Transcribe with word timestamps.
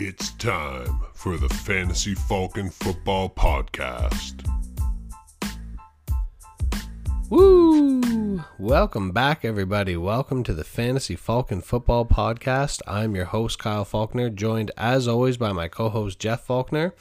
It's 0.00 0.30
time 0.34 1.00
for 1.12 1.36
the 1.38 1.48
Fantasy 1.48 2.14
Falcon 2.14 2.70
Football 2.70 3.30
Podcast. 3.30 4.48
Woo! 7.28 8.44
Welcome 8.60 9.10
back, 9.10 9.44
everybody. 9.44 9.96
Welcome 9.96 10.44
to 10.44 10.54
the 10.54 10.62
Fantasy 10.62 11.16
Falcon 11.16 11.60
Football 11.62 12.06
Podcast. 12.06 12.80
I'm 12.86 13.16
your 13.16 13.24
host, 13.24 13.58
Kyle 13.58 13.84
Faulkner, 13.84 14.30
joined 14.30 14.70
as 14.76 15.08
always 15.08 15.36
by 15.36 15.50
my 15.50 15.66
co 15.66 15.88
host, 15.88 16.20
Jeff 16.20 16.42
Faulkner. 16.42 16.94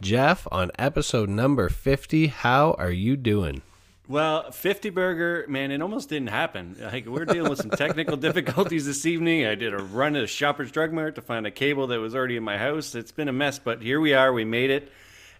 Jeff, 0.00 0.46
on 0.52 0.70
episode 0.78 1.28
number 1.28 1.68
50, 1.68 2.28
how 2.28 2.76
are 2.78 2.92
you 2.92 3.16
doing? 3.16 3.62
Well, 4.08 4.52
50 4.52 4.88
burger, 4.88 5.44
man, 5.48 5.70
it 5.70 5.82
almost 5.82 6.08
didn't 6.08 6.30
happen. 6.30 6.76
Like 6.80 7.04
we're 7.04 7.26
dealing 7.26 7.50
with 7.50 7.60
some 7.60 7.70
technical 7.70 8.16
difficulties 8.26 8.86
this 8.86 9.04
evening. 9.04 9.44
I 9.44 9.54
did 9.54 9.74
a 9.74 9.82
run 9.82 10.16
at 10.16 10.24
a 10.24 10.26
Shoppers 10.26 10.72
Drug 10.72 10.94
Mart 10.94 11.16
to 11.16 11.20
find 11.20 11.46
a 11.46 11.50
cable 11.50 11.88
that 11.88 12.00
was 12.00 12.14
already 12.14 12.38
in 12.38 12.42
my 12.42 12.56
house. 12.56 12.94
It's 12.94 13.12
been 13.12 13.28
a 13.28 13.34
mess, 13.34 13.58
but 13.58 13.82
here 13.82 14.00
we 14.00 14.14
are. 14.14 14.32
We 14.32 14.46
made 14.46 14.70
it. 14.70 14.90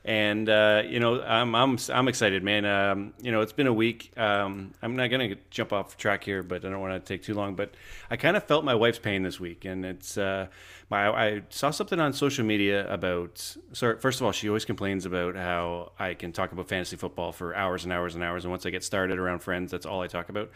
And 0.05 0.49
uh, 0.49 0.83
you 0.87 1.01
know, 1.01 1.21
I'm 1.23 1.55
I'm 1.55 1.79
I'm 1.93 2.09
excited, 2.09 2.43
man. 2.43 2.65
Um, 2.65 3.13
you 3.21 3.33
know, 3.33 3.41
it's 3.41 3.53
been 3.53 3.67
a 3.67 3.73
week. 3.73 4.13
Um, 4.17 4.73
I'm 4.81 4.97
not 4.97 5.09
gonna 5.09 5.35
jump 5.51 5.73
off 5.73 5.97
track 5.97 6.25
here, 6.25 6.43
but 6.43 6.65
I 6.65 6.71
don't 6.71 6.81
want 6.81 6.95
to 6.95 7.01
take 7.01 7.23
too 7.23 7.35
long. 7.35 7.57
But 7.57 7.75
I 8.11 8.17
kind 8.17 8.37
of 8.37 8.45
felt 8.45 8.65
my 8.65 8.75
wife's 8.75 8.99
pain 8.99 9.23
this 9.23 9.39
week, 9.39 9.65
and 9.65 9.85
it's 9.85 10.17
uh, 10.17 10.47
my 10.89 11.09
I 11.09 11.43
saw 11.51 11.71
something 11.71 11.99
on 11.99 12.13
social 12.13 12.45
media 12.45 12.91
about. 12.93 13.57
So 13.73 13.97
first 13.97 14.21
of 14.21 14.27
all, 14.27 14.33
she 14.33 14.49
always 14.49 14.65
complains 14.65 15.05
about 15.05 15.37
how 15.37 15.93
I 15.99 16.15
can 16.15 16.33
talk 16.33 16.53
about 16.53 16.69
fantasy 16.69 16.97
football 16.97 17.33
for 17.33 17.55
hours 17.55 17.85
and 17.85 17.93
hours 17.93 18.15
and 18.15 18.23
hours, 18.23 18.45
and 18.45 18.51
once 18.51 18.65
I 18.65 18.71
get 18.71 18.85
started 18.85 19.19
around 19.19 19.41
friends, 19.41 19.71
that's 19.71 19.85
all 19.87 20.01
I 20.01 20.07
talk 20.07 20.29
about. 20.29 20.51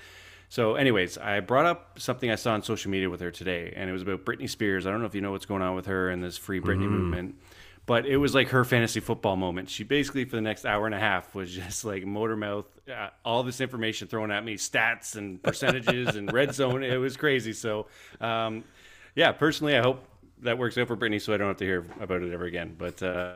So, 0.48 0.74
anyways, 0.74 1.16
I 1.16 1.40
brought 1.40 1.64
up 1.64 1.98
something 1.98 2.30
I 2.30 2.34
saw 2.34 2.52
on 2.52 2.62
social 2.62 2.90
media 2.90 3.08
with 3.08 3.20
her 3.20 3.30
today, 3.30 3.72
and 3.74 3.88
it 3.88 3.92
was 3.92 4.02
about 4.02 4.24
Britney 4.24 4.48
Spears. 4.48 4.86
I 4.86 4.90
don't 4.90 5.00
know 5.00 5.06
if 5.06 5.14
you 5.14 5.22
know 5.22 5.32
what's 5.32 5.46
going 5.46 5.62
on 5.62 5.74
with 5.74 5.86
her 5.86 6.10
and 6.10 6.22
this 6.22 6.36
free 6.36 6.60
Britney 6.60 6.84
mm-hmm. 6.84 6.98
movement 6.98 7.34
but 7.92 8.06
it 8.06 8.16
was 8.16 8.34
like 8.34 8.48
her 8.48 8.64
fantasy 8.64 9.00
football 9.00 9.36
moment. 9.36 9.68
She 9.68 9.84
basically 9.84 10.24
for 10.24 10.36
the 10.36 10.40
next 10.40 10.64
hour 10.64 10.86
and 10.86 10.94
a 10.94 10.98
half 10.98 11.34
was 11.34 11.52
just 11.54 11.84
like 11.84 12.06
motor 12.06 12.36
mouth, 12.36 12.64
uh, 12.88 13.10
all 13.22 13.42
this 13.42 13.60
information 13.60 14.08
thrown 14.08 14.30
at 14.30 14.42
me, 14.42 14.54
stats 14.54 15.14
and 15.16 15.42
percentages 15.42 16.16
and 16.16 16.32
red 16.32 16.54
zone. 16.54 16.82
It 16.82 16.96
was 16.96 17.18
crazy. 17.18 17.52
So, 17.52 17.88
um, 18.18 18.64
yeah, 19.14 19.32
personally, 19.32 19.76
I 19.76 19.82
hope 19.82 20.06
that 20.38 20.56
works 20.56 20.78
out 20.78 20.88
for 20.88 20.96
Britney, 20.96 21.20
so 21.20 21.34
I 21.34 21.36
don't 21.36 21.48
have 21.48 21.58
to 21.58 21.66
hear 21.66 21.84
about 22.00 22.22
it 22.22 22.32
ever 22.32 22.46
again. 22.46 22.76
But 22.78 23.02
uh, 23.02 23.34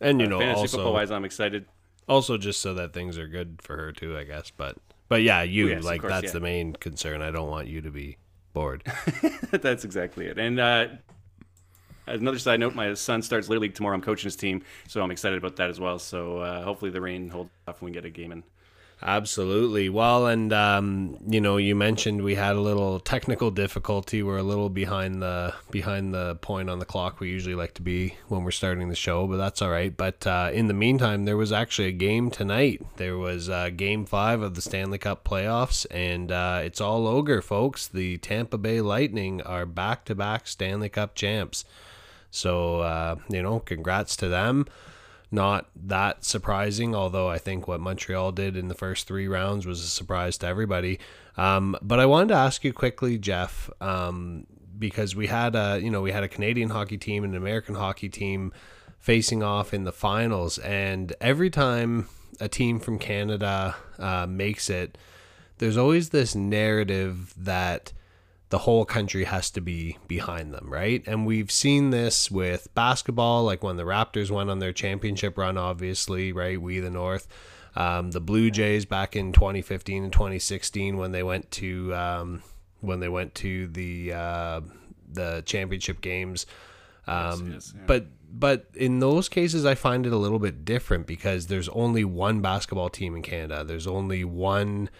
and 0.00 0.20
you 0.20 0.26
know, 0.26 0.40
fantasy 0.40 0.62
also, 0.62 0.78
football 0.78 0.94
wise, 0.94 1.12
I'm 1.12 1.24
excited. 1.24 1.64
Also, 2.08 2.36
just 2.36 2.60
so 2.60 2.74
that 2.74 2.94
things 2.94 3.16
are 3.16 3.28
good 3.28 3.60
for 3.62 3.76
her 3.76 3.92
too, 3.92 4.18
I 4.18 4.24
guess. 4.24 4.50
But 4.50 4.76
but 5.06 5.22
yeah, 5.22 5.42
you 5.42 5.68
yes, 5.68 5.84
like 5.84 6.00
course, 6.00 6.14
that's 6.14 6.24
yeah. 6.24 6.32
the 6.32 6.40
main 6.40 6.72
concern. 6.72 7.22
I 7.22 7.30
don't 7.30 7.48
want 7.48 7.68
you 7.68 7.80
to 7.82 7.92
be 7.92 8.18
bored. 8.54 8.82
that's 9.52 9.84
exactly 9.84 10.26
it. 10.26 10.36
And 10.36 10.58
uh, 10.58 10.88
another 12.06 12.38
side 12.38 12.60
note, 12.60 12.74
my 12.74 12.94
son 12.94 13.22
starts 13.22 13.48
Little 13.48 13.62
League 13.62 13.74
tomorrow. 13.74 13.94
I'm 13.94 14.02
coaching 14.02 14.26
his 14.26 14.36
team, 14.36 14.62
so 14.88 15.02
I'm 15.02 15.10
excited 15.10 15.38
about 15.38 15.56
that 15.56 15.70
as 15.70 15.80
well. 15.80 15.98
So 15.98 16.38
uh, 16.38 16.62
hopefully 16.62 16.90
the 16.90 17.00
rain 17.00 17.28
holds 17.28 17.50
off 17.66 17.80
and 17.80 17.86
we 17.86 17.92
get 17.92 18.04
a 18.04 18.10
game 18.10 18.32
in. 18.32 18.44
Absolutely. 19.02 19.90
Well, 19.90 20.26
and 20.28 20.50
um, 20.52 21.18
you 21.26 21.40
know, 21.40 21.58
you 21.58 21.74
mentioned 21.74 22.22
we 22.22 22.36
had 22.36 22.56
a 22.56 22.60
little 22.60 23.00
technical 23.00 23.50
difficulty. 23.50 24.22
We're 24.22 24.38
a 24.38 24.42
little 24.42 24.70
behind 24.70 25.20
the 25.20 25.52
behind 25.70 26.14
the 26.14 26.36
point 26.36 26.70
on 26.70 26.78
the 26.78 26.86
clock 26.86 27.20
we 27.20 27.28
usually 27.28 27.56
like 27.56 27.74
to 27.74 27.82
be 27.82 28.16
when 28.28 28.44
we're 28.44 28.50
starting 28.50 28.88
the 28.88 28.94
show, 28.94 29.26
but 29.26 29.36
that's 29.36 29.60
all 29.60 29.68
right. 29.68 29.94
But 29.94 30.26
uh, 30.26 30.50
in 30.54 30.68
the 30.68 30.74
meantime, 30.74 31.26
there 31.26 31.36
was 31.36 31.52
actually 31.52 31.88
a 31.88 31.92
game 31.92 32.30
tonight. 32.30 32.82
There 32.96 33.18
was 33.18 33.50
uh, 33.50 33.70
Game 33.76 34.06
Five 34.06 34.40
of 34.40 34.54
the 34.54 34.62
Stanley 34.62 34.98
Cup 34.98 35.22
playoffs, 35.22 35.86
and 35.90 36.32
uh, 36.32 36.60
it's 36.64 36.80
all 36.80 37.06
ogre, 37.06 37.42
folks. 37.42 37.88
The 37.88 38.16
Tampa 38.18 38.56
Bay 38.56 38.80
Lightning 38.80 39.42
are 39.42 39.66
back-to-back 39.66 40.46
Stanley 40.46 40.88
Cup 40.88 41.14
champs. 41.14 41.64
So, 42.34 42.80
uh, 42.80 43.16
you 43.28 43.42
know, 43.42 43.60
congrats 43.60 44.16
to 44.16 44.28
them. 44.28 44.66
Not 45.30 45.68
that 45.74 46.24
surprising, 46.24 46.94
although 46.94 47.28
I 47.28 47.38
think 47.38 47.66
what 47.66 47.80
Montreal 47.80 48.32
did 48.32 48.56
in 48.56 48.68
the 48.68 48.74
first 48.74 49.06
three 49.06 49.26
rounds 49.26 49.66
was 49.66 49.82
a 49.82 49.86
surprise 49.86 50.38
to 50.38 50.46
everybody. 50.46 50.98
Um, 51.36 51.76
but 51.82 51.98
I 51.98 52.06
wanted 52.06 52.28
to 52.28 52.34
ask 52.34 52.62
you 52.64 52.72
quickly, 52.72 53.18
Jeff, 53.18 53.70
um, 53.80 54.46
because 54.78 55.16
we 55.16 55.28
had 55.28 55.56
a 55.56 55.80
you 55.82 55.90
know 55.90 56.02
we 56.02 56.12
had 56.12 56.22
a 56.22 56.28
Canadian 56.28 56.70
hockey 56.70 56.98
team 56.98 57.24
and 57.24 57.34
an 57.34 57.40
American 57.40 57.74
hockey 57.74 58.08
team 58.08 58.52
facing 58.98 59.42
off 59.42 59.74
in 59.74 59.84
the 59.84 59.92
finals, 59.92 60.58
and 60.58 61.14
every 61.20 61.50
time 61.50 62.08
a 62.40 62.48
team 62.48 62.78
from 62.78 62.98
Canada 62.98 63.76
uh, 63.98 64.26
makes 64.28 64.70
it, 64.70 64.98
there's 65.58 65.76
always 65.76 66.10
this 66.10 66.34
narrative 66.34 67.34
that 67.36 67.92
the 68.54 68.58
whole 68.58 68.84
country 68.84 69.24
has 69.24 69.50
to 69.50 69.60
be 69.60 69.98
behind 70.06 70.54
them, 70.54 70.72
right? 70.72 71.02
And 71.08 71.26
we've 71.26 71.50
seen 71.50 71.90
this 71.90 72.30
with 72.30 72.72
basketball, 72.72 73.42
like 73.42 73.64
when 73.64 73.76
the 73.76 73.82
Raptors 73.82 74.30
went 74.30 74.48
on 74.48 74.60
their 74.60 74.72
championship 74.72 75.36
run, 75.36 75.58
obviously, 75.58 76.30
right? 76.32 76.62
We 76.62 76.78
the 76.78 76.88
North. 76.88 77.26
Um, 77.74 78.12
the 78.12 78.20
Blue 78.20 78.52
Jays 78.52 78.84
back 78.84 79.16
in 79.16 79.32
2015 79.32 80.04
and 80.04 80.12
2016 80.12 80.96
when 80.96 81.10
they 81.10 81.24
went 81.24 81.50
to 81.50 81.92
um, 81.96 82.44
when 82.80 83.00
they 83.00 83.08
went 83.08 83.34
to 83.34 83.66
the 83.66 84.12
uh, 84.12 84.60
the 85.12 85.42
championship 85.44 86.00
games. 86.00 86.46
Um, 87.08 87.50
yes, 87.54 87.54
yes, 87.54 87.72
yeah. 87.74 87.82
But 87.88 88.06
but 88.30 88.66
in 88.76 89.00
those 89.00 89.28
cases, 89.28 89.66
I 89.66 89.74
find 89.74 90.06
it 90.06 90.12
a 90.12 90.16
little 90.16 90.38
bit 90.38 90.64
different 90.64 91.08
because 91.08 91.48
there's 91.48 91.70
only 91.70 92.04
one 92.04 92.40
basketball 92.40 92.88
team 92.88 93.16
in 93.16 93.22
Canada. 93.22 93.64
There's 93.64 93.88
only 93.88 94.22
one 94.22 94.90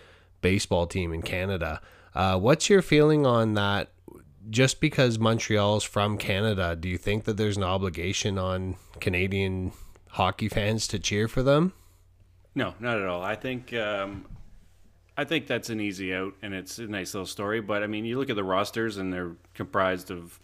baseball 0.41 0.88
team 0.88 1.12
in 1.12 1.22
Canada. 1.22 1.81
Uh, 2.14 2.38
what's 2.38 2.70
your 2.70 2.82
feeling 2.82 3.26
on 3.26 3.54
that? 3.54 3.91
Just 4.50 4.80
because 4.80 5.19
Montreal's 5.19 5.84
from 5.84 6.19
Canada, 6.19 6.76
do 6.76 6.88
you 6.88 6.98
think 6.98 7.25
that 7.25 7.36
there's 7.36 7.56
an 7.56 7.62
obligation 7.62 8.38
on 8.38 8.76
Canadian 9.00 9.72
hockey 10.10 10.48
fans 10.48 10.86
to 10.88 10.98
cheer 10.98 11.28
for 11.28 11.42
them? 11.42 11.72
No, 12.54 12.75
not 12.78 12.98
at 12.98 13.06
all. 13.06 13.22
I 13.22 13.34
think 13.34 13.72
um, 13.75 14.26
I 15.16 15.25
think 15.25 15.47
that's 15.47 15.70
an 15.70 15.80
easy 15.80 16.14
out, 16.14 16.34
and 16.42 16.54
it's 16.54 16.78
a 16.78 16.86
nice 16.86 17.14
little 17.14 17.26
story. 17.26 17.60
But 17.60 17.82
I 17.82 17.86
mean, 17.86 18.04
you 18.04 18.19
look 18.19 18.31
at 18.31 18.36
the 18.36 18.44
rosters, 18.44 18.98
and 18.98 19.12
they're 19.12 19.32
comprised 19.54 20.10
of 20.10 20.38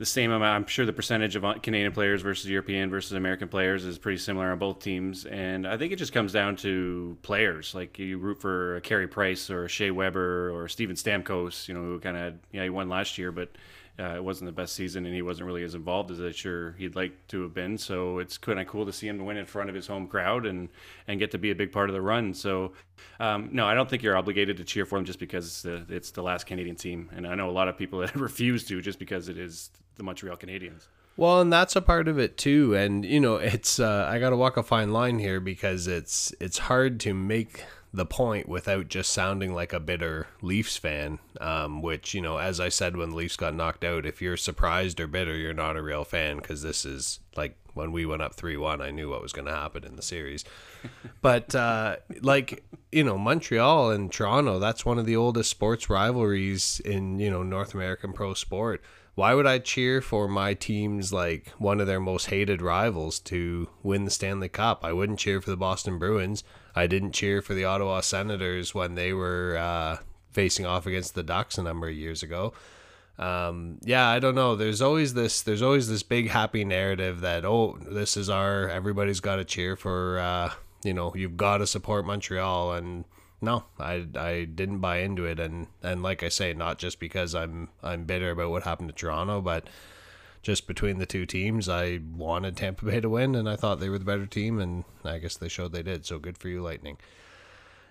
the 0.00 0.06
same 0.06 0.30
amount. 0.30 0.56
I'm 0.56 0.66
sure 0.66 0.86
the 0.86 0.94
percentage 0.94 1.36
of 1.36 1.44
Canadian 1.60 1.92
players 1.92 2.22
versus 2.22 2.48
European 2.48 2.88
versus 2.88 3.12
American 3.12 3.48
players 3.48 3.84
is 3.84 3.98
pretty 3.98 4.16
similar 4.16 4.50
on 4.50 4.58
both 4.58 4.80
teams, 4.80 5.26
and 5.26 5.66
I 5.66 5.76
think 5.76 5.92
it 5.92 5.96
just 5.96 6.14
comes 6.14 6.32
down 6.32 6.56
to 6.56 7.18
players. 7.20 7.74
Like 7.74 7.98
you 7.98 8.16
root 8.16 8.40
for 8.40 8.76
a 8.76 8.80
Carey 8.80 9.06
Price 9.06 9.50
or 9.50 9.66
a 9.66 9.68
Shea 9.68 9.90
Weber 9.90 10.52
or 10.52 10.68
Steven 10.68 10.96
Stamkos, 10.96 11.68
you 11.68 11.74
know, 11.74 11.80
who 11.80 12.00
kind 12.00 12.16
of 12.16 12.34
yeah 12.50 12.62
he 12.62 12.70
won 12.70 12.88
last 12.88 13.18
year, 13.18 13.30
but 13.30 13.50
uh, 13.98 14.14
it 14.16 14.24
wasn't 14.24 14.46
the 14.46 14.52
best 14.52 14.74
season, 14.74 15.04
and 15.04 15.14
he 15.14 15.20
wasn't 15.20 15.46
really 15.46 15.64
as 15.64 15.74
involved 15.74 16.10
as 16.10 16.18
I'm 16.18 16.32
sure 16.32 16.72
he'd 16.78 16.96
like 16.96 17.12
to 17.28 17.42
have 17.42 17.52
been. 17.52 17.76
So 17.76 18.20
it's 18.20 18.38
kind 18.38 18.58
of 18.58 18.66
cool 18.66 18.86
to 18.86 18.94
see 18.94 19.06
him 19.06 19.22
win 19.26 19.36
in 19.36 19.44
front 19.44 19.68
of 19.68 19.74
his 19.74 19.86
home 19.86 20.06
crowd 20.06 20.46
and 20.46 20.70
and 21.08 21.20
get 21.20 21.30
to 21.32 21.38
be 21.38 21.50
a 21.50 21.54
big 21.54 21.72
part 21.72 21.90
of 21.90 21.94
the 21.94 22.00
run. 22.00 22.32
So 22.32 22.72
um, 23.18 23.50
no, 23.52 23.66
I 23.66 23.74
don't 23.74 23.90
think 23.90 24.02
you're 24.02 24.16
obligated 24.16 24.56
to 24.56 24.64
cheer 24.64 24.86
for 24.86 24.96
him 24.96 25.04
just 25.04 25.18
because 25.18 25.46
it's 25.46 25.62
the, 25.62 25.84
it's 25.94 26.10
the 26.12 26.22
last 26.22 26.46
Canadian 26.46 26.76
team, 26.76 27.10
and 27.14 27.26
I 27.26 27.34
know 27.34 27.50
a 27.50 27.52
lot 27.52 27.68
of 27.68 27.76
people 27.76 27.98
that 28.00 28.16
refuse 28.16 28.64
to 28.64 28.80
just 28.80 28.98
because 28.98 29.28
it 29.28 29.36
is 29.36 29.68
the 29.96 30.02
Montreal 30.02 30.36
Canadiens. 30.36 30.86
Well, 31.16 31.42
and 31.42 31.52
that's 31.52 31.76
a 31.76 31.82
part 31.82 32.08
of 32.08 32.18
it 32.18 32.38
too. 32.38 32.74
And 32.74 33.04
you 33.04 33.20
know, 33.20 33.36
it's 33.36 33.78
uh, 33.78 34.06
I 34.08 34.18
got 34.18 34.30
to 34.30 34.36
walk 34.36 34.56
a 34.56 34.62
fine 34.62 34.92
line 34.92 35.18
here 35.18 35.38
because 35.38 35.86
it's 35.86 36.32
it's 36.40 36.58
hard 36.58 36.98
to 37.00 37.12
make 37.12 37.64
the 37.92 38.06
point 38.06 38.48
without 38.48 38.88
just 38.88 39.12
sounding 39.12 39.52
like 39.52 39.72
a 39.72 39.80
bitter 39.80 40.28
Leafs 40.40 40.76
fan. 40.76 41.18
Um, 41.40 41.82
which 41.82 42.14
you 42.14 42.22
know, 42.22 42.38
as 42.38 42.58
I 42.60 42.68
said 42.68 42.96
when 42.96 43.10
the 43.10 43.16
Leafs 43.16 43.36
got 43.36 43.54
knocked 43.54 43.84
out, 43.84 44.06
if 44.06 44.22
you're 44.22 44.36
surprised 44.36 45.00
or 45.00 45.06
bitter, 45.06 45.36
you're 45.36 45.52
not 45.52 45.76
a 45.76 45.82
real 45.82 46.04
fan 46.04 46.38
because 46.38 46.62
this 46.62 46.84
is 46.86 47.20
like 47.36 47.56
when 47.74 47.92
we 47.92 48.06
went 48.06 48.22
up 48.22 48.34
three 48.34 48.56
one. 48.56 48.80
I 48.80 48.90
knew 48.90 49.10
what 49.10 49.22
was 49.22 49.32
going 49.32 49.46
to 49.46 49.52
happen 49.52 49.84
in 49.84 49.96
the 49.96 50.02
series. 50.02 50.44
but 51.20 51.54
uh, 51.54 51.96
like 52.22 52.64
you 52.92 53.04
know, 53.04 53.18
Montreal 53.18 53.90
and 53.90 54.10
Toronto, 54.10 54.58
that's 54.58 54.86
one 54.86 54.98
of 54.98 55.04
the 55.04 55.16
oldest 55.16 55.50
sports 55.50 55.90
rivalries 55.90 56.80
in 56.80 57.18
you 57.18 57.30
know 57.30 57.42
North 57.42 57.74
American 57.74 58.14
pro 58.14 58.32
sport 58.32 58.82
why 59.20 59.34
would 59.34 59.46
I 59.46 59.58
cheer 59.58 60.00
for 60.00 60.28
my 60.28 60.54
team's 60.54 61.12
like 61.12 61.50
one 61.58 61.78
of 61.78 61.86
their 61.86 62.00
most 62.00 62.30
hated 62.30 62.62
rivals 62.62 63.18
to 63.18 63.68
win 63.82 64.06
the 64.06 64.10
Stanley 64.10 64.48
Cup? 64.48 64.82
I 64.82 64.94
wouldn't 64.94 65.18
cheer 65.18 65.42
for 65.42 65.50
the 65.50 65.58
Boston 65.58 65.98
Bruins. 65.98 66.42
I 66.74 66.86
didn't 66.86 67.12
cheer 67.12 67.42
for 67.42 67.52
the 67.52 67.66
Ottawa 67.66 68.00
Senators 68.00 68.74
when 68.74 68.94
they 68.94 69.12
were 69.12 69.58
uh, 69.58 69.98
facing 70.30 70.64
off 70.64 70.86
against 70.86 71.14
the 71.14 71.22
Ducks 71.22 71.58
a 71.58 71.62
number 71.62 71.86
of 71.86 71.94
years 71.94 72.22
ago. 72.22 72.54
Um, 73.18 73.76
yeah, 73.82 74.08
I 74.08 74.20
don't 74.20 74.34
know. 74.34 74.56
There's 74.56 74.80
always 74.80 75.12
this. 75.12 75.42
There's 75.42 75.60
always 75.60 75.90
this 75.90 76.02
big 76.02 76.30
happy 76.30 76.64
narrative 76.64 77.20
that 77.20 77.44
oh, 77.44 77.78
this 77.78 78.16
is 78.16 78.30
our. 78.30 78.70
Everybody's 78.70 79.20
got 79.20 79.36
to 79.36 79.44
cheer 79.44 79.76
for. 79.76 80.18
Uh, 80.18 80.50
you 80.82 80.94
know, 80.94 81.12
you've 81.14 81.36
got 81.36 81.58
to 81.58 81.66
support 81.66 82.06
Montreal 82.06 82.72
and 82.72 83.04
no, 83.40 83.64
I, 83.78 84.06
I 84.14 84.44
didn't 84.44 84.78
buy 84.80 84.98
into 84.98 85.24
it, 85.24 85.40
and, 85.40 85.68
and 85.82 86.02
like 86.02 86.22
I 86.22 86.28
say, 86.28 86.52
not 86.52 86.78
just 86.78 87.00
because 87.00 87.34
I'm 87.34 87.68
I'm 87.82 88.04
bitter 88.04 88.30
about 88.30 88.50
what 88.50 88.64
happened 88.64 88.88
to 88.90 88.94
Toronto, 88.94 89.40
but 89.40 89.68
just 90.42 90.66
between 90.66 90.98
the 90.98 91.06
two 91.06 91.26
teams, 91.26 91.68
I 91.68 92.00
wanted 92.16 92.56
Tampa 92.56 92.84
Bay 92.84 93.00
to 93.00 93.08
win, 93.08 93.34
and 93.34 93.48
I 93.48 93.56
thought 93.56 93.80
they 93.80 93.88
were 93.88 93.98
the 93.98 94.04
better 94.04 94.26
team, 94.26 94.58
and 94.58 94.84
I 95.04 95.18
guess 95.18 95.36
they 95.36 95.48
showed 95.48 95.72
they 95.72 95.82
did. 95.82 96.06
So 96.06 96.18
good 96.18 96.38
for 96.38 96.48
you, 96.48 96.62
Lightning. 96.62 96.96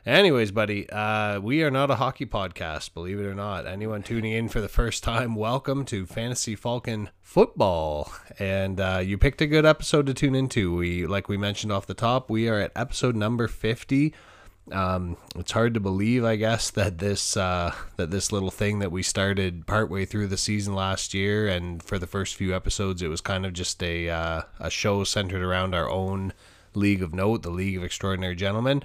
Anyways, 0.06 0.52
buddy, 0.52 0.90
uh, 0.90 1.42
we 1.42 1.62
are 1.62 1.70
not 1.70 1.92
a 1.92 1.96
hockey 1.96 2.26
podcast, 2.26 2.94
believe 2.94 3.20
it 3.20 3.26
or 3.26 3.36
not. 3.36 3.68
Anyone 3.68 4.02
tuning 4.02 4.32
in 4.32 4.48
for 4.48 4.62
the 4.62 4.70
first 4.70 5.04
time, 5.04 5.36
welcome 5.36 5.84
to 5.86 6.06
Fantasy 6.06 6.56
Falcon 6.56 7.10
Football. 7.22 8.12
And 8.40 8.80
uh, 8.80 9.02
you 9.04 9.18
picked 9.18 9.42
a 9.42 9.46
good 9.46 9.66
episode 9.66 10.06
to 10.06 10.14
tune 10.14 10.36
into. 10.36 10.74
We, 10.74 11.06
like 11.06 11.28
we 11.28 11.38
mentioned 11.38 11.74
off 11.74 11.86
the 11.86 11.94
top, 11.94 12.30
we 12.30 12.48
are 12.48 12.60
at 12.60 12.72
episode 12.76 13.16
number 13.16 13.48
fifty. 13.48 14.14
Um, 14.72 15.18
it's 15.36 15.52
hard 15.52 15.74
to 15.74 15.80
believe, 15.80 16.24
I 16.24 16.36
guess, 16.36 16.70
that 16.72 17.00
this 17.00 17.36
uh, 17.36 17.74
that 17.98 18.12
this 18.12 18.32
little 18.32 18.52
thing 18.52 18.80
that 18.80 18.92
we 18.92 19.04
started 19.04 19.66
partway 19.66 20.06
through 20.06 20.28
the 20.28 20.38
season 20.38 20.76
last 20.76 21.14
year, 21.14 21.48
and 21.48 21.82
for 21.82 21.98
the 21.98 22.08
first 22.08 22.36
few 22.36 22.56
episodes, 22.56 23.02
it 23.02 23.08
was 23.08 23.22
kind 23.22 23.46
of 23.46 23.54
just 23.54 23.82
a 23.84 24.10
uh, 24.10 24.42
a 24.60 24.70
show 24.70 25.04
centered 25.04 25.42
around 25.42 25.74
our 25.74 25.90
own 25.90 26.34
league 26.74 27.02
of 27.02 27.14
note, 27.14 27.42
the 27.42 27.50
League 27.50 27.78
of 27.78 27.84
Extraordinary 27.84 28.36
Gentlemen. 28.36 28.84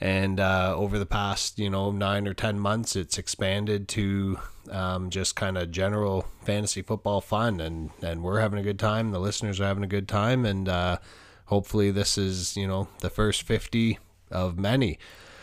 And 0.00 0.38
uh, 0.38 0.74
over 0.76 0.96
the 0.96 1.06
past, 1.06 1.58
you 1.58 1.68
know, 1.68 1.90
nine 1.90 2.28
or 2.28 2.34
ten 2.34 2.60
months, 2.60 2.94
it's 2.94 3.18
expanded 3.18 3.88
to 3.88 4.38
um, 4.70 5.10
just 5.10 5.34
kind 5.34 5.58
of 5.58 5.72
general 5.72 6.26
fantasy 6.44 6.82
football 6.82 7.20
fun, 7.20 7.60
and 7.60 7.90
and 8.02 8.22
we're 8.22 8.40
having 8.40 8.60
a 8.60 8.62
good 8.62 8.78
time. 8.78 9.10
The 9.10 9.18
listeners 9.18 9.60
are 9.60 9.64
having 9.64 9.82
a 9.82 9.88
good 9.88 10.06
time, 10.06 10.44
and 10.44 10.68
uh, 10.68 10.98
hopefully, 11.46 11.90
this 11.90 12.16
is 12.16 12.56
you 12.56 12.68
know 12.68 12.86
the 13.00 13.10
first 13.10 13.42
fifty 13.42 13.98
of 14.30 14.58
many. 14.58 14.98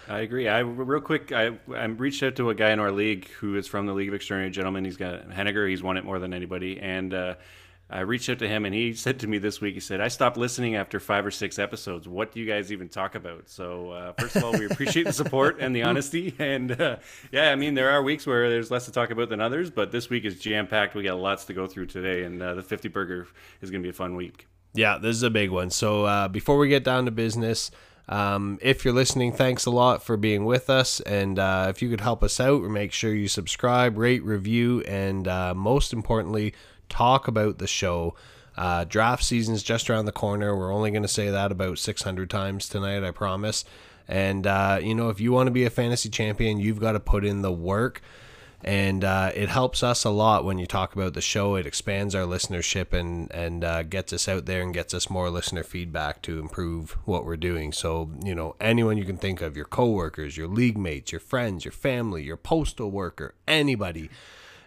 I 0.07 0.19
agree. 0.19 0.47
I 0.47 0.59
real 0.59 1.01
quick. 1.01 1.31
I 1.31 1.57
I 1.73 1.85
reached 1.85 2.21
out 2.21 2.35
to 2.35 2.49
a 2.49 2.55
guy 2.55 2.71
in 2.71 2.79
our 2.79 2.91
league 2.91 3.27
who 3.39 3.55
is 3.55 3.67
from 3.67 3.85
the 3.85 3.93
League 3.93 4.07
of 4.07 4.13
Extraordinary 4.13 4.51
Gentlemen. 4.51 4.85
He's 4.85 4.97
got 4.97 5.29
Henniger. 5.29 5.67
He's 5.67 5.81
won 5.81 5.97
it 5.97 6.05
more 6.05 6.19
than 6.19 6.33
anybody, 6.33 6.79
and 6.79 7.13
uh, 7.13 7.35
I 7.89 7.99
reached 7.99 8.29
out 8.29 8.39
to 8.39 8.47
him, 8.47 8.65
and 8.65 8.73
he 8.73 8.93
said 8.93 9.19
to 9.19 9.27
me 9.27 9.37
this 9.37 9.61
week, 9.61 9.75
he 9.75 9.79
said, 9.79 10.01
"I 10.01 10.07
stopped 10.07 10.37
listening 10.37 10.75
after 10.75 10.99
five 10.99 11.25
or 11.25 11.31
six 11.31 11.59
episodes. 11.59 12.07
What 12.07 12.31
do 12.31 12.39
you 12.39 12.45
guys 12.45 12.71
even 12.71 12.89
talk 12.89 13.15
about?" 13.15 13.47
So 13.49 13.91
uh, 13.91 14.13
first 14.13 14.35
of 14.35 14.43
all, 14.43 14.53
we 14.53 14.65
appreciate 14.65 15.03
the 15.03 15.13
support 15.13 15.57
and 15.59 15.75
the 15.75 15.83
honesty, 15.83 16.35
and 16.39 16.79
uh, 16.79 16.97
yeah, 17.31 17.51
I 17.51 17.55
mean 17.55 17.73
there 17.73 17.91
are 17.91 18.01
weeks 18.01 18.25
where 18.25 18.49
there's 18.49 18.71
less 18.71 18.85
to 18.85 18.91
talk 18.91 19.11
about 19.11 19.29
than 19.29 19.39
others, 19.39 19.69
but 19.69 19.91
this 19.91 20.09
week 20.09 20.25
is 20.25 20.39
jam 20.39 20.67
packed. 20.67 20.95
We 20.95 21.03
got 21.03 21.19
lots 21.19 21.45
to 21.45 21.53
go 21.53 21.67
through 21.67 21.88
today, 21.88 22.23
and 22.23 22.41
uh, 22.41 22.55
the 22.55 22.63
50 22.63 22.89
burger 22.89 23.27
is 23.61 23.69
going 23.71 23.81
to 23.81 23.85
be 23.85 23.91
a 23.91 23.93
fun 23.93 24.15
week. 24.15 24.47
Yeah, 24.73 24.97
this 24.97 25.15
is 25.15 25.23
a 25.23 25.29
big 25.29 25.51
one. 25.51 25.69
So 25.69 26.05
uh, 26.05 26.27
before 26.27 26.57
we 26.57 26.69
get 26.69 26.83
down 26.83 27.05
to 27.05 27.11
business. 27.11 27.71
Um, 28.07 28.59
if 28.61 28.85
you're 28.85 28.93
listening, 28.93 29.31
thanks 29.31 29.65
a 29.65 29.71
lot 29.71 30.03
for 30.03 30.17
being 30.17 30.45
with 30.45 30.69
us. 30.69 30.99
And 31.01 31.39
uh, 31.39 31.67
if 31.69 31.81
you 31.81 31.89
could 31.89 32.01
help 32.01 32.23
us 32.23 32.39
out, 32.39 32.61
make 32.63 32.91
sure 32.91 33.13
you 33.13 33.27
subscribe, 33.27 33.97
rate, 33.97 34.23
review, 34.23 34.81
and 34.81 35.27
uh, 35.27 35.53
most 35.55 35.91
importantly, 35.93 36.53
talk 36.89 37.27
about 37.27 37.57
the 37.57 37.67
show. 37.67 38.15
Uh, 38.57 38.85
draft 38.85 39.23
season's 39.23 39.63
just 39.63 39.89
around 39.89 40.05
the 40.05 40.11
corner. 40.11 40.55
We're 40.55 40.73
only 40.73 40.91
going 40.91 41.01
to 41.01 41.07
say 41.07 41.29
that 41.29 41.51
about 41.51 41.79
600 41.79 42.29
times 42.29 42.69
tonight, 42.69 43.03
I 43.03 43.11
promise. 43.11 43.65
And, 44.07 44.45
uh, 44.45 44.79
you 44.81 44.93
know, 44.93 45.09
if 45.09 45.19
you 45.19 45.31
want 45.31 45.47
to 45.47 45.51
be 45.51 45.65
a 45.65 45.69
fantasy 45.69 46.09
champion, 46.09 46.59
you've 46.59 46.79
got 46.79 46.93
to 46.93 46.99
put 46.99 47.25
in 47.25 47.41
the 47.41 47.51
work. 47.51 48.01
And 48.63 49.03
uh, 49.03 49.31
it 49.35 49.49
helps 49.49 49.83
us 49.83 50.03
a 50.05 50.09
lot 50.09 50.43
when 50.43 50.57
you 50.57 50.65
talk 50.65 50.95
about 50.95 51.13
the 51.13 51.21
show. 51.21 51.55
It 51.55 51.67
expands 51.67 52.15
our 52.15 52.23
listenership 52.23 52.93
and, 52.93 53.31
and 53.31 53.63
uh, 53.63 53.83
gets 53.83 54.11
us 54.11 54.27
out 54.27 54.45
there 54.45 54.61
and 54.61 54.73
gets 54.73 54.93
us 54.93 55.09
more 55.09 55.29
listener 55.29 55.63
feedback 55.63 56.21
to 56.23 56.39
improve 56.39 56.97
what 57.05 57.25
we're 57.25 57.37
doing. 57.37 57.71
So, 57.71 58.09
you 58.23 58.33
know, 58.33 58.55
anyone 58.59 58.97
you 58.97 59.05
can 59.05 59.17
think 59.17 59.41
of 59.41 59.55
your 59.55 59.65
coworkers, 59.65 60.35
your 60.35 60.47
league 60.47 60.77
mates, 60.77 61.11
your 61.11 61.19
friends, 61.19 61.63
your 61.63 61.73
family, 61.73 62.23
your 62.23 62.37
postal 62.37 62.89
worker, 62.89 63.35
anybody 63.47 64.09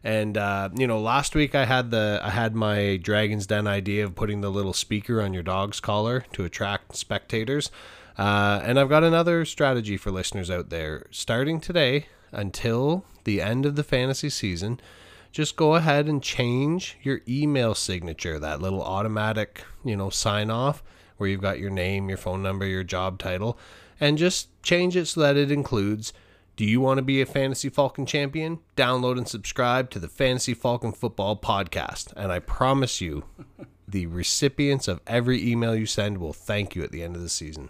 and 0.04 0.36
uh, 0.38 0.68
you 0.74 0.86
know, 0.86 1.00
last 1.00 1.34
week 1.34 1.54
I 1.54 1.64
had 1.64 1.90
the 1.90 2.20
I 2.22 2.30
had 2.30 2.54
my 2.54 2.98
Dragon's 3.02 3.46
Den 3.46 3.66
idea 3.66 4.04
of 4.04 4.14
putting 4.14 4.40
the 4.40 4.50
little 4.50 4.72
speaker 4.72 5.20
on 5.20 5.32
your 5.32 5.42
dog's 5.42 5.80
collar 5.80 6.24
to 6.32 6.44
attract 6.44 6.96
spectators. 6.96 7.70
Uh, 8.16 8.60
and 8.64 8.80
I've 8.80 8.88
got 8.88 9.04
another 9.04 9.44
strategy 9.44 9.96
for 9.96 10.10
listeners 10.10 10.50
out 10.50 10.70
there. 10.70 11.06
Starting 11.10 11.60
today 11.60 12.06
until 12.32 13.04
the 13.28 13.42
end 13.42 13.66
of 13.66 13.76
the 13.76 13.84
fantasy 13.84 14.30
season, 14.30 14.80
just 15.30 15.54
go 15.54 15.74
ahead 15.74 16.06
and 16.06 16.22
change 16.22 16.96
your 17.02 17.20
email 17.28 17.74
signature, 17.74 18.38
that 18.38 18.62
little 18.62 18.82
automatic, 18.82 19.62
you 19.84 19.94
know, 19.94 20.08
sign 20.08 20.50
off 20.50 20.82
where 21.18 21.28
you've 21.28 21.42
got 21.42 21.58
your 21.58 21.70
name, 21.70 22.08
your 22.08 22.16
phone 22.16 22.42
number, 22.42 22.64
your 22.64 22.82
job 22.82 23.18
title, 23.18 23.58
and 24.00 24.16
just 24.16 24.48
change 24.62 24.96
it 24.96 25.04
so 25.04 25.20
that 25.20 25.36
it 25.36 25.50
includes 25.50 26.14
do 26.56 26.64
you 26.64 26.80
want 26.80 26.98
to 26.98 27.02
be 27.02 27.20
a 27.20 27.26
Fantasy 27.26 27.68
Falcon 27.68 28.04
champion? 28.04 28.60
Download 28.76 29.16
and 29.16 29.28
subscribe 29.28 29.90
to 29.90 30.00
the 30.00 30.08
Fantasy 30.08 30.54
Falcon 30.54 30.90
Football 30.90 31.36
Podcast. 31.36 32.12
And 32.16 32.32
I 32.32 32.40
promise 32.40 33.00
you, 33.00 33.24
the 33.86 34.06
recipients 34.06 34.88
of 34.88 35.00
every 35.06 35.46
email 35.46 35.76
you 35.76 35.86
send 35.86 36.18
will 36.18 36.32
thank 36.32 36.74
you 36.74 36.82
at 36.82 36.90
the 36.90 37.04
end 37.04 37.14
of 37.14 37.22
the 37.22 37.28
season. 37.28 37.68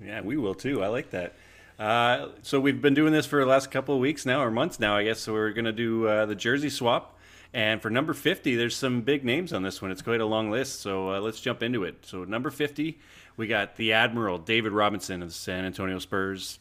Yeah, 0.00 0.20
we 0.20 0.36
will 0.36 0.54
too. 0.54 0.84
I 0.84 0.86
like 0.86 1.10
that. 1.10 1.34
Uh, 1.78 2.28
so 2.42 2.58
we've 2.58 2.82
been 2.82 2.94
doing 2.94 3.12
this 3.12 3.26
for 3.26 3.40
the 3.40 3.46
last 3.46 3.70
couple 3.70 3.94
of 3.94 4.00
weeks 4.00 4.26
now, 4.26 4.42
or 4.42 4.50
months 4.50 4.80
now, 4.80 4.96
I 4.96 5.04
guess. 5.04 5.20
So 5.20 5.32
we're 5.32 5.52
going 5.52 5.64
to 5.64 5.72
do 5.72 6.08
uh, 6.08 6.26
the 6.26 6.34
jersey 6.34 6.70
swap. 6.70 7.16
And 7.54 7.80
for 7.80 7.88
number 7.88 8.12
50, 8.12 8.56
there's 8.56 8.76
some 8.76 9.00
big 9.02 9.24
names 9.24 9.52
on 9.52 9.62
this 9.62 9.80
one. 9.80 9.90
It's 9.90 10.02
quite 10.02 10.20
a 10.20 10.26
long 10.26 10.50
list. 10.50 10.80
So 10.80 11.14
uh, 11.14 11.20
let's 11.20 11.40
jump 11.40 11.62
into 11.62 11.84
it. 11.84 12.04
So, 12.04 12.24
number 12.24 12.50
50, 12.50 12.98
we 13.38 13.46
got 13.46 13.76
the 13.76 13.94
Admiral, 13.94 14.36
David 14.38 14.72
Robinson 14.72 15.22
of 15.22 15.28
the 15.28 15.34
San 15.34 15.64
Antonio 15.64 15.98
Spurs 15.98 16.58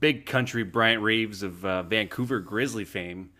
big 0.00 0.26
country 0.26 0.62
Bryant 0.62 1.02
Reeves 1.02 1.42
of 1.42 1.64
uh, 1.64 1.82
Vancouver 1.82 2.40
Grizzly 2.40 2.84
fame, 2.84 3.30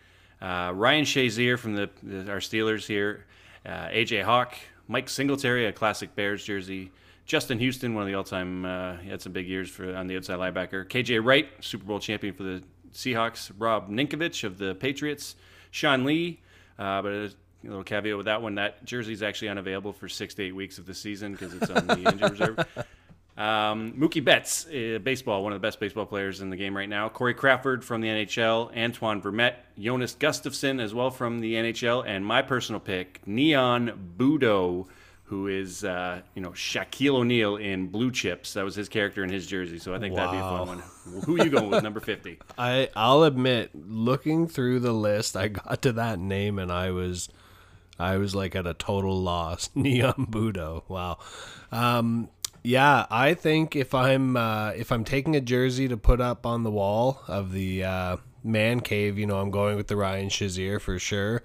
uh, 0.40 0.72
Ryan 0.74 1.04
Shazier 1.04 1.58
from 1.58 1.76
the, 1.76 1.90
the, 2.02 2.30
our 2.30 2.38
Steelers 2.38 2.86
here, 2.86 3.26
uh, 3.64 3.88
AJ 3.88 4.24
Hawk, 4.24 4.54
Mike 4.88 5.08
Singletary, 5.08 5.66
a 5.66 5.72
classic 5.72 6.14
Bears 6.14 6.44
jersey, 6.44 6.90
Justin 7.24 7.58
Houston, 7.58 7.94
one 7.94 8.02
of 8.02 8.08
the 8.08 8.14
all-time, 8.14 8.64
uh, 8.64 8.96
he 8.96 9.08
had 9.08 9.22
some 9.22 9.32
big 9.32 9.48
years 9.48 9.70
for 9.70 9.94
on 9.94 10.06
the 10.06 10.16
outside 10.16 10.38
linebacker, 10.38 10.86
KJ 10.86 11.24
Wright, 11.24 11.48
Super 11.60 11.84
Bowl 11.84 12.00
champion 12.00 12.34
for 12.34 12.42
the 12.42 12.62
Seahawks, 12.92 13.50
Rob 13.56 13.88
Ninkovich 13.88 14.44
of 14.44 14.58
the 14.58 14.74
Patriots, 14.74 15.36
Sean 15.70 16.04
Lee, 16.04 16.40
uh, 16.78 17.00
but 17.00 17.12
a 17.12 17.30
little 17.64 17.84
caveat 17.84 18.16
with 18.16 18.26
that 18.26 18.42
one, 18.42 18.56
that 18.56 18.84
jersey 18.84 19.12
is 19.12 19.22
actually 19.22 19.48
unavailable 19.48 19.92
for 19.92 20.08
six 20.08 20.34
to 20.34 20.42
eight 20.42 20.54
weeks 20.54 20.78
of 20.78 20.86
the 20.86 20.94
season 20.94 21.32
because 21.32 21.54
it's 21.54 21.70
on 21.70 21.86
the 21.86 21.98
injured 21.98 22.30
reserve. 22.30 22.58
Um, 23.36 23.94
Mookie 23.94 24.22
Betts, 24.22 24.66
uh, 24.66 24.98
baseball, 25.02 25.42
one 25.42 25.52
of 25.52 25.60
the 25.60 25.66
best 25.66 25.80
baseball 25.80 26.04
players 26.04 26.42
in 26.42 26.50
the 26.50 26.56
game 26.56 26.76
right 26.76 26.88
now. 26.88 27.08
Corey 27.08 27.34
Crawford 27.34 27.84
from 27.84 28.02
the 28.02 28.08
NHL, 28.08 28.76
Antoine 28.76 29.22
Vermette, 29.22 29.54
Jonas 29.78 30.14
Gustavsson 30.14 30.82
as 30.82 30.92
well 30.92 31.10
from 31.10 31.40
the 31.40 31.54
NHL, 31.54 32.04
and 32.06 32.26
my 32.26 32.42
personal 32.42 32.80
pick, 32.80 33.26
Neon 33.26 34.14
Boudeaux, 34.18 34.86
who 35.32 35.46
is 35.46 35.82
uh, 35.82 36.20
you 36.34 36.42
know 36.42 36.50
Shaquille 36.50 37.14
O'Neal 37.14 37.56
in 37.56 37.86
Blue 37.86 38.10
Chips. 38.10 38.52
That 38.52 38.66
was 38.66 38.74
his 38.74 38.90
character 38.90 39.24
in 39.24 39.30
his 39.30 39.46
jersey, 39.46 39.78
so 39.78 39.94
I 39.94 39.98
think 39.98 40.14
wow. 40.14 40.26
that'd 40.26 40.32
be 40.32 40.36
a 40.36 40.42
fun 40.42 40.68
one. 40.68 41.22
Who 41.24 41.40
are 41.40 41.44
you 41.44 41.50
going 41.50 41.70
with, 41.70 41.82
number 41.82 42.00
fifty? 42.00 42.38
I 42.58 42.90
I'll 42.94 43.22
admit, 43.22 43.70
looking 43.74 44.46
through 44.46 44.80
the 44.80 44.92
list, 44.92 45.34
I 45.34 45.48
got 45.48 45.80
to 45.80 45.92
that 45.92 46.18
name 46.18 46.58
and 46.58 46.70
I 46.70 46.90
was. 46.90 47.30
I 47.98 48.16
was 48.16 48.34
like 48.34 48.56
at 48.56 48.66
a 48.66 48.74
total 48.74 49.18
loss. 49.20 49.70
Neon 49.74 50.26
Boudeaux. 50.28 50.82
Wow. 50.88 51.18
Um, 51.70 52.30
yeah, 52.62 53.06
I 53.10 53.34
think 53.34 53.76
if 53.76 53.94
I'm 53.94 54.36
uh, 54.36 54.70
if 54.70 54.92
I'm 54.92 55.04
taking 55.04 55.34
a 55.34 55.40
jersey 55.40 55.88
to 55.88 55.96
put 55.96 56.20
up 56.20 56.44
on 56.44 56.62
the 56.62 56.70
wall 56.70 57.22
of 57.26 57.52
the 57.52 57.84
uh, 57.84 58.16
man 58.44 58.80
cave, 58.80 59.18
you 59.18 59.26
know, 59.26 59.38
I'm 59.38 59.50
going 59.50 59.76
with 59.76 59.86
the 59.86 59.96
Ryan 59.96 60.28
Shazier 60.28 60.78
for 60.78 60.98
sure. 60.98 61.42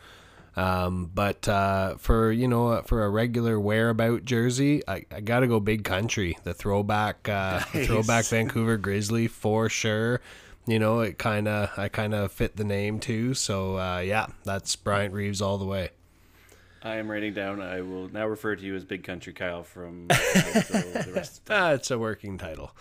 Um, 0.58 1.12
but 1.14 1.48
uh, 1.48 1.98
for 1.98 2.32
you 2.32 2.48
know 2.48 2.82
for 2.82 3.06
a 3.06 3.10
regular 3.10 3.60
wearabout 3.60 4.26
jersey, 4.26 4.82
I, 4.88 5.06
I 5.12 5.22
got 5.22 5.42
to 5.42 5.48
go 5.48 5.60
big 5.60 5.84
country. 5.84 6.36
The 6.44 6.54
throwback, 6.54 7.30
uh, 7.30 7.60
nice. 7.60 7.72
the 7.72 7.86
throwback 7.86 8.26
Vancouver 8.26 8.76
Grizzly 8.78 9.28
for 9.28 9.70
sure. 9.70 10.20
You 10.66 10.80
know, 10.80 11.02
it 11.02 11.20
kind 11.20 11.48
of 11.48 11.78
I 11.78 11.90
kind 11.90 12.16
of 12.16 12.32
fit 12.32 12.58
the 12.58 12.64
name 12.64 13.00
too. 13.00 13.36
So 13.36 13.78
uh, 13.78 14.00
yeah, 14.00 14.28
that's 14.46 14.76
Bryant 14.76 15.14
Reeves 15.14 15.44
all 15.44 15.60
the 15.60 15.66
way. 15.66 15.92
I 16.82 16.96
am 16.96 17.10
writing 17.10 17.34
down. 17.34 17.62
I 17.62 17.82
will 17.82 18.10
now 18.10 18.28
refer 18.28 18.56
to 18.56 18.64
you 18.64 18.76
as 18.76 18.84
Big 18.84 19.04
Country 19.04 19.34
Kyle 19.34 19.62
from 19.64 20.08
the 20.08 21.12
rest. 21.14 21.44
ah, 21.50 21.74
it's 21.74 21.92
a 21.92 22.00
working 22.00 22.38
title. 22.40 22.72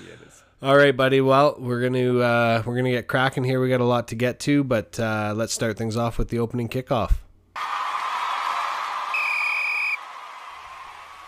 Yeah, 0.00 0.12
it 0.12 0.28
is. 0.28 0.43
All 0.62 0.76
right, 0.76 0.96
buddy. 0.96 1.20
Well, 1.20 1.56
we're 1.58 1.82
gonna 1.82 2.18
uh, 2.18 2.62
we're 2.64 2.76
gonna 2.76 2.90
get 2.90 3.06
cracking 3.06 3.44
here. 3.44 3.60
We 3.60 3.68
got 3.68 3.80
a 3.80 3.84
lot 3.84 4.08
to 4.08 4.14
get 4.14 4.40
to, 4.40 4.64
but 4.64 4.98
uh, 4.98 5.34
let's 5.36 5.52
start 5.52 5.76
things 5.76 5.96
off 5.96 6.16
with 6.16 6.28
the 6.28 6.38
opening 6.38 6.68
kickoff. 6.68 7.16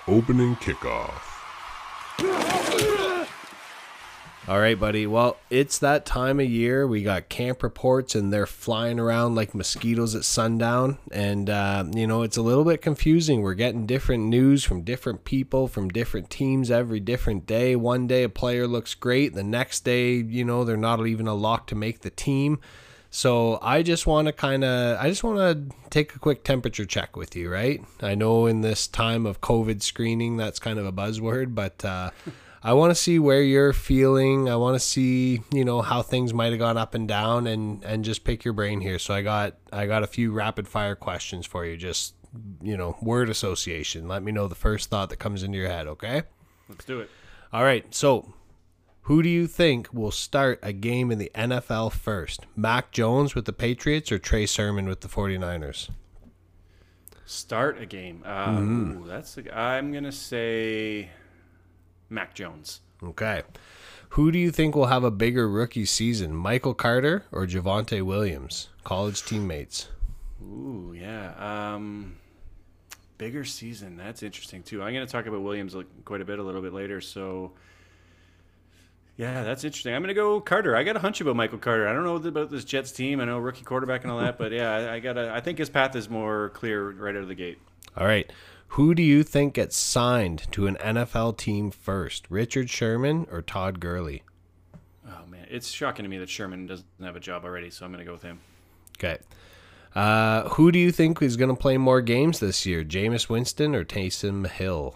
Opening 0.09 0.56
kickoff. 0.56 1.25
All 4.48 4.60
right, 4.60 4.78
buddy. 4.78 5.08
Well, 5.08 5.38
it's 5.50 5.80
that 5.80 6.06
time 6.06 6.38
of 6.38 6.48
year. 6.48 6.86
We 6.86 7.02
got 7.02 7.28
camp 7.28 7.64
reports, 7.64 8.14
and 8.14 8.32
they're 8.32 8.46
flying 8.46 9.00
around 9.00 9.34
like 9.34 9.56
mosquitoes 9.56 10.14
at 10.14 10.24
sundown. 10.24 10.98
And, 11.10 11.50
uh, 11.50 11.84
you 11.92 12.06
know, 12.06 12.22
it's 12.22 12.36
a 12.36 12.42
little 12.42 12.62
bit 12.62 12.80
confusing. 12.80 13.42
We're 13.42 13.54
getting 13.54 13.86
different 13.86 14.26
news 14.26 14.62
from 14.62 14.82
different 14.82 15.24
people, 15.24 15.66
from 15.66 15.88
different 15.88 16.30
teams 16.30 16.70
every 16.70 17.00
different 17.00 17.44
day. 17.44 17.74
One 17.74 18.06
day 18.06 18.22
a 18.22 18.28
player 18.28 18.68
looks 18.68 18.94
great. 18.94 19.34
The 19.34 19.42
next 19.42 19.80
day, 19.80 20.14
you 20.14 20.44
know, 20.44 20.62
they're 20.62 20.76
not 20.76 21.04
even 21.04 21.26
a 21.26 21.34
lock 21.34 21.66
to 21.68 21.74
make 21.74 22.02
the 22.02 22.10
team. 22.10 22.60
So 23.10 23.58
I 23.60 23.82
just 23.82 24.06
want 24.06 24.26
to 24.26 24.32
kind 24.32 24.62
of, 24.62 25.00
I 25.00 25.08
just 25.08 25.24
want 25.24 25.38
to 25.38 25.76
take 25.90 26.14
a 26.14 26.20
quick 26.20 26.44
temperature 26.44 26.84
check 26.84 27.16
with 27.16 27.34
you, 27.34 27.50
right? 27.50 27.82
I 28.00 28.14
know 28.14 28.46
in 28.46 28.60
this 28.60 28.86
time 28.86 29.26
of 29.26 29.40
COVID 29.40 29.82
screening, 29.82 30.36
that's 30.36 30.60
kind 30.60 30.78
of 30.78 30.86
a 30.86 30.92
buzzword, 30.92 31.56
but. 31.56 31.84
Uh, 31.84 32.10
I 32.66 32.73
want 32.73 32.90
to 32.90 32.96
see 32.96 33.20
where 33.20 33.42
you're 33.42 33.73
feeling. 33.73 34.49
I 34.49 34.56
want 34.56 34.75
to 34.75 34.80
see, 34.80 35.40
you 35.52 35.64
know, 35.64 35.82
how 35.82 36.02
things 36.02 36.35
might 36.35 36.50
have 36.50 36.58
gone 36.58 36.76
up 36.76 36.94
and 36.94 37.06
down 37.06 37.46
and 37.46 37.85
and 37.85 38.04
just 38.04 38.25
pick 38.25 38.44
your 38.44 38.54
brain 38.54 38.80
here. 38.80 38.99
So 38.99 39.14
I 39.14 39.23
got 39.23 39.54
I 39.73 39.87
got 39.87 40.02
a 40.02 40.08
few 40.08 40.32
rapid 40.32 40.66
fire 40.66 40.96
questions 40.96 41.46
for 41.46 41.64
you. 41.64 41.76
Just, 41.76 42.16
you 42.61 42.76
know, 42.76 42.96
word 43.00 43.30
association. 43.30 44.08
Let 44.08 44.25
me 44.25 44.32
know 44.32 44.49
the 44.49 44.56
first 44.56 44.90
thought 44.90 45.11
that 45.11 45.20
comes 45.20 45.44
into 45.44 45.56
your 45.56 45.68
head, 45.68 45.87
okay? 45.87 46.25
Let's 46.68 46.85
do 46.85 46.99
it. 46.99 47.08
All 47.52 47.62
right. 47.62 47.94
So, 47.94 48.35
who 49.02 49.23
do 49.23 49.28
you 49.28 49.46
think 49.46 49.88
will 49.92 50.11
start 50.11 50.58
a 50.61 50.73
game 50.73 51.12
in 51.12 51.18
the 51.18 51.30
NFL 51.37 51.92
first? 51.92 52.46
Mac 52.56 52.90
Jones 52.90 53.37
with 53.37 53.44
the 53.44 53.52
Patriots 53.52 54.11
or 54.11 54.18
Trey 54.18 54.44
Sermon 54.44 54.88
with 54.88 55.02
the 55.02 55.08
49ers? 55.08 55.90
Start 57.26 57.80
a 57.80 57.87
game. 57.87 58.25
Uh, 58.26 58.58
ooh, 58.58 59.04
that's 59.06 59.38
I'm 59.52 59.92
gonna 59.92 60.11
say 60.11 61.11
Mac 62.08 62.34
Jones. 62.34 62.80
Okay. 63.02 63.42
Who 64.10 64.32
do 64.32 64.38
you 64.38 64.50
think 64.50 64.75
will 64.75 64.86
have 64.86 65.04
a 65.04 65.10
bigger 65.10 65.48
rookie 65.48 65.84
season, 65.84 66.34
Michael 66.34 66.75
Carter 66.75 67.25
or 67.32 67.46
Javonte 67.46 68.02
Williams? 68.02 68.68
College 68.84 69.22
teammates. 69.22 69.88
Ooh, 70.42 70.94
yeah. 70.98 71.34
Um, 71.75 72.16
bigger 73.18 73.44
season. 73.44 73.96
That's 73.96 74.22
interesting 74.22 74.62
too. 74.62 74.82
I'm 74.82 74.94
gonna 74.94 75.06
talk 75.06 75.26
about 75.26 75.42
Williams 75.42 75.76
quite 76.04 76.20
a 76.20 76.25
bit 76.25 76.38
a 76.38 76.42
little 76.42 76.62
bit 76.62 76.72
later. 76.72 77.00
So. 77.00 77.52
Yeah, 79.18 79.44
that's 79.44 79.64
interesting. 79.64 79.94
I'm 79.94 80.02
going 80.02 80.08
to 80.08 80.14
go 80.14 80.42
Carter. 80.42 80.76
I 80.76 80.84
got 80.84 80.94
a 80.96 80.98
hunch 80.98 81.22
about 81.22 81.36
Michael 81.36 81.56
Carter. 81.56 81.88
I 81.88 81.94
don't 81.94 82.04
know 82.04 82.16
about 82.16 82.50
this 82.50 82.66
Jets 82.66 82.92
team. 82.92 83.18
I 83.18 83.25
know 83.25 83.38
rookie 83.38 83.64
quarterback 83.64 84.02
and 84.02 84.12
all 84.12 84.18
that, 84.18 84.36
but 84.36 84.52
yeah, 84.52 84.70
I, 84.70 84.96
I 84.96 85.00
got. 85.00 85.16
I 85.16 85.40
think 85.40 85.56
his 85.56 85.70
path 85.70 85.96
is 85.96 86.10
more 86.10 86.50
clear 86.50 86.90
right 86.90 87.16
out 87.16 87.22
of 87.22 87.28
the 87.28 87.34
gate. 87.34 87.58
All 87.96 88.06
right. 88.06 88.30
Who 88.68 88.94
do 88.94 89.02
you 89.02 89.23
think 89.23 89.54
gets 89.54 89.76
signed 89.76 90.46
to 90.52 90.66
an 90.66 90.76
NFL 90.76 91.38
team 91.38 91.70
first, 91.70 92.26
Richard 92.28 92.68
Sherman 92.68 93.26
or 93.30 93.40
Todd 93.42 93.80
Gurley? 93.80 94.23
Oh 95.08 95.26
man, 95.28 95.46
it's 95.50 95.68
shocking 95.68 96.02
to 96.04 96.08
me 96.08 96.18
that 96.18 96.28
Sherman 96.28 96.66
doesn't 96.66 96.87
have 97.00 97.16
a 97.16 97.20
job 97.20 97.44
already. 97.44 97.70
So 97.70 97.85
I'm 97.85 97.92
going 97.92 98.00
to 98.00 98.06
go 98.06 98.12
with 98.12 98.23
him. 98.23 98.40
Okay. 98.99 99.18
Uh, 99.94 100.49
who 100.50 100.70
do 100.70 100.78
you 100.78 100.92
think 100.92 101.23
is 101.23 101.37
going 101.38 101.49
to 101.49 101.56
play 101.56 101.78
more 101.78 102.02
games 102.02 102.38
this 102.40 102.66
year, 102.66 102.85
Jameis 102.85 103.30
Winston 103.30 103.75
or 103.75 103.82
Taysom 103.85 104.46
Hill? 104.46 104.94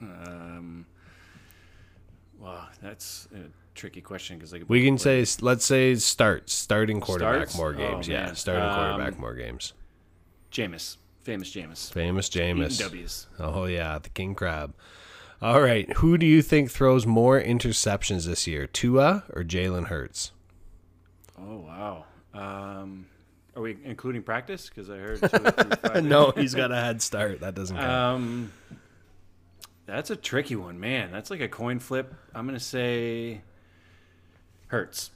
Um, 0.00 0.86
wow, 2.40 2.66
that's 2.82 3.28
a 3.34 3.38
tricky 3.76 4.00
question 4.00 4.38
because 4.38 4.52
like 4.52 4.64
We 4.68 4.84
can 4.84 4.98
say, 4.98 5.24
let's 5.40 5.64
say, 5.64 5.94
start 5.96 6.50
starting 6.50 7.00
quarterback 7.00 7.48
Starts? 7.50 7.56
more 7.56 7.74
Oh, 7.74 7.92
games. 7.92 8.08
yeah, 8.08 8.26
man. 8.26 8.34
starting 8.36 8.74
quarterback 8.74 9.14
Um, 9.14 9.20
more 9.20 9.34
games. 9.34 9.72
Jameis, 10.50 10.96
famous 11.28 11.50
Jameis, 11.50 11.92
Famous 11.92 12.34
Eating 12.34 12.56
Jameis. 12.56 12.78
W's. 12.78 13.26
Oh 13.38 13.66
yeah, 13.66 13.98
the 13.98 14.08
king 14.08 14.34
crab. 14.34 14.74
All 15.42 15.60
right, 15.60 15.92
who 15.98 16.16
do 16.16 16.24
you 16.24 16.40
think 16.40 16.70
throws 16.70 17.06
more 17.06 17.38
interceptions 17.38 18.24
this 18.24 18.46
year, 18.46 18.66
Tua 18.66 19.24
or 19.34 19.44
Jalen 19.44 19.88
Hurts? 19.88 20.32
Oh 21.38 21.58
wow. 21.58 22.04
Um, 22.32 23.06
are 23.54 23.60
we 23.60 23.76
including 23.84 24.22
practice? 24.22 24.70
Because 24.70 24.88
I 24.88 24.96
heard. 24.96 25.20
Two, 25.20 25.28
three, 25.28 25.90
five. 25.90 26.04
no, 26.04 26.30
he's 26.30 26.54
got 26.54 26.72
a 26.72 26.76
head 26.76 27.02
start. 27.02 27.40
That 27.40 27.54
doesn't 27.54 27.76
count. 27.76 27.90
Um, 27.90 28.52
that's 29.84 30.08
a 30.10 30.16
tricky 30.16 30.56
one, 30.56 30.80
man. 30.80 31.12
That's 31.12 31.30
like 31.30 31.40
a 31.40 31.48
coin 31.48 31.78
flip. 31.78 32.14
I'm 32.34 32.46
gonna 32.46 32.58
say 32.58 33.42
Hurts. 34.68 35.10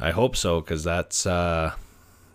I 0.00 0.10
hope 0.10 0.34
so 0.34 0.60
because 0.60 0.82
that's 0.82 1.24
uh, 1.24 1.74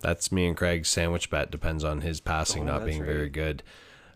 that's 0.02 0.32
me 0.32 0.48
and 0.48 0.56
Craig's 0.58 0.90
sandwich 0.90 1.30
bet. 1.30 1.52
Depends 1.52 1.84
on 1.84 2.02
his 2.02 2.20
passing 2.20 2.64
Oh, 2.64 2.74
not 2.74 2.86
being 2.86 3.04
very 3.04 3.30
good. 3.30 3.64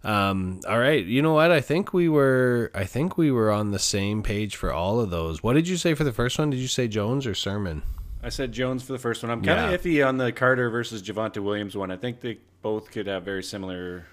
Um, 0.03 0.61
all 0.67 0.79
right, 0.79 1.05
you 1.05 1.21
know 1.21 1.33
what? 1.33 1.51
I 1.51 1.61
think 1.61 1.93
we 1.93 2.09
were 2.09 2.71
I 2.73 2.85
think 2.85 3.17
we 3.17 3.31
were 3.31 3.51
on 3.51 3.71
the 3.71 3.79
same 3.79 4.23
page 4.23 4.55
for 4.55 4.73
all 4.73 4.99
of 4.99 5.09
those. 5.11 5.43
What 5.43 5.53
did 5.53 5.67
you 5.67 5.77
say 5.77 5.93
for 5.93 6.03
the 6.03 6.11
first 6.11 6.39
one? 6.39 6.49
Did 6.49 6.59
you 6.59 6.67
say 6.67 6.87
Jones 6.87 7.27
or 7.27 7.35
Sermon? 7.35 7.83
I 8.23 8.29
said 8.29 8.51
Jones 8.51 8.83
for 8.83 8.93
the 8.93 8.99
first 8.99 9.21
one. 9.23 9.31
I'm 9.31 9.41
kind 9.43 9.59
of 9.59 9.71
Yeah. 9.71 9.77
iffy 10.01 10.07
on 10.07 10.17
the 10.17 10.31
Carter 10.31 10.69
versus 10.69 11.01
Javonte 11.03 11.37
Williams 11.43 11.75
one. 11.77 11.91
I 11.91 11.97
think 11.97 12.21
they 12.21 12.37
both 12.61 12.89
could 12.91 13.07
have 13.07 13.23
very 13.23 13.43
similar 13.43 14.05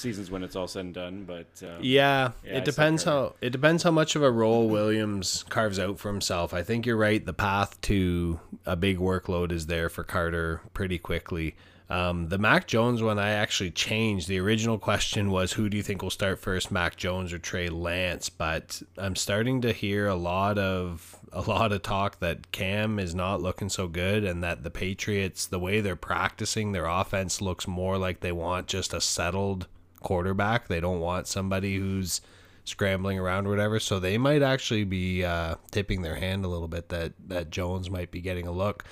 seasons 0.00 0.30
when 0.30 0.42
it's 0.42 0.56
all 0.56 0.66
said 0.66 0.86
and 0.86 0.94
done. 0.94 1.24
But 1.24 1.46
uh, 1.62 1.78
Yeah, 1.80 2.32
Yeah, 2.44 2.52
it 2.52 2.54
said 2.56 2.64
depends 2.64 3.04
how 3.04 3.34
it 3.40 3.50
depends 3.50 3.82
how 3.82 3.90
much 3.90 4.16
of 4.16 4.22
a 4.22 4.30
role 4.30 4.68
Williams 4.68 5.44
carves 5.48 5.78
out 5.78 5.98
for 5.98 6.08
himself. 6.08 6.52
I 6.52 6.62
think 6.62 6.86
you're 6.86 6.96
right. 6.96 7.24
The 7.24 7.32
path 7.32 7.80
to 7.82 8.40
a 8.66 8.76
big 8.76 8.98
workload 8.98 9.52
is 9.52 9.66
there 9.66 9.88
for 9.88 10.04
Carter 10.04 10.62
pretty 10.74 10.98
quickly. 10.98 11.54
Um, 11.90 12.28
the 12.28 12.38
Mac 12.38 12.68
Jones 12.68 13.02
one 13.02 13.18
I 13.18 13.30
actually 13.30 13.72
changed. 13.72 14.28
The 14.28 14.38
original 14.38 14.78
question 14.78 15.28
was 15.32 15.52
who 15.52 15.68
do 15.68 15.76
you 15.76 15.82
think 15.82 16.02
will 16.02 16.10
start 16.10 16.38
first, 16.38 16.70
Mac 16.70 16.96
Jones 16.96 17.32
or 17.32 17.38
Trey 17.38 17.68
Lance? 17.68 18.30
But 18.30 18.80
I'm 18.96 19.16
starting 19.16 19.60
to 19.62 19.72
hear 19.72 20.06
a 20.06 20.14
lot 20.14 20.56
of 20.56 21.16
a 21.32 21.40
lot 21.40 21.72
of 21.72 21.82
talk 21.82 22.20
that 22.20 22.52
Cam 22.52 23.00
is 23.00 23.12
not 23.12 23.42
looking 23.42 23.68
so 23.68 23.88
good 23.88 24.24
and 24.24 24.42
that 24.44 24.62
the 24.62 24.70
Patriots, 24.70 25.46
the 25.46 25.58
way 25.58 25.80
they're 25.80 25.96
practicing 25.96 26.70
their 26.70 26.86
offense 26.86 27.40
looks 27.40 27.66
more 27.66 27.98
like 27.98 28.20
they 28.20 28.32
want 28.32 28.68
just 28.68 28.94
a 28.94 29.00
settled 29.00 29.66
quarterback. 30.00 30.68
They 30.68 30.80
don't 30.80 31.00
want 31.00 31.26
somebody 31.26 31.76
who's 31.76 32.20
scrambling 32.64 33.18
around 33.18 33.46
or 33.46 33.50
whatever. 33.50 33.80
So 33.80 33.98
they 33.98 34.18
might 34.18 34.42
actually 34.42 34.84
be 34.84 35.24
uh, 35.24 35.56
tipping 35.70 36.02
their 36.02 36.16
hand 36.16 36.44
a 36.44 36.48
little 36.48 36.68
bit 36.68 36.88
that 36.88 37.12
that 37.28 37.50
Jones 37.50 37.90
might 37.90 38.10
be 38.10 38.20
getting 38.20 38.46
a 38.46 38.52
look. 38.52 38.84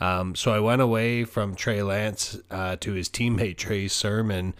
Um, 0.00 0.34
so 0.34 0.52
I 0.52 0.60
went 0.60 0.82
away 0.82 1.24
from 1.24 1.54
Trey 1.54 1.82
Lance 1.82 2.38
uh, 2.50 2.76
to 2.76 2.92
his 2.92 3.08
teammate 3.08 3.56
Trey 3.56 3.88
Sermon. 3.88 4.54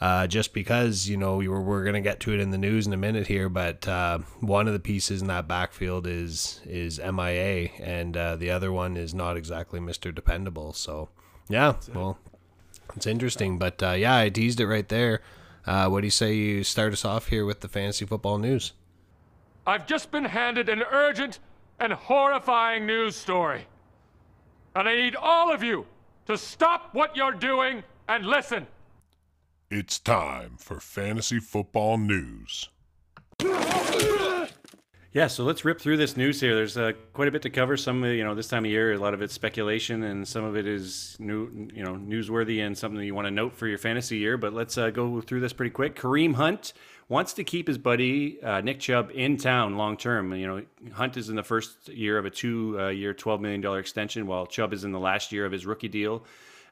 Uh, 0.00 0.28
just 0.28 0.54
because 0.54 1.08
you 1.08 1.16
know 1.16 1.36
we 1.36 1.48
were 1.48 1.60
we're 1.60 1.84
gonna 1.84 2.00
get 2.00 2.20
to 2.20 2.32
it 2.32 2.38
in 2.38 2.52
the 2.52 2.58
news 2.58 2.86
in 2.86 2.92
a 2.92 2.96
minute 2.96 3.26
here, 3.26 3.48
but 3.48 3.86
uh, 3.88 4.18
one 4.38 4.68
of 4.68 4.72
the 4.72 4.78
pieces 4.78 5.20
in 5.20 5.26
that 5.26 5.48
backfield 5.48 6.06
is 6.06 6.60
is 6.64 7.00
MIA, 7.00 7.70
and 7.80 8.16
uh, 8.16 8.36
the 8.36 8.48
other 8.48 8.70
one 8.70 8.96
is 8.96 9.12
not 9.12 9.36
exactly 9.36 9.80
Mister 9.80 10.12
Dependable. 10.12 10.72
So 10.72 11.08
yeah, 11.48 11.74
well, 11.92 12.16
it's 12.94 13.08
interesting, 13.08 13.58
but 13.58 13.82
uh, 13.82 13.92
yeah, 13.92 14.16
I 14.16 14.28
teased 14.28 14.60
it 14.60 14.68
right 14.68 14.88
there. 14.88 15.20
Uh, 15.66 15.88
what 15.88 16.00
do 16.00 16.06
you 16.06 16.10
say 16.10 16.34
you 16.34 16.64
start 16.64 16.92
us 16.92 17.04
off 17.04 17.28
here 17.28 17.44
with 17.44 17.60
the 17.60 17.68
fantasy 17.68 18.06
football 18.06 18.38
news? 18.38 18.72
I've 19.66 19.86
just 19.86 20.10
been 20.10 20.24
handed 20.24 20.68
an 20.68 20.82
urgent 20.90 21.38
and 21.78 21.92
horrifying 21.92 22.86
news 22.86 23.16
story. 23.16 23.66
And 24.74 24.88
I 24.88 24.96
need 24.96 25.16
all 25.16 25.52
of 25.52 25.62
you 25.62 25.86
to 26.26 26.38
stop 26.38 26.94
what 26.94 27.16
you're 27.16 27.32
doing 27.32 27.82
and 28.08 28.26
listen. 28.26 28.66
It's 29.70 29.98
time 29.98 30.56
for 30.56 30.80
fantasy 30.80 31.40
football 31.40 31.98
news. 31.98 32.70
Yeah, 35.10 35.28
so 35.28 35.42
let's 35.44 35.64
rip 35.64 35.80
through 35.80 35.96
this 35.96 36.18
news 36.18 36.38
here. 36.38 36.54
There's 36.54 36.76
uh, 36.76 36.92
quite 37.14 37.28
a 37.28 37.30
bit 37.30 37.40
to 37.42 37.50
cover. 37.50 37.78
Some, 37.78 38.04
uh, 38.04 38.08
you 38.08 38.22
know, 38.22 38.34
this 38.34 38.46
time 38.46 38.66
of 38.66 38.70
year, 38.70 38.92
a 38.92 38.98
lot 38.98 39.14
of 39.14 39.22
it's 39.22 39.32
speculation, 39.32 40.02
and 40.02 40.28
some 40.28 40.44
of 40.44 40.54
it 40.54 40.66
is 40.66 41.16
new, 41.18 41.70
you 41.72 41.82
know, 41.82 41.94
newsworthy 41.94 42.60
and 42.64 42.76
something 42.76 43.02
you 43.02 43.14
want 43.14 43.26
to 43.26 43.30
note 43.30 43.56
for 43.56 43.66
your 43.66 43.78
fantasy 43.78 44.18
year. 44.18 44.36
But 44.36 44.52
let's 44.52 44.76
uh, 44.76 44.90
go 44.90 45.22
through 45.22 45.40
this 45.40 45.54
pretty 45.54 45.70
quick. 45.70 45.96
Kareem 45.96 46.34
Hunt 46.34 46.74
wants 47.08 47.32
to 47.32 47.44
keep 47.44 47.68
his 47.68 47.78
buddy 47.78 48.38
uh, 48.42 48.60
Nick 48.60 48.80
Chubb 48.80 49.10
in 49.14 49.38
town 49.38 49.78
long 49.78 49.96
term. 49.96 50.34
You 50.34 50.46
know, 50.46 50.62
Hunt 50.92 51.16
is 51.16 51.30
in 51.30 51.36
the 51.36 51.42
first 51.42 51.88
year 51.88 52.18
of 52.18 52.26
a 52.26 52.30
two-year, 52.30 53.14
twelve 53.14 53.40
million 53.40 53.62
dollar 53.62 53.78
extension, 53.78 54.26
while 54.26 54.46
Chubb 54.46 54.74
is 54.74 54.84
in 54.84 54.92
the 54.92 55.00
last 55.00 55.32
year 55.32 55.46
of 55.46 55.52
his 55.52 55.64
rookie 55.64 55.88
deal. 55.88 56.22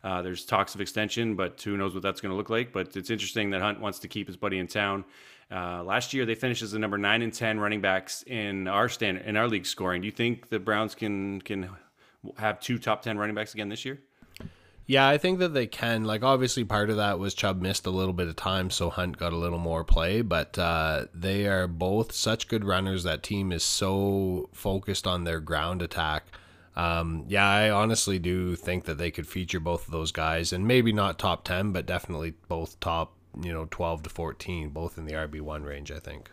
Uh, 0.05 0.21
there's 0.21 0.45
talks 0.45 0.75
of 0.75 0.83
extension, 0.83 1.37
but 1.37 1.61
who 1.62 1.78
knows 1.78 1.95
what 1.95 2.02
that's 2.02 2.21
going 2.21 2.31
to 2.31 2.37
look 2.37 2.50
like. 2.50 2.71
But 2.71 2.97
it's 2.97 3.09
interesting 3.09 3.49
that 3.50 3.62
Hunt 3.62 3.81
wants 3.81 3.99
to 4.00 4.09
keep 4.09 4.26
his 4.26 4.37
buddy 4.37 4.59
in 4.59 4.66
town. 4.66 5.07
Uh, 5.50 5.83
last 5.85 6.12
year, 6.12 6.26
they 6.26 6.35
finished 6.35 6.62
as 6.62 6.73
the 6.73 6.79
number 6.79 6.99
nine 6.99 7.23
and 7.23 7.33
ten 7.33 7.61
running 7.61 7.81
backs 7.81 8.23
in 8.26 8.67
our 8.67 8.88
stand 8.88 9.19
in 9.19 9.37
our 9.37 9.49
league 9.49 9.67
scoring. 9.67 10.03
Do 10.03 10.07
you 10.07 10.12
think 10.12 10.49
the 10.49 10.59
Browns 10.59 10.95
can 10.95 11.41
can 11.41 11.71
have 12.38 12.61
two 12.61 12.79
top 12.79 13.03
ten 13.03 13.17
running 13.19 13.35
backs 13.35 13.55
again 13.55 13.69
this 13.69 13.85
year? 13.85 14.00
Yeah, 14.88 15.09
I 15.09 15.19
think 15.19 15.41
that 15.41 15.53
they 15.53 15.67
can. 15.67 16.05
Like, 16.05 16.23
obviously, 16.23 16.62
part 16.62 16.91
of 16.91 16.97
that 16.97 17.19
was 17.19 17.35
Chubb 17.35 17.61
missed 17.61 17.87
a 17.87 17.91
little 17.91 18.12
bit 18.12 18.29
of 18.29 18.37
time, 18.37 18.71
so 18.71 18.88
Hunt 18.88 19.17
got 19.17 19.33
a 19.33 19.37
little 19.37 19.59
more 19.59 19.83
play. 19.83 20.23
But 20.23 20.57
uh, 20.59 21.07
they 21.12 21.47
are 21.49 21.67
both 21.67 22.12
such 22.12 22.47
good 22.47 22.65
runners. 22.65 23.03
That 23.03 23.25
team 23.25 23.50
is 23.50 23.65
so 23.65 24.49
focused 24.53 25.05
on 25.07 25.25
their 25.25 25.41
ground 25.41 25.83
attack. 25.83 26.26
Um, 26.76 27.25
yeah, 27.26 27.49
I 27.49 27.71
honestly 27.71 28.21
do 28.21 28.55
think 28.55 28.85
that 28.85 28.99
they 28.99 29.11
could 29.11 29.26
feature 29.26 29.59
both 29.59 29.87
of 29.87 29.93
those 29.93 30.12
guys, 30.12 30.53
and 30.53 30.69
maybe 30.69 30.93
not 30.93 31.19
top 31.19 31.45
ten, 31.45 31.73
but 31.73 31.87
definitely 31.87 32.35
both 32.47 32.79
top, 32.79 33.17
you 33.40 33.52
know, 33.52 33.66
twelve 33.71 34.02
to 34.05 34.11
fourteen, 34.11 34.71
both 34.71 34.99
in 34.99 35.05
the 35.05 35.12
RB 35.12 35.40
one 35.40 35.62
range. 35.62 35.90
I 35.90 35.99
think. 35.99 36.31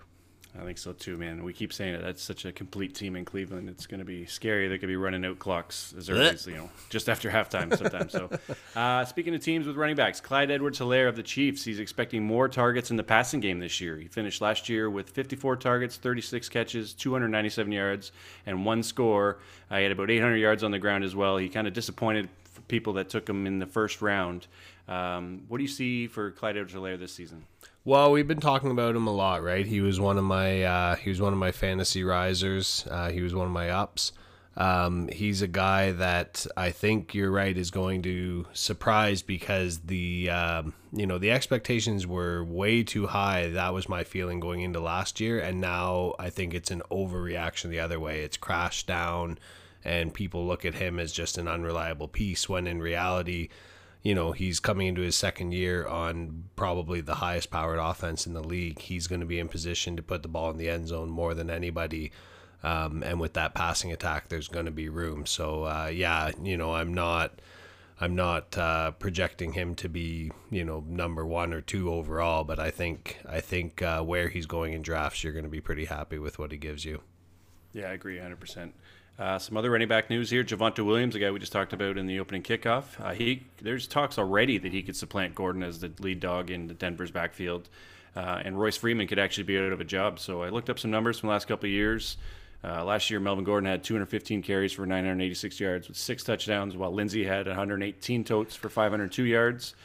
I 0.60 0.64
think 0.64 0.78
so 0.78 0.94
too, 0.94 1.18
man. 1.18 1.44
We 1.44 1.52
keep 1.52 1.74
saying 1.74 1.96
it. 1.96 2.04
That's 2.04 2.22
such 2.22 2.46
a 2.46 2.52
complete 2.52 2.94
team 2.94 3.16
in 3.16 3.26
Cleveland. 3.26 3.70
It's 3.70 3.88
going 3.88 4.00
to 4.00 4.06
be 4.06 4.28
scary. 4.28 4.68
They 4.68 4.78
could 4.78 4.88
be 4.88 4.96
running 4.96 5.26
out 5.26 5.40
clocks 5.40 5.96
as 5.98 6.12
early 6.12 6.28
as 6.28 6.46
you 6.46 6.54
know, 6.54 6.70
just 6.92 7.10
after 7.10 7.32
halftime 7.32 7.76
sometimes. 7.76 8.12
So, 8.12 8.30
uh, 8.76 9.04
speaking 9.06 9.34
of 9.34 9.42
teams 9.42 9.66
with 9.66 9.78
running 9.78 9.96
backs, 9.96 10.22
Clyde 10.22 10.52
Edwards-Helaire 10.52 11.10
of 11.10 11.16
the 11.16 11.24
Chiefs. 11.24 11.64
He's 11.64 11.80
expecting 11.80 12.24
more 12.24 12.48
targets 12.48 12.92
in 12.92 12.98
the 12.98 13.04
passing 13.04 13.40
game 13.40 13.60
this 13.60 13.82
year. 13.82 13.98
He 13.98 14.08
finished 14.08 14.42
last 14.42 14.70
year 14.70 14.92
with 14.92 15.10
54 15.10 15.56
targets, 15.56 15.98
36 15.98 16.50
catches, 16.50 16.94
297 16.94 17.72
yards, 17.72 18.12
and 18.46 18.64
one 18.64 18.84
score. 18.84 19.40
Uh, 19.72 19.78
he 19.78 19.84
had 19.84 19.92
about 19.92 20.12
800 20.12 20.36
yards 20.36 20.64
on 20.64 20.70
the 20.70 20.80
ground 20.80 21.04
as 21.04 21.16
well. 21.16 21.38
He 21.38 21.50
kind 21.50 21.66
of 21.66 21.74
disappointed 21.74 22.30
people 22.68 22.94
that 22.94 23.10
took 23.10 23.28
him 23.28 23.46
in 23.46 23.60
the 23.60 23.66
first 23.66 24.02
round. 24.02 24.48
Um, 24.88 25.44
what 25.48 25.58
do 25.58 25.64
you 25.64 25.70
see 25.70 26.08
for 26.08 26.32
Clyde 26.32 26.58
Edwards-Helaire 26.58 27.00
this 27.00 27.14
season? 27.14 27.46
Well, 27.86 28.12
we've 28.12 28.28
been 28.28 28.40
talking 28.40 28.72
about 28.72 28.96
him 28.96 29.08
a 29.08 29.14
lot, 29.14 29.44
right? 29.44 29.66
He 29.66 29.82
was 29.82 30.00
one 30.00 30.18
of 30.18 30.24
my 30.24 30.64
uh, 30.64 30.96
he 30.96 31.10
was 31.10 31.20
one 31.20 31.34
of 31.34 31.40
my 31.40 31.52
fantasy 31.52 32.04
risers. 32.04 32.88
Uh, 32.90 33.10
he 33.10 33.22
was 33.22 33.34
one 33.36 33.46
of 33.46 33.52
my 33.52 33.70
ups. 33.70 34.14
Um, 34.56 35.08
he's 35.08 35.42
a 35.42 35.48
guy 35.48 35.92
that 35.94 36.46
I 36.56 36.70
think 36.72 37.16
you're 37.16 37.32
right 37.32 37.58
is 37.58 37.72
going 37.72 38.04
to 38.04 38.46
surprise 38.54 39.24
because 39.24 39.80
the 39.80 40.30
um, 40.30 40.74
you 40.92 41.08
know 41.08 41.18
the 41.18 41.32
expectations 41.32 42.06
were 42.06 42.44
way 42.44 42.84
too 42.84 43.08
high. 43.08 43.50
That 43.50 43.74
was 43.74 43.90
my 43.90 44.04
feeling 44.04 44.40
going 44.40 44.62
into 44.62 44.80
last 44.80 45.20
year, 45.20 45.40
and 45.40 45.60
now 45.60 46.14
I 46.20 46.30
think 46.30 46.54
it's 46.54 46.72
an 46.72 46.84
overreaction 46.92 47.70
the 47.70 47.80
other 47.80 48.00
way. 48.00 48.22
It's 48.22 48.38
crashed 48.38 48.86
down, 48.86 49.40
and 49.84 50.14
people 50.14 50.46
look 50.46 50.66
at 50.66 50.76
him 50.76 51.00
as 51.00 51.12
just 51.12 51.38
an 51.38 51.48
unreliable 51.48 52.08
piece 52.08 52.48
when 52.48 52.68
in 52.68 52.82
reality 52.82 53.50
you 54.04 54.14
know, 54.14 54.34
he's 54.34 54.60
coming 54.60 54.88
into 54.88 55.02
his 55.02 55.16
second 55.16 55.54
year 55.54 55.88
on 55.88 56.44
probably 56.58 57.00
the 57.00 57.16
highest 57.16 57.50
powered 57.50 57.80
offense 57.80 58.28
in 58.28 58.34
the 58.34 58.44
league. 58.44 58.80
He's 58.80 59.08
going 59.08 59.22
to 59.22 59.26
be 59.26 59.40
in 59.40 59.48
position 59.48 59.96
to 59.96 60.04
put 60.04 60.22
the 60.22 60.28
ball 60.28 60.52
in 60.52 60.58
the 60.58 60.70
end 60.70 60.90
zone 60.90 61.10
more 61.10 61.34
than 61.34 61.50
anybody. 61.50 62.12
Um, 62.64 63.02
and 63.02 63.20
with 63.20 63.34
that 63.34 63.56
passing 63.56 63.94
attack, 63.94 64.28
there's 64.28 64.50
going 64.50 64.66
to 64.66 64.72
be 64.72 64.90
room. 64.90 65.26
So, 65.26 65.64
uh, 65.64 65.90
yeah, 65.92 66.32
you 66.42 66.58
know, 66.58 66.76
I'm 66.76 66.94
not. 66.94 67.42
I'm 68.02 68.16
not 68.16 68.58
uh, 68.58 68.92
projecting 68.92 69.54
him 69.54 69.76
to 69.76 69.88
be, 69.88 70.32
you 70.50 70.66
know, 70.66 70.84
number 70.86 71.26
one 71.26 71.54
or 71.54 71.62
two 71.62 71.94
overall, 71.94 72.44
but 72.44 72.60
I 72.60 72.70
think 72.70 73.20
I 73.30 73.40
think 73.40 73.82
uh, 73.82 74.02
where 74.02 74.28
he's 74.28 74.48
going 74.48 74.74
in 74.74 74.82
drafts, 74.82 75.24
you're 75.24 75.32
going 75.32 75.46
to 75.46 75.50
be 75.50 75.62
pretty 75.62 75.86
happy 75.86 76.18
with 76.18 76.38
what 76.38 76.52
he 76.52 76.58
gives 76.58 76.84
you. 76.84 77.02
Yeah, 77.72 77.90
I 77.90 77.94
agree 77.94 78.18
100%. 78.18 78.72
Uh, 79.20 79.38
some 79.38 79.56
other 79.56 79.70
running 79.70 79.88
back 79.88 80.10
news 80.10 80.30
here: 80.30 80.44
Javonte 80.44 80.84
Williams, 80.84 81.14
the 81.14 81.20
guy 81.20 81.30
we 81.30 81.40
just 81.40 81.52
talked 81.52 81.72
about 81.72 81.98
in 81.98 82.08
the 82.08 82.20
opening 82.20 82.42
kickoff. 82.42 83.00
Uh, 83.00 83.14
he 83.14 83.44
there's 83.62 83.88
talks 83.88 84.18
already 84.18 84.58
that 84.58 84.72
he 84.72 84.82
could 84.82 84.96
supplant 84.96 85.36
Gordon 85.36 85.62
as 85.62 85.80
the 85.80 85.92
lead 86.00 86.20
dog 86.20 86.50
in 86.50 86.68
the 86.68 86.74
Denver's 86.74 87.12
backfield, 87.12 87.70
uh, 88.16 88.42
and 88.44 88.60
Royce 88.60 88.78
Freeman 88.78 89.08
could 89.08 89.20
actually 89.20 89.44
be 89.44 89.58
out 89.58 89.72
of 89.72 89.80
a 89.80 89.86
job. 89.86 90.20
So 90.20 90.42
I 90.42 90.50
looked 90.50 90.70
up 90.70 90.80
some 90.80 90.90
numbers 90.90 91.20
from 91.20 91.28
the 91.28 91.34
last 91.34 91.48
couple 91.48 91.68
of 91.68 91.72
years. 91.72 92.18
Uh, 92.64 92.84
last 92.86 93.10
year, 93.10 93.20
Melvin 93.20 93.44
Gordon 93.44 93.70
had 93.70 93.84
215 93.84 94.42
carries 94.42 94.72
for 94.72 94.86
986 94.86 95.60
yards 95.60 95.88
with 95.90 95.98
six 95.98 96.24
touchdowns, 96.24 96.76
while 96.78 96.94
Lindsay 96.94 97.26
had 97.26 97.46
118 97.46 98.24
totes 98.24 98.56
for 98.56 98.70
502 98.70 99.24
yards. 99.26 99.76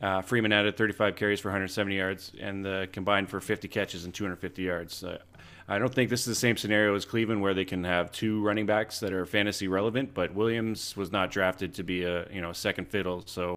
Uh, 0.00 0.22
Freeman 0.22 0.52
added 0.52 0.76
35 0.76 1.16
carries 1.16 1.40
for 1.40 1.48
170 1.48 1.96
yards 1.96 2.32
and 2.40 2.66
uh, 2.66 2.86
combined 2.92 3.28
for 3.28 3.40
50 3.40 3.66
catches 3.66 4.04
and 4.04 4.14
250 4.14 4.62
yards. 4.62 5.04
I 5.68 5.78
don't 5.78 5.94
think 5.94 6.08
this 6.08 6.20
is 6.20 6.26
the 6.26 6.34
same 6.34 6.56
scenario 6.56 6.94
as 6.94 7.04
Cleveland 7.04 7.42
where 7.42 7.52
they 7.52 7.66
can 7.66 7.84
have 7.84 8.10
two 8.10 8.42
running 8.42 8.64
backs 8.64 9.00
that 9.00 9.12
are 9.12 9.26
fantasy 9.26 9.68
relevant, 9.68 10.14
but 10.14 10.34
Williams 10.34 10.96
was 10.96 11.12
not 11.12 11.30
drafted 11.30 11.74
to 11.74 11.82
be 11.82 12.04
a 12.04 12.26
you 12.32 12.40
know 12.40 12.52
second 12.52 12.88
fiddle. 12.88 13.22
So 13.26 13.54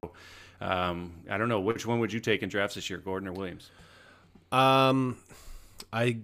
um, 0.60 1.14
I 1.30 1.38
don't 1.38 1.48
know 1.48 1.62
which 1.62 1.86
one 1.86 2.00
would 2.00 2.12
you 2.12 2.20
take 2.20 2.44
in 2.44 2.50
drafts 2.50 2.76
this 2.76 2.90
year, 2.90 3.00
Gordon 3.00 3.30
or 3.30 3.32
Williams? 3.32 3.70
Um, 4.52 5.18
I 5.94 6.18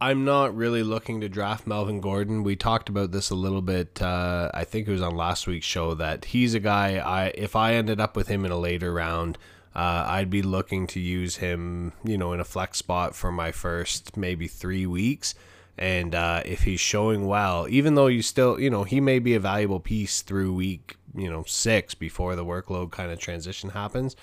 I'm 0.00 0.24
not 0.24 0.54
really 0.54 0.82
looking 0.82 1.20
to 1.20 1.28
draft 1.28 1.66
Melvin 1.66 2.00
Gordon. 2.00 2.42
We 2.42 2.56
talked 2.56 2.88
about 2.88 3.12
this 3.12 3.30
a 3.30 3.34
little 3.34 3.62
bit. 3.62 4.02
Uh, 4.02 4.50
I 4.52 4.64
think 4.64 4.88
it 4.88 4.92
was 4.92 5.02
on 5.02 5.16
last 5.16 5.46
week's 5.46 5.66
show 5.66 5.94
that 5.94 6.26
he's 6.26 6.54
a 6.54 6.60
guy. 6.60 6.98
I 6.98 7.32
if 7.36 7.54
I 7.54 7.74
ended 7.74 8.00
up 8.00 8.16
with 8.16 8.28
him 8.28 8.44
in 8.44 8.50
a 8.50 8.58
later 8.58 8.92
round, 8.92 9.38
uh, 9.74 10.04
I'd 10.06 10.30
be 10.30 10.42
looking 10.42 10.86
to 10.88 11.00
use 11.00 11.36
him, 11.36 11.92
you 12.04 12.18
know, 12.18 12.32
in 12.32 12.40
a 12.40 12.44
flex 12.44 12.78
spot 12.78 13.14
for 13.14 13.30
my 13.30 13.52
first 13.52 14.16
maybe 14.16 14.48
three 14.48 14.86
weeks. 14.86 15.34
And 15.78 16.14
uh, 16.14 16.42
if 16.44 16.64
he's 16.64 16.80
showing 16.80 17.26
well, 17.26 17.66
even 17.68 17.94
though 17.94 18.08
you 18.08 18.20
still, 18.22 18.60
you 18.60 18.68
know, 18.68 18.84
he 18.84 19.00
may 19.00 19.18
be 19.18 19.34
a 19.34 19.40
valuable 19.40 19.80
piece 19.80 20.22
through 20.22 20.52
week, 20.52 20.96
you 21.14 21.30
know, 21.30 21.44
six 21.46 21.94
before 21.94 22.36
the 22.36 22.44
workload 22.44 22.90
kind 22.90 23.10
of 23.10 23.18
transition 23.18 23.70
happens. 23.70 24.16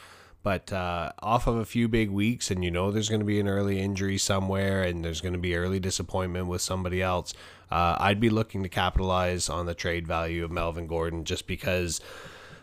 But 0.43 0.71
uh, 0.71 1.11
off 1.21 1.47
of 1.47 1.57
a 1.57 1.65
few 1.65 1.87
big 1.87 2.09
weeks, 2.09 2.51
and 2.51 2.63
you 2.63 2.71
know 2.71 2.91
there's 2.91 3.09
going 3.09 3.19
to 3.19 3.25
be 3.25 3.39
an 3.39 3.47
early 3.47 3.79
injury 3.79 4.17
somewhere, 4.17 4.83
and 4.83 5.03
there's 5.03 5.19
going 5.19 5.33
to 5.33 5.39
be 5.39 5.55
early 5.55 5.79
disappointment 5.79 6.47
with 6.47 6.61
somebody 6.61 7.01
else, 7.01 7.33
uh, 7.69 7.97
I'd 7.99 8.19
be 8.19 8.29
looking 8.29 8.63
to 8.63 8.69
capitalize 8.69 9.49
on 9.49 9.65
the 9.65 9.73
trade 9.73 10.07
value 10.07 10.45
of 10.45 10.51
Melvin 10.51 10.87
Gordon 10.87 11.25
just 11.25 11.47
because 11.47 11.99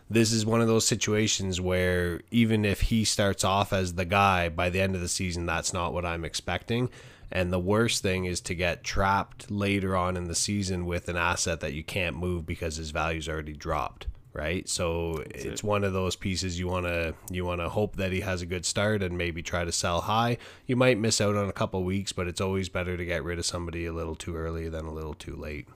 this 0.09 0.31
is 0.31 0.45
one 0.45 0.61
of 0.61 0.67
those 0.67 0.87
situations 0.87 1.59
where 1.59 2.21
even 2.31 2.63
if 2.65 2.81
he 2.81 3.03
starts 3.03 3.43
off 3.43 3.73
as 3.73 3.95
the 3.95 4.05
guy 4.05 4.49
by 4.49 4.69
the 4.69 4.81
end 4.81 4.95
of 4.95 5.01
the 5.01 5.07
season, 5.07 5.45
that's 5.45 5.73
not 5.73 5.93
what 5.93 6.05
I'm 6.05 6.23
expecting. 6.23 6.89
And 7.31 7.51
the 7.51 7.59
worst 7.59 8.03
thing 8.03 8.25
is 8.25 8.39
to 8.41 8.55
get 8.55 8.83
trapped 8.83 9.49
later 9.49 9.95
on 9.95 10.15
in 10.15 10.25
the 10.25 10.35
season 10.35 10.85
with 10.85 11.09
an 11.09 11.17
asset 11.17 11.59
that 11.61 11.73
you 11.73 11.83
can't 11.83 12.15
move 12.17 12.45
because 12.45 12.75
his 12.75 12.91
value's 12.91 13.27
already 13.27 13.53
dropped. 13.53 14.07
Right, 14.31 14.67
so 14.67 15.23
That's 15.31 15.45
it's 15.45 15.61
it. 15.61 15.65
one 15.65 15.85
of 15.85 15.93
those 15.93 16.17
pieces 16.17 16.59
you 16.59 16.67
want 16.67 16.85
to 16.87 17.15
you 17.31 17.45
want 17.45 17.61
to 17.61 17.69
hope 17.69 17.95
that 17.95 18.11
he 18.11 18.19
has 18.19 18.41
a 18.41 18.45
good 18.45 18.65
start 18.65 19.01
and 19.01 19.17
maybe 19.17 19.41
try 19.41 19.63
to 19.63 19.71
sell 19.71 20.01
high. 20.01 20.37
You 20.67 20.75
might 20.75 20.97
miss 20.97 21.21
out 21.21 21.37
on 21.37 21.47
a 21.47 21.53
couple 21.53 21.81
weeks, 21.85 22.11
but 22.11 22.27
it's 22.27 22.41
always 22.41 22.67
better 22.67 22.97
to 22.97 23.05
get 23.05 23.23
rid 23.23 23.39
of 23.39 23.45
somebody 23.45 23.85
a 23.85 23.93
little 23.93 24.15
too 24.15 24.35
early 24.35 24.67
than 24.67 24.83
a 24.85 24.93
little 24.93 25.13
too 25.13 25.37
late. 25.37 25.69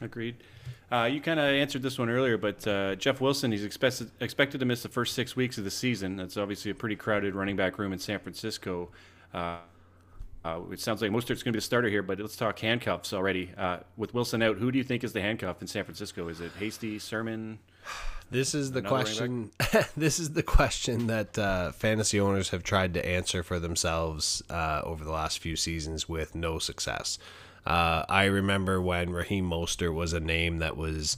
Agreed. 0.00 0.36
Uh, 0.90 1.08
you 1.10 1.20
kind 1.20 1.40
of 1.40 1.46
answered 1.46 1.82
this 1.82 1.98
one 1.98 2.08
earlier, 2.08 2.38
but 2.38 2.66
uh, 2.66 2.94
Jeff 2.94 3.20
Wilson, 3.20 3.50
he's 3.50 3.64
expected 3.64 4.10
expected 4.20 4.60
to 4.60 4.66
miss 4.66 4.82
the 4.82 4.88
first 4.88 5.14
six 5.14 5.34
weeks 5.34 5.58
of 5.58 5.64
the 5.64 5.70
season. 5.70 6.16
That's 6.16 6.36
obviously 6.36 6.70
a 6.70 6.74
pretty 6.74 6.94
crowded 6.94 7.34
running 7.34 7.56
back 7.56 7.78
room 7.78 7.92
in 7.92 7.98
San 7.98 8.20
Francisco. 8.20 8.90
Uh, 9.34 9.56
uh 10.44 10.60
it 10.70 10.78
sounds 10.78 11.02
like 11.02 11.10
Mostert's 11.10 11.42
going 11.42 11.52
to 11.52 11.52
be 11.52 11.58
the 11.58 11.62
starter 11.62 11.88
here, 11.88 12.02
but 12.02 12.20
let's 12.20 12.36
talk 12.36 12.58
handcuffs 12.60 13.12
already. 13.12 13.50
Uh, 13.58 13.78
with 13.96 14.14
Wilson 14.14 14.42
out, 14.42 14.58
who 14.58 14.70
do 14.70 14.78
you 14.78 14.84
think 14.84 15.02
is 15.02 15.12
the 15.12 15.20
handcuff 15.20 15.60
in 15.60 15.66
San 15.66 15.82
Francisco? 15.82 16.28
Is 16.28 16.40
it 16.40 16.52
Hasty, 16.58 16.98
Sermon? 16.98 17.58
This 18.28 18.56
is 18.56 18.72
the 18.72 18.82
question. 18.82 19.52
this 19.96 20.18
is 20.18 20.32
the 20.32 20.42
question 20.42 21.06
that 21.06 21.38
uh, 21.38 21.70
fantasy 21.70 22.18
owners 22.18 22.48
have 22.48 22.64
tried 22.64 22.94
to 22.94 23.06
answer 23.06 23.44
for 23.44 23.60
themselves 23.60 24.42
over 24.50 25.04
the 25.04 25.12
last 25.12 25.38
few 25.38 25.54
seasons 25.54 26.08
with 26.08 26.34
no 26.34 26.58
success. 26.58 27.20
Uh, 27.66 28.04
I 28.08 28.24
remember 28.24 28.80
when 28.80 29.10
Raheem 29.10 29.48
Mostert 29.50 29.92
was 29.94 30.12
a 30.12 30.20
name 30.20 30.58
that 30.58 30.76
was, 30.76 31.16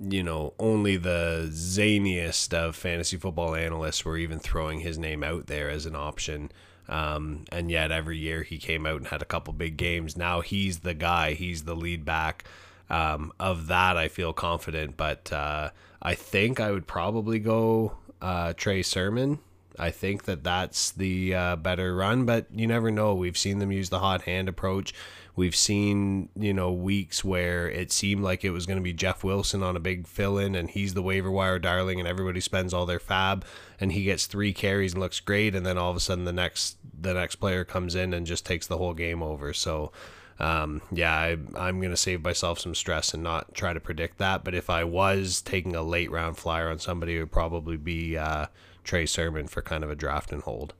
you 0.00 0.22
know, 0.22 0.54
only 0.58 0.96
the 0.96 1.48
zaniest 1.50 2.54
of 2.54 2.74
fantasy 2.74 3.18
football 3.18 3.54
analysts 3.54 4.04
were 4.04 4.16
even 4.16 4.38
throwing 4.38 4.80
his 4.80 4.98
name 4.98 5.22
out 5.22 5.46
there 5.46 5.68
as 5.68 5.84
an 5.84 5.94
option. 5.94 6.50
Um, 6.88 7.44
and 7.52 7.70
yet 7.70 7.92
every 7.92 8.18
year 8.18 8.42
he 8.42 8.58
came 8.58 8.86
out 8.86 8.96
and 8.96 9.08
had 9.08 9.22
a 9.22 9.26
couple 9.26 9.52
big 9.52 9.76
games. 9.76 10.16
Now 10.16 10.40
he's 10.40 10.80
the 10.80 10.94
guy, 10.94 11.34
he's 11.34 11.64
the 11.64 11.76
lead 11.76 12.04
back. 12.04 12.44
Um, 12.90 13.32
of 13.40 13.66
that, 13.68 13.96
I 13.96 14.08
feel 14.08 14.32
confident, 14.32 14.96
but 14.96 15.32
uh, 15.32 15.70
I 16.02 16.14
think 16.14 16.60
I 16.60 16.70
would 16.70 16.86
probably 16.86 17.38
go 17.38 17.96
uh, 18.20 18.52
Trey 18.54 18.82
Sermon. 18.82 19.38
I 19.78 19.90
think 19.90 20.24
that 20.24 20.44
that's 20.44 20.92
the 20.92 21.34
uh, 21.34 21.56
better 21.56 21.96
run, 21.96 22.26
but 22.26 22.46
you 22.54 22.66
never 22.66 22.90
know. 22.90 23.14
We've 23.14 23.38
seen 23.38 23.58
them 23.58 23.72
use 23.72 23.88
the 23.88 23.98
hot 23.98 24.22
hand 24.22 24.48
approach. 24.48 24.94
We've 25.36 25.56
seen, 25.56 26.28
you 26.36 26.54
know, 26.54 26.70
weeks 26.70 27.24
where 27.24 27.68
it 27.68 27.90
seemed 27.90 28.22
like 28.22 28.44
it 28.44 28.50
was 28.50 28.66
going 28.66 28.78
to 28.78 28.82
be 28.82 28.92
Jeff 28.92 29.24
Wilson 29.24 29.62
on 29.64 29.76
a 29.76 29.80
big 29.80 30.06
fill 30.06 30.38
in 30.38 30.54
and 30.54 30.70
he's 30.70 30.94
the 30.94 31.02
waiver 31.02 31.30
wire 31.30 31.58
darling 31.58 31.98
and 31.98 32.08
everybody 32.08 32.40
spends 32.40 32.72
all 32.72 32.86
their 32.86 33.00
fab 33.00 33.44
and 33.80 33.92
he 33.92 34.04
gets 34.04 34.26
three 34.26 34.52
carries 34.52 34.92
and 34.92 35.00
looks 35.00 35.18
great 35.18 35.56
and 35.56 35.66
then 35.66 35.76
all 35.76 35.90
of 35.90 35.96
a 35.96 36.00
sudden 36.00 36.24
the 36.24 36.32
next 36.32 36.76
the 36.98 37.14
next 37.14 37.36
player 37.36 37.64
comes 37.64 37.96
in 37.96 38.14
and 38.14 38.26
just 38.26 38.46
takes 38.46 38.68
the 38.68 38.78
whole 38.78 38.94
game 38.94 39.22
over. 39.22 39.52
So 39.52 39.90
um, 40.38 40.82
yeah, 40.92 41.16
I, 41.16 41.68
am 41.68 41.80
going 41.80 41.90
to 41.90 41.96
save 41.96 42.22
myself 42.24 42.58
some 42.58 42.74
stress 42.74 43.14
and 43.14 43.22
not 43.22 43.54
try 43.54 43.72
to 43.72 43.80
predict 43.80 44.18
that. 44.18 44.44
But 44.44 44.54
if 44.54 44.68
I 44.70 44.84
was 44.84 45.40
taking 45.42 45.74
a 45.76 45.82
late 45.82 46.10
round 46.10 46.36
flyer 46.36 46.68
on 46.68 46.78
somebody, 46.78 47.16
it 47.16 47.20
would 47.20 47.32
probably 47.32 47.76
be 47.76 48.16
uh, 48.16 48.46
Trey 48.82 49.06
Sermon 49.06 49.46
for 49.46 49.62
kind 49.62 49.84
of 49.84 49.90
a 49.90 49.94
draft 49.94 50.32
and 50.32 50.42
hold. 50.42 50.74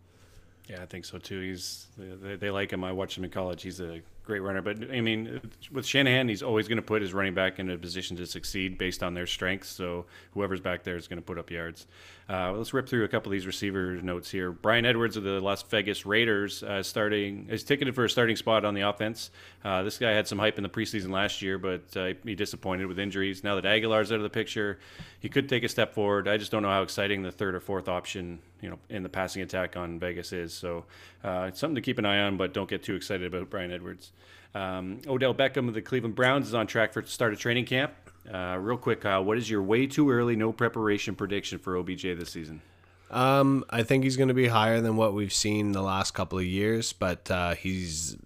Yeah, 0.68 0.82
I 0.82 0.86
think 0.86 1.04
so 1.04 1.18
too. 1.18 1.40
He's 1.40 1.86
they, 1.96 2.36
they 2.36 2.50
like 2.50 2.72
him. 2.72 2.84
I 2.84 2.92
watched 2.92 3.18
him 3.18 3.24
in 3.24 3.30
college. 3.30 3.62
He's 3.62 3.80
a 3.80 4.00
great 4.24 4.40
runner. 4.40 4.62
But 4.62 4.90
I 4.90 5.00
mean, 5.00 5.40
with 5.70 5.86
Shanahan, 5.86 6.28
he's 6.28 6.42
always 6.42 6.68
going 6.68 6.76
to 6.76 6.82
put 6.82 7.02
his 7.02 7.12
running 7.12 7.34
back 7.34 7.58
in 7.58 7.70
a 7.70 7.78
position 7.78 8.16
to 8.16 8.26
succeed 8.26 8.78
based 8.78 9.02
on 9.02 9.14
their 9.14 9.26
strengths. 9.26 9.68
So 9.68 10.06
whoever's 10.32 10.60
back 10.60 10.82
there 10.82 10.96
is 10.96 11.08
going 11.08 11.18
to 11.18 11.24
put 11.24 11.38
up 11.38 11.50
yards. 11.50 11.86
Uh, 12.28 12.52
let's 12.52 12.72
rip 12.72 12.88
through 12.88 13.04
a 13.04 13.08
couple 13.08 13.30
of 13.30 13.32
these 13.32 13.46
receiver 13.46 14.00
notes 14.00 14.30
here. 14.30 14.50
Bryan 14.50 14.86
Edwards 14.86 15.16
of 15.18 15.24
the 15.24 15.40
Las 15.40 15.62
Vegas 15.62 16.06
Raiders 16.06 16.62
uh, 16.62 16.82
starting 16.82 17.46
is 17.50 17.62
ticketed 17.64 17.94
for 17.94 18.04
a 18.04 18.10
starting 18.10 18.36
spot 18.36 18.64
on 18.64 18.72
the 18.72 18.80
offense. 18.80 19.30
Uh, 19.62 19.82
this 19.82 19.98
guy 19.98 20.12
had 20.12 20.26
some 20.26 20.38
hype 20.38 20.56
in 20.56 20.62
the 20.62 20.70
preseason 20.70 21.10
last 21.10 21.42
year, 21.42 21.58
but 21.58 21.82
uh, 21.96 22.14
he 22.24 22.34
disappointed 22.34 22.86
with 22.86 22.98
injuries. 22.98 23.44
Now 23.44 23.60
that 23.60 23.64
Agholor's 23.64 24.10
out 24.10 24.16
of 24.16 24.22
the 24.22 24.30
picture, 24.30 24.78
he 25.20 25.28
could 25.28 25.50
take 25.50 25.64
a 25.64 25.68
step 25.68 25.94
forward. 25.94 26.26
I 26.26 26.38
just 26.38 26.50
don't 26.50 26.62
know 26.62 26.70
how 26.70 26.82
exciting 26.82 27.22
the 27.22 27.32
third 27.32 27.54
or 27.54 27.60
fourth 27.60 27.88
option, 27.88 28.38
you 28.64 28.70
know, 28.70 28.78
in 28.88 29.02
the 29.02 29.10
passing 29.10 29.42
attack 29.42 29.76
on 29.76 29.98
Vegas 29.98 30.32
is. 30.32 30.54
So 30.54 30.86
uh, 31.22 31.44
it's 31.48 31.60
something 31.60 31.74
to 31.74 31.82
keep 31.82 31.98
an 31.98 32.06
eye 32.06 32.20
on, 32.20 32.38
but 32.38 32.54
don't 32.54 32.68
get 32.68 32.82
too 32.82 32.94
excited 32.94 33.26
about 33.26 33.50
Bryan 33.50 33.70
Edwards. 33.70 34.10
Um, 34.54 35.02
Odell 35.06 35.34
Beckham 35.34 35.68
of 35.68 35.74
the 35.74 35.82
Cleveland 35.82 36.14
Browns 36.14 36.48
is 36.48 36.54
on 36.54 36.66
track 36.66 36.94
for 36.94 37.02
to 37.02 37.10
start 37.10 37.34
of 37.34 37.38
training 37.38 37.66
camp. 37.66 37.92
Uh, 38.32 38.56
real 38.58 38.78
quick, 38.78 39.02
Kyle, 39.02 39.22
what 39.22 39.36
is 39.36 39.50
your 39.50 39.62
way 39.62 39.86
too 39.86 40.10
early, 40.10 40.34
no 40.34 40.50
preparation 40.50 41.14
prediction 41.14 41.58
for 41.58 41.76
OBJ 41.76 42.02
this 42.02 42.30
season? 42.30 42.62
Um, 43.10 43.66
I 43.68 43.82
think 43.82 44.04
he's 44.04 44.16
going 44.16 44.28
to 44.28 44.34
be 44.34 44.48
higher 44.48 44.80
than 44.80 44.96
what 44.96 45.12
we've 45.12 45.32
seen 45.32 45.72
the 45.72 45.82
last 45.82 46.12
couple 46.12 46.38
of 46.38 46.46
years, 46.46 46.94
but 46.94 47.30
uh, 47.30 47.54
he's. 47.54 48.16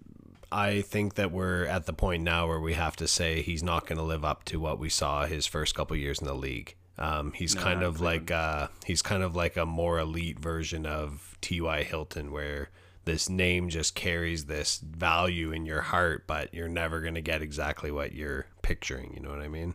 I 0.51 0.81
think 0.81 1.13
that 1.15 1.31
we're 1.31 1.65
at 1.65 1.85
the 1.85 1.93
point 1.93 2.23
now 2.23 2.47
where 2.47 2.59
we 2.59 2.73
have 2.73 2.95
to 2.95 3.07
say 3.07 3.43
he's 3.43 3.61
not 3.61 3.85
going 3.85 3.99
to 3.99 4.03
live 4.03 4.25
up 4.25 4.45
to 4.45 4.59
what 4.59 4.79
we 4.79 4.89
saw 4.89 5.25
his 5.25 5.45
first 5.45 5.75
couple 5.75 5.95
years 5.95 6.19
in 6.19 6.25
the 6.25 6.33
league. 6.33 6.75
Um, 6.99 7.31
he's 7.33 7.55
kind 7.55 7.81
of 7.81 8.01
like 8.01 8.29
uh, 8.29 8.67
he's 8.85 9.01
kind 9.01 9.23
of 9.23 9.35
like 9.35 9.57
a 9.57 9.65
more 9.65 9.99
elite 9.99 10.39
version 10.39 10.85
of 10.85 11.37
T.Y. 11.41 11.83
Hilton, 11.83 12.31
where 12.31 12.69
this 13.05 13.29
name 13.29 13.69
just 13.69 13.95
carries 13.95 14.45
this 14.45 14.77
value 14.79 15.51
in 15.51 15.65
your 15.65 15.81
heart, 15.81 16.27
but 16.27 16.53
you're 16.53 16.67
never 16.67 17.01
gonna 17.01 17.21
get 17.21 17.41
exactly 17.41 17.89
what 17.89 18.11
you're 18.13 18.45
picturing. 18.61 19.13
You 19.15 19.21
know 19.21 19.29
what 19.29 19.41
I 19.41 19.47
mean? 19.47 19.73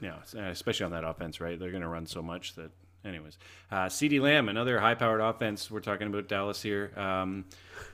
Yeah, 0.00 0.16
especially 0.34 0.84
on 0.84 0.90
that 0.92 1.04
offense, 1.04 1.40
right? 1.40 1.58
They're 1.58 1.70
going 1.70 1.82
to 1.82 1.88
run 1.88 2.06
so 2.06 2.22
much 2.22 2.54
that, 2.56 2.70
anyways. 3.04 3.38
Uh, 3.70 3.86
CeeDee 3.86 4.20
Lamb, 4.20 4.48
another 4.48 4.78
high-powered 4.78 5.20
offense. 5.20 5.70
We're 5.70 5.80
talking 5.80 6.06
about 6.06 6.28
Dallas 6.28 6.62
here. 6.62 6.92
Um, 6.96 7.46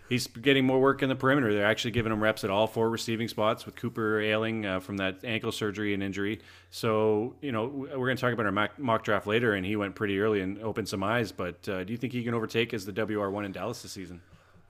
he's 0.09 0.27
getting 0.27 0.65
more 0.65 0.81
work 0.81 1.03
in 1.03 1.09
the 1.09 1.15
perimeter. 1.15 1.53
They're 1.55 1.67
actually 1.67 1.93
giving 1.93 2.13
him 2.13 2.23
reps 2.23 2.45
at 2.45 2.51
all 2.51 2.67
four 2.67 2.91
receiving 2.91 3.29
spots 3.29 3.67
with 3.67 3.77
Cooper 3.77 4.21
ailing 4.21 4.67
uh, 4.67 4.81
from 4.81 4.97
that 4.99 5.25
ankle 5.25 5.53
surgery 5.53 5.95
and 5.95 6.03
injury. 6.03 6.41
So, 6.71 7.35
you 7.41 7.53
know, 7.53 7.67
we're 7.67 8.07
going 8.07 8.17
to 8.17 8.21
talk 8.21 8.33
about 8.33 8.47
our 8.47 8.71
mock, 8.79 9.05
draft 9.05 9.27
later, 9.27 9.55
and 9.55 9.65
he 9.65 9.77
went 9.77 9.95
pretty 9.95 10.21
early 10.21 10.41
and 10.41 10.59
opened 10.63 10.89
some 10.89 11.03
eyes. 11.03 11.33
But 11.33 11.69
uh, 11.69 11.85
do 11.85 11.93
you 11.93 11.97
think 11.97 12.13
he 12.13 12.23
can 12.23 12.35
overtake 12.35 12.75
as 12.75 12.85
the 12.85 12.93
WR1 12.93 13.45
in 13.45 13.53
Dallas 13.53 13.83
this 13.83 13.93
season? 13.93 14.21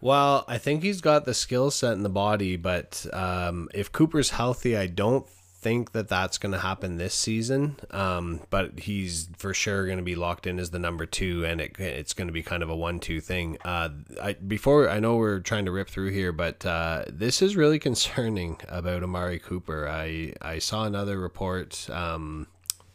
Well, 0.00 0.44
I 0.48 0.58
think 0.58 0.82
he's 0.82 1.00
got 1.00 1.24
the 1.24 1.34
skill 1.34 1.70
set 1.70 1.92
and 1.92 2.04
the 2.04 2.08
body, 2.08 2.56
but 2.56 3.06
um, 3.12 3.68
if 3.72 3.92
Cooper's 3.92 4.30
healthy, 4.30 4.76
I 4.76 4.88
don't 4.88 5.24
think 5.62 5.92
that 5.92 6.08
that's 6.08 6.38
going 6.38 6.50
to 6.50 6.58
happen 6.58 6.96
this 6.96 7.14
season, 7.14 7.76
um, 7.92 8.40
but 8.50 8.80
he's 8.80 9.28
for 9.36 9.54
sure 9.54 9.86
going 9.86 9.98
to 9.98 10.04
be 10.04 10.16
locked 10.16 10.46
in 10.46 10.58
as 10.58 10.70
the 10.70 10.78
number 10.78 11.06
two, 11.06 11.44
and 11.44 11.60
it, 11.60 11.78
it's 11.78 12.12
going 12.14 12.26
to 12.26 12.32
be 12.32 12.42
kind 12.42 12.64
of 12.64 12.68
a 12.68 12.74
one-two 12.74 13.20
thing. 13.20 13.56
Uh, 13.64 13.90
I, 14.20 14.32
before 14.32 14.88
I 14.88 14.98
know 14.98 15.16
we're 15.16 15.38
trying 15.38 15.64
to 15.66 15.70
rip 15.70 15.88
through 15.88 16.10
here, 16.10 16.32
but 16.32 16.66
uh, 16.66 17.04
this 17.08 17.40
is 17.40 17.56
really 17.56 17.78
concerning 17.90 18.58
about 18.68 19.04
Amari 19.04 19.38
Cooper. 19.38 19.88
I 19.88 20.34
I 20.42 20.58
saw 20.58 20.84
another 20.84 21.18
report 21.18 21.88
um, 21.90 22.48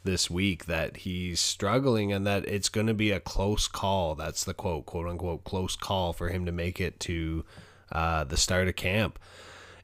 this 0.04 0.30
week 0.30 0.66
that 0.66 0.98
he's 0.98 1.40
struggling, 1.40 2.12
and 2.12 2.28
that 2.28 2.46
it's 2.46 2.70
going 2.70 2.88
to 2.88 2.94
be 2.94 3.12
a 3.12 3.22
close 3.22 3.70
call. 3.70 4.14
That's 4.14 4.44
the 4.44 4.54
quote, 4.54 4.86
quote 4.86 5.08
unquote, 5.08 5.46
close 5.46 5.78
call 5.78 6.12
for 6.12 6.28
him 6.28 6.46
to 6.46 6.52
make 6.52 6.82
it 6.82 7.00
to 7.02 7.46
uh, 7.94 8.26
the 8.26 8.38
start 8.38 8.68
of 8.68 8.76
camp 8.76 9.18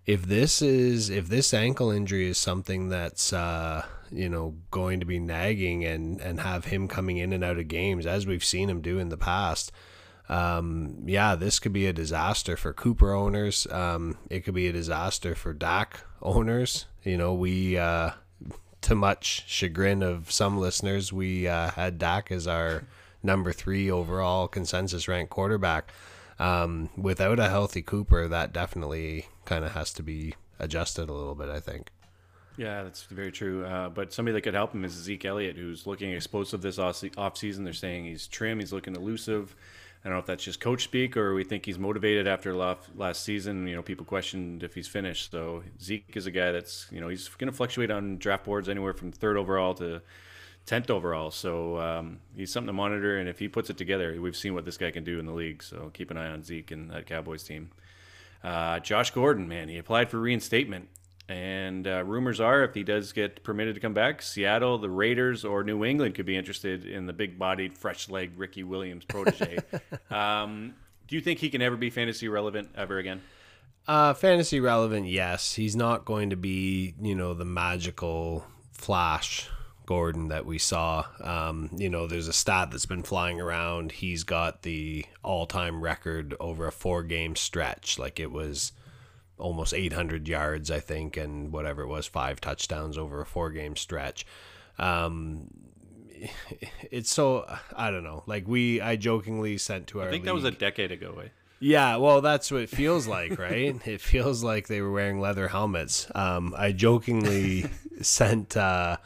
if 0.05 0.23
this 0.25 0.61
is 0.61 1.09
if 1.09 1.27
this 1.27 1.53
ankle 1.53 1.89
injury 1.89 2.27
is 2.27 2.37
something 2.37 2.89
that's 2.89 3.31
uh, 3.31 3.85
you 4.11 4.29
know 4.29 4.55
going 4.71 4.99
to 4.99 5.05
be 5.05 5.19
nagging 5.19 5.83
and 5.85 6.19
and 6.21 6.41
have 6.41 6.65
him 6.65 6.87
coming 6.87 7.17
in 7.17 7.33
and 7.33 7.43
out 7.43 7.57
of 7.57 7.67
games 7.67 8.05
as 8.05 8.27
we've 8.27 8.43
seen 8.43 8.69
him 8.69 8.81
do 8.81 8.99
in 8.99 9.09
the 9.09 9.17
past 9.17 9.71
um, 10.29 10.97
yeah 11.05 11.35
this 11.35 11.59
could 11.59 11.73
be 11.73 11.87
a 11.87 11.93
disaster 11.93 12.55
for 12.55 12.73
Cooper 12.73 13.13
owners. 13.13 13.67
Um, 13.69 14.17
it 14.29 14.41
could 14.41 14.53
be 14.53 14.67
a 14.67 14.73
disaster 14.73 15.35
for 15.35 15.53
Dak 15.53 16.01
owners. 16.21 16.85
You 17.03 17.17
know 17.17 17.33
we 17.33 17.77
uh, 17.77 18.11
to 18.81 18.95
much 18.95 19.43
chagrin 19.47 20.01
of 20.01 20.31
some 20.31 20.57
listeners 20.57 21.11
we 21.11 21.47
uh, 21.47 21.71
had 21.71 21.97
Dak 21.97 22.31
as 22.31 22.47
our 22.47 22.83
number 23.21 23.53
3 23.53 23.89
overall 23.89 24.47
consensus 24.47 25.07
ranked 25.07 25.29
quarterback. 25.29 25.91
Um, 26.39 26.89
without 26.97 27.39
a 27.39 27.47
healthy 27.47 27.81
Cooper, 27.81 28.27
that 28.27 28.51
definitely 28.51 29.27
kind 29.45 29.65
of 29.65 29.73
has 29.73 29.93
to 29.93 30.03
be 30.03 30.35
adjusted 30.59 31.09
a 31.09 31.13
little 31.13 31.35
bit. 31.35 31.49
I 31.49 31.59
think. 31.59 31.89
Yeah, 32.57 32.83
that's 32.83 33.03
very 33.03 33.31
true. 33.31 33.65
Uh, 33.65 33.89
but 33.89 34.13
somebody 34.13 34.33
that 34.33 34.41
could 34.41 34.53
help 34.53 34.73
him 34.73 34.85
is 34.85 34.91
Zeke 34.91 35.25
Elliott, 35.25 35.57
who's 35.57 35.87
looking 35.87 36.11
explosive 36.11 36.61
this 36.61 36.77
off 36.77 37.37
season. 37.37 37.63
They're 37.63 37.73
saying 37.73 38.05
he's 38.05 38.27
trim, 38.27 38.59
he's 38.59 38.71
looking 38.71 38.95
elusive. 38.95 39.55
I 40.03 40.09
don't 40.09 40.17
know 40.17 40.19
if 40.19 40.25
that's 40.25 40.43
just 40.43 40.59
coach 40.59 40.83
speak 40.83 41.15
or 41.15 41.33
we 41.33 41.45
think 41.45 41.65
he's 41.65 41.79
motivated 41.79 42.27
after 42.27 42.53
last 42.53 43.23
season. 43.23 43.67
You 43.67 43.77
know, 43.77 43.81
people 43.81 44.05
questioned 44.05 44.61
if 44.61 44.75
he's 44.75 44.87
finished. 44.87 45.31
So 45.31 45.63
Zeke 45.81 46.11
is 46.15 46.25
a 46.25 46.31
guy 46.31 46.51
that's 46.51 46.87
you 46.91 46.99
know 46.99 47.07
he's 47.07 47.29
going 47.29 47.49
to 47.49 47.55
fluctuate 47.55 47.89
on 47.89 48.17
draft 48.17 48.43
boards 48.43 48.67
anywhere 48.67 48.93
from 48.93 49.11
third 49.13 49.37
overall 49.37 49.73
to 49.75 50.01
tenth 50.65 50.89
overall. 50.89 51.31
So 51.31 51.79
um, 51.79 52.19
he's 52.35 52.51
something 52.51 52.67
to 52.67 52.73
monitor, 52.73 53.17
and 53.17 53.29
if 53.29 53.39
he 53.39 53.47
puts 53.47 53.69
it 53.69 53.77
together, 53.77 54.19
we've 54.21 54.35
seen 54.35 54.53
what 54.53 54.65
this 54.65 54.77
guy 54.77 54.91
can 54.91 55.05
do 55.05 55.19
in 55.19 55.25
the 55.25 55.33
league. 55.33 55.63
So 55.63 55.89
keep 55.93 56.11
an 56.11 56.17
eye 56.17 56.29
on 56.29 56.43
Zeke 56.43 56.71
and 56.71 56.91
that 56.91 57.05
Cowboys 57.05 57.43
team. 57.43 57.71
Uh, 58.43 58.79
Josh 58.79 59.11
Gordon, 59.11 59.47
man, 59.47 59.69
he 59.69 59.77
applied 59.77 60.09
for 60.09 60.19
reinstatement, 60.19 60.89
and 61.29 61.87
uh, 61.87 62.03
rumors 62.03 62.41
are 62.41 62.63
if 62.63 62.73
he 62.73 62.83
does 62.83 63.13
get 63.13 63.43
permitted 63.43 63.75
to 63.75 63.81
come 63.81 63.93
back, 63.93 64.21
Seattle, 64.21 64.77
the 64.77 64.89
Raiders, 64.89 65.45
or 65.45 65.63
New 65.63 65.85
England 65.85 66.15
could 66.15 66.25
be 66.25 66.35
interested 66.35 66.85
in 66.85 67.05
the 67.05 67.13
big-bodied, 67.13 67.77
fresh-legged 67.77 68.37
Ricky 68.37 68.63
Williams 68.63 69.05
protege. 69.05 69.59
um, 70.11 70.73
do 71.07 71.15
you 71.15 71.21
think 71.21 71.39
he 71.39 71.49
can 71.49 71.61
ever 71.61 71.77
be 71.77 71.89
fantasy 71.89 72.27
relevant 72.27 72.69
ever 72.75 72.97
again? 72.97 73.21
Uh, 73.87 74.13
fantasy 74.13 74.59
relevant, 74.59 75.07
yes. 75.07 75.53
He's 75.53 75.75
not 75.75 76.05
going 76.05 76.29
to 76.29 76.37
be, 76.37 76.95
you 77.01 77.15
know, 77.15 77.33
the 77.33 77.45
magical 77.45 78.45
flash 78.71 79.49
Gordon 79.85 80.29
that 80.29 80.45
we 80.45 80.57
saw. 80.57 81.05
Um, 81.21 81.69
you 81.75 81.89
know, 81.89 82.07
there's 82.07 82.27
a 82.27 82.33
stat 82.33 82.71
that's 82.71 82.85
been 82.85 83.03
flying 83.03 83.41
around. 83.41 83.91
He's 83.93 84.23
got 84.23 84.61
the 84.61 85.05
all 85.23 85.45
time 85.45 85.81
record 85.81 86.35
over 86.39 86.67
a 86.67 86.71
four 86.71 87.03
game 87.03 87.35
stretch. 87.35 87.99
Like 87.99 88.19
it 88.19 88.31
was 88.31 88.71
almost 89.37 89.73
800 89.73 90.27
yards, 90.27 90.71
I 90.71 90.79
think, 90.79 91.17
and 91.17 91.51
whatever 91.51 91.81
it 91.81 91.87
was, 91.87 92.07
five 92.07 92.39
touchdowns 92.39 92.97
over 92.97 93.21
a 93.21 93.25
four 93.25 93.51
game 93.51 93.75
stretch. 93.75 94.25
Um, 94.79 95.49
it's 96.91 97.11
so, 97.11 97.45
I 97.75 97.91
don't 97.91 98.03
know. 98.03 98.23
Like 98.25 98.47
we, 98.47 98.81
I 98.81 98.95
jokingly 98.95 99.57
sent 99.57 99.87
to 99.87 99.99
our. 100.01 100.07
I 100.07 100.11
think 100.11 100.21
league, 100.21 100.27
that 100.27 100.35
was 100.35 100.45
a 100.45 100.51
decade 100.51 100.91
ago. 100.91 101.21
Eh? 101.23 101.27
Yeah, 101.59 101.95
well, 101.97 102.21
that's 102.21 102.51
what 102.51 102.61
it 102.61 102.69
feels 102.69 103.07
like, 103.07 103.39
right? 103.39 103.75
it 103.85 104.01
feels 104.01 104.43
like 104.43 104.67
they 104.67 104.81
were 104.81 104.91
wearing 104.91 105.19
leather 105.21 105.47
helmets. 105.47 106.07
Um, 106.13 106.53
I 106.57 106.71
jokingly 106.71 107.65
sent. 108.01 108.57
Uh, 108.57 108.97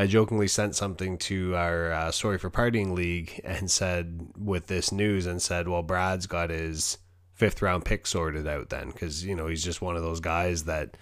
I 0.00 0.06
jokingly 0.06 0.48
sent 0.48 0.74
something 0.74 1.18
to 1.18 1.54
our 1.54 1.92
uh, 1.92 2.10
Sorry 2.10 2.38
for 2.38 2.48
Partying 2.48 2.94
League 2.94 3.38
and 3.44 3.70
said, 3.70 4.28
with 4.34 4.66
this 4.66 4.90
news, 4.90 5.26
and 5.26 5.42
said, 5.42 5.68
well, 5.68 5.82
Brad's 5.82 6.26
got 6.26 6.48
his 6.48 6.96
fifth 7.34 7.60
round 7.60 7.84
pick 7.84 8.06
sorted 8.06 8.48
out 8.48 8.70
then, 8.70 8.92
because, 8.92 9.26
you 9.26 9.34
know, 9.36 9.46
he's 9.46 9.62
just 9.62 9.82
one 9.82 9.96
of 9.96 10.02
those 10.02 10.20
guys 10.20 10.64
that 10.64 10.96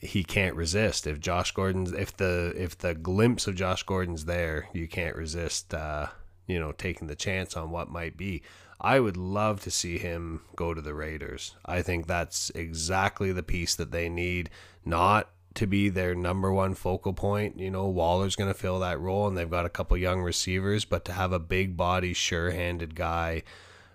he 0.00 0.24
can't 0.24 0.56
resist. 0.56 1.06
If 1.06 1.20
Josh 1.20 1.52
Gordon's, 1.52 1.92
if 1.92 2.16
the, 2.16 2.52
if 2.56 2.76
the 2.76 2.96
glimpse 2.96 3.46
of 3.46 3.54
Josh 3.54 3.84
Gordon's 3.84 4.24
there, 4.24 4.66
you 4.72 4.88
can't 4.88 5.14
resist, 5.14 5.72
uh, 5.72 6.08
you 6.48 6.58
know, 6.58 6.72
taking 6.72 7.06
the 7.06 7.14
chance 7.14 7.56
on 7.56 7.70
what 7.70 7.90
might 7.90 8.16
be. 8.16 8.42
I 8.80 8.98
would 8.98 9.16
love 9.16 9.60
to 9.60 9.70
see 9.70 9.98
him 9.98 10.40
go 10.56 10.74
to 10.74 10.82
the 10.82 10.94
Raiders. 10.94 11.54
I 11.64 11.80
think 11.80 12.08
that's 12.08 12.50
exactly 12.56 13.30
the 13.30 13.44
piece 13.44 13.76
that 13.76 13.92
they 13.92 14.08
need. 14.08 14.50
Not 14.84 15.30
to 15.56 15.66
be 15.66 15.88
their 15.88 16.14
number 16.14 16.52
one 16.52 16.74
focal 16.74 17.12
point. 17.12 17.58
You 17.58 17.70
know, 17.70 17.86
Waller's 17.86 18.36
going 18.36 18.52
to 18.52 18.58
fill 18.58 18.78
that 18.80 19.00
role, 19.00 19.26
and 19.26 19.36
they've 19.36 19.50
got 19.50 19.66
a 19.66 19.70
couple 19.70 19.96
young 19.96 20.22
receivers. 20.22 20.84
But 20.84 21.04
to 21.06 21.12
have 21.12 21.32
a 21.32 21.38
big 21.38 21.76
body, 21.76 22.12
sure-handed 22.12 22.94
guy, 22.94 23.42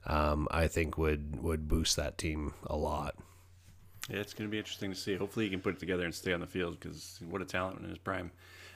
um, 0.06 0.48
I 0.52 0.68
think 0.68 0.98
would 0.98 1.42
would 1.42 1.68
boost 1.68 1.96
that 1.96 2.18
team 2.18 2.54
a 2.66 2.76
lot. 2.76 3.16
Yeah, 4.10 4.18
it's 4.18 4.34
going 4.34 4.50
to 4.50 4.52
be 4.52 4.58
interesting 4.58 4.92
to 4.92 4.98
see. 4.98 5.16
Hopefully, 5.16 5.46
he 5.46 5.52
can 5.52 5.62
put 5.62 5.76
it 5.76 5.80
together 5.80 6.04
and 6.06 6.14
stay 6.14 6.34
on 6.34 6.40
the 6.40 6.48
field 6.48 6.80
because 6.80 7.20
what 7.30 7.42
a 7.42 7.46
talent 7.46 7.80
in 7.80 7.90
his 7.90 7.98
prime. 7.98 8.32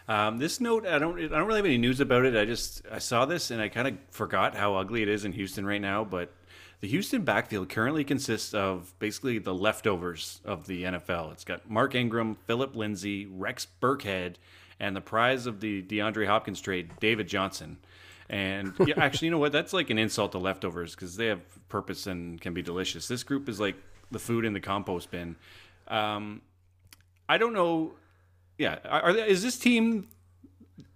Um, 0.07 0.37
this 0.37 0.61
note, 0.61 0.85
I 0.85 0.99
don't, 0.99 1.19
I 1.19 1.27
don't 1.27 1.47
really 1.47 1.57
have 1.57 1.65
any 1.65 1.79
news 1.79 1.99
about 1.99 2.25
it. 2.25 2.35
I 2.35 2.45
just, 2.45 2.83
I 2.91 2.99
saw 2.99 3.25
this 3.25 3.49
and 3.49 3.59
I 3.59 3.69
kind 3.69 3.87
of 3.87 3.97
forgot 4.11 4.55
how 4.55 4.75
ugly 4.75 5.01
it 5.01 5.09
is 5.09 5.25
in 5.25 5.31
Houston 5.31 5.65
right 5.65 5.81
now. 5.81 6.03
But 6.03 6.31
the 6.85 6.91
Houston 6.91 7.23
backfield 7.23 7.67
currently 7.67 8.03
consists 8.03 8.53
of 8.53 8.93
basically 8.99 9.39
the 9.39 9.55
leftovers 9.55 10.39
of 10.45 10.67
the 10.67 10.83
NFL. 10.83 11.31
It's 11.31 11.43
got 11.43 11.67
Mark 11.67 11.95
Ingram, 11.95 12.37
Phillip 12.45 12.75
Lindsay, 12.75 13.25
Rex 13.25 13.65
Burkhead, 13.81 14.35
and 14.79 14.95
the 14.95 15.01
prize 15.01 15.47
of 15.47 15.61
the 15.61 15.81
DeAndre 15.81 16.27
Hopkins 16.27 16.61
trade, 16.61 16.91
David 16.99 17.27
Johnson. 17.27 17.79
And 18.29 18.75
yeah, 18.85 18.93
actually, 18.97 19.25
you 19.25 19.31
know 19.31 19.39
what? 19.39 19.51
That's 19.51 19.73
like 19.73 19.89
an 19.89 19.97
insult 19.97 20.33
to 20.33 20.37
leftovers 20.37 20.93
because 20.93 21.17
they 21.17 21.25
have 21.25 21.41
purpose 21.69 22.05
and 22.05 22.39
can 22.39 22.53
be 22.53 22.61
delicious. 22.61 23.07
This 23.07 23.23
group 23.23 23.49
is 23.49 23.59
like 23.59 23.77
the 24.11 24.19
food 24.19 24.45
in 24.45 24.53
the 24.53 24.59
compost 24.59 25.09
bin. 25.09 25.37
Um, 25.87 26.43
I 27.27 27.39
don't 27.39 27.53
know. 27.53 27.93
Yeah, 28.59 28.77
are, 28.85 29.09
is 29.09 29.41
this 29.41 29.57
team 29.57 30.07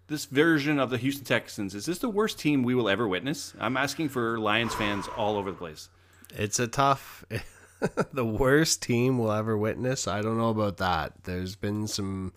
this 0.10 0.26
version 0.26 0.80
of 0.80 0.90
the 0.90 0.98
Houston 0.98 1.24
Texans 1.24 1.74
is 1.74 1.86
this 1.86 2.00
the 2.00 2.10
worst 2.10 2.40
team 2.40 2.64
we 2.64 2.76
will 2.76 2.90
ever 2.90 3.08
witness? 3.08 3.54
I'm 3.60 3.78
asking 3.78 4.10
for 4.10 4.40
Lions 4.40 4.74
fans 4.74 5.08
all 5.16 5.38
over 5.38 5.52
the 5.52 5.58
place. 5.58 5.90
It's 6.36 6.60
a 6.60 6.68
tough 6.68 7.24
the 8.14 8.26
worst 8.26 8.82
team 8.82 9.18
we'll 9.18 9.32
ever 9.32 9.58
witness. 9.58 10.08
I 10.08 10.22
don't 10.22 10.38
know 10.38 10.50
about 10.50 10.78
that. 10.78 11.14
There's 11.24 11.56
been 11.56 11.88
some 11.88 12.34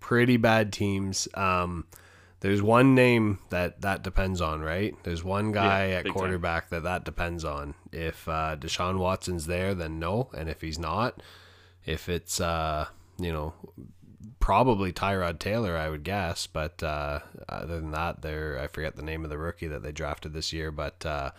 pretty 0.00 0.36
bad 0.36 0.72
teams. 0.72 1.28
Um, 1.34 1.86
there's 2.40 2.60
one 2.60 2.94
name 2.94 3.38
that 3.48 3.80
that 3.80 4.02
depends 4.02 4.40
on, 4.40 4.60
right? 4.60 4.94
There's 5.02 5.24
one 5.24 5.52
guy 5.52 5.88
yeah, 5.88 5.98
at 5.98 6.08
quarterback 6.08 6.68
time. 6.68 6.82
that 6.82 6.88
that 6.88 7.04
depends 7.04 7.44
on. 7.44 7.74
If 7.90 8.28
uh, 8.28 8.56
Deshaun 8.58 8.98
Watson's 8.98 9.46
there, 9.46 9.74
then 9.74 9.98
no, 9.98 10.28
and 10.36 10.50
if 10.50 10.60
he's 10.60 10.78
not, 10.78 11.22
if 11.86 12.08
it's 12.08 12.40
uh, 12.40 12.88
you 13.18 13.32
know 13.32 13.54
probably 14.40 14.92
Tyrod 14.92 15.38
Taylor, 15.38 15.76
I 15.76 15.88
would 15.88 16.04
guess. 16.04 16.46
But 16.46 16.82
uh, 16.82 17.20
other 17.48 17.80
than 17.80 17.90
that, 17.92 18.22
there 18.22 18.58
I 18.58 18.66
forget 18.66 18.96
the 18.96 19.02
name 19.02 19.24
of 19.24 19.30
the 19.30 19.38
rookie 19.38 19.68
that 19.68 19.82
they 19.82 19.92
drafted 19.92 20.32
this 20.32 20.52
year. 20.52 20.70
But 20.70 21.04
uh, 21.04 21.30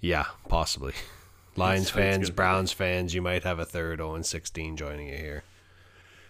yeah, 0.00 0.26
possibly. 0.48 0.94
Lions 1.56 1.90
fans, 1.90 2.30
Browns 2.30 2.72
fans, 2.72 3.12
you 3.14 3.20
might 3.20 3.42
have 3.42 3.58
a 3.58 3.64
third 3.64 3.98
0 3.98 4.22
16 4.22 4.76
joining 4.76 5.08
you 5.08 5.16
here. 5.16 5.42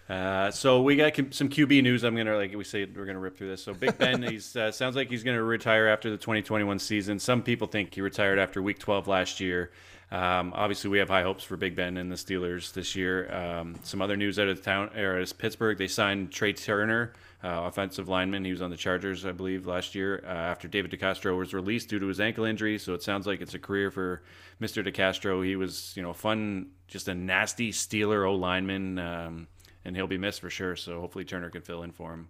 Uh, 0.08 0.50
so 0.50 0.82
we 0.82 0.96
got 0.96 1.14
some 1.30 1.48
QB 1.48 1.84
news. 1.84 2.02
I'm 2.02 2.16
gonna 2.16 2.36
like 2.36 2.52
we 2.52 2.64
say 2.64 2.84
we're 2.84 3.06
gonna 3.06 3.20
rip 3.20 3.38
through 3.38 3.50
this. 3.50 3.62
So 3.62 3.72
Big 3.72 3.96
Ben, 3.96 4.22
he's 4.28 4.56
uh, 4.56 4.72
sounds 4.72 4.96
like 4.96 5.08
he's 5.08 5.22
gonna 5.22 5.42
retire 5.42 5.86
after 5.86 6.10
the 6.10 6.16
2021 6.16 6.80
season. 6.80 7.20
Some 7.20 7.42
people 7.42 7.68
think 7.68 7.94
he 7.94 8.00
retired 8.00 8.38
after 8.38 8.60
Week 8.60 8.80
12 8.80 9.06
last 9.06 9.38
year. 9.38 9.70
Um, 10.10 10.52
obviously, 10.56 10.90
we 10.90 10.98
have 10.98 11.08
high 11.08 11.22
hopes 11.22 11.44
for 11.44 11.56
Big 11.56 11.76
Ben 11.76 11.96
and 11.96 12.10
the 12.10 12.16
Steelers 12.16 12.72
this 12.72 12.96
year. 12.96 13.32
Um, 13.32 13.76
some 13.84 14.02
other 14.02 14.16
news 14.16 14.38
out 14.38 14.48
of 14.48 14.60
town, 14.60 14.96
or 14.96 15.24
Pittsburgh, 15.26 15.78
they 15.78 15.86
signed 15.86 16.30
Trai 16.30 16.52
Turner, 16.52 17.12
uh, 17.44 17.62
offensive 17.64 18.08
lineman. 18.08 18.44
He 18.44 18.50
was 18.50 18.60
on 18.60 18.70
the 18.70 18.76
Chargers, 18.76 19.24
I 19.24 19.32
believe, 19.32 19.66
last 19.66 19.94
year 19.94 20.22
uh, 20.24 20.30
after 20.30 20.66
David 20.66 20.90
DeCastro 20.90 21.38
was 21.38 21.54
released 21.54 21.88
due 21.88 22.00
to 22.00 22.06
his 22.06 22.18
ankle 22.20 22.44
injury. 22.44 22.76
So 22.78 22.94
it 22.94 23.02
sounds 23.02 23.26
like 23.26 23.40
it's 23.40 23.54
a 23.54 23.58
career 23.58 23.90
for 23.90 24.22
Mr. 24.60 24.84
DeCastro. 24.86 25.44
He 25.44 25.54
was, 25.54 25.92
you 25.96 26.02
know, 26.02 26.12
fun, 26.12 26.70
just 26.88 27.06
a 27.06 27.14
nasty 27.14 27.70
Steeler 27.70 28.28
O 28.28 28.34
lineman. 28.34 28.98
Um, 28.98 29.46
and 29.84 29.96
he'll 29.96 30.06
be 30.06 30.18
missed 30.18 30.40
for 30.40 30.50
sure. 30.50 30.76
So 30.76 31.00
hopefully 31.00 31.24
Turner 31.24 31.50
can 31.50 31.62
fill 31.62 31.82
in 31.82 31.92
for 31.92 32.12
him. 32.12 32.28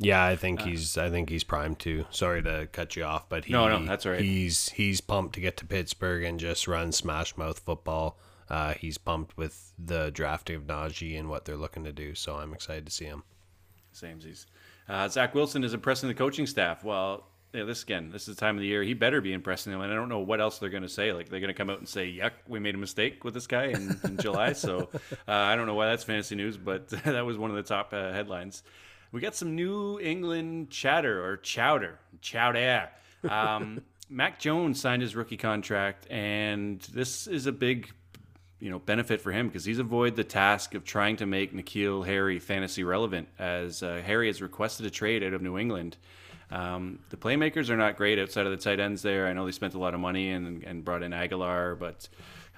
Yeah, 0.00 0.24
I 0.24 0.36
think 0.36 0.60
uh, 0.60 0.66
he's 0.66 0.96
I 0.96 1.10
think 1.10 1.28
he's 1.28 1.44
primed 1.44 1.80
too. 1.80 2.06
Sorry 2.10 2.42
to 2.42 2.68
cut 2.70 2.94
you 2.94 3.02
off, 3.02 3.28
but 3.28 3.46
he, 3.46 3.52
no, 3.52 3.68
no, 3.68 3.84
that's 3.84 4.06
right. 4.06 4.20
He's 4.20 4.68
he's 4.70 5.00
pumped 5.00 5.34
to 5.34 5.40
get 5.40 5.56
to 5.58 5.66
Pittsburgh 5.66 6.22
and 6.22 6.38
just 6.38 6.68
run 6.68 6.92
smash 6.92 7.36
mouth 7.36 7.58
football. 7.58 8.18
Uh, 8.48 8.74
he's 8.74 8.96
pumped 8.96 9.36
with 9.36 9.72
the 9.78 10.10
drafting 10.10 10.56
of 10.56 10.62
Najee 10.62 11.18
and 11.18 11.28
what 11.28 11.44
they're 11.44 11.56
looking 11.56 11.84
to 11.84 11.92
do. 11.92 12.14
So 12.14 12.36
I'm 12.36 12.54
excited 12.54 12.86
to 12.86 12.92
see 12.92 13.04
him. 13.04 13.24
Samesies. 13.92 14.46
Uh, 14.88 15.08
Zach 15.08 15.34
Wilson 15.34 15.64
is 15.64 15.74
impressing 15.74 16.08
the 16.08 16.14
coaching 16.14 16.46
staff. 16.46 16.82
Well, 16.82 17.26
yeah, 17.52 17.64
this 17.64 17.82
again, 17.82 18.10
this 18.10 18.28
is 18.28 18.36
the 18.36 18.40
time 18.40 18.56
of 18.56 18.60
the 18.60 18.66
year. 18.66 18.82
He 18.82 18.94
better 18.94 19.20
be 19.20 19.32
impressing 19.32 19.72
them, 19.72 19.80
and 19.80 19.90
I 19.92 19.96
don't 19.96 20.08
know 20.08 20.20
what 20.20 20.40
else 20.40 20.58
they're 20.58 20.68
going 20.68 20.82
to 20.82 20.88
say. 20.88 21.12
Like 21.12 21.28
they're 21.28 21.40
going 21.40 21.52
to 21.52 21.54
come 21.54 21.70
out 21.70 21.78
and 21.78 21.88
say, 21.88 22.06
"Yuck, 22.06 22.32
we 22.46 22.58
made 22.58 22.74
a 22.74 22.78
mistake 22.78 23.24
with 23.24 23.34
this 23.34 23.46
guy 23.46 23.66
in, 23.66 23.98
in 24.04 24.16
July." 24.18 24.52
So 24.52 24.90
uh, 25.28 25.32
I 25.32 25.56
don't 25.56 25.66
know 25.66 25.74
why 25.74 25.86
that's 25.86 26.04
fantasy 26.04 26.36
news, 26.36 26.56
but 26.56 26.88
that 27.04 27.24
was 27.24 27.36
one 27.36 27.50
of 27.50 27.56
the 27.56 27.62
top 27.62 27.92
uh, 27.92 28.12
headlines. 28.12 28.62
We 29.10 29.20
got 29.20 29.34
some 29.34 29.54
New 29.54 29.98
England 30.00 30.70
chatter 30.70 31.24
or 31.24 31.36
chowder, 31.38 31.98
chowder. 32.20 32.88
Um, 33.28 33.82
Mac 34.10 34.38
Jones 34.38 34.80
signed 34.80 35.02
his 35.02 35.16
rookie 35.16 35.36
contract, 35.36 36.06
and 36.10 36.80
this 36.92 37.26
is 37.26 37.46
a 37.46 37.52
big, 37.52 37.90
you 38.60 38.70
know, 38.70 38.78
benefit 38.78 39.20
for 39.20 39.32
him 39.32 39.48
because 39.48 39.64
he's 39.64 39.78
avoided 39.78 40.16
the 40.16 40.24
task 40.24 40.74
of 40.74 40.84
trying 40.84 41.16
to 41.16 41.26
make 41.26 41.54
N'Keal 41.54 42.06
Harry 42.06 42.38
fantasy 42.38 42.84
relevant, 42.84 43.28
as 43.38 43.82
uh, 43.82 44.02
Harry 44.04 44.26
has 44.26 44.40
requested 44.42 44.86
a 44.86 44.90
trade 44.90 45.22
out 45.22 45.32
of 45.32 45.42
New 45.42 45.58
England. 45.58 45.96
Um, 46.50 47.00
the 47.10 47.16
playmakers 47.16 47.68
are 47.68 47.76
not 47.76 47.96
great 47.96 48.18
outside 48.18 48.46
of 48.46 48.52
the 48.52 48.56
tight 48.56 48.80
ends 48.80 49.02
there. 49.02 49.26
I 49.26 49.34
know 49.34 49.44
they 49.44 49.52
spent 49.52 49.74
a 49.74 49.78
lot 49.78 49.92
of 49.92 50.00
money 50.00 50.30
and, 50.30 50.62
and 50.64 50.84
brought 50.84 51.02
in 51.02 51.12
Agholor, 51.12 51.78
but 51.78 52.08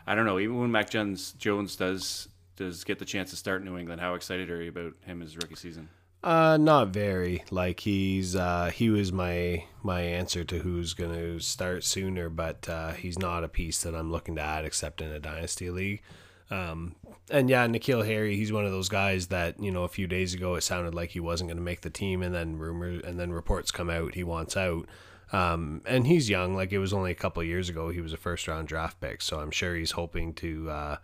I 0.06 0.14
don't 0.14 0.26
know. 0.26 0.38
Even 0.38 0.60
when 0.60 0.70
Mac 0.70 0.90
Jones, 0.90 1.32
Jones 1.32 1.76
does 1.76 2.28
does 2.56 2.84
get 2.84 2.98
the 2.98 3.04
chance 3.06 3.30
to 3.30 3.36
start 3.36 3.64
New 3.64 3.78
England, 3.78 4.02
how 4.02 4.14
excited 4.14 4.50
are 4.50 4.62
you 4.62 4.68
about 4.68 4.92
him 5.06 5.20
his 5.20 5.34
rookie 5.36 5.54
season? 5.54 5.88
Uh, 6.22 6.58
not 6.58 6.88
very. 6.88 7.44
Like 7.50 7.80
he's 7.80 8.36
uh, 8.36 8.70
he 8.74 8.90
was 8.90 9.12
my 9.12 9.64
my 9.82 10.02
answer 10.02 10.44
to 10.44 10.58
who's 10.58 10.92
going 10.92 11.14
to 11.14 11.40
start 11.40 11.82
sooner, 11.84 12.28
but 12.28 12.68
uh, 12.68 12.92
he's 12.92 13.18
not 13.18 13.44
a 13.44 13.48
piece 13.48 13.82
that 13.82 13.94
I'm 13.94 14.12
looking 14.12 14.36
to 14.36 14.42
add 14.42 14.64
except 14.64 15.00
in 15.00 15.10
a 15.10 15.18
dynasty 15.18 15.70
league. 15.70 16.02
Um, 16.50 16.96
and 17.30 17.48
yeah, 17.48 17.66
N'Keal 17.66 18.04
Harry, 18.04 18.36
he's 18.36 18.52
one 18.52 18.66
of 18.66 18.72
those 18.72 18.88
guys 18.88 19.28
that 19.28 19.58
you 19.62 19.70
know 19.70 19.84
a 19.84 19.88
few 19.88 20.06
days 20.06 20.34
ago 20.34 20.56
it 20.56 20.62
sounded 20.62 20.94
like 20.94 21.10
he 21.10 21.20
wasn't 21.20 21.48
going 21.48 21.56
to 21.56 21.62
make 21.62 21.80
the 21.80 21.90
team, 21.90 22.22
and 22.22 22.34
then 22.34 22.58
rumors 22.58 23.02
and 23.02 23.18
then 23.18 23.32
reports 23.32 23.70
come 23.70 23.88
out 23.88 24.14
he 24.14 24.24
wants 24.24 24.56
out. 24.56 24.86
Um, 25.32 25.80
and 25.86 26.06
he's 26.06 26.28
young, 26.28 26.54
like 26.54 26.72
it 26.72 26.80
was 26.80 26.92
only 26.92 27.12
a 27.12 27.14
couple 27.14 27.42
years 27.44 27.68
ago 27.68 27.88
he 27.88 28.00
was 28.00 28.12
a 28.12 28.18
first 28.18 28.46
round 28.46 28.68
draft 28.68 29.00
pick, 29.00 29.22
so 29.22 29.40
I'm 29.40 29.52
sure 29.52 29.74
he's 29.74 29.92
hoping 29.92 30.34
to. 30.34 30.68
Uh, 30.70 30.96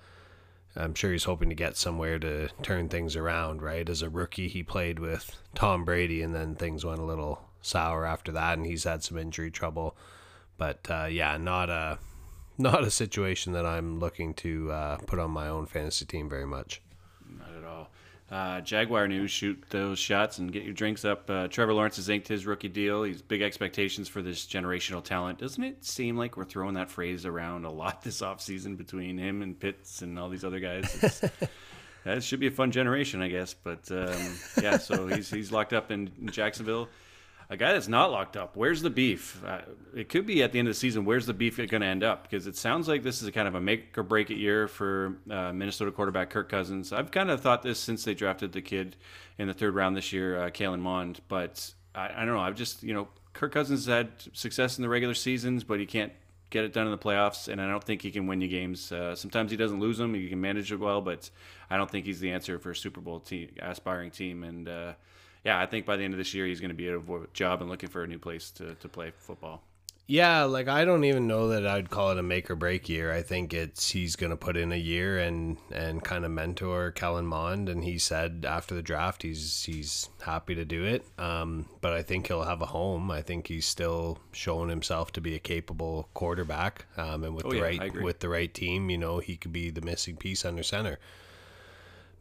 I'm 0.77 0.95
sure 0.95 1.13
he's 1.13 1.25
hoping 1.25 1.49
to 1.49 1.55
get 1.55 1.77
somewhere 1.77 2.19
to 2.19 2.49
turn 2.63 2.89
things 2.89 3.17
around. 3.17 3.63
Right, 3.63 3.89
as 3.89 4.03
a 4.03 4.11
rookie, 4.11 4.49
he 4.49 4.63
played 4.63 4.99
with 4.99 5.35
Tom 5.55 5.85
Brady, 5.85 6.23
and 6.23 6.35
then 6.35 6.55
things 6.55 6.85
went 6.85 7.01
a 7.01 7.05
little 7.05 7.41
sour 7.63 8.05
after 8.05 8.33
that, 8.33 8.59
and 8.59 8.67
he's 8.67 8.85
had 8.85 9.03
some 9.03 9.19
injury 9.19 9.51
trouble. 9.51 9.97
But 10.59 10.87
uh, 10.91 11.07
yeah, 11.11 11.37
not 11.37 11.71
a 11.71 11.99
not 12.59 12.85
a 12.85 12.91
situation 12.91 13.53
that 13.53 13.67
I'm 13.67 13.99
looking 13.99 14.35
to 14.35 14.73
uh, 14.73 14.97
put 14.99 15.19
on 15.19 15.31
my 15.31 15.49
own 15.49 15.67
fantasy 15.67 16.05
team 16.05 16.29
very 16.29 16.47
much. 16.47 16.81
Uh, 18.31 18.61
Jaguar 18.61 19.07
news: 19.07 19.31
shoot 19.31 19.63
those 19.71 19.99
shots 19.99 20.39
and 20.39 20.53
get 20.53 20.65
your 20.65 20.73
drinks 20.73 21.05
up. 21.05 21.31
Uh, 21.31 21.47
Trevor 21.47 21.73
Lawrence 21.73 21.97
has 21.97 22.09
inked 22.09 22.27
his 22.27 22.45
rookie 22.45 22.69
deal. 22.69 23.05
He's 23.05 23.23
big 23.23 23.41
expectations 23.41 24.09
for 24.09 24.21
this 24.21 24.47
generational 24.47 25.03
talent. 25.03 25.39
Doesn't 25.39 25.63
it 25.63 25.85
seem 25.85 26.17
like 26.17 26.37
we're 26.37 26.45
throwing 26.45 26.75
that 26.75 26.91
phrase 26.91 27.25
around 27.25 27.65
a 27.65 27.71
lot 27.71 28.03
this 28.03 28.23
offseason 28.23 28.77
between 28.77 29.17
him 29.17 29.43
and 29.43 29.59
Pitts 29.59 30.03
and 30.03 30.19
all 30.19 30.29
these 30.29 30.45
other 30.45 30.59
guys? 30.59 31.25
that 32.05 32.25
should 32.25 32.41
be 32.41 32.49
a 32.49 32.51
fun 32.51 32.73
generation, 32.73 33.23
I 33.23 33.29
guess. 33.29 33.55
But 33.55 33.91
um, 33.93 34.39
yeah, 34.61 34.79
so 34.79 35.07
he's 35.07 35.31
he's 35.31 35.53
locked 35.53 35.73
up 35.73 35.93
in 35.93 36.11
Jacksonville 36.31 36.89
a 37.49 37.57
guy 37.57 37.73
that's 37.73 37.89
not 37.89 38.11
locked 38.11 38.37
up. 38.37 38.57
Where's 38.57 38.83
the 38.83 38.91
beef? 38.91 39.43
Uh, 39.45 39.61
it 39.95 40.09
could 40.09 40.27
be 40.27 40.43
at 40.43 40.53
the 40.53 40.59
end 40.59 40.69
of 40.69 40.75
the 40.75 40.79
season. 40.79 41.05
Where's 41.05 41.27
the 41.27 41.35
beef 41.35 41.57
going 41.57 41.69
to 41.69 41.87
end 41.87 42.03
up? 42.03 42.25
Because 42.25 42.47
it 42.47 42.57
sounds 42.57 42.89
like 42.89 43.03
this 43.03 43.23
is 43.23 43.29
a 43.29 43.33
kind 43.33 43.47
of 43.47 43.55
a 43.55 43.61
make 43.61 43.97
or 43.97 44.03
break 44.03 44.31
it 44.31 44.37
year 44.37 44.67
for 44.67 45.19
uh, 45.31 45.53
Minnesota 45.53 45.93
quarterback 45.93 46.31
Kirk 46.31 46.49
Cousins. 46.49 46.93
I've 46.93 47.11
kind 47.11 47.31
of 47.31 47.41
thought 47.41 47.63
this 47.63 47.79
since 47.79 48.05
they 48.05 48.15
drafted 48.15 48.53
the 48.53 48.63
kid 48.63 48.97
in 49.39 49.47
the 49.47 49.55
third 49.55 49.75
round 49.75 49.97
this 49.97 50.13
year, 50.13 50.43
uh, 50.43 50.51
Kellen 50.51 50.81
Mond. 50.81 51.21
But 51.29 51.73
I, 51.95 52.11
I 52.17 52.25
don't 52.25 52.35
know. 52.35 52.41
I've 52.41 52.57
just 52.57 52.83
you 52.83 52.95
know 52.95 53.09
Kirk 53.33 53.53
Cousins 53.53 53.87
had 53.87 54.11
success 54.33 54.79
in 54.79 54.83
the 54.83 54.89
regular 54.89 55.15
seasons, 55.15 55.63
but 55.63 55.79
he 55.79 55.87
can't 55.87 56.13
get 56.51 56.65
it 56.65 56.73
done 56.73 56.87
in 56.87 56.93
the 56.93 56.99
playoffs, 56.99 57.49
and 57.49 57.61
I 57.61 57.69
don't 57.69 57.83
think 57.83 58.03
he 58.03 58.11
can 58.11 58.27
win 58.27 58.41
you 58.41 58.49
games. 58.49 58.91
Uh, 58.91 59.15
sometimes 59.15 59.51
he 59.51 59.57
doesn't 59.57 59.79
lose 59.79 59.99
them; 59.99 60.15
he 60.15 60.29
can 60.29 60.41
manage 60.41 60.73
it 60.73 60.81
well, 60.81 61.01
but 61.01 61.31
I 61.71 61.77
don't 61.77 61.91
think 61.91 62.07
he's 62.07 62.21
the 62.21 62.33
answer 62.33 62.59
for 62.59 62.71
a 62.71 62.77
Super 62.77 63.01
Bowl 63.01 63.21
team, 63.21 63.51
aspiring 63.61 64.11
team. 64.11 64.43
And 64.43 64.69
uh, 64.69 64.93
yeah, 65.47 65.61
I 65.61 65.67
think 65.67 65.87
by 65.87 65.97
the 65.97 66.03
end 66.03 66.13
of 66.13 66.19
this 66.19 66.35
year, 66.35 66.45
he's 66.45 66.59
going 66.59 66.71
to 66.71 66.75
be 66.75 66.89
out 66.91 66.97
of 66.97 67.09
a 67.09 67.29
job 67.33 67.61
and 67.61 67.71
looking 67.71 67.89
for 67.89 68.03
a 68.03 68.07
new 68.09 68.19
place 68.19 68.51
to, 68.51 68.75
to 68.75 68.89
play 68.89 69.13
football. 69.17 69.63
Yeah, 70.09 70.43
like 70.43 70.67
I 70.67 70.85
don't 70.85 71.05
even 71.05 71.29
know 71.29 71.49
that 71.49 71.65
I'd 71.65 71.89
call 71.89 72.11
it 72.11 72.19
a 72.19 72.23
make 72.23 72.51
or 72.51 72.57
break 72.57 72.89
year. 72.89 73.13
I 73.13 73.23
think 73.23 73.55
it's 73.55 73.91
he's 73.91 74.17
going 74.17 74.31
to 74.31 74.37
put 74.37 74.57
in 74.57 74.73
a 74.73 74.77
year 74.77 75.19
and 75.19 75.57
and 75.73 76.03
kind 76.03 76.25
of 76.25 76.33
mentor 76.33 76.91
Kellen 76.93 77.27
Mond, 77.27 77.69
and 77.69 77.85
he 77.85 77.99
said 77.99 78.45
after 78.49 78.75
the 78.75 78.83
draft 78.83 79.23
he's 79.23 79.65
he's 79.65 80.09
happy 80.25 80.57
to 80.57 80.65
do 80.65 80.85
it. 80.85 81.05
Um, 81.19 81.67
but 81.81 81.93
I 81.93 82.03
think 82.03 82.27
he'll 82.27 82.45
have 82.45 82.63
a 82.63 82.67
home. 82.67 83.11
I 83.11 83.23
think 83.23 83.47
he's 83.47 83.67
still 83.67 84.19
showing 84.33 84.69
himself 84.69 85.13
to 85.13 85.21
be 85.21 85.35
a 85.35 85.41
capable 85.41 86.09
quarterback. 86.15 86.87
Um, 86.97 87.25
and 87.25 87.35
with 87.35 87.47
oh, 87.47 87.51
the 87.51 87.57
yeah, 87.57 87.63
right 87.63 88.03
with 88.03 88.21
the 88.21 88.29
right 88.29 88.53
team, 88.53 88.91
you 88.91 88.99
know, 88.99 89.19
he 89.19 89.37
could 89.37 89.53
be 89.53 89.71
the 89.71 89.81
missing 89.81 90.17
piece 90.17 90.45
under 90.45 90.63
center. 90.63 90.99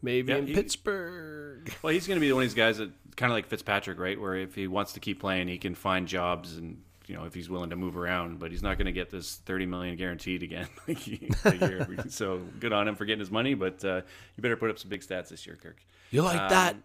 Maybe 0.02 0.32
yeah, 0.32 0.38
in 0.38 0.46
he, 0.48 0.54
Pittsburgh. 0.54 1.72
Well, 1.82 1.92
he's 1.92 2.06
going 2.06 2.16
to 2.16 2.20
be 2.20 2.32
one 2.32 2.42
of 2.42 2.48
these 2.48 2.54
guys 2.54 2.78
that 2.78 2.90
kind 3.16 3.32
of 3.32 3.36
like 3.36 3.46
Fitzpatrick, 3.46 3.98
right? 3.98 4.20
Where 4.20 4.34
if 4.34 4.54
he 4.54 4.66
wants 4.66 4.92
to 4.92 5.00
keep 5.00 5.20
playing, 5.20 5.48
he 5.48 5.58
can 5.58 5.74
find 5.74 6.06
jobs 6.06 6.56
and 6.56 6.82
you 7.06 7.14
know 7.14 7.24
if 7.24 7.34
he's 7.34 7.48
willing 7.48 7.70
to 7.70 7.76
move 7.76 7.96
around. 7.96 8.38
But 8.38 8.50
he's 8.50 8.62
not 8.62 8.78
going 8.78 8.86
to 8.86 8.92
get 8.92 9.10
this 9.10 9.36
thirty 9.36 9.66
million 9.66 9.96
guaranteed 9.96 10.42
again 10.42 10.68
so 12.08 12.40
good 12.60 12.72
on 12.72 12.86
him 12.86 12.94
for 12.94 13.04
getting 13.04 13.20
his 13.20 13.30
money, 13.30 13.54
but 13.54 13.84
uh, 13.84 14.02
you 14.36 14.42
better 14.42 14.56
put 14.56 14.70
up 14.70 14.78
some 14.78 14.90
big 14.90 15.00
stats 15.00 15.28
this 15.28 15.46
year, 15.46 15.58
Kirk. 15.60 15.78
You 16.10 16.22
like 16.22 16.40
um, 16.40 16.48
that? 16.50 16.76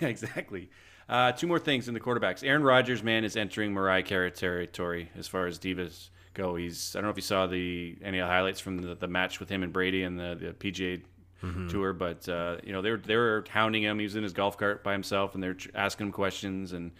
exactly. 0.00 0.70
Uh, 1.08 1.32
two 1.32 1.46
more 1.46 1.58
things 1.58 1.88
in 1.88 1.94
the 1.94 2.00
quarterbacks. 2.00 2.46
Aaron 2.46 2.62
Rodgers, 2.62 3.02
man, 3.02 3.24
is 3.24 3.36
entering 3.36 3.72
Mariah 3.72 4.02
Carey 4.02 4.30
territory 4.30 5.10
as 5.16 5.26
far 5.26 5.46
as 5.46 5.58
divas 5.58 6.10
go. 6.34 6.54
He's 6.54 6.94
I 6.94 6.98
don't 6.98 7.06
know 7.06 7.10
if 7.10 7.16
you 7.16 7.22
saw 7.22 7.46
the 7.46 7.96
any 8.02 8.20
highlights 8.20 8.60
from 8.60 8.78
the, 8.78 8.94
the 8.94 9.08
match 9.08 9.40
with 9.40 9.48
him 9.48 9.62
and 9.62 9.72
Brady 9.72 10.04
and 10.04 10.18
the, 10.18 10.36
the 10.38 10.52
PGA 10.52 11.02
mm-hmm. 11.42 11.68
tour. 11.68 11.92
But 11.92 12.28
uh, 12.28 12.58
you 12.62 12.72
know, 12.72 12.82
they 12.82 12.90
were 12.90 12.98
they 12.98 13.16
were 13.16 13.44
hounding 13.48 13.82
him. 13.82 13.98
He 13.98 14.04
was 14.04 14.16
in 14.16 14.22
his 14.22 14.32
golf 14.32 14.56
cart 14.56 14.82
by 14.82 14.92
himself, 14.92 15.34
and 15.34 15.42
they're 15.42 15.56
asking 15.74 16.08
him 16.08 16.12
questions, 16.12 16.72
and 16.72 16.92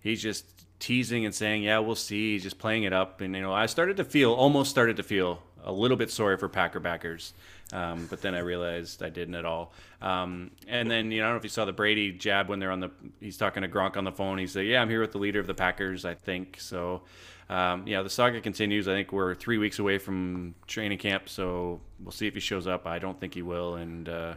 he's 0.00 0.22
just 0.22 0.44
teasing 0.78 1.24
and 1.24 1.34
saying, 1.34 1.62
"Yeah, 1.62 1.78
we'll 1.78 1.94
see." 1.94 2.32
He's 2.32 2.42
just 2.42 2.58
playing 2.58 2.84
it 2.84 2.92
up, 2.92 3.20
and 3.20 3.34
you 3.34 3.42
know, 3.42 3.52
I 3.52 3.66
started 3.66 3.96
to 3.98 4.04
feel 4.04 4.32
almost 4.32 4.70
started 4.70 4.96
to 4.96 5.02
feel 5.02 5.42
a 5.64 5.72
little 5.72 5.96
bit 5.96 6.10
sorry 6.10 6.36
for 6.36 6.48
Packer 6.48 6.80
backers. 6.80 7.32
Um, 7.72 8.06
but 8.08 8.22
then 8.22 8.34
I 8.34 8.38
realized 8.38 9.02
I 9.02 9.10
didn't 9.10 9.34
at 9.34 9.44
all. 9.44 9.72
Um, 10.00 10.52
and 10.66 10.90
then 10.90 11.10
you 11.10 11.20
know 11.20 11.24
I 11.24 11.26
don't 11.28 11.34
know 11.34 11.38
if 11.38 11.44
you 11.44 11.50
saw 11.50 11.66
the 11.66 11.72
Brady 11.72 12.12
jab 12.12 12.48
when 12.48 12.58
they're 12.58 12.70
on 12.70 12.80
the 12.80 12.90
he's 13.20 13.36
talking 13.36 13.62
to 13.62 13.68
Gronk 13.68 13.96
on 13.96 14.04
the 14.04 14.12
phone. 14.12 14.38
He 14.38 14.46
said, 14.46 14.66
"Yeah, 14.66 14.80
I'm 14.80 14.88
here 14.88 15.00
with 15.00 15.12
the 15.12 15.18
leader 15.18 15.40
of 15.40 15.46
the 15.46 15.54
Packers, 15.54 16.04
I 16.04 16.14
think." 16.14 16.58
So 16.60 17.02
um, 17.50 17.86
yeah, 17.86 18.02
the 18.02 18.10
saga 18.10 18.40
continues. 18.40 18.88
I 18.88 18.92
think 18.92 19.12
we're 19.12 19.34
three 19.34 19.58
weeks 19.58 19.78
away 19.78 19.98
from 19.98 20.54
training 20.66 20.98
camp, 20.98 21.28
so 21.28 21.80
we'll 22.00 22.12
see 22.12 22.26
if 22.26 22.34
he 22.34 22.40
shows 22.40 22.66
up. 22.66 22.86
I 22.86 22.98
don't 22.98 23.18
think 23.18 23.34
he 23.34 23.42
will, 23.42 23.76
and 23.76 24.08
uh, 24.08 24.34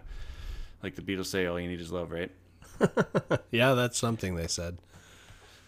like 0.82 0.96
the 0.96 1.02
Beatles 1.02 1.26
say, 1.26 1.46
all 1.46 1.60
you 1.60 1.68
need 1.68 1.82
is 1.82 1.92
love, 1.92 2.12
right? 2.12 2.32
yeah, 3.52 3.74
that's 3.74 3.98
something 3.98 4.36
they 4.36 4.48
said. 4.48 4.78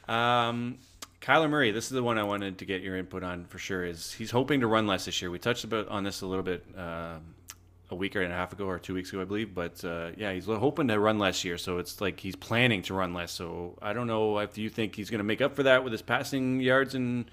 Um, 0.08 0.78
Kyler 1.22 1.50
Murray, 1.50 1.72
this 1.72 1.86
is 1.86 1.92
the 1.92 2.04
one 2.04 2.18
I 2.18 2.24
wanted 2.24 2.58
to 2.60 2.66
get 2.66 2.82
your 2.82 2.98
input 2.98 3.24
on 3.24 3.46
for 3.46 3.58
sure. 3.58 3.86
Is 3.86 4.14
he's 4.14 4.32
hoping 4.32 4.62
to 4.62 4.68
run 4.68 4.88
less 4.88 5.06
this 5.06 5.22
year? 5.22 5.30
We 5.30 5.40
touched 5.40 5.64
about 5.64 5.88
on 5.90 6.04
this 6.04 6.22
a 6.22 6.26
little 6.26 6.44
bit 6.44 6.66
uh, 6.78 7.20
a 7.94 7.96
week 7.96 8.16
and 8.16 8.32
a 8.32 8.36
half 8.36 8.52
ago 8.52 8.66
or 8.66 8.80
two 8.80 8.94
weeks 8.94 9.10
ago, 9.12 9.22
I 9.22 9.26
believe. 9.26 9.56
But 9.56 9.84
uh, 9.86 10.12
yeah, 10.18 10.34
he's 10.34 10.46
hoping 10.46 10.88
to 10.90 11.00
run 11.00 11.20
less 11.20 11.44
year, 11.46 11.58
so 11.58 11.78
it's 11.78 12.02
like 12.02 12.20
he's 12.20 12.36
planning 12.36 12.82
to 12.84 12.94
run 12.94 13.14
less. 13.14 13.32
So 13.32 13.78
I 13.82 13.94
don't 13.94 14.08
know 14.08 14.40
if 14.40 14.58
you 14.58 14.70
think 14.70 14.96
he's 14.96 15.10
going 15.10 15.20
to 15.20 15.24
make 15.24 15.42
up 15.42 15.56
for 15.56 15.64
that 15.64 15.84
with 15.84 15.94
his 15.94 16.02
passing 16.02 16.60
yards 16.60 16.96
and 16.96 17.30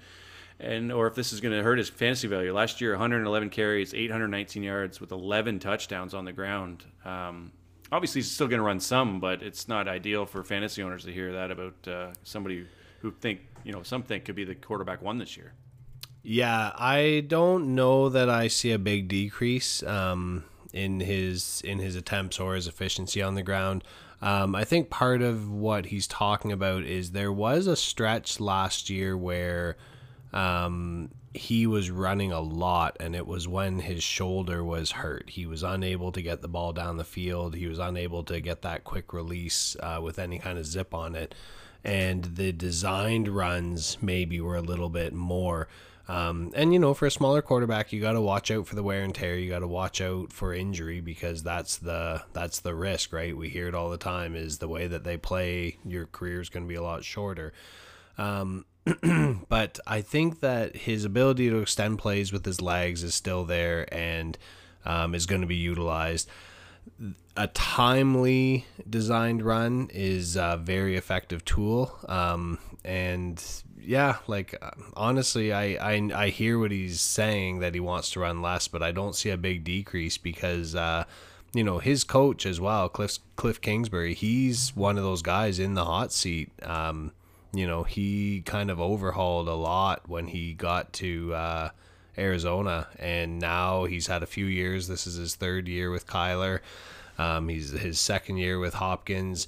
and 0.59 0.91
or 0.91 1.07
if 1.07 1.15
this 1.15 1.33
is 1.33 1.41
going 1.41 1.57
to 1.57 1.63
hurt 1.63 1.77
his 1.77 1.89
fantasy 1.89 2.27
value. 2.27 2.53
Last 2.53 2.81
year, 2.81 2.91
111 2.91 3.49
carries, 3.49 3.93
819 3.93 4.63
yards 4.63 5.01
with 5.01 5.11
11 5.11 5.59
touchdowns 5.59 6.13
on 6.13 6.25
the 6.25 6.31
ground. 6.31 6.85
Um, 7.03 7.51
obviously 7.91 8.19
he's 8.19 8.31
still 8.31 8.47
going 8.47 8.59
to 8.59 8.65
run 8.65 8.79
some, 8.79 9.19
but 9.19 9.41
it's 9.41 9.67
not 9.67 9.87
ideal 9.87 10.25
for 10.25 10.43
fantasy 10.43 10.81
owners 10.81 11.03
to 11.05 11.11
hear 11.11 11.33
that 11.33 11.51
about 11.51 11.87
uh, 11.87 12.11
somebody 12.23 12.65
who 12.99 13.11
think 13.11 13.41
you 13.63 13.71
know 13.71 13.83
some 13.83 14.03
think 14.03 14.25
could 14.25 14.35
be 14.35 14.43
the 14.43 14.55
quarterback 14.55 15.01
one 15.01 15.17
this 15.17 15.35
year. 15.35 15.53
Yeah, 16.23 16.71
I 16.75 17.23
don't 17.27 17.73
know 17.73 18.09
that 18.09 18.29
I 18.29 18.47
see 18.47 18.71
a 18.71 18.79
big 18.79 19.07
decrease 19.07 19.81
um, 19.81 20.43
in 20.73 20.99
his 20.99 21.61
in 21.65 21.79
his 21.79 21.95
attempts 21.95 22.39
or 22.39 22.55
his 22.55 22.67
efficiency 22.67 23.21
on 23.21 23.35
the 23.35 23.43
ground. 23.43 23.83
Um, 24.21 24.55
I 24.55 24.63
think 24.63 24.89
part 24.89 25.21
of 25.21 25.49
what 25.51 25.87
he's 25.87 26.07
talking 26.07 26.51
about 26.51 26.83
is 26.83 27.11
there 27.11 27.31
was 27.31 27.65
a 27.65 27.75
stretch 27.75 28.39
last 28.39 28.89
year 28.89 29.17
where 29.17 29.77
um, 30.31 31.09
he 31.33 31.65
was 31.65 31.89
running 31.89 32.31
a 32.31 32.39
lot, 32.39 32.97
and 32.99 33.15
it 33.15 33.25
was 33.25 33.47
when 33.47 33.79
his 33.79 34.03
shoulder 34.03 34.63
was 34.63 34.91
hurt. 34.91 35.29
He 35.29 35.45
was 35.45 35.63
unable 35.63 36.11
to 36.11 36.21
get 36.21 36.41
the 36.41 36.47
ball 36.47 36.71
down 36.73 36.97
the 36.97 37.03
field. 37.03 37.55
He 37.55 37.67
was 37.67 37.79
unable 37.79 38.23
to 38.25 38.39
get 38.41 38.61
that 38.61 38.83
quick 38.83 39.11
release 39.11 39.75
uh, 39.79 39.99
with 40.03 40.19
any 40.19 40.39
kind 40.39 40.59
of 40.59 40.65
zip 40.65 40.93
on 40.93 41.15
it, 41.15 41.33
and 41.83 42.23
the 42.23 42.51
designed 42.51 43.27
runs 43.27 43.97
maybe 44.01 44.39
were 44.39 44.57
a 44.57 44.61
little 44.61 44.89
bit 44.89 45.13
more. 45.13 45.67
Um, 46.11 46.51
and 46.55 46.73
you 46.73 46.79
know, 46.79 46.93
for 46.93 47.05
a 47.05 47.11
smaller 47.11 47.41
quarterback, 47.41 47.93
you 47.93 48.01
got 48.01 48.13
to 48.13 48.21
watch 48.21 48.51
out 48.51 48.67
for 48.67 48.75
the 48.75 48.83
wear 48.83 49.01
and 49.01 49.15
tear. 49.15 49.37
You 49.37 49.49
got 49.49 49.59
to 49.59 49.67
watch 49.67 50.01
out 50.01 50.33
for 50.33 50.53
injury 50.53 50.99
because 50.99 51.41
that's 51.41 51.77
the 51.77 52.21
that's 52.33 52.59
the 52.59 52.75
risk, 52.75 53.13
right? 53.13 53.35
We 53.35 53.47
hear 53.47 53.69
it 53.69 53.75
all 53.75 53.89
the 53.89 53.97
time. 53.97 54.35
Is 54.35 54.57
the 54.57 54.67
way 54.67 54.87
that 54.87 55.05
they 55.05 55.15
play, 55.15 55.77
your 55.85 56.07
career 56.07 56.41
is 56.41 56.49
going 56.49 56.65
to 56.65 56.67
be 56.67 56.75
a 56.75 56.83
lot 56.83 57.05
shorter. 57.05 57.53
Um, 58.17 58.65
but 59.47 59.79
I 59.87 60.01
think 60.01 60.41
that 60.41 60.75
his 60.75 61.05
ability 61.05 61.49
to 61.49 61.59
extend 61.59 61.99
plays 61.99 62.33
with 62.33 62.43
his 62.43 62.61
legs 62.61 63.03
is 63.03 63.15
still 63.15 63.45
there 63.45 63.87
and 63.93 64.37
um, 64.83 65.15
is 65.15 65.25
going 65.25 65.41
to 65.41 65.47
be 65.47 65.55
utilized. 65.55 66.29
A 67.37 67.47
timely 67.47 68.65
designed 68.89 69.43
run 69.43 69.89
is 69.93 70.35
a 70.35 70.59
very 70.61 70.97
effective 70.97 71.45
tool. 71.45 71.97
Um, 72.09 72.59
and 72.83 73.41
yeah, 73.85 74.17
like 74.27 74.55
uh, 74.61 74.71
honestly, 74.95 75.51
I, 75.53 75.75
I 75.75 76.09
I 76.13 76.29
hear 76.29 76.59
what 76.59 76.71
he's 76.71 77.01
saying 77.01 77.59
that 77.59 77.73
he 77.73 77.79
wants 77.79 78.11
to 78.11 78.19
run 78.19 78.41
less, 78.41 78.67
but 78.67 78.83
I 78.83 78.91
don't 78.91 79.15
see 79.15 79.29
a 79.29 79.37
big 79.37 79.63
decrease 79.63 80.17
because 80.17 80.75
uh, 80.75 81.05
you 81.53 81.63
know 81.63 81.79
his 81.79 82.03
coach 82.03 82.45
as 82.45 82.59
well, 82.59 82.89
Cliff 82.89 83.17
Cliff 83.35 83.61
Kingsbury. 83.61 84.13
He's 84.13 84.75
one 84.75 84.97
of 84.97 85.03
those 85.03 85.21
guys 85.21 85.59
in 85.59 85.73
the 85.73 85.85
hot 85.85 86.11
seat. 86.11 86.51
Um, 86.63 87.11
you 87.53 87.67
know, 87.67 87.83
he 87.83 88.41
kind 88.45 88.71
of 88.71 88.79
overhauled 88.79 89.47
a 89.47 89.55
lot 89.55 90.07
when 90.07 90.27
he 90.27 90.53
got 90.53 90.93
to 90.93 91.33
uh, 91.33 91.69
Arizona, 92.17 92.87
and 92.97 93.39
now 93.39 93.85
he's 93.85 94.07
had 94.07 94.23
a 94.23 94.27
few 94.27 94.45
years. 94.45 94.87
This 94.87 95.05
is 95.05 95.15
his 95.15 95.35
third 95.35 95.67
year 95.67 95.91
with 95.91 96.07
Kyler. 96.07 96.59
Um, 97.17 97.49
he's 97.49 97.71
his 97.71 97.99
second 97.99 98.37
year 98.37 98.57
with 98.57 98.75
Hopkins. 98.75 99.47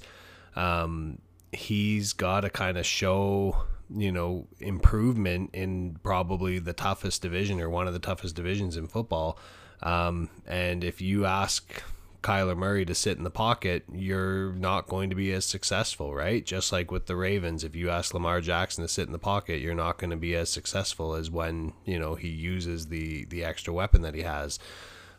Um, 0.54 1.18
he's 1.52 2.12
got 2.12 2.42
to 2.42 2.50
kind 2.50 2.76
of 2.76 2.84
show 2.84 3.64
you 3.90 4.12
know 4.12 4.46
improvement 4.60 5.50
in 5.52 5.98
probably 6.02 6.58
the 6.58 6.72
toughest 6.72 7.22
division 7.22 7.60
or 7.60 7.68
one 7.68 7.86
of 7.86 7.92
the 7.92 7.98
toughest 7.98 8.34
divisions 8.34 8.76
in 8.76 8.86
football. 8.86 9.38
Um, 9.82 10.30
and 10.46 10.82
if 10.82 11.00
you 11.00 11.26
ask 11.26 11.82
Kyler 12.22 12.56
Murray 12.56 12.86
to 12.86 12.94
sit 12.94 13.18
in 13.18 13.24
the 13.24 13.30
pocket, 13.30 13.84
you're 13.92 14.52
not 14.52 14.88
going 14.88 15.10
to 15.10 15.16
be 15.16 15.30
as 15.32 15.44
successful, 15.44 16.14
right? 16.14 16.44
Just 16.44 16.72
like 16.72 16.90
with 16.90 17.04
the 17.04 17.16
Ravens, 17.16 17.64
if 17.64 17.76
you 17.76 17.90
ask 17.90 18.14
Lamar 18.14 18.40
Jackson 18.40 18.82
to 18.82 18.88
sit 18.88 19.06
in 19.06 19.12
the 19.12 19.18
pocket, 19.18 19.60
you're 19.60 19.74
not 19.74 19.98
going 19.98 20.10
to 20.10 20.16
be 20.16 20.34
as 20.34 20.48
successful 20.48 21.14
as 21.14 21.30
when 21.30 21.74
you 21.84 21.98
know 21.98 22.14
he 22.14 22.28
uses 22.28 22.86
the 22.86 23.26
the 23.26 23.44
extra 23.44 23.74
weapon 23.74 24.00
that 24.02 24.14
he 24.14 24.22
has. 24.22 24.58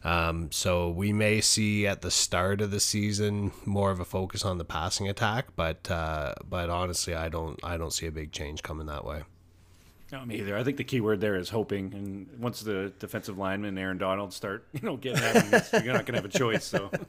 Um, 0.06 0.52
so 0.52 0.90
we 0.90 1.12
may 1.12 1.42
see 1.42 1.88
at 1.88 2.04
the 2.04 2.12
start 2.12 2.62
of 2.62 2.70
the 2.70 2.80
season 2.80 3.52
more 3.66 3.90
of 3.90 4.00
a 4.00 4.06
focus 4.06 4.46
on 4.46 4.60
the 4.60 4.64
passing 4.64 5.10
attack, 5.10 5.48
but 5.56 5.90
uh, 5.90 6.36
but 6.48 6.70
honestly, 6.70 7.16
I 7.16 7.28
don't 7.28 7.60
I 7.64 7.78
don't 7.78 7.92
see 7.92 8.06
a 8.06 8.12
big 8.12 8.32
change 8.32 8.62
coming 8.62 8.86
that 8.86 9.04
way. 9.04 9.24
No, 10.12 10.24
me 10.24 10.36
either. 10.36 10.56
I 10.56 10.64
think 10.64 10.78
the 10.78 10.84
key 10.84 11.02
word 11.02 11.22
there 11.22 11.36
is 11.36 11.50
hoping. 11.50 11.92
And 11.96 12.30
once 12.40 12.62
the 12.62 12.94
defensive 13.00 13.40
lineman 13.40 13.80
Aaron 13.80 13.98
Donald 13.98 14.32
start, 14.32 14.68
you 14.74 14.82
know, 14.82 14.96
getting 14.96 15.24
at 15.24 15.44
him, 15.44 15.84
you're 15.84 15.94
not 15.96 16.06
going 16.06 16.14
to 16.16 16.22
have 16.22 16.26
a 16.26 16.38
choice. 16.38 16.64
So. 16.64 16.92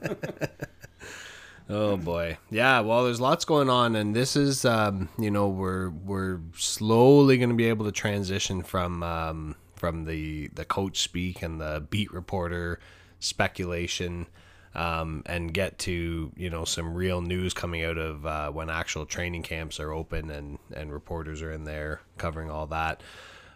Oh 1.69 1.97
boy, 1.97 2.37
yeah. 2.49 2.79
Well, 2.79 3.03
there's 3.03 3.19
lots 3.19 3.43
going 3.43 3.69
on, 3.69 3.97
and 3.97 4.15
this 4.15 4.37
is, 4.37 4.63
um, 4.63 5.09
you 5.19 5.29
know, 5.29 5.49
we're 5.49 5.89
we're 5.89 6.39
slowly 6.55 7.37
going 7.37 7.49
to 7.49 7.55
be 7.55 7.67
able 7.67 7.83
to 7.83 7.91
transition 7.91 8.63
from 8.63 9.03
um, 9.03 9.55
from 9.77 10.05
the 10.05 10.47
the 10.49 10.65
coach 10.65 10.99
speak 10.99 11.41
and 11.41 11.61
the 11.61 11.85
beat 11.89 12.11
reporter 12.11 12.79
speculation 13.19 14.27
um, 14.75 15.23
and 15.25 15.53
get 15.53 15.79
to 15.79 16.31
you 16.35 16.49
know 16.49 16.63
some 16.63 16.93
real 16.93 17.21
news 17.21 17.53
coming 17.53 17.83
out 17.83 17.97
of 17.97 18.25
uh, 18.25 18.51
when 18.51 18.69
actual 18.69 19.05
training 19.05 19.43
camps 19.43 19.79
are 19.79 19.91
open 19.91 20.29
and 20.29 20.59
and 20.73 20.93
reporters 20.93 21.41
are 21.41 21.51
in 21.51 21.63
there 21.63 22.01
covering 22.17 22.49
all 22.49 22.67
that. 22.67 23.01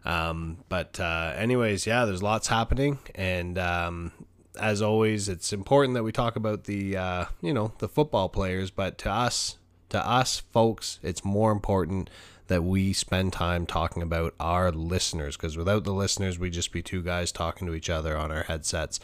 Um, 0.04 0.58
but 0.68 1.00
uh, 1.00 1.34
anyways, 1.36 1.86
yeah, 1.86 2.06
there's 2.06 2.24
lots 2.24 2.48
happening, 2.48 2.98
and 3.14 3.58
um, 3.60 4.12
as 4.60 4.82
always, 4.82 5.30
it's 5.30 5.54
important 5.54 5.94
that 5.94 6.04
we 6.04 6.12
talk 6.12 6.36
about 6.36 6.64
the 6.64 6.98
uh, 6.98 7.26
you 7.42 7.54
know 7.54 7.74
the 7.78 7.88
football 7.88 8.28
players. 8.28 8.72
But 8.72 8.98
to 9.00 9.12
us, 9.12 9.58
to 9.90 10.06
us 10.06 10.40
folks, 10.52 11.00
it's 11.04 11.24
more 11.24 11.52
important 11.52 12.10
that 12.52 12.66
we 12.66 12.92
spend 12.92 13.32
time 13.32 13.66
talking 13.66 14.04
about 14.04 14.36
our 14.38 14.74
listeners 14.74 15.38
because 15.38 15.56
without 15.56 15.86
the 15.86 15.94
listeners, 15.94 16.38
we'd 16.38 16.52
just 16.52 16.74
be 16.74 16.82
two 16.82 17.02
guys 17.02 17.32
talking 17.32 17.66
to 17.66 17.74
each 17.74 17.90
other 17.90 18.18
on 18.18 18.30
our 18.30 18.44
headsets. 18.44 19.00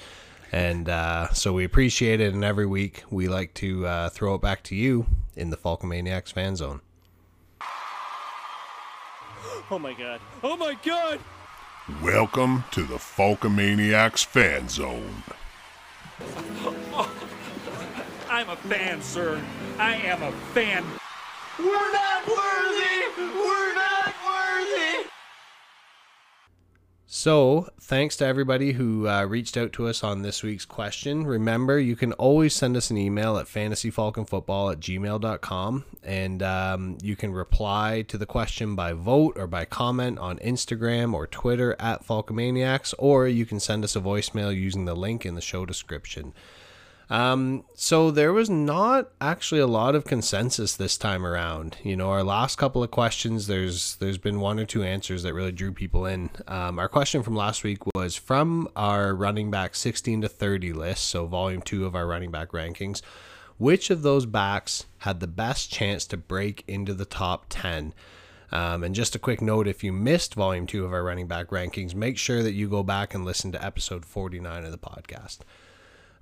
And 0.51 0.89
uh, 0.89 1.29
so 1.31 1.53
we 1.53 1.63
appreciate 1.63 2.19
it. 2.19 2.33
And 2.33 2.43
every 2.43 2.65
week 2.65 3.03
we 3.09 3.29
like 3.29 3.53
to 3.55 3.87
uh, 3.87 4.09
throw 4.09 4.35
it 4.35 4.41
back 4.41 4.63
to 4.63 4.75
you 4.75 5.05
in 5.37 5.49
the 5.49 5.55
Falcomaniacs 5.55 6.33
fan 6.33 6.57
zone. 6.57 6.81
Oh 9.71 9.79
my 9.79 9.93
god. 9.93 10.19
Oh 10.43 10.57
my 10.57 10.77
god! 10.83 11.19
Welcome 12.03 12.65
to 12.71 12.83
the 12.83 12.95
Falcomaniacs 12.95 14.25
fan 14.25 14.67
zone. 14.67 15.23
I'm 18.29 18.49
a 18.49 18.55
fan, 18.57 19.01
sir. 19.01 19.41
I 19.77 19.95
am 19.95 20.21
a 20.21 20.31
fan. 20.53 20.83
We're 21.59 21.91
not 21.91 22.27
worthy! 22.27 23.17
We're 23.17 23.73
not 23.73 24.13
worthy! 24.25 25.07
So, 27.07 27.69
thanks 27.81 28.15
to 28.17 28.27
everybody 28.27 28.73
who 28.73 29.07
uh, 29.07 29.25
reached 29.25 29.57
out 29.57 29.73
to 29.73 29.87
us 29.87 30.03
on 30.03 30.21
this 30.21 30.43
week's 30.43 30.65
question. 30.65 31.25
Remember, 31.25 31.79
you 31.79 31.95
can 31.95 32.13
always 32.13 32.53
send 32.53 32.77
us 32.77 32.91
an 32.91 32.97
email 32.97 33.37
at 33.37 33.47
fantasyfalconfootball 33.47 34.73
at 34.73 34.79
gmail.com 34.79 35.85
and 36.03 36.43
um, 36.43 36.97
you 37.01 37.15
can 37.15 37.31
reply 37.31 38.03
to 38.07 38.19
the 38.19 38.27
question 38.27 38.75
by 38.75 38.93
vote 38.93 39.35
or 39.35 39.47
by 39.47 39.65
comment 39.65 40.19
on 40.19 40.37
Instagram 40.39 41.15
or 41.15 41.25
Twitter 41.25 41.75
at 41.79 42.05
Falcomaniacs, 42.05 42.93
or 42.99 43.27
you 43.27 43.47
can 43.47 43.59
send 43.59 43.83
us 43.83 43.95
a 43.95 43.99
voicemail 43.99 44.55
using 44.55 44.85
the 44.85 44.95
link 44.95 45.25
in 45.25 45.33
the 45.33 45.41
show 45.41 45.65
description. 45.65 46.33
Um, 47.09 47.63
so 47.73 48.11
there 48.11 48.33
was 48.33 48.49
not 48.49 49.11
actually 49.21 49.61
a 49.61 49.67
lot 49.67 49.95
of 49.95 50.03
consensus 50.03 50.75
this 50.75 50.97
time 50.97 51.25
around. 51.25 51.77
You 51.83 51.95
know, 51.95 52.09
our 52.09 52.23
last 52.23 52.57
couple 52.57 52.83
of 52.83 52.91
questions, 52.91 53.47
there's 53.47 53.95
there's 53.95 54.17
been 54.17 54.41
one 54.41 54.59
or 54.59 54.65
two 54.65 54.83
answers 54.83 55.23
that 55.23 55.33
really 55.33 55.53
drew 55.53 55.71
people 55.71 56.05
in. 56.05 56.29
Um, 56.47 56.79
our 56.79 56.89
question 56.89 57.23
from 57.23 57.35
last 57.35 57.63
week 57.63 57.79
was 57.95 58.15
from 58.15 58.67
our 58.75 59.15
running 59.15 59.49
back 59.49 59.75
16 59.75 60.21
to 60.21 60.27
30 60.27 60.73
list, 60.73 61.05
so 61.05 61.25
volume 61.25 61.61
two 61.61 61.85
of 61.85 61.95
our 61.95 62.07
running 62.07 62.31
back 62.31 62.51
rankings. 62.51 63.01
Which 63.57 63.89
of 63.89 64.01
those 64.01 64.25
backs 64.25 64.85
had 64.99 65.19
the 65.19 65.27
best 65.27 65.71
chance 65.71 66.05
to 66.07 66.17
break 66.17 66.63
into 66.67 66.93
the 66.93 67.05
top 67.05 67.45
10? 67.49 67.93
Um, 68.51 68.83
and 68.83 68.93
just 68.93 69.15
a 69.15 69.19
quick 69.19 69.41
note 69.41 69.67
if 69.67 69.83
you 69.83 69.91
missed 69.91 70.35
volume 70.35 70.67
two 70.67 70.85
of 70.85 70.93
our 70.93 71.03
running 71.03 71.27
back 71.27 71.47
rankings, 71.47 71.95
make 71.95 72.17
sure 72.17 72.43
that 72.43 72.53
you 72.53 72.69
go 72.69 72.83
back 72.83 73.13
and 73.13 73.25
listen 73.25 73.51
to 73.53 73.65
episode 73.65 74.05
49 74.05 74.63
of 74.63 74.71
the 74.71 74.77
podcast. 74.77 75.39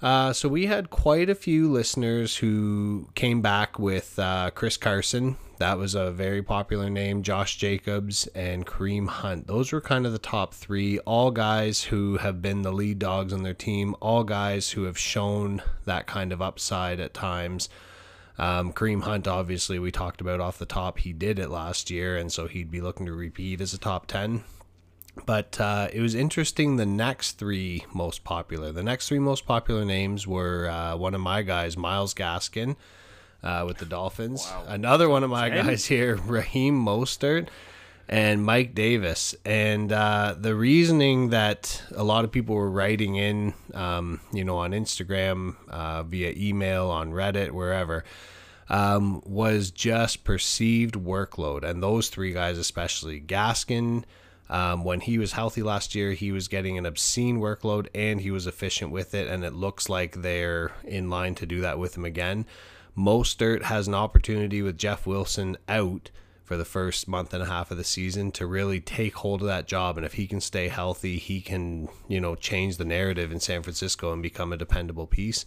Uh, 0.05 0.31
so 0.31 0.47
we 0.47 0.67
had 0.67 0.91
quite 0.91 1.31
a 1.31 1.33
few 1.33 1.67
listeners 1.71 2.37
who 2.37 3.09
came 3.15 3.41
back 3.41 3.79
with 3.79 4.19
uh, 4.19 4.51
Chris 4.51 4.77
Carson. 4.77 5.35
That 5.57 5.79
was 5.79 5.95
a 5.95 6.11
very 6.11 6.43
popular 6.43 6.91
name. 6.91 7.23
Josh 7.23 7.57
Jacobs 7.57 8.27
and 8.35 8.67
Kareem 8.67 9.07
Hunt. 9.07 9.47
Those 9.47 9.71
were 9.71 9.81
kind 9.81 10.05
of 10.05 10.11
the 10.11 10.19
top 10.19 10.53
three. 10.53 10.99
All 10.99 11.31
guys 11.31 11.85
who 11.85 12.17
have 12.17 12.39
been 12.39 12.61
the 12.61 12.71
lead 12.71 12.99
dogs 12.99 13.34
on 13.34 13.41
their 13.41 13.55
team. 13.55 13.95
All 13.99 14.23
guys 14.23 14.69
who 14.69 14.84
have 14.84 14.95
shown 14.95 15.63
that 15.86 16.05
kind 16.05 16.32
of 16.32 16.39
upside 16.39 16.99
at 16.99 17.15
times. 17.15 17.67
Um, 18.38 18.73
Kareem 18.73 19.01
Hunt, 19.01 19.27
obviously, 19.27 19.80
we 19.80 19.89
talked 19.89 20.21
about 20.21 20.39
off 20.39 20.59
the 20.59 20.67
top. 20.67 20.99
He 20.99 21.13
did 21.13 21.39
it 21.39 21.49
last 21.49 21.89
year, 21.89 22.15
and 22.15 22.32
so 22.32 22.45
he'd 22.45 22.69
be 22.69 22.80
looking 22.80 23.07
to 23.07 23.13
repeat 23.13 23.59
as 23.59 23.73
a 23.73 23.80
top 23.80 24.05
10. 24.05 24.43
But 25.26 25.59
uh, 25.61 25.88
it 25.93 26.01
was 26.01 26.13
interesting. 26.16 26.76
The 26.76 26.86
next 26.86 27.34
three 27.34 27.86
most 27.93 28.24
popular, 28.24 28.72
the 28.72 28.84
next 28.84 29.07
three 29.07 29.20
most 29.20 29.45
popular 29.45 29.86
names 29.86 30.28
were 30.28 30.68
uh, 30.70 30.95
one 30.97 31.16
of 31.16 31.22
my 31.22 31.41
guys, 31.41 31.78
Myles 31.78 32.13
Gaskin, 32.13 32.76
uh, 33.41 33.63
with 33.66 33.78
the 33.78 33.86
Dolphins. 33.86 34.51
Another 34.68 35.07
one 35.07 35.24
of 35.24 35.30
my 35.30 35.49
guys 35.49 35.86
here, 35.86 36.16
Raheem 36.26 36.84
Mostert. 36.84 37.47
and 38.07 38.43
Mike 38.45 38.76
Davis. 38.76 39.34
And 39.45 39.91
uh, 39.91 40.36
the 40.38 40.53
reasoning 40.53 41.30
that 41.30 41.82
a 41.95 42.03
lot 42.03 42.24
of 42.24 42.32
people 42.32 42.53
were 42.55 42.70
writing 42.70 43.16
in, 43.16 43.53
um, 43.74 44.20
you 44.32 44.43
know, 44.43 44.57
on 44.57 44.72
Instagram, 44.72 45.55
uh, 45.70 46.03
via 46.03 46.34
email, 46.36 46.89
on 46.91 47.11
Reddit, 47.13 47.51
wherever, 47.51 48.03
um, 48.70 49.22
was 49.26 49.72
just 49.72 50.24
perceived 50.24 50.95
workload. 50.95 51.63
And 51.63 51.82
those 51.82 52.09
three 52.09 52.32
guys, 52.34 52.57
especially 52.59 53.20
Gaskin, 53.22 54.03
um, 54.49 54.83
when 54.83 54.99
he 54.99 55.17
was 55.17 55.31
healthy 55.31 55.63
last 55.63 55.95
year, 55.95 56.11
he 56.11 56.31
was 56.31 56.47
getting 56.47 56.77
an 56.77 56.85
obscene 56.85 57.39
workload 57.39 57.87
and 57.95 58.21
he 58.21 58.31
was 58.31 58.45
efficient 58.45 58.91
with 58.91 59.13
it. 59.13 59.27
And 59.27 59.43
it 59.43 59.53
looks 59.53 59.89
like 59.89 60.21
they're 60.21 60.71
in 60.83 61.09
line 61.09 61.35
to 61.35 61.45
do 61.45 61.61
that 61.61 61.79
with 61.79 61.97
him 61.97 62.05
again. 62.05 62.45
Mostert 62.97 63.63
has 63.63 63.87
an 63.87 63.95
opportunity 63.95 64.61
with 64.61 64.77
Jeff 64.77 65.05
Wilson 65.05 65.57
out 65.67 66.11
for 66.43 66.57
the 66.57 66.65
first 66.65 67.07
month 67.07 67.33
and 67.33 67.41
a 67.41 67.47
half 67.47 67.71
of 67.71 67.77
the 67.77 67.83
season 67.83 68.31
to 68.31 68.45
really 68.45 68.79
take 68.79 69.15
hold 69.15 69.41
of 69.41 69.47
that 69.47 69.67
job. 69.67 69.97
And 69.97 70.05
if 70.05 70.13
he 70.13 70.27
can 70.27 70.39
stay 70.39 70.67
healthy, 70.67 71.17
he 71.17 71.41
can, 71.41 71.89
you 72.07 72.21
know, 72.21 72.35
change 72.35 72.77
the 72.77 72.85
narrative 72.85 73.31
in 73.31 73.39
San 73.39 73.63
Francisco 73.63 74.13
and 74.13 74.21
become 74.21 74.53
a 74.53 74.57
dependable 74.57 75.07
piece. 75.07 75.43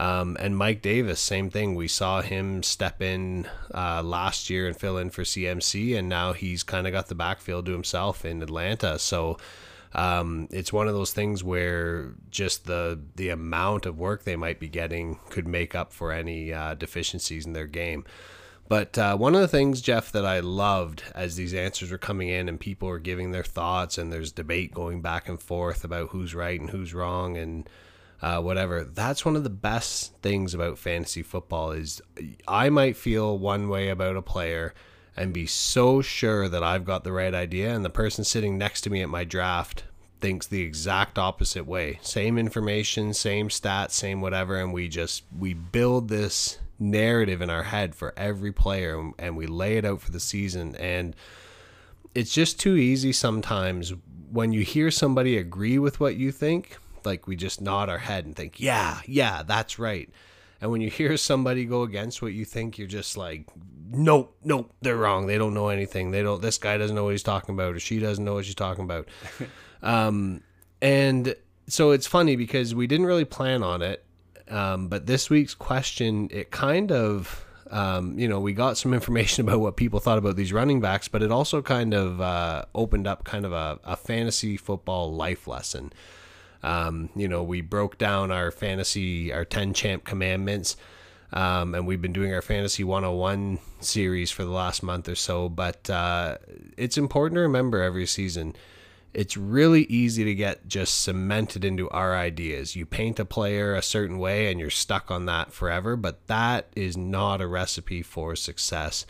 Um, 0.00 0.38
and 0.40 0.56
Mike 0.56 0.80
Davis, 0.80 1.20
same 1.20 1.50
thing. 1.50 1.74
We 1.74 1.86
saw 1.86 2.22
him 2.22 2.62
step 2.62 3.02
in 3.02 3.46
uh, 3.74 4.02
last 4.02 4.48
year 4.48 4.66
and 4.66 4.74
fill 4.74 4.96
in 4.96 5.10
for 5.10 5.24
CMC, 5.24 5.94
and 5.94 6.08
now 6.08 6.32
he's 6.32 6.62
kind 6.62 6.86
of 6.86 6.94
got 6.94 7.08
the 7.08 7.14
backfield 7.14 7.66
to 7.66 7.72
himself 7.72 8.24
in 8.24 8.40
Atlanta. 8.42 8.98
So 8.98 9.36
um, 9.92 10.48
it's 10.50 10.72
one 10.72 10.88
of 10.88 10.94
those 10.94 11.12
things 11.12 11.44
where 11.44 12.14
just 12.30 12.64
the 12.64 12.98
the 13.16 13.28
amount 13.28 13.84
of 13.84 13.98
work 13.98 14.24
they 14.24 14.36
might 14.36 14.58
be 14.58 14.68
getting 14.68 15.18
could 15.28 15.46
make 15.46 15.74
up 15.74 15.92
for 15.92 16.12
any 16.12 16.50
uh, 16.50 16.72
deficiencies 16.72 17.44
in 17.44 17.52
their 17.52 17.66
game. 17.66 18.06
But 18.70 18.96
uh, 18.96 19.18
one 19.18 19.34
of 19.34 19.42
the 19.42 19.48
things, 19.48 19.82
Jeff, 19.82 20.12
that 20.12 20.24
I 20.24 20.40
loved 20.40 21.02
as 21.14 21.36
these 21.36 21.52
answers 21.52 21.90
were 21.90 21.98
coming 21.98 22.28
in 22.28 22.48
and 22.48 22.58
people 22.58 22.88
were 22.88 23.00
giving 23.00 23.32
their 23.32 23.44
thoughts, 23.44 23.98
and 23.98 24.10
there's 24.10 24.32
debate 24.32 24.72
going 24.72 25.02
back 25.02 25.28
and 25.28 25.38
forth 25.38 25.84
about 25.84 26.08
who's 26.08 26.34
right 26.34 26.58
and 26.58 26.70
who's 26.70 26.94
wrong, 26.94 27.36
and 27.36 27.68
uh, 28.22 28.40
whatever. 28.40 28.84
That's 28.84 29.24
one 29.24 29.36
of 29.36 29.44
the 29.44 29.50
best 29.50 30.14
things 30.22 30.54
about 30.54 30.78
fantasy 30.78 31.22
football 31.22 31.72
is 31.72 32.02
I 32.46 32.68
might 32.68 32.96
feel 32.96 33.38
one 33.38 33.68
way 33.68 33.88
about 33.88 34.16
a 34.16 34.22
player 34.22 34.74
and 35.16 35.32
be 35.32 35.46
so 35.46 36.02
sure 36.02 36.48
that 36.48 36.62
I've 36.62 36.84
got 36.84 37.04
the 37.04 37.12
right 37.12 37.34
idea, 37.34 37.74
and 37.74 37.84
the 37.84 37.90
person 37.90 38.24
sitting 38.24 38.56
next 38.56 38.82
to 38.82 38.90
me 38.90 39.02
at 39.02 39.08
my 39.08 39.24
draft 39.24 39.84
thinks 40.20 40.46
the 40.46 40.62
exact 40.62 41.18
opposite 41.18 41.66
way. 41.66 41.98
Same 42.02 42.38
information, 42.38 43.12
same 43.14 43.48
stats, 43.48 43.92
same 43.92 44.20
whatever, 44.20 44.56
and 44.56 44.72
we 44.72 44.88
just 44.88 45.24
we 45.36 45.54
build 45.54 46.08
this 46.08 46.58
narrative 46.78 47.42
in 47.42 47.50
our 47.50 47.64
head 47.64 47.94
for 47.94 48.14
every 48.16 48.52
player 48.52 49.12
and 49.18 49.36
we 49.36 49.46
lay 49.46 49.76
it 49.76 49.84
out 49.84 50.00
for 50.00 50.10
the 50.10 50.18
season 50.18 50.74
and 50.76 51.14
it's 52.14 52.32
just 52.32 52.58
too 52.58 52.74
easy 52.74 53.12
sometimes 53.12 53.92
when 54.32 54.50
you 54.52 54.62
hear 54.62 54.90
somebody 54.90 55.36
agree 55.36 55.78
with 55.78 56.00
what 56.00 56.16
you 56.16 56.32
think 56.32 56.78
like 57.06 57.26
we 57.26 57.36
just 57.36 57.60
nod 57.60 57.88
our 57.88 57.98
head 57.98 58.24
and 58.24 58.36
think 58.36 58.60
yeah 58.60 59.00
yeah 59.06 59.42
that's 59.42 59.78
right. 59.78 60.10
And 60.62 60.70
when 60.70 60.82
you 60.82 60.90
hear 60.90 61.16
somebody 61.16 61.64
go 61.64 61.82
against 61.82 62.20
what 62.20 62.34
you 62.34 62.44
think 62.44 62.76
you're 62.76 62.86
just 62.86 63.16
like 63.16 63.48
nope 63.90 64.36
nope 64.44 64.72
they're 64.82 64.96
wrong. 64.96 65.26
They 65.26 65.38
don't 65.38 65.54
know 65.54 65.68
anything. 65.68 66.10
They 66.10 66.22
don't 66.22 66.42
this 66.42 66.58
guy 66.58 66.76
doesn't 66.78 66.94
know 66.96 67.04
what 67.04 67.10
he's 67.10 67.22
talking 67.22 67.54
about 67.54 67.74
or 67.74 67.80
she 67.80 67.98
doesn't 67.98 68.24
know 68.24 68.34
what 68.34 68.44
she's 68.44 68.54
talking 68.54 68.84
about. 68.84 69.08
Um 69.82 70.42
and 70.82 71.34
so 71.66 71.92
it's 71.92 72.06
funny 72.06 72.36
because 72.36 72.74
we 72.74 72.86
didn't 72.86 73.06
really 73.06 73.24
plan 73.24 73.62
on 73.62 73.80
it 73.80 74.04
um, 74.50 74.88
but 74.88 75.06
this 75.06 75.30
week's 75.30 75.54
question, 75.54 76.28
it 76.32 76.50
kind 76.50 76.90
of, 76.90 77.46
um, 77.70 78.18
you 78.18 78.28
know, 78.28 78.40
we 78.40 78.52
got 78.52 78.76
some 78.76 78.92
information 79.00 79.46
about 79.46 79.60
what 79.60 79.76
people 79.76 80.00
thought 80.00 80.18
about 80.18 80.36
these 80.36 80.52
running 80.52 80.80
backs, 80.80 81.08
but 81.08 81.22
it 81.22 81.30
also 81.30 81.62
kind 81.62 81.94
of 81.94 82.20
uh, 82.20 82.64
opened 82.74 83.06
up 83.06 83.24
kind 83.24 83.46
of 83.46 83.52
a, 83.52 83.78
a 83.84 83.96
fantasy 83.96 84.56
football 84.56 85.14
life 85.14 85.46
lesson. 85.46 85.92
Um, 86.62 87.10
you 87.14 87.28
know, 87.28 87.42
we 87.42 87.60
broke 87.60 87.98
down 87.98 88.30
our 88.30 88.50
fantasy, 88.50 89.32
our 89.32 89.44
10 89.44 89.74
champ 89.74 90.04
commandments. 90.04 90.76
Um, 91.32 91.74
and 91.74 91.86
we've 91.86 92.02
been 92.02 92.12
doing 92.12 92.34
our 92.34 92.42
fantasy 92.42 92.82
101 92.82 93.60
series 93.78 94.30
for 94.32 94.44
the 94.44 94.50
last 94.50 94.82
month 94.82 95.08
or 95.08 95.14
so. 95.14 95.48
But 95.48 95.88
uh, 95.88 96.38
it's 96.76 96.98
important 96.98 97.36
to 97.36 97.42
remember 97.42 97.82
every 97.82 98.06
season 98.06 98.54
it's 99.12 99.36
really 99.36 99.82
easy 99.84 100.24
to 100.24 100.34
get 100.34 100.68
just 100.68 101.02
cemented 101.02 101.64
into 101.64 101.90
our 101.90 102.16
ideas. 102.16 102.76
You 102.76 102.86
paint 102.86 103.18
a 103.18 103.24
player 103.24 103.74
a 103.74 103.82
certain 103.82 104.18
way 104.18 104.50
and 104.50 104.60
you're 104.60 104.70
stuck 104.70 105.10
on 105.10 105.26
that 105.26 105.52
forever, 105.52 105.96
but 105.96 106.26
that 106.28 106.68
is 106.76 106.96
not 106.96 107.40
a 107.40 107.46
recipe 107.46 108.02
for 108.02 108.36
success. 108.36 109.06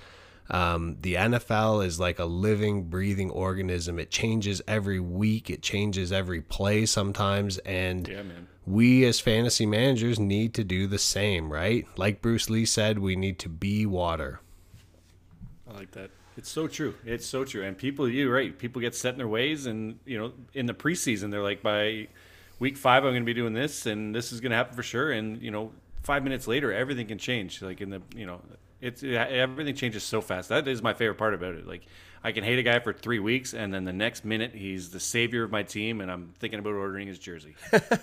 Um, 0.51 0.96
the 1.01 1.14
NFL 1.14 1.86
is 1.86 2.01
like 2.01 2.18
a 2.18 2.24
living, 2.24 2.84
breathing 2.84 3.30
organism. 3.30 3.98
It 3.98 4.11
changes 4.11 4.61
every 4.66 5.01
week, 5.01 5.48
it 5.48 5.62
changes 5.62 6.12
every 6.12 6.40
play 6.40 6.86
sometimes. 6.86 7.59
And 7.59 8.09
Yeah, 8.09 8.22
man. 8.22 8.48
we 8.66 9.05
as 9.05 9.20
fantasy 9.20 9.66
managers 9.66 10.18
need 10.18 10.55
to 10.55 10.64
do 10.64 10.86
the 10.86 10.98
same, 10.98 11.53
right? 11.53 11.86
Like 11.96 12.20
Bruce 12.20 12.51
Lee 12.51 12.66
said, 12.66 12.98
we 12.98 13.14
need 13.16 13.38
to 13.40 13.48
be 13.48 13.86
water. 13.86 14.40
I 15.68 15.74
like 15.74 15.92
that. 15.92 16.11
It's 16.36 16.51
so 16.51 16.66
true. 16.66 16.94
It's 17.05 17.26
so 17.26 17.44
true. 17.44 17.62
And 17.62 17.76
people, 17.76 18.09
you're 18.09 18.32
right. 18.32 18.57
People 18.59 18.80
get 18.80 18.94
set 18.94 19.12
in 19.14 19.18
their 19.18 19.28
ways, 19.28 19.66
and 19.66 19.98
you 20.07 20.18
know, 20.18 20.32
in 20.55 20.66
the 20.66 20.74
preseason, 20.74 21.30
they're 21.30 21.42
like, 21.42 21.62
by 21.62 22.09
week 22.59 22.76
five, 22.76 23.05
I'm 23.05 23.11
going 23.11 23.22
to 23.22 23.26
be 23.26 23.34
doing 23.34 23.53
this, 23.53 23.86
and 23.86 24.14
this 24.14 24.32
is 24.32 24.40
going 24.40 24.51
to 24.51 24.57
happen 24.57 24.74
for 24.74 24.82
sure. 24.82 25.12
And 25.12 25.40
you 25.42 25.51
know, 25.51 25.72
five 26.03 26.24
minutes 26.24 26.46
later, 26.48 26.72
everything 26.72 27.07
can 27.07 27.18
change. 27.18 27.61
Like 27.61 27.80
in 27.80 27.90
the, 27.90 28.01
you 28.16 28.26
know, 28.26 28.40
it's 28.80 29.02
it, 29.02 29.14
everything 29.14 29.74
changes 29.74 30.02
so 30.02 30.20
fast. 30.20 30.48
That 30.48 30.66
is 30.68 30.82
my 30.82 30.94
favorite 30.94 31.18
part 31.18 31.34
about 31.34 31.54
it. 31.54 31.66
Like 31.66 31.82
I 32.22 32.32
can 32.32 32.44
hate 32.44 32.58
a 32.58 32.62
guy 32.62 32.78
for 32.80 32.92
three 32.92 33.18
weeks, 33.18 33.54
and 33.54 33.72
then 33.72 33.84
the 33.84 33.92
next 33.92 34.24
minute, 34.24 34.54
he's 34.54 34.90
the 34.90 35.00
savior 35.00 35.42
of 35.42 35.50
my 35.50 35.62
team, 35.62 36.00
and 36.00 36.10
I'm 36.10 36.34
thinking 36.38 36.58
about 36.58 36.74
ordering 36.74 37.08
his 37.08 37.18
jersey. 37.18 37.54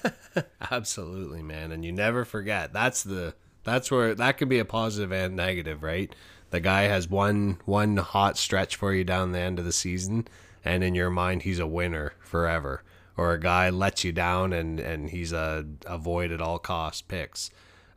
Absolutely, 0.71 1.43
man. 1.43 1.71
And 1.71 1.85
you 1.85 1.91
never 1.91 2.25
forget. 2.25 2.73
That's 2.73 3.03
the 3.03 3.35
that's 3.63 3.91
where 3.91 4.15
that 4.15 4.37
can 4.37 4.49
be 4.49 4.59
a 4.59 4.65
positive 4.65 5.11
and 5.11 5.35
negative, 5.35 5.83
right? 5.83 6.13
The 6.49 6.59
guy 6.59 6.83
has 6.83 7.09
one 7.09 7.59
one 7.65 7.97
hot 7.97 8.37
stretch 8.37 8.75
for 8.75 8.93
you 8.93 9.03
down 9.03 9.33
the 9.33 9.39
end 9.39 9.59
of 9.59 9.65
the 9.65 9.73
season, 9.73 10.27
and 10.63 10.83
in 10.83 10.95
your 10.95 11.09
mind 11.09 11.43
he's 11.43 11.59
a 11.59 11.67
winner 11.67 12.13
forever. 12.19 12.83
Or 13.17 13.33
a 13.33 13.39
guy 13.39 13.71
lets 13.71 14.03
you 14.03 14.11
down 14.11 14.53
and 14.53 14.79
and 14.79 15.09
he's 15.09 15.33
a 15.33 15.65
avoid 15.85 16.31
at 16.31 16.41
all 16.41 16.59
costs 16.59 17.01
picks. 17.01 17.49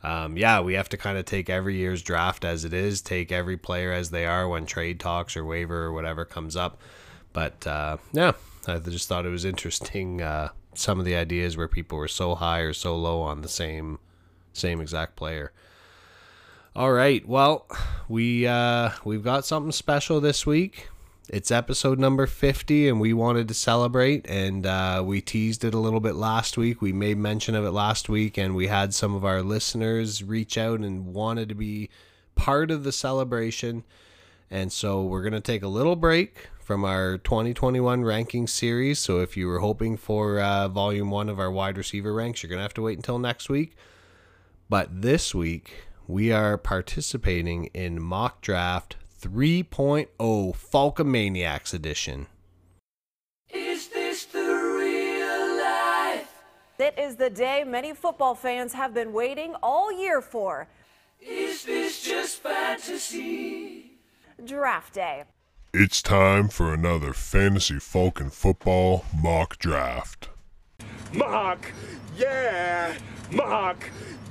Um, 0.03 0.35
yeah, 0.35 0.61
we 0.61 0.73
have 0.73 0.89
to 0.89 0.97
kind 0.97 1.17
of 1.17 1.25
take 1.25 1.49
every 1.49 1.75
year's 1.75 2.01
draft 2.01 2.43
as 2.43 2.65
it 2.65 2.73
is, 2.73 3.01
take 3.01 3.31
every 3.31 3.57
player 3.57 3.91
as 3.91 4.09
they 4.09 4.25
are 4.25 4.47
when 4.47 4.65
trade 4.65 4.99
talks 4.99 5.37
or 5.37 5.45
waiver 5.45 5.83
or 5.83 5.93
whatever 5.93 6.25
comes 6.25 6.55
up. 6.55 6.79
But 7.33 7.65
uh, 7.67 7.97
yeah, 8.11 8.33
I 8.67 8.79
just 8.79 9.07
thought 9.07 9.25
it 9.25 9.29
was 9.29 9.45
interesting. 9.45 10.21
Uh, 10.21 10.49
some 10.73 10.99
of 10.99 11.05
the 11.05 11.15
ideas 11.15 11.57
where 11.57 11.67
people 11.67 11.97
were 11.97 12.07
so 12.07 12.35
high 12.35 12.59
or 12.59 12.73
so 12.73 12.95
low 12.95 13.21
on 13.21 13.41
the 13.41 13.49
same 13.49 13.99
same 14.53 14.81
exact 14.81 15.15
player. 15.15 15.51
All 16.75 16.91
right, 16.91 17.27
well, 17.27 17.67
we 18.07 18.47
uh, 18.47 18.91
we've 19.03 19.23
got 19.23 19.45
something 19.45 19.71
special 19.71 20.21
this 20.21 20.45
week. 20.45 20.89
It's 21.31 21.49
episode 21.49 21.97
number 21.97 22.27
fifty, 22.27 22.89
and 22.89 22.99
we 22.99 23.13
wanted 23.13 23.47
to 23.47 23.53
celebrate, 23.53 24.29
and 24.29 24.65
uh, 24.65 25.01
we 25.05 25.21
teased 25.21 25.63
it 25.63 25.73
a 25.73 25.79
little 25.79 26.01
bit 26.01 26.15
last 26.15 26.57
week. 26.57 26.81
We 26.81 26.91
made 26.91 27.17
mention 27.17 27.55
of 27.55 27.63
it 27.63 27.71
last 27.71 28.09
week, 28.09 28.37
and 28.37 28.53
we 28.53 28.67
had 28.67 28.93
some 28.93 29.15
of 29.15 29.23
our 29.23 29.41
listeners 29.41 30.21
reach 30.21 30.57
out 30.57 30.81
and 30.81 31.13
wanted 31.13 31.47
to 31.47 31.55
be 31.55 31.89
part 32.35 32.69
of 32.69 32.83
the 32.83 32.91
celebration. 32.91 33.85
And 34.49 34.73
so 34.73 35.03
we're 35.03 35.21
going 35.21 35.31
to 35.31 35.39
take 35.39 35.63
a 35.63 35.69
little 35.69 35.95
break 35.95 36.49
from 36.59 36.83
our 36.83 37.17
2021 37.17 38.03
ranking 38.03 38.45
series. 38.45 38.99
So 38.99 39.21
if 39.21 39.37
you 39.37 39.47
were 39.47 39.59
hoping 39.59 39.95
for 39.95 40.37
uh, 40.41 40.67
volume 40.67 41.11
one 41.11 41.29
of 41.29 41.39
our 41.39 41.49
wide 41.49 41.77
receiver 41.77 42.13
ranks, 42.13 42.43
you're 42.43 42.49
going 42.49 42.59
to 42.59 42.63
have 42.63 42.73
to 42.73 42.81
wait 42.81 42.97
until 42.97 43.19
next 43.19 43.47
week. 43.47 43.77
But 44.67 45.01
this 45.01 45.33
week, 45.33 45.85
we 46.09 46.33
are 46.33 46.57
participating 46.57 47.67
in 47.67 48.01
Mock 48.01 48.41
Draft 48.41 48.97
3.0 49.21 50.07
Falcomaniacs 50.17 51.75
Edition. 51.75 52.25
Is 53.53 53.87
this 53.89 54.25
the 54.25 54.39
real 54.39 55.57
life? 55.59 56.41
It 56.79 56.97
is 56.97 57.17
the 57.17 57.29
day 57.29 57.63
many 57.63 57.93
football 57.93 58.33
fans 58.33 58.73
have 58.73 58.95
been 58.95 59.13
waiting 59.13 59.53
all 59.61 59.91
year 59.91 60.21
for 60.21 60.67
Is 61.19 61.63
this 61.63 62.01
just 62.03 62.41
fantasy? 62.41 63.91
Draft 64.43 64.95
Day. 64.95 65.25
It's 65.71 66.01
time 66.01 66.47
for 66.47 66.73
another 66.73 67.13
Fantasy 67.13 67.77
Falcon 67.77 68.31
Football 68.31 69.05
mock 69.15 69.59
draft. 69.59 70.30
Mock, 71.13 71.65
yeah, 72.17 72.97
mock, 73.31 73.83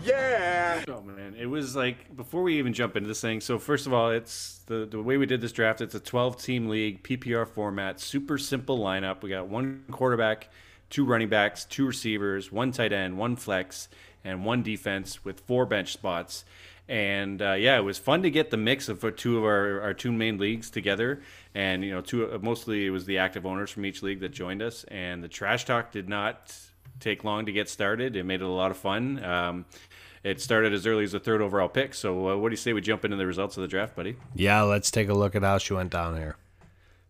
yeah. 0.03 0.83
Oh 0.89 1.03
man, 1.03 1.35
it 1.39 1.47
was 1.47 1.77
like 1.77 2.17
before 2.17 2.43
we 2.43 2.59
even 2.59 2.73
jump 2.73 2.97
into 2.97 3.09
this 3.09 3.21
thing. 3.21 3.43
So 3.43 3.59
first 3.59 3.87
of 3.87 3.93
all, 3.93 4.11
it's 4.11 4.61
the 4.67 4.87
the 4.87 5.03
way 5.03 5.19
we 5.19 5.27
did 5.27 5.43
this 5.43 5.53
draft. 5.53 5.81
It's 5.81 5.95
a 5.95 6.01
12 6.01 6.41
team 6.43 6.69
league 6.69 7.03
PPR 7.03 7.47
format, 7.47 8.01
super 8.01 8.39
simple 8.39 8.79
lineup. 8.79 9.23
We 9.23 9.29
got 9.29 9.49
one 9.49 9.85
quarterback, 9.91 10.49
two 10.89 11.05
running 11.05 11.29
backs, 11.29 11.67
two 11.67 11.87
receivers, 11.87 12.51
one 12.51 12.73
tight 12.73 12.93
end, 12.93 13.19
one 13.19 13.37
flex, 13.37 13.89
and 14.25 14.45
one 14.45 14.63
defense 14.63 15.25
with 15.25 15.41
four 15.41 15.67
bench 15.67 15.93
spots. 15.93 16.45
And 16.89 17.41
uh, 17.41 17.53
yeah, 17.53 17.79
it 17.79 17.83
was 17.83 17.99
fun 17.99 18.23
to 18.23 18.31
get 18.31 18.51
the 18.51 18.57
mix 18.57 18.89
of 18.89 19.05
two 19.17 19.39
of 19.39 19.45
our, 19.45 19.81
our 19.81 19.95
two 19.95 20.11
main 20.11 20.39
leagues 20.39 20.71
together. 20.71 21.23
And, 21.55 21.85
you 21.85 21.93
know, 21.93 22.01
two 22.01 22.33
uh, 22.33 22.39
mostly 22.43 22.87
it 22.87 22.91
was 22.91 23.05
the 23.05 23.19
active 23.19 23.47
owners 23.47 23.71
from 23.71 23.87
each 23.87 24.03
league 24.03 24.19
that 24.21 24.31
joined 24.31 24.61
us. 24.61 24.85
And 24.89 25.23
the 25.23 25.29
trash 25.29 25.67
talk 25.67 25.93
did 25.93 26.09
not 26.09 26.53
take 27.01 27.25
long 27.25 27.47
to 27.47 27.53
get 27.53 27.69
started. 27.69 28.17
It 28.17 28.25
made 28.25 28.41
it 28.41 28.45
a 28.45 28.49
lot 28.49 28.71
of 28.71 28.77
fun. 28.77 29.23
Um, 29.25 29.65
it 30.23 30.41
started 30.41 30.73
as 30.73 30.87
early 30.87 31.05
as 31.05 31.13
the 31.13 31.21
third 31.21 31.41
overall 31.41 31.69
pick. 31.69 31.95
So, 31.95 32.31
uh, 32.31 32.37
what 32.37 32.51
do 32.51 32.53
you 32.53 32.59
say 32.59 32.73
we 32.73 32.81
jump 32.81 33.05
into 33.05 33.17
the 33.17 33.27
results 33.27 33.57
of 33.57 33.63
the 33.63 33.69
draft, 33.69 33.97
buddy? 33.97 34.17
Yeah, 34.35 34.63
let's 34.63 34.91
take 34.91 35.09
a 35.09 35.15
look 35.15 35.35
at 35.35 35.43
how 35.43 35.59
she 35.59 35.73
went 35.73 35.91
down 35.91 36.17
here. 36.17 36.37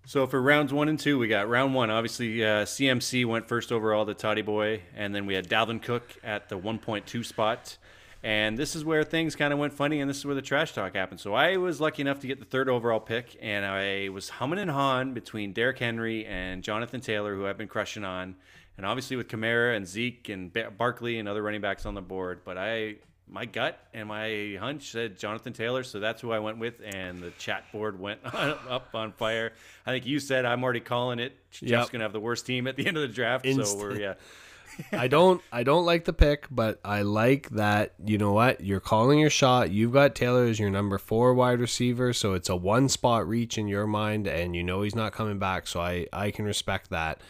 So 0.06 0.26
for 0.26 0.40
rounds 0.40 0.72
one 0.72 0.88
and 0.88 0.98
two, 0.98 1.18
we 1.18 1.28
got 1.28 1.48
round 1.48 1.74
one. 1.74 1.90
Obviously, 1.90 2.44
uh, 2.44 2.64
CMC 2.64 3.26
went 3.26 3.46
first 3.46 3.70
overall 3.70 4.06
to 4.06 4.14
Toddy 4.14 4.42
Boy, 4.42 4.82
and 4.96 5.14
then 5.14 5.26
we 5.26 5.34
had 5.34 5.48
Dalvin 5.48 5.80
Cook 5.80 6.16
at 6.24 6.48
the 6.48 6.58
1.2 6.58 7.24
spot. 7.24 7.76
And 8.22 8.58
this 8.58 8.74
is 8.74 8.84
where 8.84 9.02
things 9.02 9.36
kind 9.36 9.52
of 9.52 9.58
went 9.58 9.72
funny, 9.72 10.00
and 10.00 10.10
this 10.10 10.18
is 10.18 10.26
where 10.26 10.34
the 10.34 10.42
trash 10.42 10.74
talk 10.74 10.94
happened. 10.94 11.20
So 11.20 11.34
I 11.34 11.56
was 11.56 11.80
lucky 11.80 12.02
enough 12.02 12.20
to 12.20 12.26
get 12.26 12.38
the 12.38 12.44
third 12.44 12.68
overall 12.68 13.00
pick, 13.00 13.36
and 13.40 13.64
I 13.64 14.08
was 14.08 14.28
humming 14.28 14.58
and 14.58 14.70
hawing 14.70 15.14
between 15.14 15.52
Derrick 15.52 15.78
Henry 15.78 16.26
and 16.26 16.62
Jonathan 16.62 17.00
Taylor, 17.00 17.34
who 17.34 17.46
I've 17.46 17.56
been 17.56 17.68
crushing 17.68 18.04
on, 18.04 18.34
and 18.80 18.86
obviously 18.86 19.14
with 19.14 19.28
Kamara 19.28 19.76
and 19.76 19.86
Zeke 19.86 20.30
and 20.30 20.50
Barkley 20.78 21.18
and 21.18 21.28
other 21.28 21.42
running 21.42 21.60
backs 21.60 21.84
on 21.84 21.92
the 21.92 22.00
board. 22.00 22.40
But 22.46 22.56
I 22.56 22.94
my 23.28 23.44
gut 23.44 23.78
and 23.92 24.08
my 24.08 24.56
hunch 24.58 24.90
said 24.90 25.18
Jonathan 25.18 25.52
Taylor, 25.52 25.82
so 25.82 26.00
that's 26.00 26.22
who 26.22 26.32
I 26.32 26.38
went 26.38 26.56
with, 26.58 26.80
and 26.82 27.20
the 27.20 27.30
chat 27.32 27.70
board 27.72 28.00
went 28.00 28.20
up 28.24 28.88
on 28.94 29.12
fire. 29.12 29.52
I 29.84 29.90
think 29.90 30.06
you 30.06 30.18
said 30.18 30.46
I'm 30.46 30.64
already 30.64 30.80
calling 30.80 31.18
it. 31.18 31.36
Jeff's 31.50 31.70
Yep. 31.70 31.90
gonna 31.90 32.04
have 32.04 32.14
the 32.14 32.20
worst 32.20 32.46
team 32.46 32.66
at 32.66 32.76
the 32.76 32.86
end 32.86 32.96
of 32.96 33.02
the 33.02 33.14
draft, 33.14 33.44
so 33.46 33.76
we're 33.76 34.00
yeah. 34.00 34.14
I 34.92 35.08
don't 35.08 35.42
I 35.52 35.62
don't 35.62 35.84
like 35.84 36.06
the 36.06 36.14
pick, 36.14 36.46
but 36.50 36.80
I 36.82 37.02
like 37.02 37.50
that 37.50 37.92
you 38.02 38.16
know 38.16 38.32
what 38.32 38.62
you're 38.62 38.80
calling 38.80 39.18
your 39.18 39.28
shot. 39.28 39.70
You've 39.70 39.92
got 39.92 40.14
Taylor 40.14 40.44
as 40.46 40.58
your 40.58 40.70
number 40.70 40.96
four 40.96 41.34
wide 41.34 41.60
receiver, 41.60 42.14
so 42.14 42.32
it's 42.32 42.48
a 42.48 42.56
one 42.56 42.88
spot 42.88 43.28
reach 43.28 43.58
in 43.58 43.68
your 43.68 43.86
mind, 43.86 44.26
and 44.26 44.56
you 44.56 44.64
know 44.64 44.80
he's 44.80 44.94
not 44.94 45.12
coming 45.12 45.38
back. 45.38 45.66
So 45.66 45.82
I 45.82 46.06
I 46.14 46.30
can 46.30 46.46
respect 46.46 46.88
that. 46.88 47.20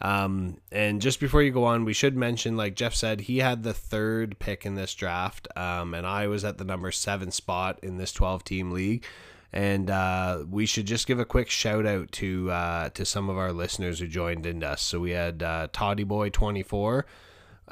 Um, 0.00 0.58
and 0.70 1.00
just 1.00 1.20
before 1.20 1.42
you 1.42 1.50
go 1.50 1.64
on, 1.64 1.84
we 1.84 1.92
should 1.92 2.16
mention, 2.16 2.56
like 2.56 2.74
Jeff 2.74 2.94
said, 2.94 3.22
he 3.22 3.38
had 3.38 3.62
the 3.62 3.72
third 3.72 4.38
pick 4.38 4.66
in 4.66 4.74
this 4.74 4.94
draft, 4.94 5.48
um, 5.56 5.94
and 5.94 6.06
I 6.06 6.26
was 6.26 6.44
at 6.44 6.58
the 6.58 6.64
number 6.64 6.90
seven 6.90 7.30
spot 7.30 7.78
in 7.82 7.96
this 7.96 8.12
12 8.12 8.44
team 8.44 8.70
league. 8.70 9.04
And 9.52 9.88
uh, 9.88 10.44
we 10.50 10.66
should 10.66 10.86
just 10.86 11.06
give 11.06 11.20
a 11.20 11.24
quick 11.24 11.48
shout 11.48 11.86
out 11.86 12.10
to 12.12 12.50
uh, 12.50 12.88
to 12.90 13.04
some 13.04 13.28
of 13.28 13.38
our 13.38 13.52
listeners 13.52 14.00
who 14.00 14.08
joined 14.08 14.46
in 14.46 14.64
us. 14.64 14.82
So 14.82 14.98
we 14.98 15.12
had 15.12 15.44
uh, 15.44 15.68
Toddy 15.72 16.02
Boy 16.02 16.30
24 16.30 17.06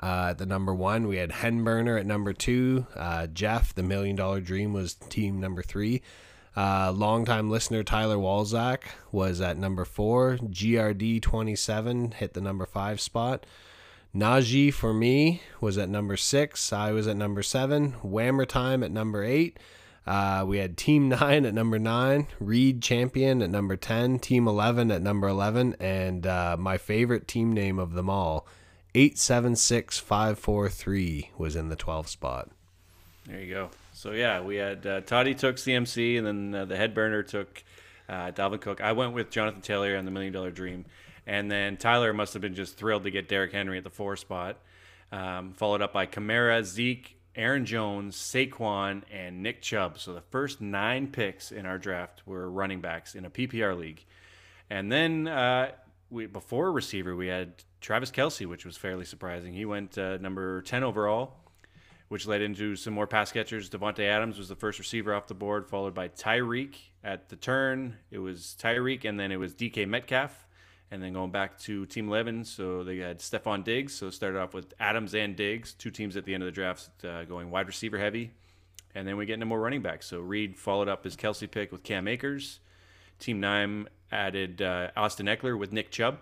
uh, 0.00 0.26
at 0.30 0.38
the 0.38 0.46
number 0.46 0.72
one. 0.72 1.08
We 1.08 1.16
had 1.16 1.30
Henburner 1.30 1.98
at 1.98 2.06
number 2.06 2.32
two. 2.32 2.86
Uh, 2.94 3.26
Jeff, 3.26 3.74
the 3.74 3.82
Million 3.82 4.14
Dollar 4.14 4.40
Dream, 4.40 4.72
was 4.72 4.94
team 4.94 5.40
number 5.40 5.60
three. 5.60 6.02
Uh, 6.54 6.92
longtime 6.92 7.50
listener 7.50 7.82
Tyler 7.82 8.16
Walzak 8.16 8.82
was 9.10 9.40
at 9.40 9.56
number 9.56 9.84
four. 9.84 10.36
GRD 10.36 11.20
27 11.22 12.12
hit 12.12 12.34
the 12.34 12.40
number 12.40 12.66
five 12.66 13.00
spot. 13.00 13.46
Najee 14.14 14.72
for 14.72 14.92
me 14.92 15.42
was 15.60 15.78
at 15.78 15.88
number 15.88 16.18
six. 16.18 16.72
I 16.72 16.92
was 16.92 17.08
at 17.08 17.16
number 17.16 17.42
seven. 17.42 17.94
Whammer 18.04 18.46
Time 18.46 18.82
at 18.82 18.90
number 18.90 19.24
eight. 19.24 19.58
Uh, 20.06 20.44
we 20.46 20.58
had 20.58 20.76
Team 20.76 21.08
9 21.20 21.46
at 21.46 21.54
number 21.54 21.78
9, 21.78 22.26
Reed 22.40 22.82
Champion 22.82 23.40
at 23.40 23.48
number 23.50 23.76
10, 23.76 24.18
Team 24.18 24.48
11 24.48 24.90
at 24.90 25.00
number 25.00 25.28
11, 25.28 25.76
and 25.78 26.26
uh, 26.26 26.56
my 26.58 26.76
favorite 26.76 27.28
team 27.28 27.52
name 27.52 27.78
of 27.78 27.92
them 27.92 28.10
all, 28.10 28.44
876543, 28.94 31.30
was 31.38 31.54
in 31.54 31.68
the 31.68 31.76
12th 31.76 32.08
spot. 32.08 32.50
There 33.26 33.40
you 33.40 33.54
go. 33.54 33.70
So 34.02 34.10
yeah, 34.10 34.40
we 34.40 34.56
had 34.56 34.84
uh, 34.84 35.00
Toddy 35.02 35.32
took 35.32 35.54
CMC, 35.54 36.18
and 36.18 36.26
then 36.26 36.54
uh, 36.56 36.64
the 36.64 36.76
head 36.76 36.92
burner 36.92 37.22
took 37.22 37.62
uh, 38.08 38.32
Dalvin 38.32 38.60
Cook. 38.60 38.80
I 38.80 38.90
went 38.90 39.12
with 39.12 39.30
Jonathan 39.30 39.60
Taylor 39.60 39.96
on 39.96 40.04
the 40.04 40.10
Million 40.10 40.32
Dollar 40.32 40.50
Dream, 40.50 40.86
and 41.24 41.48
then 41.48 41.76
Tyler 41.76 42.12
must 42.12 42.32
have 42.32 42.42
been 42.42 42.56
just 42.56 42.76
thrilled 42.76 43.04
to 43.04 43.12
get 43.12 43.28
Derrick 43.28 43.52
Henry 43.52 43.78
at 43.78 43.84
the 43.84 43.90
four 43.90 44.16
spot, 44.16 44.58
um, 45.12 45.52
followed 45.52 45.82
up 45.82 45.92
by 45.92 46.06
Kamara, 46.06 46.64
Zeke, 46.64 47.16
Aaron 47.36 47.64
Jones, 47.64 48.16
Saquon, 48.16 49.02
and 49.08 49.40
Nick 49.40 49.62
Chubb. 49.62 50.00
So 50.00 50.14
the 50.14 50.20
first 50.20 50.60
nine 50.60 51.06
picks 51.06 51.52
in 51.52 51.64
our 51.64 51.78
draft 51.78 52.26
were 52.26 52.50
running 52.50 52.80
backs 52.80 53.14
in 53.14 53.24
a 53.24 53.30
PPR 53.30 53.78
league, 53.78 54.04
and 54.68 54.90
then 54.90 55.28
uh, 55.28 55.70
we 56.10 56.26
before 56.26 56.72
receiver 56.72 57.14
we 57.14 57.28
had 57.28 57.62
Travis 57.80 58.10
Kelce, 58.10 58.48
which 58.48 58.66
was 58.66 58.76
fairly 58.76 59.04
surprising. 59.04 59.52
He 59.52 59.64
went 59.64 59.96
uh, 59.96 60.16
number 60.16 60.60
ten 60.62 60.82
overall 60.82 61.36
which 62.12 62.26
led 62.26 62.42
into 62.42 62.76
some 62.76 62.92
more 62.92 63.06
pass 63.06 63.32
catchers. 63.32 63.70
Davante 63.70 64.00
Adams 64.00 64.36
was 64.36 64.50
the 64.50 64.54
first 64.54 64.78
receiver 64.78 65.14
off 65.14 65.28
the 65.28 65.34
board, 65.34 65.66
followed 65.66 65.94
by 65.94 66.08
Tyreek 66.08 66.74
at 67.02 67.30
the 67.30 67.36
turn. 67.36 67.96
It 68.10 68.18
was 68.18 68.54
Tyreek, 68.60 69.06
and 69.06 69.18
then 69.18 69.32
it 69.32 69.38
was 69.38 69.54
DK 69.54 69.88
Metcalf. 69.88 70.46
And 70.90 71.02
then 71.02 71.14
going 71.14 71.30
back 71.30 71.58
to 71.60 71.86
Team 71.86 72.08
11, 72.08 72.44
so 72.44 72.84
they 72.84 72.98
had 72.98 73.20
Stefon 73.20 73.64
Diggs. 73.64 73.94
So 73.94 74.10
started 74.10 74.38
off 74.38 74.52
with 74.52 74.74
Adams 74.78 75.14
and 75.14 75.34
Diggs, 75.34 75.72
two 75.72 75.90
teams 75.90 76.14
at 76.18 76.26
the 76.26 76.34
end 76.34 76.42
of 76.42 76.48
the 76.48 76.52
draft 76.52 76.90
uh, 77.02 77.24
going 77.24 77.50
wide 77.50 77.66
receiver 77.66 77.96
heavy. 77.96 78.32
And 78.94 79.08
then 79.08 79.16
we 79.16 79.24
get 79.24 79.34
into 79.34 79.46
more 79.46 79.60
running 79.60 79.80
backs. 79.80 80.06
So 80.06 80.20
Reed 80.20 80.58
followed 80.58 80.88
up 80.88 81.04
his 81.04 81.16
Kelce 81.16 81.50
pick 81.50 81.72
with 81.72 81.82
Cam 81.82 82.06
Akers. 82.06 82.60
Team 83.20 83.40
9 83.40 83.88
added 84.10 84.60
uh, 84.60 84.88
Austin 84.98 85.28
Ekeler 85.28 85.58
with 85.58 85.72
Nick 85.72 85.90
Chubb. 85.90 86.18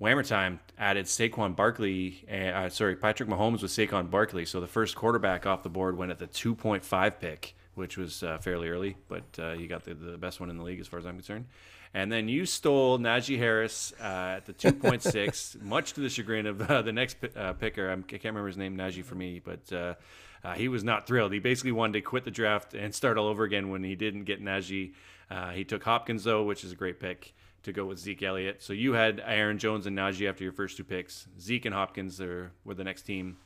Whammer 0.00 0.26
Time 0.26 0.60
added 0.78 1.04
Saquon 1.04 1.54
Barkley, 1.54 2.24
uh, 2.30 2.70
sorry, 2.70 2.96
Patrick 2.96 3.28
Mahomes 3.28 3.60
with 3.60 3.70
Saquon 3.70 4.10
Barkley. 4.10 4.46
So 4.46 4.60
the 4.60 4.66
first 4.66 4.96
quarterback 4.96 5.44
off 5.44 5.62
the 5.62 5.68
board 5.68 5.96
went 5.98 6.10
at 6.10 6.18
the 6.18 6.26
2.5 6.26 7.20
pick, 7.20 7.54
which 7.74 7.98
was 7.98 8.22
uh, 8.22 8.38
fairly 8.38 8.70
early, 8.70 8.96
but 9.08 9.24
uh, 9.38 9.52
you 9.52 9.68
got 9.68 9.84
the, 9.84 9.92
the 9.92 10.16
best 10.16 10.40
one 10.40 10.48
in 10.48 10.56
the 10.56 10.64
league 10.64 10.80
as 10.80 10.86
far 10.86 10.98
as 10.98 11.04
I'm 11.04 11.16
concerned. 11.16 11.46
And 11.92 12.10
then 12.10 12.28
you 12.28 12.46
stole 12.46 12.98
Najee 12.98 13.36
Harris 13.36 13.92
uh, 14.00 14.38
at 14.38 14.46
the 14.46 14.54
2.6, 14.54 15.60
much 15.62 15.92
to 15.92 16.00
the 16.00 16.08
chagrin 16.08 16.46
of 16.46 16.62
uh, 16.62 16.80
the 16.80 16.92
next 16.92 17.16
uh, 17.36 17.52
picker. 17.54 17.90
I'm, 17.90 18.02
I 18.08 18.12
can't 18.12 18.24
remember 18.24 18.46
his 18.46 18.56
name, 18.56 18.78
Najee 18.78 19.04
for 19.04 19.16
me, 19.16 19.38
but 19.38 19.70
uh, 19.70 19.94
uh, 20.42 20.54
he 20.54 20.68
was 20.68 20.82
not 20.82 21.06
thrilled. 21.06 21.32
He 21.32 21.40
basically 21.40 21.72
wanted 21.72 21.94
to 21.94 22.00
quit 22.00 22.24
the 22.24 22.30
draft 22.30 22.72
and 22.72 22.94
start 22.94 23.18
all 23.18 23.26
over 23.26 23.44
again 23.44 23.68
when 23.68 23.84
he 23.84 23.96
didn't 23.96 24.24
get 24.24 24.42
Najee. 24.42 24.94
Uh, 25.30 25.50
he 25.50 25.64
took 25.64 25.84
Hopkins, 25.84 26.24
though, 26.24 26.44
which 26.44 26.64
is 26.64 26.72
a 26.72 26.76
great 26.76 27.00
pick 27.00 27.34
to 27.62 27.72
go 27.72 27.84
with 27.84 27.98
Zeke 27.98 28.22
Elliott. 28.22 28.62
So 28.62 28.72
you 28.72 28.92
had 28.92 29.22
Aaron 29.24 29.58
Jones 29.58 29.86
and 29.86 29.96
Najee 29.96 30.28
after 30.28 30.44
your 30.44 30.52
first 30.52 30.76
two 30.76 30.84
picks. 30.84 31.26
Zeke 31.40 31.66
and 31.66 31.74
Hopkins 31.74 32.20
are, 32.20 32.52
were 32.64 32.74
the 32.74 32.84
next 32.84 33.02
team. 33.02 33.36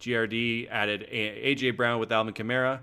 GRD 0.00 0.68
added 0.70 1.06
AJ 1.10 1.76
Brown 1.76 2.00
with 2.00 2.12
Alvin 2.12 2.34
Kamara. 2.34 2.80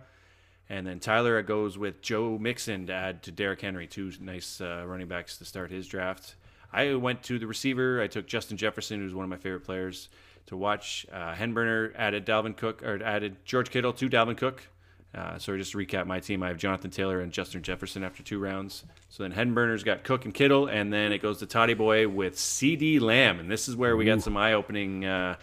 And 0.70 0.86
then 0.86 0.99
Tyler 0.99 1.41
goes 1.43 1.78
with 1.78 2.01
Joe 2.01 2.38
Mixon 2.38 2.88
to 2.88 2.93
add 2.93 3.24
to 3.24 3.32
Derrick 3.32 3.62
Henry, 3.62 3.88
two 3.88 4.12
nice 4.20 4.60
uh, 4.60 4.84
running 4.86 5.08
backs 5.08 5.38
to 5.38 5.45
start 5.45 5.72
his 5.72 5.88
draft. 5.88 6.36
I 6.74 6.95
went 6.95 7.24
to 7.24 7.39
the 7.39 7.47
receiver. 7.47 8.01
I 8.01 8.08
took 8.08 8.28
Justin 8.28 8.58
Jefferson, 8.58 8.99
who's 8.99 9.14
one 9.14 9.24
of 9.24 9.30
my 9.30 9.38
favorite 9.38 9.64
players 9.64 10.10
to 10.47 10.58
watch. 10.58 11.05
Uh, 11.12 11.34
Henburner 11.34 11.93
added 11.95 12.26
Dalvin 12.26 12.55
Cook 12.55 12.84
or 12.84 13.01
added 13.01 13.38
George 13.45 13.70
Kittle 13.70 13.93
to 13.93 14.10
Dalvin 14.10 14.38
Cook. 14.38 14.68
Uh, 15.16 15.38
so 15.39 15.58
just 15.58 15.72
to 15.72 15.78
recap 15.78 16.05
my 16.05 16.20
team, 16.20 16.43
I 16.43 16.49
have 16.49 16.58
Jonathan 16.58 16.91
Taylor 16.91 17.22
and 17.22 17.32
Justin 17.32 17.64
Jefferson 17.64 18.03
after 18.03 18.22
two 18.22 18.39
rounds. 18.39 18.84
So 19.10 19.24
then 19.24 19.32
Henburner's 19.32 19.84
got 19.84 20.03
Cook 20.03 20.26
and 20.26 20.34
Kittle, 20.34 20.68
and 20.68 20.93
then 20.93 21.12
it 21.12 21.22
goes 21.22 21.39
to 21.39 21.45
Toddy 21.45 21.74
Boy 21.74 22.08
with 22.08 22.36
CeeDee 22.36 23.01
Lamb, 23.01 23.39
and 23.39 23.49
this 23.49 23.68
is 23.68 23.76
where 23.76 23.97
we 23.97 24.05
got 24.05 24.22
some 24.22 24.38
eye-opening 24.38 25.05
uh, 25.05 25.36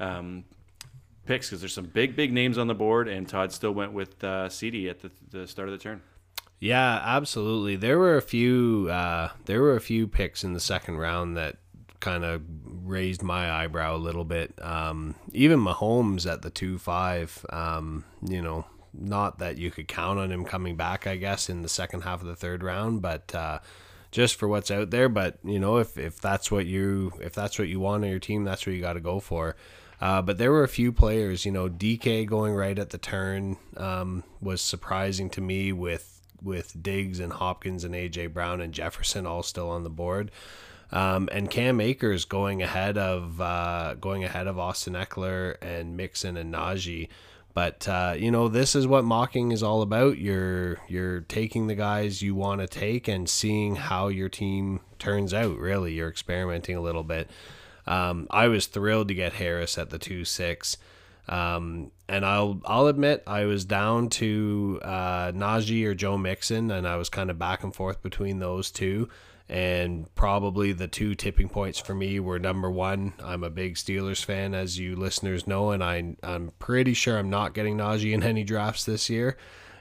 um, 0.00 0.44
picks 1.26 1.48
because 1.48 1.60
there's 1.60 1.74
some 1.74 1.86
big, 1.86 2.16
big 2.16 2.32
names 2.32 2.58
on 2.58 2.66
the 2.66 2.74
board, 2.74 3.06
and 3.06 3.28
Todd 3.28 3.52
still 3.52 3.72
went 3.72 3.92
with 3.92 4.24
uh, 4.24 4.48
CeeDee 4.48 4.90
at 4.90 5.00
the, 5.00 5.10
the 5.30 5.46
start 5.46 5.68
of 5.68 5.72
the 5.72 5.78
turn. 5.78 6.00
Yeah, 6.58 7.00
absolutely. 7.04 7.74
There 7.74 7.98
were 7.98 8.16
a 8.16 8.22
few. 8.22 8.88
Uh, 8.88 9.30
there 9.46 9.60
were 9.60 9.74
a 9.74 9.80
few 9.80 10.06
picks 10.06 10.44
in 10.44 10.52
the 10.52 10.60
second 10.60 10.96
round 10.96 11.36
that 11.36 11.56
kind 11.98 12.24
of 12.24 12.40
raised 12.84 13.22
my 13.22 13.50
eyebrow 13.50 13.96
a 13.96 13.98
little 13.98 14.24
bit. 14.24 14.54
Um, 14.62 15.16
even 15.32 15.58
Mahomes 15.58 16.24
at 16.30 16.42
the 16.42 16.50
two 16.50 16.78
five. 16.78 17.44
Um, 17.50 18.04
you 18.24 18.40
know, 18.40 18.64
not 18.92 19.38
that 19.38 19.58
you 19.58 19.70
could 19.70 19.88
count 19.88 20.18
on 20.18 20.30
him 20.30 20.44
coming 20.44 20.76
back. 20.76 21.06
I 21.06 21.16
guess 21.16 21.48
in 21.48 21.62
the 21.62 21.68
second 21.68 22.02
half 22.02 22.20
of 22.20 22.26
the 22.26 22.36
third 22.36 22.62
round, 22.62 23.02
but. 23.02 23.34
Uh, 23.34 23.58
just 24.10 24.34
for 24.34 24.46
what's 24.46 24.70
out 24.70 24.90
there, 24.90 25.08
but 25.08 25.38
you 25.42 25.58
know, 25.58 25.78
if, 25.78 25.96
if 25.96 26.20
that's 26.20 26.50
what 26.50 26.66
you 26.66 27.14
if 27.22 27.32
that's 27.32 27.58
what 27.58 27.68
you 27.68 27.80
want 27.80 28.04
on 28.04 28.10
your 28.10 28.18
team, 28.18 28.44
that's 28.44 28.66
what 28.66 28.74
you 28.74 28.80
got 28.82 28.92
to 28.92 29.00
go 29.00 29.20
for. 29.20 29.56
Uh, 30.02 30.20
but 30.20 30.36
there 30.36 30.50
were 30.52 30.64
a 30.64 30.68
few 30.68 30.92
players, 30.92 31.46
you 31.46 31.52
know, 31.52 31.68
DK 31.68 32.26
going 32.26 32.54
right 32.54 32.78
at 32.78 32.90
the 32.90 32.98
turn 32.98 33.56
um, 33.76 34.22
was 34.40 34.60
surprising 34.60 35.30
to 35.30 35.40
me 35.40 35.72
with 35.72 36.20
with 36.42 36.82
Diggs 36.82 37.20
and 37.20 37.32
Hopkins 37.32 37.84
and 37.84 37.94
AJ 37.94 38.32
Brown 38.32 38.60
and 38.60 38.74
Jefferson 38.74 39.26
all 39.26 39.42
still 39.42 39.70
on 39.70 39.84
the 39.84 39.90
board. 39.90 40.30
Um, 40.90 41.28
and 41.32 41.48
Cam 41.48 41.80
Akers 41.80 42.24
going 42.26 42.62
ahead 42.62 42.98
of 42.98 43.40
uh, 43.40 43.94
going 43.94 44.24
ahead 44.24 44.46
of 44.46 44.58
Austin 44.58 44.94
Ekeler 44.94 45.56
and 45.62 45.96
Mixon 45.96 46.36
and 46.36 46.52
Najee. 46.52 47.08
But 47.54 47.86
uh, 47.86 48.14
you 48.16 48.30
know, 48.30 48.48
this 48.48 48.74
is 48.74 48.86
what 48.86 49.04
mocking 49.04 49.52
is 49.52 49.62
all 49.62 49.82
about. 49.82 50.18
You're 50.18 50.78
you're 50.88 51.20
taking 51.22 51.66
the 51.66 51.74
guys 51.74 52.22
you 52.22 52.34
want 52.34 52.60
to 52.60 52.66
take 52.66 53.08
and 53.08 53.28
seeing 53.28 53.76
how 53.76 54.08
your 54.08 54.28
team 54.28 54.80
turns 54.98 55.34
out. 55.34 55.58
Really, 55.58 55.94
you're 55.94 56.08
experimenting 56.08 56.76
a 56.76 56.80
little 56.80 57.02
bit. 57.02 57.28
Um, 57.86 58.26
I 58.30 58.48
was 58.48 58.66
thrilled 58.66 59.08
to 59.08 59.14
get 59.14 59.34
Harris 59.34 59.76
at 59.76 59.90
the 59.90 59.98
two 59.98 60.24
six. 60.24 60.76
Um, 61.28 61.92
and 62.08 62.26
I'll 62.26 62.60
I'll 62.64 62.88
admit 62.88 63.22
I 63.26 63.44
was 63.44 63.64
down 63.64 64.08
to 64.10 64.80
uh, 64.82 65.32
Najee 65.32 65.86
or 65.86 65.94
Joe 65.94 66.18
Mixon, 66.18 66.70
and 66.70 66.86
I 66.86 66.96
was 66.96 67.08
kind 67.08 67.30
of 67.30 67.38
back 67.38 67.62
and 67.62 67.74
forth 67.74 68.02
between 68.02 68.38
those 68.38 68.70
two. 68.70 69.08
And 69.52 70.12
probably 70.14 70.72
the 70.72 70.88
two 70.88 71.14
tipping 71.14 71.50
points 71.50 71.78
for 71.78 71.94
me 71.94 72.18
were 72.18 72.38
number 72.38 72.70
one, 72.70 73.12
I'm 73.22 73.44
a 73.44 73.50
big 73.50 73.74
Steelers 73.74 74.24
fan, 74.24 74.54
as 74.54 74.78
you 74.78 74.96
listeners 74.96 75.46
know, 75.46 75.72
and 75.72 75.84
I 75.84 76.16
I'm 76.22 76.52
pretty 76.58 76.94
sure 76.94 77.18
I'm 77.18 77.28
not 77.28 77.52
getting 77.52 77.76
Najee 77.76 78.14
in 78.14 78.22
any 78.22 78.44
drafts 78.44 78.86
this 78.86 79.10
year. 79.10 79.36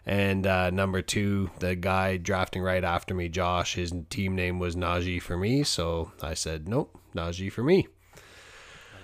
And 0.06 0.46
uh, 0.46 0.72
number 0.72 1.02
two, 1.02 1.52
the 1.60 1.78
guy 1.78 2.18
drafting 2.18 2.62
right 2.62 2.84
after 2.84 3.16
me, 3.16 3.30
Josh, 3.30 3.76
his 3.76 3.94
team 4.10 4.36
name 4.36 4.60
was 4.60 4.76
Najee 4.76 5.22
for 5.22 5.38
me, 5.38 5.64
so 5.64 6.12
I 6.22 6.34
said 6.34 6.68
nope, 6.68 7.00
Najee 7.16 7.50
for 7.50 7.64
me. 7.64 7.88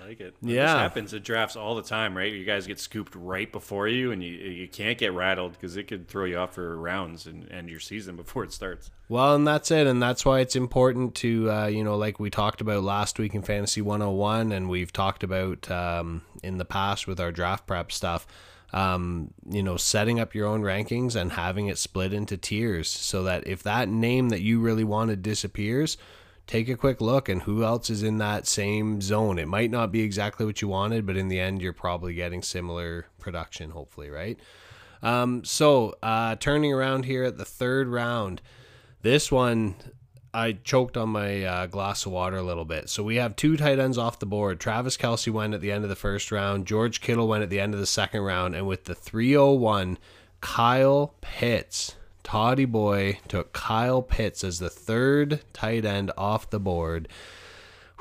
Like 0.07 0.21
it. 0.21 0.35
Yeah. 0.41 0.77
Happens 0.77 1.13
at 1.13 1.23
drafts 1.23 1.57
all 1.57 1.75
the 1.75 1.81
time, 1.81 2.15
right? 2.15 2.31
You 2.31 2.45
guys 2.45 2.65
get 2.65 2.79
scooped 2.79 3.13
right 3.13 3.51
before 3.51 3.89
you, 3.89 4.13
and 4.13 4.23
you 4.23 4.31
you 4.31 4.65
can't 4.69 4.97
get 4.97 5.11
rattled 5.11 5.51
because 5.51 5.75
it 5.75 5.89
could 5.89 6.07
throw 6.07 6.23
you 6.23 6.37
off 6.37 6.53
for 6.53 6.77
rounds 6.77 7.25
and 7.25 7.51
end 7.51 7.69
your 7.69 7.81
season 7.81 8.15
before 8.15 8.45
it 8.45 8.53
starts. 8.53 8.89
Well, 9.09 9.35
and 9.35 9.45
that's 9.45 9.69
it, 9.69 9.85
and 9.85 10.01
that's 10.01 10.23
why 10.23 10.39
it's 10.39 10.55
important 10.55 11.13
to, 11.15 11.51
uh, 11.51 11.67
you 11.67 11.83
know, 11.83 11.97
like 11.97 12.21
we 12.21 12.29
talked 12.29 12.61
about 12.61 12.83
last 12.83 13.19
week 13.19 13.35
in 13.35 13.41
Fantasy 13.41 13.81
101, 13.81 14.53
and 14.53 14.69
we've 14.69 14.93
talked 14.93 15.23
about 15.23 15.69
um, 15.69 16.21
in 16.41 16.57
the 16.57 16.65
past 16.65 17.05
with 17.05 17.19
our 17.19 17.33
draft 17.33 17.67
prep 17.67 17.91
stuff. 17.91 18.25
Um, 18.71 19.33
you 19.49 19.63
know, 19.63 19.75
setting 19.75 20.21
up 20.21 20.33
your 20.35 20.47
own 20.47 20.61
rankings 20.61 21.15
and 21.17 21.33
having 21.33 21.67
it 21.67 21.77
split 21.77 22.13
into 22.13 22.37
tiers 22.37 22.89
so 22.89 23.23
that 23.23 23.45
if 23.47 23.63
that 23.63 23.89
name 23.89 24.29
that 24.29 24.41
you 24.41 24.59
really 24.61 24.83
wanted 24.83 25.21
disappears, 25.21 25.97
take 26.47 26.69
a 26.69 26.77
quick 26.77 27.01
look 27.01 27.29
and 27.29 27.43
who 27.43 27.63
else 27.63 27.89
is 27.89 28.01
in 28.01 28.17
that 28.17 28.47
same 28.47 29.01
zone. 29.01 29.37
It 29.37 29.47
might 29.47 29.69
not 29.69 29.91
be 29.91 30.01
exactly 30.01 30.45
what 30.45 30.61
you 30.61 30.69
wanted, 30.69 31.05
but 31.05 31.17
in 31.17 31.27
the 31.27 31.39
end, 31.39 31.61
you're 31.61 31.73
probably 31.73 32.13
getting 32.13 32.41
similar 32.41 33.05
production, 33.19 33.71
hopefully, 33.71 34.09
right? 34.09 34.39
Um, 35.03 35.43
so, 35.43 35.95
uh, 36.01 36.35
turning 36.37 36.73
around 36.73 37.05
here 37.05 37.23
at 37.23 37.37
the 37.37 37.45
third 37.45 37.87
round, 37.87 38.41
this 39.01 39.31
one 39.31 39.75
I 40.33 40.53
choked 40.63 40.97
on 40.97 41.09
my 41.09 41.43
uh, 41.43 41.65
glass 41.65 42.05
of 42.05 42.11
water 42.11 42.37
a 42.37 42.43
little 42.43 42.65
bit. 42.65 42.89
So 42.89 43.03
we 43.03 43.15
have 43.15 43.35
two 43.35 43.57
tight 43.57 43.79
ends 43.79 43.97
off 43.97 44.19
the 44.19 44.25
board. 44.25 44.59
Travis 44.59 44.97
Kelce 44.97 45.31
went 45.31 45.53
at 45.53 45.61
the 45.61 45.71
end 45.71 45.83
of 45.83 45.89
the 45.89 45.95
first 45.95 46.31
round. 46.31 46.67
George 46.67 47.01
Kittle 47.01 47.27
went 47.27 47.43
at 47.43 47.49
the 47.49 47.59
end 47.59 47.73
of 47.73 47.79
the 47.79 47.85
second 47.85 48.21
round. 48.21 48.55
And 48.55 48.67
with 48.67 48.85
the 48.85 48.95
301, 48.95 49.97
Kyle 50.41 51.15
Pitts, 51.21 51.95
Toddy 52.27 52.65
Boy, 52.65 53.19
took 53.29 53.53
Kyle 53.53 54.01
Pitts 54.01 54.43
as 54.43 54.59
the 54.59 54.69
third 54.69 55.39
tight 55.53 55.85
end 55.85 56.11
off 56.17 56.49
the 56.49 56.59
board. 56.59 57.07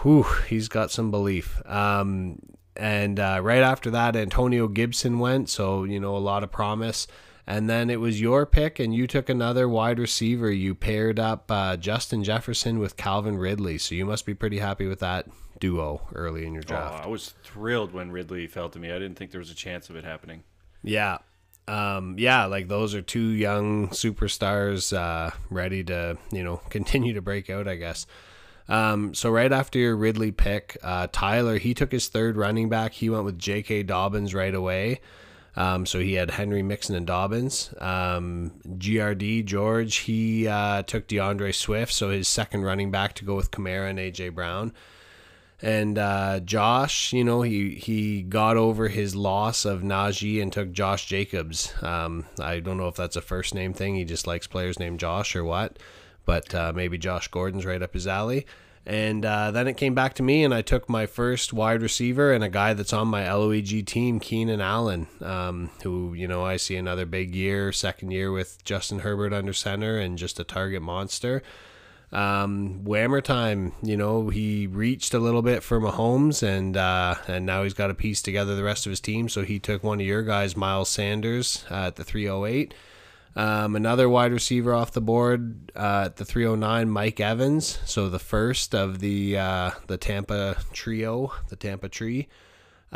Whew, 0.02 0.24
he's 0.48 0.66
got 0.66 0.90
some 0.90 1.12
belief. 1.12 1.62
Um, 1.64 2.40
and 2.74 3.20
uh, 3.20 3.38
right 3.40 3.62
after 3.62 3.88
that, 3.92 4.16
Antonio 4.16 4.66
Gibson 4.66 5.20
went. 5.20 5.48
So, 5.48 5.84
you 5.84 6.00
know, 6.00 6.16
a 6.16 6.18
lot 6.18 6.42
of 6.42 6.50
promise. 6.50 7.06
And 7.46 7.70
then 7.70 7.88
it 7.88 8.00
was 8.00 8.20
your 8.20 8.44
pick, 8.46 8.80
and 8.80 8.92
you 8.92 9.06
took 9.06 9.28
another 9.28 9.68
wide 9.68 10.00
receiver. 10.00 10.50
You 10.50 10.74
paired 10.74 11.20
up 11.20 11.48
uh, 11.48 11.76
Justin 11.76 12.24
Jefferson 12.24 12.80
with 12.80 12.96
Calvin 12.96 13.38
Ridley. 13.38 13.78
So 13.78 13.94
you 13.94 14.04
must 14.04 14.26
be 14.26 14.34
pretty 14.34 14.58
happy 14.58 14.88
with 14.88 14.98
that 14.98 15.28
duo 15.60 16.02
early 16.16 16.44
in 16.44 16.52
your 16.52 16.64
Oh, 16.64 16.66
draft. 16.66 17.04
I 17.04 17.06
was 17.06 17.34
thrilled 17.44 17.92
when 17.92 18.10
Ridley 18.10 18.48
fell 18.48 18.68
to 18.70 18.80
me. 18.80 18.90
I 18.90 18.98
didn't 18.98 19.14
think 19.16 19.30
there 19.30 19.38
was 19.38 19.52
a 19.52 19.54
chance 19.54 19.88
of 19.88 19.94
it 19.94 20.02
happening. 20.04 20.42
Yeah. 20.82 21.18
Um, 21.68 22.16
yeah, 22.18 22.46
like 22.46 22.68
those 22.68 22.94
are 22.94 23.02
two 23.02 23.28
young 23.30 23.88
superstars 23.88 24.96
uh, 24.96 25.32
ready 25.50 25.82
to, 25.84 26.16
you 26.30 26.44
know, 26.44 26.56
continue 26.70 27.14
to 27.14 27.22
break 27.22 27.50
out, 27.50 27.66
I 27.66 27.76
guess. 27.76 28.06
Um, 28.68 29.14
so 29.14 29.30
right 29.30 29.52
after 29.52 29.78
your 29.78 29.96
Ridley 29.96 30.32
pick, 30.32 30.76
uh, 30.82 31.06
Tyler, 31.12 31.58
he 31.58 31.74
took 31.74 31.92
his 31.92 32.08
third 32.08 32.36
running 32.36 32.68
back. 32.68 32.92
He 32.92 33.08
went 33.08 33.24
with 33.24 33.38
J.K. 33.38 33.84
Dobbins 33.84 34.34
right 34.34 34.54
away. 34.54 35.00
Um, 35.56 35.86
so 35.86 36.00
he 36.00 36.14
had 36.14 36.32
Henry 36.32 36.62
Mixon 36.62 36.94
and 36.94 37.06
Dobbins. 37.06 37.72
Um, 37.80 38.52
GRD 38.66 39.44
George 39.44 39.96
he 39.96 40.46
uh, 40.46 40.82
took 40.82 41.08
D'Andre 41.08 41.50
Swift, 41.52 41.92
so 41.92 42.10
his 42.10 42.28
second 42.28 42.62
running 42.64 42.90
back 42.90 43.14
to 43.14 43.24
go 43.24 43.34
with 43.34 43.50
Kamara 43.50 43.88
and 43.88 43.98
AJ 43.98 44.34
Brown. 44.34 44.74
And 45.62 45.96
uh, 45.96 46.40
Josh, 46.40 47.12
you 47.14 47.24
know, 47.24 47.42
he 47.42 47.76
he 47.76 48.22
got 48.22 48.56
over 48.56 48.88
his 48.88 49.16
loss 49.16 49.64
of 49.64 49.80
Najee 49.80 50.42
and 50.42 50.52
took 50.52 50.72
Josh 50.72 51.06
Jacobs. 51.06 51.72
Um, 51.82 52.26
I 52.38 52.60
don't 52.60 52.76
know 52.76 52.88
if 52.88 52.96
that's 52.96 53.16
a 53.16 53.22
first 53.22 53.54
name 53.54 53.72
thing. 53.72 53.94
He 53.94 54.04
just 54.04 54.26
likes 54.26 54.46
players 54.46 54.78
named 54.78 55.00
Josh 55.00 55.34
or 55.34 55.44
what, 55.44 55.78
but 56.26 56.54
uh, 56.54 56.72
maybe 56.74 56.98
Josh 56.98 57.28
Gordon's 57.28 57.64
right 57.64 57.82
up 57.82 57.94
his 57.94 58.06
alley. 58.06 58.46
And 58.88 59.24
uh, 59.24 59.50
then 59.50 59.66
it 59.66 59.76
came 59.76 59.96
back 59.96 60.14
to 60.14 60.22
me, 60.22 60.44
and 60.44 60.54
I 60.54 60.62
took 60.62 60.88
my 60.88 61.06
first 61.06 61.52
wide 61.52 61.82
receiver 61.82 62.32
and 62.32 62.44
a 62.44 62.48
guy 62.48 62.72
that's 62.72 62.92
on 62.92 63.08
my 63.08 63.24
LOEG 63.24 63.84
team, 63.84 64.20
Keenan 64.20 64.60
Allen, 64.60 65.08
um, 65.20 65.70
who, 65.82 66.14
you 66.14 66.28
know, 66.28 66.44
I 66.44 66.56
see 66.56 66.76
another 66.76 67.04
big 67.04 67.34
year, 67.34 67.72
second 67.72 68.12
year 68.12 68.30
with 68.30 68.62
Justin 68.62 69.00
Herbert 69.00 69.32
under 69.32 69.52
center 69.52 69.98
and 69.98 70.16
just 70.16 70.38
a 70.38 70.44
target 70.44 70.82
monster. 70.82 71.42
Um, 72.12 72.82
Whammer 72.84 73.22
time, 73.22 73.72
you 73.82 73.96
know, 73.96 74.28
he 74.28 74.66
reached 74.66 75.12
a 75.12 75.18
little 75.18 75.42
bit 75.42 75.62
for 75.62 75.80
Mahomes, 75.80 76.42
and 76.42 76.76
uh, 76.76 77.16
and 77.26 77.44
now 77.44 77.64
he's 77.64 77.74
got 77.74 77.88
to 77.88 77.94
piece 77.94 78.22
together 78.22 78.54
the 78.54 78.62
rest 78.62 78.86
of 78.86 78.90
his 78.90 79.00
team. 79.00 79.28
So 79.28 79.42
he 79.42 79.58
took 79.58 79.82
one 79.82 80.00
of 80.00 80.06
your 80.06 80.22
guys, 80.22 80.56
Miles 80.56 80.88
Sanders, 80.88 81.64
uh, 81.70 81.88
at 81.88 81.96
the 81.96 82.04
308. 82.04 82.74
Um, 83.34 83.76
another 83.76 84.08
wide 84.08 84.32
receiver 84.32 84.72
off 84.72 84.92
the 84.92 85.02
board 85.02 85.70
uh, 85.76 86.04
at 86.06 86.16
the 86.16 86.24
309, 86.24 86.88
Mike 86.88 87.20
Evans. 87.20 87.78
So 87.84 88.08
the 88.08 88.18
first 88.18 88.74
of 88.74 89.00
the 89.00 89.36
uh, 89.36 89.70
the 89.88 89.98
Tampa 89.98 90.56
trio, 90.72 91.32
the 91.48 91.56
Tampa 91.56 91.88
tree. 91.88 92.28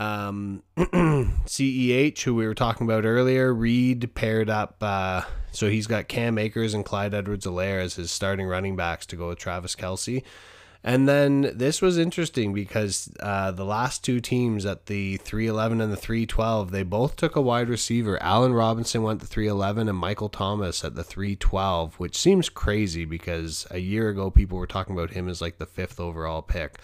Um, 0.01 0.62
CEH, 0.78 2.22
who 2.22 2.34
we 2.34 2.46
were 2.46 2.55
talking 2.55 2.86
about 2.86 3.05
earlier, 3.05 3.53
Reed 3.53 4.14
paired 4.14 4.48
up. 4.48 4.76
Uh, 4.80 5.22
so 5.53 5.68
he's 5.68 5.86
got 5.86 6.09
Cam 6.09 6.38
Akers 6.38 6.72
and 6.72 6.86
Clyde 6.86 7.12
Edwards-Helaire 7.12 7.82
as 7.82 7.96
his 7.96 8.11
starting 8.11 8.46
running 8.46 8.76
backs 8.76 9.05
to 9.07 9.16
go 9.16 9.28
with 9.28 9.38
Travis 9.38 9.76
Kelce. 9.76 10.22
And 10.82 11.07
then 11.07 11.53
this 11.55 11.82
was 11.82 11.98
interesting 11.98 12.55
because 12.55 13.12
uh, 13.20 13.51
the 13.51 13.66
last 13.66 14.03
two 14.03 14.20
teams 14.20 14.64
at 14.64 14.86
the 14.86 15.18
311 15.18 15.82
and 15.82 15.92
the 15.92 15.96
312, 15.98 16.70
they 16.70 16.82
both 16.82 17.16
took 17.16 17.36
a 17.36 17.42
wide 17.42 17.68
receiver. 17.68 18.20
Allen 18.22 18.55
Robinson 18.55 19.03
went 19.03 19.20
to 19.20 19.26
311 19.26 19.90
and 19.90 19.98
Michael 19.98 20.30
Thomas 20.30 20.82
at 20.82 20.94
the 20.94 21.05
312, 21.05 21.96
which 21.96 22.16
seems 22.16 22.48
crazy 22.48 23.05
because 23.05 23.66
a 23.70 23.78
year 23.78 24.09
ago 24.09 24.30
people 24.30 24.57
were 24.57 24.66
talking 24.66 24.96
about 24.96 25.11
him 25.11 25.28
as 25.28 25.42
like 25.42 25.59
the 25.59 25.66
fifth 25.66 26.01
overall 26.01 26.40
pick. 26.40 26.78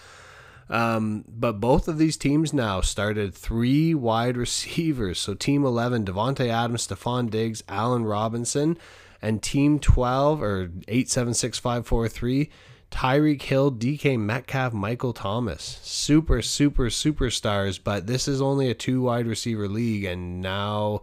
Um, 0.69 1.23
but 1.27 1.59
both 1.59 1.87
of 1.87 1.97
these 1.97 2.17
teams 2.17 2.53
now 2.53 2.81
started 2.81 3.33
three 3.33 3.93
wide 3.93 4.37
receivers. 4.45 5.19
So 5.19 5.33
Team 5.33 5.63
11, 5.63 6.05
Davante 6.05 6.47
Adams, 6.47 6.87
Stefon 6.87 7.29
Diggs, 7.29 7.63
Allen 7.67 8.05
Robinson, 8.05 8.77
and 9.21 9.41
Team 9.41 9.79
12 9.79 10.41
or 10.41 10.71
876543, 10.87 12.49
Tyreek 12.91 13.41
Hill, 13.41 13.71
DK 13.71 14.17
Metcalf, 14.19 14.73
Michael 14.73 15.13
Thomas. 15.13 15.79
Super, 15.83 16.41
super, 16.41 16.85
superstars. 16.85 17.79
But 17.83 18.07
this 18.07 18.27
is 18.27 18.41
only 18.41 18.69
a 18.69 18.73
two 18.73 19.01
wide 19.01 19.27
receiver 19.27 19.67
league, 19.67 20.03
and 20.05 20.41
now. 20.41 21.01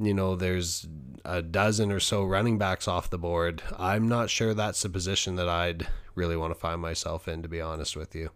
You 0.00 0.14
know, 0.14 0.36
there's 0.36 0.86
a 1.24 1.42
dozen 1.42 1.90
or 1.90 1.98
so 1.98 2.22
running 2.22 2.56
backs 2.56 2.86
off 2.86 3.10
the 3.10 3.18
board. 3.18 3.64
I'm 3.76 4.06
not 4.06 4.30
sure 4.30 4.54
that's 4.54 4.80
the 4.82 4.88
position 4.88 5.34
that 5.34 5.48
I'd 5.48 5.88
really 6.14 6.36
want 6.36 6.54
to 6.54 6.60
find 6.60 6.80
myself 6.80 7.26
in, 7.26 7.42
to 7.42 7.48
be 7.48 7.60
honest 7.60 7.96
with 7.96 8.14
you. 8.14 8.30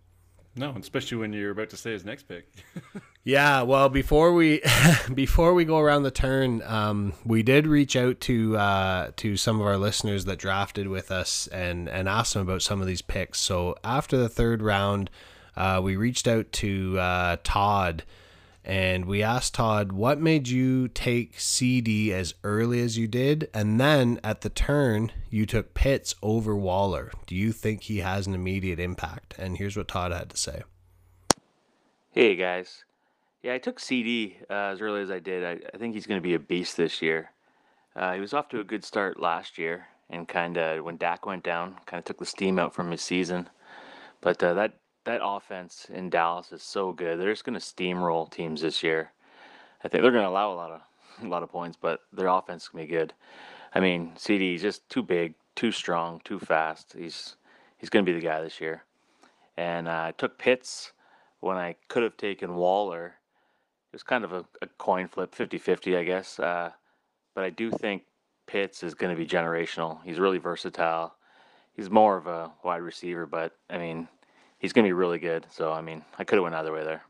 No, 0.54 0.74
especially 0.78 1.18
when 1.18 1.32
you're 1.32 1.50
about 1.50 1.70
to 1.70 1.76
say 1.76 1.92
his 1.92 2.04
next 2.04 2.24
pick. 2.24 2.46
Yeah, 3.24 3.62
well, 3.62 3.88
before 3.88 4.32
we 4.32 4.62
before 5.14 5.54
we 5.54 5.64
go 5.64 5.78
around 5.78 6.02
the 6.02 6.10
turn, 6.10 6.60
um, 6.62 7.12
we 7.24 7.44
did 7.44 7.68
reach 7.68 7.94
out 7.94 8.20
to 8.22 8.56
uh, 8.56 9.12
to 9.16 9.36
some 9.36 9.60
of 9.60 9.66
our 9.66 9.76
listeners 9.76 10.24
that 10.24 10.40
drafted 10.40 10.88
with 10.88 11.12
us 11.12 11.46
and 11.48 11.88
and 11.88 12.08
asked 12.08 12.34
them 12.34 12.42
about 12.42 12.62
some 12.62 12.80
of 12.80 12.88
these 12.88 13.00
picks. 13.00 13.38
So 13.38 13.76
after 13.84 14.16
the 14.16 14.28
third 14.28 14.60
round, 14.60 15.08
uh, 15.56 15.80
we 15.84 15.94
reached 15.94 16.26
out 16.26 16.50
to 16.52 16.98
uh, 16.98 17.36
Todd 17.44 18.02
and 18.64 19.06
we 19.06 19.22
asked 19.22 19.54
Todd 19.54 19.92
what 19.92 20.20
made 20.20 20.48
you 20.48 20.88
take 20.88 21.36
CeeDee 21.36 22.10
as 22.10 22.34
early 22.44 22.80
as 22.80 22.96
you 22.96 23.08
did, 23.08 23.48
and 23.52 23.80
then 23.80 24.20
at 24.22 24.42
the 24.42 24.50
turn 24.50 25.12
you 25.30 25.46
took 25.46 25.74
Pitts 25.74 26.14
over 26.22 26.56
Waller. 26.56 27.12
Do 27.26 27.34
you 27.34 27.52
think 27.52 27.82
he 27.82 27.98
has 27.98 28.26
an 28.26 28.34
immediate 28.34 28.78
impact? 28.78 29.34
And 29.38 29.56
here's 29.56 29.76
what 29.76 29.88
Todd 29.88 30.12
had 30.12 30.30
to 30.30 30.36
say. 30.36 30.62
Hey 32.10 32.36
guys, 32.36 32.84
yeah, 33.42 33.54
I 33.54 33.58
took 33.58 33.80
CeeDee 33.80 34.42
uh, 34.50 34.72
as 34.72 34.80
early 34.80 35.02
as 35.02 35.10
I 35.10 35.18
did. 35.18 35.44
I, 35.44 35.58
I 35.74 35.78
think 35.78 35.94
he's 35.94 36.06
going 36.06 36.20
to 36.20 36.26
be 36.26 36.34
a 36.34 36.38
beast 36.38 36.76
this 36.76 37.02
year. 37.02 37.30
Uh, 37.96 38.14
he 38.14 38.20
was 38.20 38.32
off 38.32 38.48
to 38.50 38.60
a 38.60 38.64
good 38.64 38.84
start 38.84 39.18
last 39.18 39.58
year, 39.58 39.88
and 40.08 40.28
kind 40.28 40.56
of 40.56 40.84
when 40.84 40.96
Dak 40.96 41.26
went 41.26 41.42
down, 41.42 41.76
kind 41.86 41.98
of 41.98 42.04
took 42.04 42.18
the 42.18 42.26
steam 42.26 42.58
out 42.58 42.74
from 42.74 42.90
his 42.90 43.02
season. 43.02 43.48
But 44.20 44.42
uh, 44.42 44.54
that 44.54 44.74
that 45.04 45.20
offense 45.22 45.86
in 45.92 46.10
Dallas 46.10 46.52
is 46.52 46.62
so 46.62 46.92
good. 46.92 47.18
They're 47.18 47.32
just 47.32 47.44
going 47.44 47.58
to 47.58 47.64
steamroll 47.64 48.30
teams 48.30 48.60
this 48.60 48.82
year. 48.82 49.12
I 49.84 49.88
think 49.88 50.02
they're 50.02 50.12
going 50.12 50.24
to 50.24 50.30
allow 50.30 50.52
a 50.52 50.54
lot 50.54 50.70
of 50.70 50.80
a 51.22 51.28
lot 51.28 51.42
of 51.42 51.50
points, 51.50 51.76
but 51.80 52.00
their 52.12 52.28
offense 52.28 52.68
to 52.68 52.76
be 52.76 52.86
good. 52.86 53.12
I 53.74 53.80
mean, 53.80 54.12
CeeDee 54.16 54.56
is 54.56 54.62
just 54.62 54.88
too 54.88 55.02
big, 55.02 55.34
too 55.56 55.72
strong, 55.72 56.20
too 56.24 56.38
fast. 56.38 56.94
He's 56.96 57.36
he's 57.78 57.90
going 57.90 58.04
to 58.04 58.10
be 58.10 58.18
the 58.18 58.24
guy 58.24 58.40
this 58.40 58.60
year. 58.60 58.84
And 59.56 59.88
uh, 59.88 60.04
I 60.08 60.14
took 60.16 60.38
Pitts 60.38 60.92
when 61.40 61.56
I 61.56 61.74
could 61.88 62.04
have 62.04 62.16
taken 62.16 62.54
Waller, 62.54 63.06
it 63.06 63.96
was 63.96 64.04
kind 64.04 64.24
of 64.24 64.32
a, 64.32 64.44
a 64.62 64.68
coin 64.78 65.08
flip, 65.08 65.34
50-50, 65.34 65.98
I 65.98 66.04
guess. 66.04 66.38
Uh, 66.38 66.70
but 67.34 67.44
I 67.44 67.50
do 67.50 67.70
think 67.70 68.04
Pitts 68.46 68.82
is 68.82 68.94
going 68.94 69.14
to 69.14 69.20
be 69.20 69.26
generational. 69.26 69.98
He's 70.04 70.20
really 70.20 70.38
versatile. 70.38 71.14
He's 71.74 71.90
more 71.90 72.16
of 72.16 72.28
a 72.28 72.52
wide 72.62 72.82
receiver, 72.82 73.26
but 73.26 73.56
I 73.68 73.78
mean, 73.78 74.08
he's 74.62 74.72
going 74.72 74.84
to 74.84 74.88
be 74.88 74.94
really 74.94 75.18
good. 75.18 75.44
So 75.50 75.70
I 75.70 75.82
mean, 75.82 76.02
I 76.18 76.24
could 76.24 76.36
have 76.36 76.44
went 76.44 76.54
either 76.54 76.72
way 76.72 76.84
there. 76.84 77.02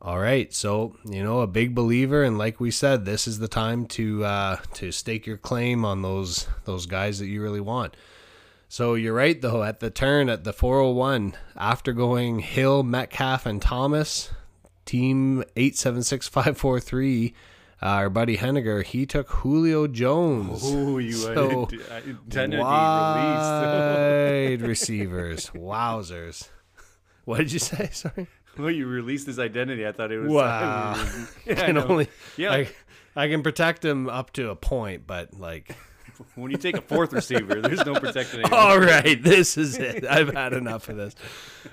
All 0.00 0.20
right, 0.20 0.54
so 0.54 0.94
you 1.04 1.24
know 1.24 1.40
a 1.40 1.48
big 1.48 1.74
believer, 1.74 2.22
and 2.22 2.38
like 2.38 2.60
we 2.60 2.70
said, 2.70 3.04
this 3.04 3.26
is 3.26 3.40
the 3.40 3.48
time 3.48 3.86
to 3.86 4.24
uh, 4.24 4.56
to 4.74 4.92
stake 4.92 5.26
your 5.26 5.38
claim 5.38 5.84
on 5.84 6.02
those 6.02 6.46
those 6.66 6.86
guys 6.86 7.18
that 7.18 7.26
you 7.26 7.42
really 7.42 7.60
want. 7.60 7.96
So 8.68 8.94
you're 8.94 9.14
right 9.14 9.40
though. 9.40 9.64
At 9.64 9.80
the 9.80 9.90
turn 9.90 10.28
at 10.28 10.44
the 10.44 10.52
401, 10.52 11.34
after 11.56 11.92
going 11.92 12.40
Hill, 12.40 12.84
Metcalf, 12.84 13.44
and 13.44 13.60
Thomas, 13.60 14.30
team 14.84 15.42
eight 15.56 15.76
seven 15.76 16.04
six 16.04 16.28
five 16.28 16.56
four 16.56 16.78
three. 16.78 17.34
Uh, 17.80 17.86
our 17.86 18.10
buddy 18.10 18.36
Henniger, 18.36 18.82
he 18.82 19.06
took 19.06 19.28
Julio 19.28 19.86
Jones. 19.86 20.62
Oh, 20.64 20.98
you 20.98 21.12
So, 21.12 21.68
uh, 21.90 22.00
intended 22.06 22.58
wide 22.60 24.62
receivers, 24.62 25.50
wowzers. 25.50 26.48
What 27.28 27.40
did 27.40 27.52
you 27.52 27.58
say? 27.58 27.90
Sorry. 27.92 28.26
Well, 28.56 28.70
you 28.70 28.86
released 28.86 29.26
his 29.26 29.38
identity. 29.38 29.86
I 29.86 29.92
thought 29.92 30.10
it 30.10 30.18
was. 30.18 30.30
Wow. 30.30 30.94
yeah, 31.44 31.60
I 31.60 31.66
can 31.66 31.76
only 31.76 32.08
Yeah. 32.38 32.52
I, 32.52 32.68
I 33.14 33.28
can 33.28 33.42
protect 33.42 33.84
him 33.84 34.08
up 34.08 34.32
to 34.32 34.48
a 34.48 34.56
point, 34.56 35.06
but 35.06 35.38
like 35.38 35.76
when 36.36 36.50
you 36.50 36.56
take 36.56 36.78
a 36.78 36.80
fourth 36.80 37.12
receiver, 37.12 37.60
there's 37.60 37.84
no 37.84 38.00
protecting 38.00 38.40
anyone. 38.40 38.58
all 38.58 38.78
right, 38.80 39.22
this 39.22 39.58
is 39.58 39.76
it. 39.76 40.06
I've 40.06 40.32
had 40.32 40.54
enough 40.54 40.88
of 40.88 40.96
this. 40.96 41.14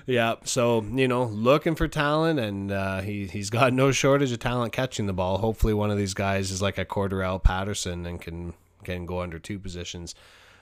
Yeah, 0.04 0.34
so 0.44 0.82
you 0.82 1.08
know, 1.08 1.24
looking 1.24 1.74
for 1.74 1.88
talent, 1.88 2.38
and 2.38 2.70
uh, 2.70 3.00
he 3.00 3.26
he's 3.26 3.48
got 3.48 3.72
no 3.72 3.92
shortage 3.92 4.32
of 4.32 4.38
talent 4.40 4.74
catching 4.74 5.06
the 5.06 5.14
ball. 5.14 5.38
Hopefully, 5.38 5.72
one 5.72 5.90
of 5.90 5.96
these 5.96 6.12
guys 6.12 6.50
is 6.50 6.60
like 6.60 6.76
a 6.76 6.84
Cordarrelle 6.84 7.42
Patterson 7.42 8.04
and 8.04 8.20
can 8.20 8.52
can 8.84 9.06
go 9.06 9.22
under 9.22 9.38
two 9.38 9.58
positions. 9.58 10.14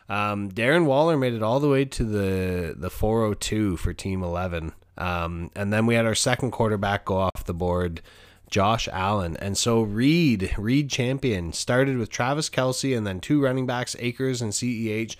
Um, 0.08 0.50
Darren 0.52 0.84
Waller 0.84 1.16
made 1.16 1.32
it 1.32 1.42
all 1.42 1.58
the 1.58 1.68
way 1.68 1.84
to 1.84 2.04
the 2.04 2.74
the 2.76 2.90
402 2.90 3.76
for 3.76 3.92
Team 3.92 4.22
11, 4.22 4.72
um, 4.98 5.50
and 5.54 5.72
then 5.72 5.86
we 5.86 5.94
had 5.94 6.06
our 6.06 6.14
second 6.14 6.50
quarterback 6.50 7.04
go 7.04 7.16
off 7.16 7.44
the 7.44 7.54
board. 7.54 8.00
Josh 8.50 8.88
Allen. 8.92 9.36
And 9.38 9.58
so 9.58 9.82
Reed, 9.82 10.54
Reed 10.56 10.88
champion, 10.88 11.52
started 11.52 11.98
with 11.98 12.08
Travis 12.08 12.48
Kelce 12.48 12.96
and 12.96 13.04
then 13.04 13.18
two 13.18 13.42
running 13.42 13.66
backs, 13.66 13.96
Akers 13.98 14.40
and 14.40 14.52
CEH, 14.52 15.16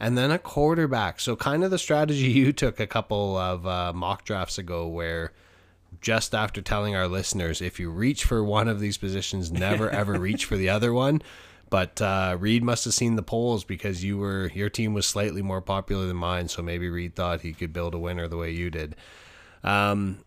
and 0.00 0.16
then 0.16 0.30
a 0.30 0.38
quarterback. 0.38 1.20
So 1.20 1.36
kind 1.36 1.64
of 1.64 1.70
the 1.70 1.78
strategy 1.78 2.28
you 2.30 2.52
took 2.52 2.80
a 2.80 2.86
couple 2.86 3.36
of 3.36 3.66
uh, 3.66 3.92
mock 3.92 4.24
drafts 4.24 4.56
ago 4.56 4.86
where 4.86 5.32
just 6.00 6.34
after 6.34 6.62
telling 6.62 6.94
our 6.94 7.08
listeners, 7.08 7.60
if 7.60 7.80
you 7.80 7.90
reach 7.90 8.24
for 8.24 8.42
one 8.44 8.68
of 8.68 8.80
these 8.80 8.96
positions, 8.96 9.50
never 9.50 9.90
ever 9.90 10.18
reach 10.18 10.44
for 10.44 10.56
the 10.56 10.68
other 10.68 10.92
one. 10.92 11.22
But 11.70 12.00
uh, 12.00 12.36
Reed 12.38 12.62
must 12.62 12.84
have 12.84 12.94
seen 12.94 13.16
the 13.16 13.22
polls 13.22 13.64
because 13.64 14.02
you 14.02 14.18
were 14.18 14.50
your 14.54 14.70
team 14.70 14.94
was 14.94 15.06
slightly 15.06 15.42
more 15.42 15.60
popular 15.60 16.06
than 16.06 16.16
mine, 16.16 16.48
so 16.48 16.62
maybe 16.62 16.88
Reed 16.88 17.14
thought 17.14 17.42
he 17.42 17.52
could 17.52 17.72
build 17.72 17.94
a 17.94 17.98
winner 17.98 18.26
the 18.26 18.36
way 18.36 18.50
you 18.50 18.70
did. 18.70 18.96
Um, 19.62 20.18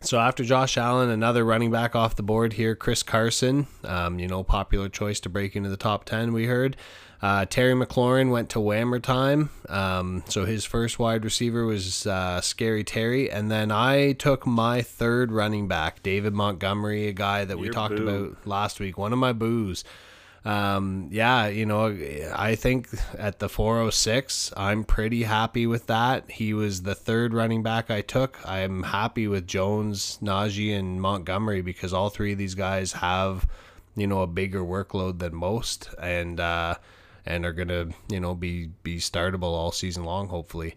so 0.00 0.18
after 0.18 0.44
Josh 0.44 0.76
Allen, 0.76 1.08
another 1.08 1.44
running 1.44 1.70
back 1.70 1.94
off 1.96 2.16
the 2.16 2.22
board 2.22 2.54
here, 2.54 2.74
Chris 2.74 3.02
Carson. 3.02 3.66
Um, 3.84 4.18
you 4.18 4.26
know, 4.26 4.42
popular 4.42 4.88
choice 4.88 5.20
to 5.20 5.28
break 5.28 5.56
into 5.56 5.68
the 5.68 5.76
top 5.76 6.04
ten. 6.04 6.32
We 6.32 6.46
heard. 6.46 6.76
Uh, 7.22 7.46
Terry 7.46 7.72
McLaurin 7.72 8.30
went 8.30 8.50
to 8.50 8.58
Whammer 8.58 9.00
time. 9.00 9.48
Um, 9.70 10.24
so 10.28 10.44
his 10.44 10.66
first 10.66 10.98
wide 10.98 11.24
receiver 11.24 11.64
was 11.64 12.06
uh, 12.06 12.42
Scary 12.42 12.84
Terry, 12.84 13.30
and 13.30 13.50
then 13.50 13.70
I 13.70 14.12
took 14.12 14.46
my 14.46 14.82
third 14.82 15.32
running 15.32 15.66
back, 15.66 16.02
David 16.02 16.34
Montgomery, 16.34 17.08
a 17.08 17.14
guy 17.14 17.46
that 17.46 17.58
we 17.58 17.68
Your 17.68 17.72
talked 17.72 17.96
boo. 17.96 18.08
about 18.08 18.46
last 18.46 18.78
week. 18.78 18.98
One 18.98 19.14
of 19.14 19.18
my 19.18 19.32
boos. 19.32 19.84
Um, 20.44 21.08
yeah, 21.10 21.46
you 21.46 21.64
know, 21.64 21.86
I 22.34 22.54
think 22.54 22.88
at 23.18 23.38
the 23.38 23.48
406, 23.48 24.52
I'm 24.56 24.84
pretty 24.84 25.22
happy 25.22 25.66
with 25.66 25.86
that. 25.86 26.30
He 26.30 26.52
was 26.52 26.82
the 26.82 26.94
third 26.94 27.32
running 27.32 27.62
back 27.62 27.90
I 27.90 28.02
took. 28.02 28.38
I'm 28.44 28.82
happy 28.82 29.26
with 29.26 29.46
Jones, 29.46 30.18
Najee, 30.22 30.78
and 30.78 31.00
Montgomery 31.00 31.62
because 31.62 31.94
all 31.94 32.10
three 32.10 32.32
of 32.32 32.38
these 32.38 32.54
guys 32.54 32.92
have, 32.92 33.48
you 33.96 34.06
know, 34.06 34.20
a 34.20 34.26
bigger 34.26 34.60
workload 34.60 35.18
than 35.18 35.34
most, 35.34 35.88
and 35.98 36.38
uh, 36.38 36.74
and 37.24 37.46
are 37.46 37.52
gonna, 37.52 37.88
you 38.10 38.20
know, 38.20 38.34
be 38.34 38.70
be 38.82 38.98
startable 38.98 39.44
all 39.44 39.72
season 39.72 40.04
long, 40.04 40.28
hopefully. 40.28 40.74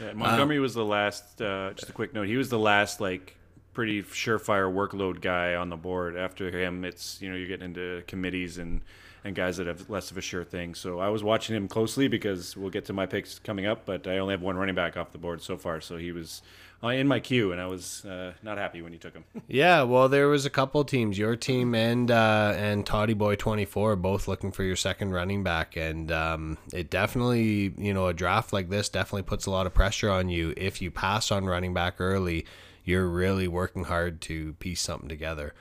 Yeah, 0.00 0.14
Montgomery 0.14 0.58
was 0.58 0.74
the 0.74 0.84
last. 0.84 1.40
Uh, 1.40 1.74
just 1.74 1.90
a 1.90 1.92
quick 1.92 2.12
note: 2.12 2.26
he 2.26 2.36
was 2.36 2.48
the 2.48 2.58
last 2.58 3.00
like 3.00 3.36
pretty 3.72 4.02
surefire 4.02 4.72
workload 4.72 5.20
guy 5.20 5.54
on 5.54 5.68
the 5.68 5.76
board. 5.76 6.16
After 6.16 6.50
him, 6.50 6.84
it's 6.84 7.20
you 7.20 7.30
know 7.30 7.36
you're 7.36 7.48
getting 7.48 7.66
into 7.66 8.02
committees 8.06 8.58
and 8.58 8.80
and 9.22 9.34
guys 9.34 9.58
that 9.58 9.66
have 9.66 9.90
less 9.90 10.10
of 10.10 10.16
a 10.16 10.20
sure 10.22 10.44
thing. 10.44 10.74
So 10.74 10.98
I 10.98 11.08
was 11.08 11.22
watching 11.22 11.54
him 11.54 11.68
closely 11.68 12.08
because 12.08 12.56
we'll 12.56 12.70
get 12.70 12.86
to 12.86 12.92
my 12.92 13.06
picks 13.06 13.38
coming 13.38 13.66
up. 13.66 13.84
But 13.84 14.06
I 14.06 14.18
only 14.18 14.32
have 14.32 14.42
one 14.42 14.56
running 14.56 14.74
back 14.74 14.96
off 14.96 15.12
the 15.12 15.18
board 15.18 15.42
so 15.42 15.56
far, 15.56 15.80
so 15.80 15.98
he 15.98 16.10
was 16.10 16.40
uh, 16.82 16.88
in 16.88 17.06
my 17.06 17.20
queue, 17.20 17.52
and 17.52 17.60
I 17.60 17.66
was 17.66 18.04
uh, 18.06 18.32
not 18.42 18.56
happy 18.56 18.80
when 18.80 18.94
you 18.94 18.98
took 18.98 19.12
him. 19.12 19.24
Yeah, 19.46 19.82
well, 19.82 20.08
there 20.08 20.28
was 20.28 20.46
a 20.46 20.50
couple 20.50 20.82
teams, 20.84 21.18
your 21.18 21.36
team 21.36 21.74
and 21.74 22.10
uh, 22.10 22.54
and 22.56 22.86
Toddy 22.86 23.12
Boy 23.12 23.36
twenty 23.36 23.66
four, 23.66 23.94
both 23.96 24.26
looking 24.26 24.52
for 24.52 24.64
your 24.64 24.76
second 24.76 25.12
running 25.12 25.42
back, 25.42 25.76
and 25.76 26.10
um, 26.10 26.58
it 26.72 26.88
definitely, 26.88 27.74
you 27.76 27.92
know, 27.92 28.06
a 28.06 28.14
draft 28.14 28.52
like 28.54 28.70
this 28.70 28.88
definitely 28.88 29.24
puts 29.24 29.44
a 29.44 29.50
lot 29.50 29.66
of 29.66 29.74
pressure 29.74 30.10
on 30.10 30.30
you. 30.30 30.54
If 30.56 30.80
you 30.80 30.90
pass 30.90 31.30
on 31.30 31.44
running 31.44 31.74
back 31.74 31.96
early, 31.98 32.46
you're 32.84 33.08
really 33.08 33.48
working 33.48 33.84
hard 33.84 34.20
to 34.22 34.54
piece 34.54 34.80
something 34.80 35.08
together. 35.08 35.54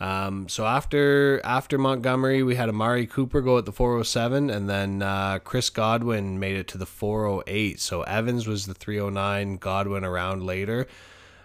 Um, 0.00 0.48
so 0.48 0.66
after 0.66 1.40
after 1.44 1.78
Montgomery, 1.78 2.42
we 2.42 2.56
had 2.56 2.68
Amari 2.68 3.06
Cooper 3.06 3.40
go 3.40 3.58
at 3.58 3.66
the 3.66 3.72
407, 3.72 4.50
and 4.50 4.68
then 4.68 5.00
uh, 5.00 5.38
Chris 5.44 5.70
Godwin 5.70 6.40
made 6.40 6.56
it 6.56 6.66
to 6.68 6.78
the 6.78 6.86
408. 6.86 7.78
So 7.78 8.02
Evans 8.02 8.48
was 8.48 8.66
the 8.66 8.74
309, 8.74 9.58
Godwin 9.58 10.04
around 10.04 10.42
later. 10.42 10.88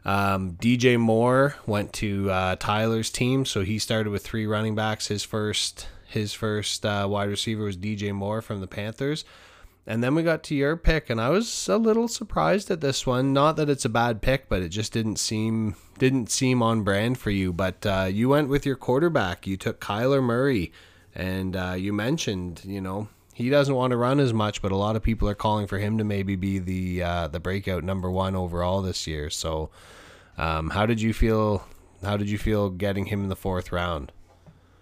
Um, 0.04 0.54
DJ 0.54 0.98
Moore 0.98 1.56
went 1.68 1.94
to 1.94 2.32
uh, 2.32 2.56
Tyler's 2.56 3.12
team, 3.12 3.46
so 3.46 3.62
he 3.62 3.78
started 3.78 4.10
with 4.10 4.24
three 4.26 4.48
running 4.48 4.74
backs. 4.74 5.08
His 5.08 5.24
first 5.24 5.88
his 6.08 6.34
first 6.34 6.86
uh, 6.86 7.06
wide 7.08 7.30
receiver 7.30 7.66
was 7.66 7.78
DJ 7.78 8.12
Moore 8.12 8.42
from 8.42 8.62
the 8.62 8.68
Panthers. 8.68 9.24
And 9.90 10.04
then 10.04 10.16
we 10.16 10.22
got 10.24 10.44
to 10.44 10.56
your 10.56 10.76
pick, 10.76 11.10
and 11.10 11.22
I 11.22 11.30
was 11.30 11.70
a 11.70 11.78
little 11.78 12.10
surprised 12.10 12.70
at 12.70 12.82
this 12.82 13.08
one. 13.08 13.32
Not 13.32 13.56
that 13.56 13.70
it's 13.70 13.86
a 13.86 13.90
bad 13.90 14.22
pick, 14.22 14.50
but 14.50 14.62
it 14.62 14.68
just 14.68 14.92
didn't 14.92 15.16
seem 15.16 15.76
didn't 15.98 16.30
seem 16.30 16.62
on 16.62 16.84
brand 16.84 17.18
for 17.18 17.32
you. 17.32 17.54
But 17.54 17.86
uh, 17.86 18.10
you 18.12 18.28
went 18.28 18.50
with 18.50 18.66
your 18.66 18.76
quarterback. 18.76 19.48
You 19.48 19.56
took 19.56 19.80
Kyler 19.80 20.22
Murray, 20.22 20.74
and 21.16 21.56
uh, 21.56 21.76
you 21.78 21.94
mentioned, 21.94 22.64
you 22.66 22.82
know, 22.82 23.08
he 23.34 23.50
doesn't 23.50 23.74
want 23.74 23.92
to 23.92 23.98
run 23.98 24.20
as 24.20 24.34
much, 24.34 24.62
but 24.62 24.74
a 24.74 24.76
lot 24.76 24.98
of 24.98 25.04
people 25.04 25.30
are 25.30 25.36
calling 25.36 25.68
for 25.68 25.78
him 25.78 25.98
to 26.00 26.04
maybe 26.04 26.36
be 26.36 26.60
the 26.60 27.04
uh, 27.04 27.28
the 27.30 27.40
breakout 27.40 27.86
number 27.86 28.12
one 28.12 28.36
overall 28.36 28.82
this 28.82 29.08
year. 29.08 29.30
So, 29.30 29.70
um, 30.38 30.72
how 30.72 30.86
did 30.86 31.00
you 31.00 31.14
feel? 31.14 31.66
How 32.04 32.18
did 32.18 32.30
you 32.30 32.38
feel 32.38 32.70
getting 32.72 33.06
him 33.06 33.24
in 33.24 33.30
the 33.30 33.38
fourth 33.38 33.72
round? 33.72 34.12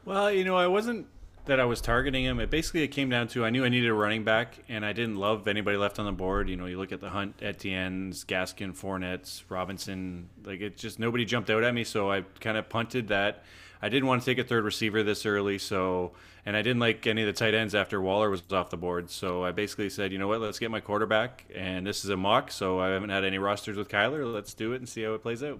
Well, 0.03 0.31
you 0.31 0.43
know, 0.43 0.57
I 0.57 0.65
wasn't 0.65 1.07
that 1.45 1.59
I 1.59 1.65
was 1.65 1.81
targeting 1.81 2.23
him. 2.23 2.39
It 2.39 2.49
basically 2.49 2.83
it 2.83 2.89
came 2.89 3.09
down 3.09 3.27
to 3.29 3.45
I 3.45 3.49
knew 3.49 3.63
I 3.63 3.69
needed 3.69 3.89
a 3.89 3.93
running 3.93 4.23
back, 4.23 4.57
and 4.67 4.85
I 4.85 4.93
didn't 4.93 5.15
love 5.15 5.47
anybody 5.47 5.77
left 5.77 5.99
on 5.99 6.05
the 6.05 6.11
board. 6.11 6.49
You 6.49 6.55
know, 6.55 6.65
you 6.65 6.77
look 6.77 6.91
at 6.91 7.01
the 7.01 7.09
Hunt, 7.09 7.41
Etienne's, 7.41 8.23
Gaskin, 8.25 8.75
Fournette's, 8.75 9.43
Robinson. 9.49 10.29
Like 10.43 10.61
it 10.61 10.77
just 10.77 10.99
nobody 10.99 11.25
jumped 11.25 11.49
out 11.49 11.63
at 11.63 11.73
me, 11.73 11.83
so 11.83 12.11
I 12.11 12.21
kind 12.39 12.57
of 12.57 12.69
punted 12.69 13.09
that. 13.09 13.43
I 13.81 13.89
didn't 13.89 14.07
want 14.07 14.21
to 14.21 14.25
take 14.25 14.43
a 14.43 14.47
third 14.47 14.63
receiver 14.63 15.03
this 15.03 15.25
early, 15.25 15.57
so 15.57 16.13
and 16.45 16.55
I 16.55 16.61
didn't 16.61 16.79
like 16.79 17.05
any 17.07 17.21
of 17.21 17.27
the 17.27 17.33
tight 17.33 17.53
ends 17.53 17.75
after 17.75 18.01
Waller 18.01 18.29
was 18.29 18.41
off 18.51 18.69
the 18.69 18.77
board. 18.77 19.09
So 19.09 19.43
I 19.43 19.51
basically 19.51 19.89
said, 19.89 20.11
you 20.11 20.17
know 20.17 20.27
what, 20.27 20.41
let's 20.41 20.59
get 20.59 20.71
my 20.71 20.79
quarterback, 20.79 21.45
and 21.53 21.85
this 21.85 22.03
is 22.03 22.09
a 22.09 22.17
mock, 22.17 22.51
so 22.51 22.79
I 22.79 22.89
haven't 22.89 23.09
had 23.09 23.23
any 23.23 23.37
rosters 23.37 23.77
with 23.77 23.89
Kyler. 23.89 24.31
Let's 24.31 24.53
do 24.53 24.73
it 24.73 24.77
and 24.77 24.89
see 24.89 25.03
how 25.03 25.13
it 25.13 25.21
plays 25.21 25.43
out. 25.43 25.59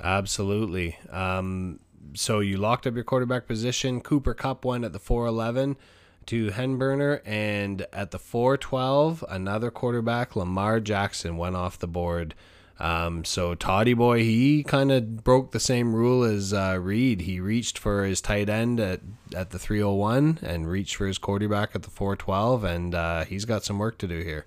Absolutely. 0.00 0.96
Um, 1.10 1.80
so 2.14 2.40
you 2.40 2.56
locked 2.56 2.86
up 2.86 2.94
your 2.94 3.04
quarterback 3.04 3.46
position. 3.46 4.00
Cooper 4.00 4.34
Kupp 4.34 4.64
went 4.64 4.84
at 4.84 4.92
the 4.92 4.98
411 4.98 5.76
to 6.26 6.50
Henburner, 6.50 7.20
and 7.24 7.86
at 7.92 8.10
the 8.10 8.18
412, 8.18 9.24
another 9.28 9.70
quarterback, 9.70 10.36
Lamar 10.36 10.78
Jackson, 10.80 11.36
went 11.36 11.56
off 11.56 11.78
the 11.78 11.86
board. 11.86 12.34
Um, 12.78 13.24
so 13.24 13.54
Toddy 13.54 13.94
Boy, 13.94 14.22
he 14.22 14.62
kind 14.62 14.92
of 14.92 15.24
broke 15.24 15.50
the 15.50 15.58
same 15.58 15.94
rule 15.94 16.22
as 16.22 16.52
uh, 16.52 16.78
Reed. 16.80 17.22
He 17.22 17.40
reached 17.40 17.76
for 17.76 18.04
his 18.04 18.20
tight 18.20 18.48
end 18.48 18.78
at, 18.78 19.00
at 19.34 19.50
the 19.50 19.58
301 19.58 20.40
and 20.42 20.68
reached 20.68 20.96
for 20.96 21.06
his 21.06 21.18
quarterback 21.18 21.70
at 21.74 21.82
the 21.82 21.90
412, 21.90 22.64
and 22.64 22.94
uh, 22.94 23.24
he's 23.24 23.44
got 23.44 23.64
some 23.64 23.78
work 23.78 23.98
to 23.98 24.06
do 24.06 24.20
here. 24.20 24.46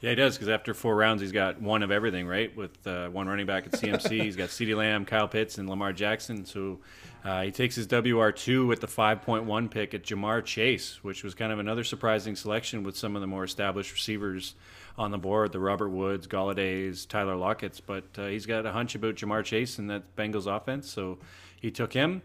Yeah, 0.00 0.10
he 0.10 0.16
does 0.16 0.34
because 0.34 0.48
after 0.48 0.72
four 0.72 0.96
rounds, 0.96 1.20
he's 1.20 1.32
got 1.32 1.60
one 1.60 1.82
of 1.82 1.90
everything, 1.90 2.26
right? 2.26 2.54
With 2.56 2.86
uh, 2.86 3.08
one 3.10 3.28
running 3.28 3.44
back 3.44 3.66
at 3.66 3.72
CMC, 3.72 4.22
he's 4.22 4.36
got 4.36 4.48
CeeDee 4.48 4.74
Lamb, 4.74 5.04
Kyle 5.04 5.28
Pitts, 5.28 5.58
and 5.58 5.68
Lamar 5.68 5.92
Jackson. 5.92 6.46
So 6.46 6.78
uh, 7.22 7.42
he 7.42 7.50
takes 7.50 7.76
his 7.76 7.86
WR2 7.86 8.66
with 8.66 8.80
the 8.80 8.86
5.1 8.86 9.70
pick 9.70 9.92
at 9.92 10.02
Ja'Marr 10.02 10.42
Chase, 10.42 11.04
which 11.04 11.22
was 11.22 11.34
kind 11.34 11.52
of 11.52 11.58
another 11.58 11.84
surprising 11.84 12.34
selection 12.34 12.82
with 12.82 12.96
some 12.96 13.14
of 13.14 13.20
the 13.20 13.26
more 13.26 13.44
established 13.44 13.92
receivers 13.92 14.54
on 14.96 15.10
the 15.10 15.18
board 15.18 15.52
the 15.52 15.60
Robert 15.60 15.90
Woods, 15.90 16.26
Golladays, 16.26 17.06
Tyler 17.06 17.36
Lockett's. 17.36 17.80
But 17.80 18.04
uh, 18.16 18.28
he's 18.28 18.46
got 18.46 18.64
a 18.64 18.72
hunch 18.72 18.94
about 18.94 19.16
Ja'Marr 19.16 19.44
Chase 19.44 19.78
and 19.78 19.90
that 19.90 20.16
Bengals 20.16 20.46
offense. 20.46 20.90
So 20.90 21.18
he 21.60 21.70
took 21.70 21.92
him. 21.92 22.22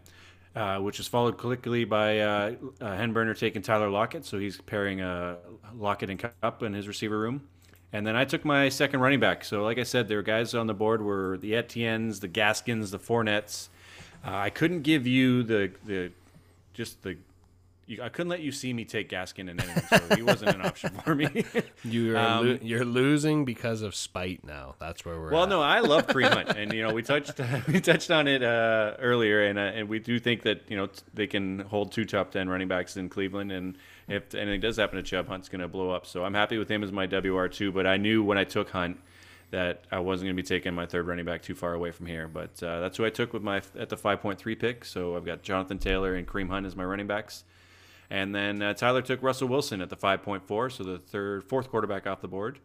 Uh, 0.56 0.80
which 0.80 1.02
is 1.02 1.08
followed 1.10 1.36
quickly 1.36 1.84
by 1.84 2.20
uh, 2.20 2.56
uh, 2.80 2.86
Henburner 2.86 3.38
taking 3.38 3.62
Tyler 3.62 3.90
Lockett. 3.90 4.24
So 4.24 4.40
he's 4.40 4.62
pairing 4.62 5.02
uh, 5.02 5.36
Lockett 5.76 6.10
and 6.10 6.18
Kupp 6.18 6.64
in 6.64 6.74
his 6.74 6.88
receiver 6.88 7.20
room. 7.20 7.46
And 7.96 8.06
then 8.06 8.16
I 8.18 8.26
took 8.26 8.44
my 8.44 8.68
second 8.68 9.00
running 9.00 9.22
back. 9.22 9.46
So, 9.46 9.64
like 9.64 9.78
I 9.80 9.84
said, 9.84 10.08
there 10.10 10.18
were 10.18 10.24
guys 10.24 10.54
on 10.54 10.68
the 10.68 10.74
board 10.74 11.02
were 11.02 11.38
the 11.38 11.52
Etiennes, 11.56 12.20
the 12.20 12.28
Gaskins, 12.28 12.92
the 12.92 13.00
Fournettes. 13.00 13.70
Uh, 14.26 14.32
I 14.36 14.50
couldn't 14.50 14.82
give 14.82 15.08
you 15.08 15.44
the 15.44 15.72
the 15.86 16.12
just 16.74 17.02
the. 17.04 17.16
You, 17.88 18.02
I 18.02 18.10
couldn't 18.10 18.30
let 18.32 18.40
you 18.42 18.52
see 18.52 18.74
me 18.74 18.84
take 18.84 19.10
Gaskin 19.10 19.48
and 19.50 19.62
anything, 19.64 20.00
so 20.10 20.16
he 20.16 20.24
wasn't 20.24 20.56
an 20.56 20.62
option 20.66 20.90
for 21.06 21.14
me. 21.14 21.46
You're 21.84 22.18
Um, 22.18 22.48
lo- 22.48 22.58
you're 22.64 22.84
losing 22.84 23.46
because 23.46 23.84
of 23.84 23.94
spite 23.94 24.44
now. 24.44 24.74
That's 24.80 25.06
where 25.06 25.20
we're. 25.20 25.28
At. 25.28 25.34
Well, 25.34 25.44
at. 25.44 25.50
no, 25.50 25.62
I 25.62 25.82
love 25.82 26.08
Kareem 26.08 26.34
Hunt, 26.34 26.58
and 26.58 26.74
you 26.74 26.82
know 26.82 26.92
we 26.94 27.04
touched 27.04 27.40
we 27.68 27.80
touched 27.80 28.10
on 28.10 28.28
it 28.28 28.42
uh, 28.44 28.96
earlier, 29.00 29.46
and 29.46 29.58
uh, 29.60 29.62
and 29.78 29.88
we 29.88 30.00
do 30.00 30.18
think 30.20 30.42
that 30.42 30.64
you 30.68 30.76
know 30.76 30.90
they 31.14 31.28
can 31.28 31.60
hold 31.60 31.92
two 31.92 32.06
top 32.06 32.32
ten 32.32 32.50
running 32.50 32.68
backs 32.68 32.98
in 32.98 33.08
Cleveland, 33.08 33.52
and 33.52 33.78
if 34.08 34.36
anything 34.36 34.62
does 34.62 34.78
happen 34.78 34.98
to 34.98 35.04
Chubb, 35.04 35.28
Hunt's 35.28 35.50
going 35.50 35.62
to 35.62 35.68
blow 35.68 35.92
up. 35.92 36.06
So 36.06 36.24
I'm 36.24 36.34
happy 36.34 36.58
with 36.58 36.70
him 36.70 36.84
as 36.84 36.92
my 36.92 37.06
WR 37.06 37.48
two, 37.48 37.72
but 37.72 37.88
I 37.88 37.98
knew 37.98 38.24
when 38.24 38.38
I 38.38 38.44
took 38.44 38.70
Hunt 38.70 39.00
that 39.52 39.86
I 39.92 40.00
wasn't 40.00 40.28
going 40.28 40.38
to 40.38 40.44
be 40.44 40.48
taking 40.48 40.74
my 40.74 40.86
third 40.86 41.08
running 41.08 41.26
back 41.26 41.42
too 41.42 41.56
far 41.56 41.74
away 41.74 41.92
from 41.92 42.06
here. 42.06 42.28
But 42.28 42.62
uh, 42.62 42.82
that's 42.82 42.98
who 42.98 43.06
I 43.06 43.10
took 43.10 43.34
with 43.34 43.42
my 43.42 43.58
at 43.78 43.90
the 43.90 43.98
5.3 43.98 44.60
pick. 44.60 44.86
So 44.86 45.16
I've 45.16 45.26
got 45.26 45.44
Jonathan 45.44 45.78
Taylor 45.78 46.16
and 46.16 46.28
Kareem 46.28 46.50
Hunt 46.50 46.66
as 46.66 46.76
my 46.76 46.84
running 46.84 47.08
backs. 47.08 47.44
And 48.10 48.36
then 48.36 48.62
uh, 48.62 48.74
Tyler 48.74 49.02
took 49.02 49.24
Russell 49.24 49.48
Wilson 49.48 49.82
at 49.82 49.90
the 49.90 49.96
5.4, 49.96 50.72
so 50.72 50.84
the 50.84 51.00
third, 51.00 51.44
fourth 51.44 51.70
quarterback 51.70 52.06
off 52.06 52.22
the 52.22 52.28
board. 52.28 52.60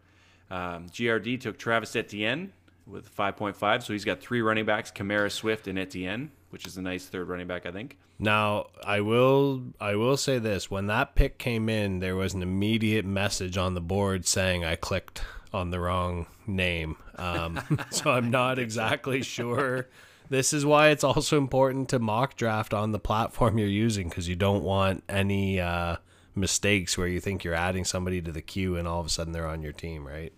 Um, 0.50 0.86
GRD 0.88 1.40
took 1.40 1.58
Travis 1.58 1.96
Etienne 1.96 2.52
with 2.86 3.14
5.5, 3.14 3.82
so 3.82 3.92
he's 3.92 4.04
got 4.04 4.20
three 4.20 4.42
running 4.42 4.66
backs: 4.66 4.90
Kamara, 4.90 5.30
Swift, 5.30 5.66
and 5.66 5.78
Etienne, 5.78 6.30
which 6.50 6.66
is 6.66 6.76
a 6.76 6.82
nice 6.82 7.06
third 7.06 7.28
running 7.28 7.46
back, 7.46 7.66
I 7.66 7.72
think. 7.72 7.96
Now, 8.18 8.66
I 8.84 9.00
will 9.00 9.62
I 9.80 9.96
will 9.96 10.16
say 10.16 10.38
this: 10.38 10.70
when 10.70 10.86
that 10.88 11.14
pick 11.14 11.38
came 11.38 11.68
in, 11.68 12.00
there 12.00 12.16
was 12.16 12.34
an 12.34 12.42
immediate 12.42 13.04
message 13.04 13.56
on 13.56 13.74
the 13.74 13.80
board 13.80 14.26
saying 14.26 14.64
I 14.64 14.76
clicked 14.76 15.22
on 15.52 15.70
the 15.70 15.80
wrong 15.80 16.26
name. 16.46 16.96
Um, 17.16 17.60
so 17.90 18.10
I'm 18.10 18.30
not 18.30 18.58
exactly 18.58 19.22
sure. 19.22 19.88
This 20.28 20.52
is 20.52 20.64
why 20.64 20.88
it's 20.90 21.02
also 21.02 21.38
important 21.38 21.88
to 21.88 21.98
mock 21.98 22.36
draft 22.36 22.72
on 22.72 22.92
the 22.92 23.00
platform 23.00 23.58
you're 23.58 23.66
using 23.66 24.08
because 24.08 24.28
you 24.28 24.36
don't 24.36 24.62
want 24.62 25.02
any 25.08 25.58
uh, 25.58 25.96
mistakes 26.36 26.96
where 26.96 27.08
you 27.08 27.20
think 27.20 27.42
you're 27.42 27.54
adding 27.54 27.84
somebody 27.84 28.22
to 28.22 28.30
the 28.30 28.42
queue 28.42 28.76
and 28.76 28.86
all 28.86 29.00
of 29.00 29.06
a 29.06 29.10
sudden 29.10 29.32
they're 29.32 29.48
on 29.48 29.62
your 29.62 29.72
team, 29.72 30.06
right? 30.06 30.32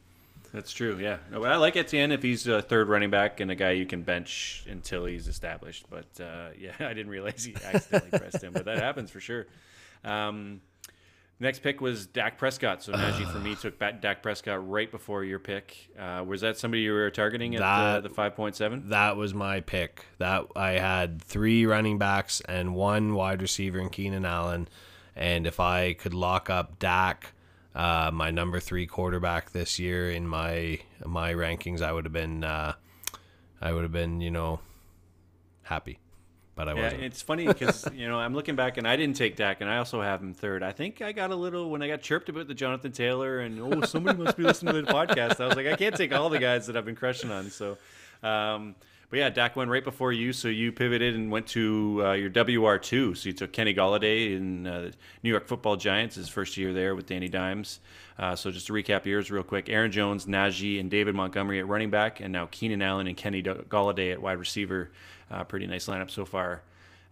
That's 0.53 0.71
true. 0.73 0.99
Yeah, 1.01 1.17
no, 1.31 1.41
but 1.41 1.51
I 1.51 1.57
like 1.57 1.77
Etienne 1.77 2.13
if 2.13 2.23
he's 2.23 2.47
a 2.47 2.61
third 2.61 2.89
running 2.89 3.11
back 3.11 3.41
and 3.41 3.51
a 3.51 3.55
guy 3.55 3.71
you 3.71 3.87
can 3.87 4.03
bench 4.03 4.65
until 4.69 5.07
he's 5.07 5.27
established. 5.29 5.87
But 5.89 6.21
uh, 6.21 6.49
yeah, 6.59 6.73
I 6.79 6.93
didn't 6.93 7.09
realize 7.09 7.45
he 7.45 7.55
accidentally 7.65 8.11
pressed 8.19 8.43
him, 8.43 8.53
but 8.53 8.67
that 8.67 8.79
happens 8.79 9.11
for 9.11 9.19
sure. 9.21 9.47
Um, 10.05 10.61
next 11.41 11.61
pick 11.63 11.81
was 11.81 12.07
Dak 12.07 12.37
Prescott. 12.37 12.83
So 12.83 12.93
Najee 12.93 13.31
for 13.33 13.39
me 13.39 13.55
took 13.61 13.79
back 13.79 14.03
Dak 14.03 14.23
Prescott 14.23 14.69
right 14.69 14.91
before 14.91 15.25
your 15.25 15.39
pick. 15.39 15.89
Uh, 15.99 16.23
was 16.27 16.43
that 16.43 16.59
somebody 16.59 16.83
you 16.83 16.93
were 16.93 17.11
targeting 17.11 17.55
at 17.55 17.63
uh, 17.63 17.95
That- 17.95 18.03
the 18.03 18.11
five 18.11 18.35
point 18.37 18.55
seven? 18.55 18.91
That 18.91 19.17
was 19.17 19.33
my 19.33 19.61
pick. 19.61 20.05
That 20.19 20.45
I 20.55 20.73
had 20.73 21.23
three 21.23 21.65
running 21.65 21.97
backs 21.99 22.43
and 22.47 22.75
one 22.75 23.15
wide 23.15 23.41
receiver 23.41 23.79
in 23.79 23.89
Keenan 23.89 24.27
Allen, 24.27 24.69
and 25.17 25.47
if 25.47 25.61
I 25.61 25.95
could 25.95 26.13
lock 26.15 26.51
up 26.51 26.79
Dak, 26.79 27.33
uh, 27.75 28.11
my 28.13 28.31
number 28.31 28.61
three 28.61 28.87
quarterback 28.87 29.51
this 29.53 29.79
year 29.79 30.11
in 30.11 30.27
my 30.27 30.79
my 31.05 31.33
rankings, 31.33 31.83
I 31.83 31.93
would 31.93 32.05
have 32.05 32.13
been 32.13 32.45
uh, 32.45 32.75
I 33.61 33.73
would 33.73 33.83
have 33.83 33.93
been 33.93 34.21
you 34.21 34.31
know 34.31 34.61
happy, 35.63 35.99
but 36.55 36.69
I 36.69 36.75
Yeah, 36.75 36.83
wasn't. 36.85 37.03
it's 37.05 37.23
funny 37.23 37.47
because 37.47 37.89
you 37.95 38.09
know 38.09 38.19
I'm 38.19 38.35
looking 38.35 38.57
back 38.57 38.77
and 38.77 38.87
I 38.87 38.97
didn't 38.97 39.17
take 39.17 39.37
Dak 39.37 39.61
and 39.61 39.71
I 39.71 39.79
also 39.79 40.03
have 40.03 40.21
him 40.21 40.35
third. 40.35 40.63
I 40.63 40.73
think 40.73 41.01
I 41.01 41.13
got 41.13 41.31
a 41.31 41.37
little 41.37 41.71
when 41.71 41.83
I 41.83 41.89
got 41.89 42.03
chirped 42.03 42.29
about 42.29 42.49
the 42.49 42.55
Jonathan 42.55 42.93
Taylor 42.93 43.39
and 43.41 43.61
oh 43.61 43.81
somebody 43.83 44.19
must 44.19 44.37
be 44.37 44.43
listening 44.43 44.75
to 44.75 44.83
the 44.83 44.93
podcast. 44.93 45.41
I 45.41 45.47
was 45.47 45.57
like 45.57 45.67
I 45.67 45.77
can't 45.77 45.97
take 45.97 46.13
all 46.13 46.29
the 46.29 46.39
guys 46.39 46.67
that 46.67 46.77
I've 46.77 46.85
been 46.85 46.97
crushing 46.97 47.31
on. 47.31 47.51
So, 47.51 47.79
um, 48.23 48.75
but 49.13 49.19
yeah, 49.19 49.29
Dak 49.29 49.57
went 49.57 49.71
right 49.71 49.85
before 49.85 50.11
you, 50.11 50.33
so 50.33 50.49
you 50.49 50.73
pivoted 50.73 51.15
and 51.15 51.31
went 51.31 51.47
to 51.49 52.01
uh, 52.03 52.13
your 52.13 52.31
WR 52.31 52.79
two. 52.79 53.15
So 53.15 53.29
you 53.29 53.35
took 53.35 53.53
Kenny 53.53 53.75
Golladay 53.75 54.35
in 54.35 54.67
uh, 54.67 54.91
New 55.23 55.29
York 55.29 55.47
Football 55.47 55.77
Giants, 55.77 56.15
his 56.15 56.31
first 56.31 56.57
year 56.57 56.73
there 56.73 56.95
with 56.95 57.05
Danny 57.05 57.29
Dimes. 57.29 57.81
Uh, 58.19 58.35
so 58.35 58.51
just 58.51 58.69
to 58.69 58.73
recap 58.73 59.05
yours 59.05 59.31
real 59.31 59.43
quick: 59.43 59.69
Aaron 59.69 59.93
Jones, 59.93 60.25
Najee, 60.25 60.81
and 60.81 60.91
David 60.91 61.15
Montgomery 61.15 61.59
at 61.59 61.69
running 61.69 61.91
back, 61.91 62.21
and 62.21 62.33
now 62.33 62.49
Keenan 62.51 62.81
Allen 62.81 63.07
and 63.07 63.15
Kenny 63.15 63.43
Golladay 63.43 64.13
at 64.13 64.23
wide 64.23 64.39
receiver. 64.39 64.91
Uh, 65.31 65.45
pretty 65.45 65.67
nice 65.67 65.89
lineup 65.89 66.11
so 66.11 66.25
far. 66.25 66.63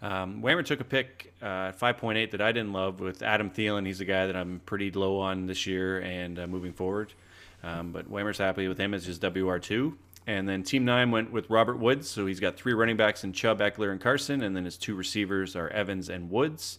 Um, 0.01 0.41
Whammer 0.41 0.65
took 0.65 0.81
a 0.81 0.85
pick 0.85 1.35
uh, 1.43 1.69
at 1.69 1.79
5.8 1.79 2.31
that 2.31 2.41
I 2.41 2.51
didn't 2.53 2.73
love 2.73 3.01
with 3.01 3.23
Adam 3.23 3.51
Thielen. 3.51 3.85
He's 3.85 4.01
a 4.01 4.07
guy 4.07 4.25
that 4.25 4.37
I'm 4.37 4.63
pretty 4.65 4.91
low 4.91 5.19
on 5.19 5.45
this 5.45 5.67
year 5.67 6.01
and 6.01 6.39
uh, 6.39 6.47
moving 6.47 6.73
forward. 6.73 7.13
Um, 7.63 7.93
but 7.93 8.11
Whammer's 8.11 8.39
happy 8.39 8.69
with 8.69 8.79
him 8.79 8.95
as 8.95 9.05
his 9.05 9.19
WR2. 9.19 9.93
And 10.27 10.49
then 10.49 10.63
Team 10.63 10.85
9 10.85 11.11
went 11.11 11.33
with 11.33 11.49
Robert 11.51 11.79
Woods. 11.79 12.09
So 12.09 12.27
he's 12.27 12.41
got 12.41 12.57
three 12.57 12.73
running 12.73 12.97
backs 12.97 13.25
in 13.25 13.33
Chubb, 13.33 13.61
Ekeler, 13.61 13.91
and 13.91 14.01
Carson. 14.01 14.43
And 14.43 14.55
then 14.55 14.65
his 14.65 14.77
two 14.77 14.95
receivers 14.95 15.57
are 15.57 15.69
Evans 15.69 16.09
and 16.09 16.31
Woods. 16.31 16.79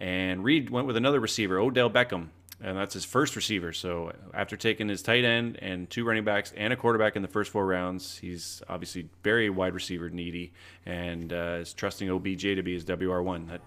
And 0.00 0.42
Reed 0.44 0.70
went 0.70 0.86
with 0.86 0.96
another 0.96 1.20
receiver, 1.20 1.58
Odell 1.58 1.88
Beckham. 1.88 2.28
And 2.60 2.76
that's 2.76 2.94
his 2.94 3.04
first 3.04 3.34
receiver. 3.34 3.72
So 3.72 4.12
after 4.34 4.56
taking 4.56 4.88
his 4.88 5.02
tight 5.02 5.24
end 5.24 5.58
and 5.60 5.90
two 5.90 6.04
running 6.04 6.24
backs 6.24 6.52
and 6.56 6.72
a 6.72 6.76
quarterback 6.76 7.16
in 7.16 7.22
the 7.22 7.28
first 7.28 7.50
four 7.50 7.66
rounds, 7.66 8.18
he's 8.18 8.62
obviously 8.68 9.08
very 9.24 9.50
wide 9.50 9.74
receiver 9.74 10.10
needy 10.10 10.52
and 10.86 11.32
uh, 11.32 11.58
is 11.60 11.72
trusting 11.72 12.08
OBJ 12.08 12.42
to 12.42 12.62
be 12.62 12.74
his 12.74 12.84
WR1. 12.84 13.48
That 13.48 13.62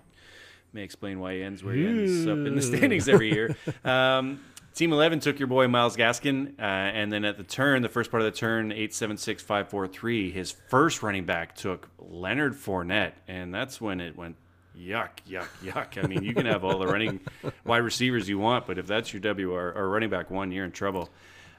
may 0.72 0.84
explain 0.84 1.20
why 1.20 1.36
he 1.36 1.44
ends 1.44 1.64
where 1.64 1.74
he 1.74 1.86
ends 1.86 2.28
up 2.28 2.38
in 2.38 2.56
the 2.56 2.62
standings 2.62 3.10
every 3.10 3.34
year. 3.34 3.56
Um, 3.84 4.40
Team 4.76 4.92
11 4.92 5.22
took 5.22 5.40
your 5.40 5.48
boy 5.48 5.70
Myles 5.70 5.96
Gaskin, 5.96 6.60
uh, 6.60 6.62
and 6.62 7.10
then 7.10 7.24
at 7.24 7.38
the 7.38 7.46
turn, 7.46 7.82
the 7.82 7.88
first 7.88 8.12
part 8.12 8.22
of 8.22 8.26
the 8.26 8.38
turn, 8.38 8.72
876-543, 8.72 10.34
his 10.34 10.52
first 10.52 11.02
running 11.02 11.24
back 11.24 11.56
took 11.56 11.88
Leonard 11.98 12.56
Fournette, 12.56 13.14
and 13.30 13.54
that's 13.54 13.80
when 13.80 14.02
it 14.02 14.18
went 14.18 14.36
yuck, 14.78 15.12
yuck, 15.30 15.48
yuck. 15.64 16.04
I 16.04 16.06
mean, 16.08 16.24
you 16.24 16.34
can 16.34 16.46
have 16.46 16.66
all 16.66 16.78
the 16.78 16.88
running 16.88 17.22
wide 17.66 17.78
receivers 17.78 18.28
you 18.28 18.38
want, 18.38 18.68
but 18.68 18.78
if 18.78 18.86
that's 18.86 19.14
your 19.14 19.22
W 19.22 19.56
or, 19.56 19.90
running 19.90 20.10
back 20.10 20.30
one, 20.30 20.52
you're 20.52 20.66
in 20.66 20.74
trouble. 20.74 21.10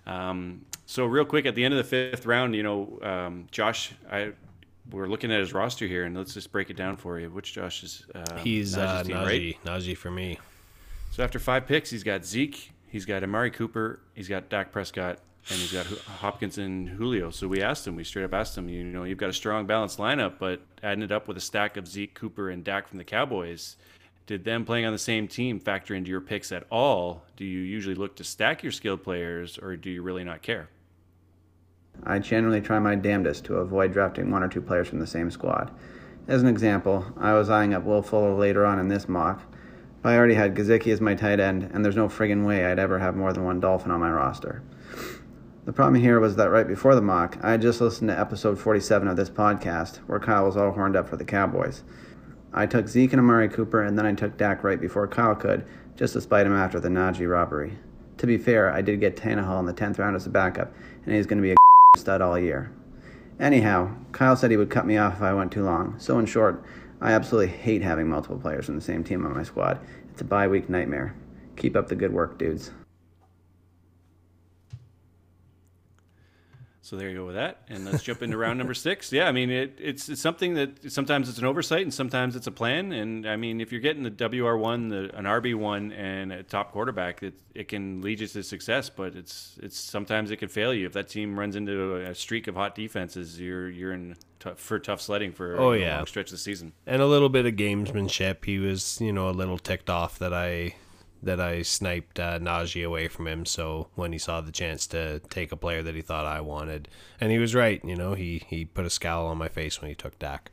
Um, 0.07 0.67
so 0.85 1.07
real 1.07 1.25
quick, 1.25 1.47
at 1.47 1.55
the 1.55 1.65
end 1.65 1.73
of 1.73 1.79
the 1.79 1.85
fifth 1.85 2.27
round, 2.27 2.55
you 2.55 2.63
know, 2.63 2.99
um, 3.01 3.47
Josh, 3.51 3.93
I 4.13 4.33
we're 4.93 5.09
looking 5.09 5.33
at 5.33 5.41
his 5.41 5.55
roster 5.55 5.87
here, 5.87 6.05
and 6.05 6.15
let's 6.15 6.35
just 6.35 6.53
break 6.53 6.69
it 6.69 6.77
down 6.77 6.97
for 6.97 7.19
you. 7.19 7.31
Which 7.31 7.55
Josh 7.55 7.83
is? 7.83 8.05
Uh, 8.15 8.37
He's 8.37 8.77
uh, 8.77 9.03
Najee's 9.03 9.09
right? 9.15 9.41
Najee, 9.41 9.57
Najee 9.65 9.97
for 9.97 10.11
me. 10.11 10.39
So 11.11 11.25
after 11.25 11.39
five 11.39 11.67
picks, 11.67 11.89
he's 11.91 12.05
got 12.05 12.25
Zeke, 12.25 12.73
he's 12.89 13.05
got 13.05 13.23
Amari 13.23 13.51
Cooper, 13.51 14.01
he's 14.15 14.29
got 14.29 14.49
Dak 14.49 14.73
Prescott, 14.73 15.19
and 15.49 15.59
he's 15.59 15.73
got 15.73 15.87
Hopkins 15.87 16.59
and 16.59 16.89
Julio. 16.89 17.31
So 17.31 17.47
we 17.47 17.63
asked 17.63 17.87
him, 17.87 17.95
we 17.95 18.05
straight 18.05 18.25
up 18.25 18.35
asked 18.35 18.59
him, 18.59 18.69
you 18.69 18.83
know, 18.83 19.05
you've 19.05 19.19
got 19.19 19.31
a 19.31 19.35
strong 19.35 19.67
balanced 19.67 19.99
lineup, 19.99 20.35
but 20.39 20.61
adding 20.83 21.05
it 21.05 21.13
up 21.13 21.29
with 21.29 21.37
a 21.37 21.41
stack 21.41 21.77
of 21.77 21.87
Zeke, 21.87 22.15
Cooper, 22.15 22.51
and 22.51 22.65
Dak 22.65 22.89
from 22.89 22.99
the 22.99 23.05
Cowboys, 23.05 23.77
did 24.27 24.45
them 24.45 24.65
playing 24.65 24.87
on 24.87 24.93
the 24.93 24.99
same 24.99 25.29
team 25.29 25.61
factor 25.61 25.95
into 25.95 26.11
your 26.11 26.21
picks 26.21 26.51
at 26.51 26.67
all? 26.71 27.23
Do 27.37 27.45
you 27.45 27.61
usually 27.61 27.95
look 27.95 28.17
to 28.17 28.25
stack 28.25 28.65
your 28.65 28.73
skilled 28.73 29.05
players, 29.05 29.57
or 29.57 29.77
do 29.77 29.89
you 29.89 30.03
really 30.03 30.25
not 30.25 30.43
care? 30.43 30.69
I 32.03 32.19
generally 32.19 32.61
try 32.61 32.81
my 32.81 32.97
damnedest 32.97 33.45
to 33.45 33.57
avoid 33.57 33.93
drafting 33.93 34.31
one 34.31 34.43
or 34.43 34.49
two 34.49 34.61
players 34.61 34.89
from 34.89 34.99
the 34.99 35.07
same 35.07 35.31
squad. 35.31 35.71
As 36.27 36.43
an 36.43 36.49
example, 36.49 37.07
I 37.17 37.35
was 37.35 37.49
eyeing 37.49 37.73
up 37.73 37.85
Will 37.85 38.03
Fuller 38.03 38.35
later 38.35 38.67
on 38.67 38.81
in 38.81 38.89
this 38.89 39.09
mock, 39.09 39.41
I 40.05 40.17
already 40.17 40.35
had 40.35 40.55
Gesicki 40.55 40.93
as 40.93 41.01
my 41.01 41.15
tight 41.15 41.41
end, 41.41 41.71
and 41.73 41.85
there's 41.85 41.97
no 41.97 42.09
friggin' 42.09 42.47
way 42.47 42.65
I'd 42.65 42.79
ever 42.79 42.99
have 42.99 43.17
more 43.17 43.33
than 43.33 43.45
one 43.45 43.61
Dolphin 43.61 43.91
on 43.91 44.01
my 44.01 44.11
roster. 44.11 44.63
The 45.65 45.73
problem 45.73 46.01
here 46.01 46.21
was 46.21 46.37
that 46.37 46.51
right 46.51 46.69
before 46.69 46.95
the 46.95 47.03
mock, 47.03 47.39
I 47.43 47.51
had 47.51 47.63
just 47.63 47.81
listened 47.81 48.09
to 48.11 48.19
episode 48.19 48.57
47 48.57 49.09
of 49.09 49.17
this 49.17 49.31
podcast, 49.31 49.97
where 50.07 50.21
Kyle 50.21 50.45
was 50.45 50.57
all 50.57 50.71
horned 50.71 50.95
up 50.95 51.09
for 51.09 51.17
the 51.17 51.25
Cowboys. 51.25 51.83
I 52.53 52.67
took 52.67 52.87
Zeke 52.87 53.13
and 53.13 53.21
Amari 53.21 53.49
Cooper, 53.49 53.83
and 53.83 53.99
then 53.99 54.07
I 54.07 54.15
took 54.15 54.37
Dak 54.37 54.63
right 54.63 54.81
before 54.81 55.09
Kyle 55.09 55.35
could, 55.35 55.67
just 55.97 56.13
to 56.13 56.21
spite 56.21 56.47
him 56.47 56.55
after 56.55 56.79
the 56.79 56.89
Najee 56.89 57.29
robbery. 57.29 57.79
To 58.19 58.27
be 58.27 58.39
fair, 58.39 58.73
I 58.73 58.81
did 58.81 59.01
get 59.01 59.17
Tannehill 59.17 59.59
in 59.59 59.67
the 59.67 59.75
10th 59.75 59.99
round 59.99 60.15
as 60.15 60.27
a 60.27 60.31
backup, 60.31 60.73
and 61.05 61.15
he's 61.15 61.27
going 61.27 61.39
to 61.39 61.43
be 61.43 61.53
a 61.53 61.57
stud 61.99 62.21
all 62.21 62.39
year. 62.39 62.71
Anyhow, 63.41 63.91
Kyle 64.13 64.37
said 64.37 64.51
he 64.51 64.57
would 64.57 64.71
cut 64.71 64.87
me 64.87 64.97
off 64.97 65.17
if 65.17 65.23
I 65.23 65.35
went 65.35 65.53
too 65.53 65.65
long, 65.65 65.99
so 65.99 66.19
in 66.19 66.27
short, 66.27 66.65
I 67.01 67.13
absolutely 67.13 67.55
hate 67.55 67.83
having 67.83 68.09
multiple 68.09 68.39
players 68.39 68.67
from 68.67 68.77
the 68.77 68.81
same 68.81 69.05
team 69.05 69.27
on 69.27 69.35
my 69.35 69.43
squad. 69.43 69.81
It's 70.11 70.23
a 70.23 70.25
bye 70.25 70.49
week 70.49 70.71
nightmare. 70.71 71.15
Keep 71.57 71.77
up 71.77 71.89
the 71.89 71.95
good 71.95 72.13
work, 72.13 72.39
dudes. 72.39 72.71
So 76.87 76.95
there 76.95 77.09
you 77.11 77.17
go 77.17 77.27
with 77.27 77.35
that, 77.35 77.63
and 77.69 77.85
let's 77.85 78.05
jump 78.05 78.23
into 78.23 78.37
round 78.37 78.59
number 78.59 78.73
six. 78.73 79.13
Yeah, 79.13 79.27
I 79.27 79.33
mean 79.33 79.51
it, 79.51 79.77
it's, 79.81 80.09
it's 80.09 80.21
something 80.21 80.55
that 80.55 80.93
sometimes 80.93 81.29
it's 81.29 81.39
an 81.39 81.45
oversight 81.45 81.83
and 81.83 81.93
sometimes 81.93 82.37
it's 82.37 82.47
a 82.47 82.53
plan. 82.53 82.93
And 82.93 83.29
I 83.29 83.35
mean 83.35 83.61
if 83.61 83.73
you're 83.73 83.81
getting 83.81 84.05
the 84.05 84.11
WR 84.11 84.55
one, 84.57 84.89
the 84.89 85.11
an 85.19 85.25
RB 85.25 85.57
one, 85.57 85.91
and 85.91 86.31
a 86.33 86.45
top 86.45 86.71
quarterback, 86.71 87.25
it 87.25 87.35
it 87.57 87.67
can 87.67 88.03
lead 88.03 88.21
you 88.21 88.29
to 88.29 88.43
success. 88.45 88.89
But 88.89 89.17
it's 89.17 89.59
it's 89.61 89.77
sometimes 89.77 90.31
it 90.31 90.37
can 90.37 90.49
fail 90.49 90.73
you 90.73 90.87
if 90.87 90.93
that 90.93 91.09
team 91.09 91.37
runs 91.37 91.57
into 91.57 91.97
a 91.97 92.15
streak 92.15 92.47
of 92.47 92.55
hot 92.55 92.77
defenses. 92.77 93.41
You're 93.41 93.69
you're 93.69 93.93
in 93.93 94.15
t- 94.39 94.51
for 94.55 94.79
tough 94.79 95.01
sledding 95.01 95.33
for 95.33 95.59
Oh, 95.59 95.73
a 95.73 95.79
yeah. 95.79 95.97
long 95.97 96.07
stretch 96.07 96.27
of 96.27 96.33
the 96.33 96.39
season. 96.39 96.73
and 96.87 97.03
a 97.03 97.07
little 97.07 97.29
bit 97.29 97.47
of 97.47 97.55
gamesmanship. 97.55 98.45
He 98.45 98.61
was, 98.61 99.01
you 99.01 99.13
know, 99.13 99.29
a 99.29 99.33
little 99.33 99.59
ticked 99.59 99.91
off 99.91 100.21
that 100.21 100.33
I 100.33 100.77
that 101.23 101.41
I 101.41 101.63
sniped 101.63 102.21
uh, 102.21 102.39
Najee 102.39 102.87
away 102.87 103.09
from 103.09 103.27
him. 103.27 103.45
So 103.47 103.89
when 103.95 104.13
he 104.13 104.19
saw 104.19 104.41
the 104.41 104.53
chance 104.53 104.87
to 104.89 105.21
take 105.31 105.53
a 105.53 105.57
player 105.57 105.83
that 105.83 105.95
he 105.95 106.03
thought 106.03 106.27
I 106.27 106.41
wanted, 106.41 106.89
and 107.21 107.33
he 107.33 107.39
was 107.39 107.55
right, 107.55 107.85
you 107.85 107.97
know, 107.97 108.15
he 108.15 108.43
he 108.49 108.65
put 108.65 108.85
a 108.85 108.91
scowl 108.91 109.27
on 109.27 109.39
my 109.39 109.49
face 109.49 109.81
when 109.81 109.89
he 109.89 109.95
took 109.95 110.19
Dak. 110.19 110.51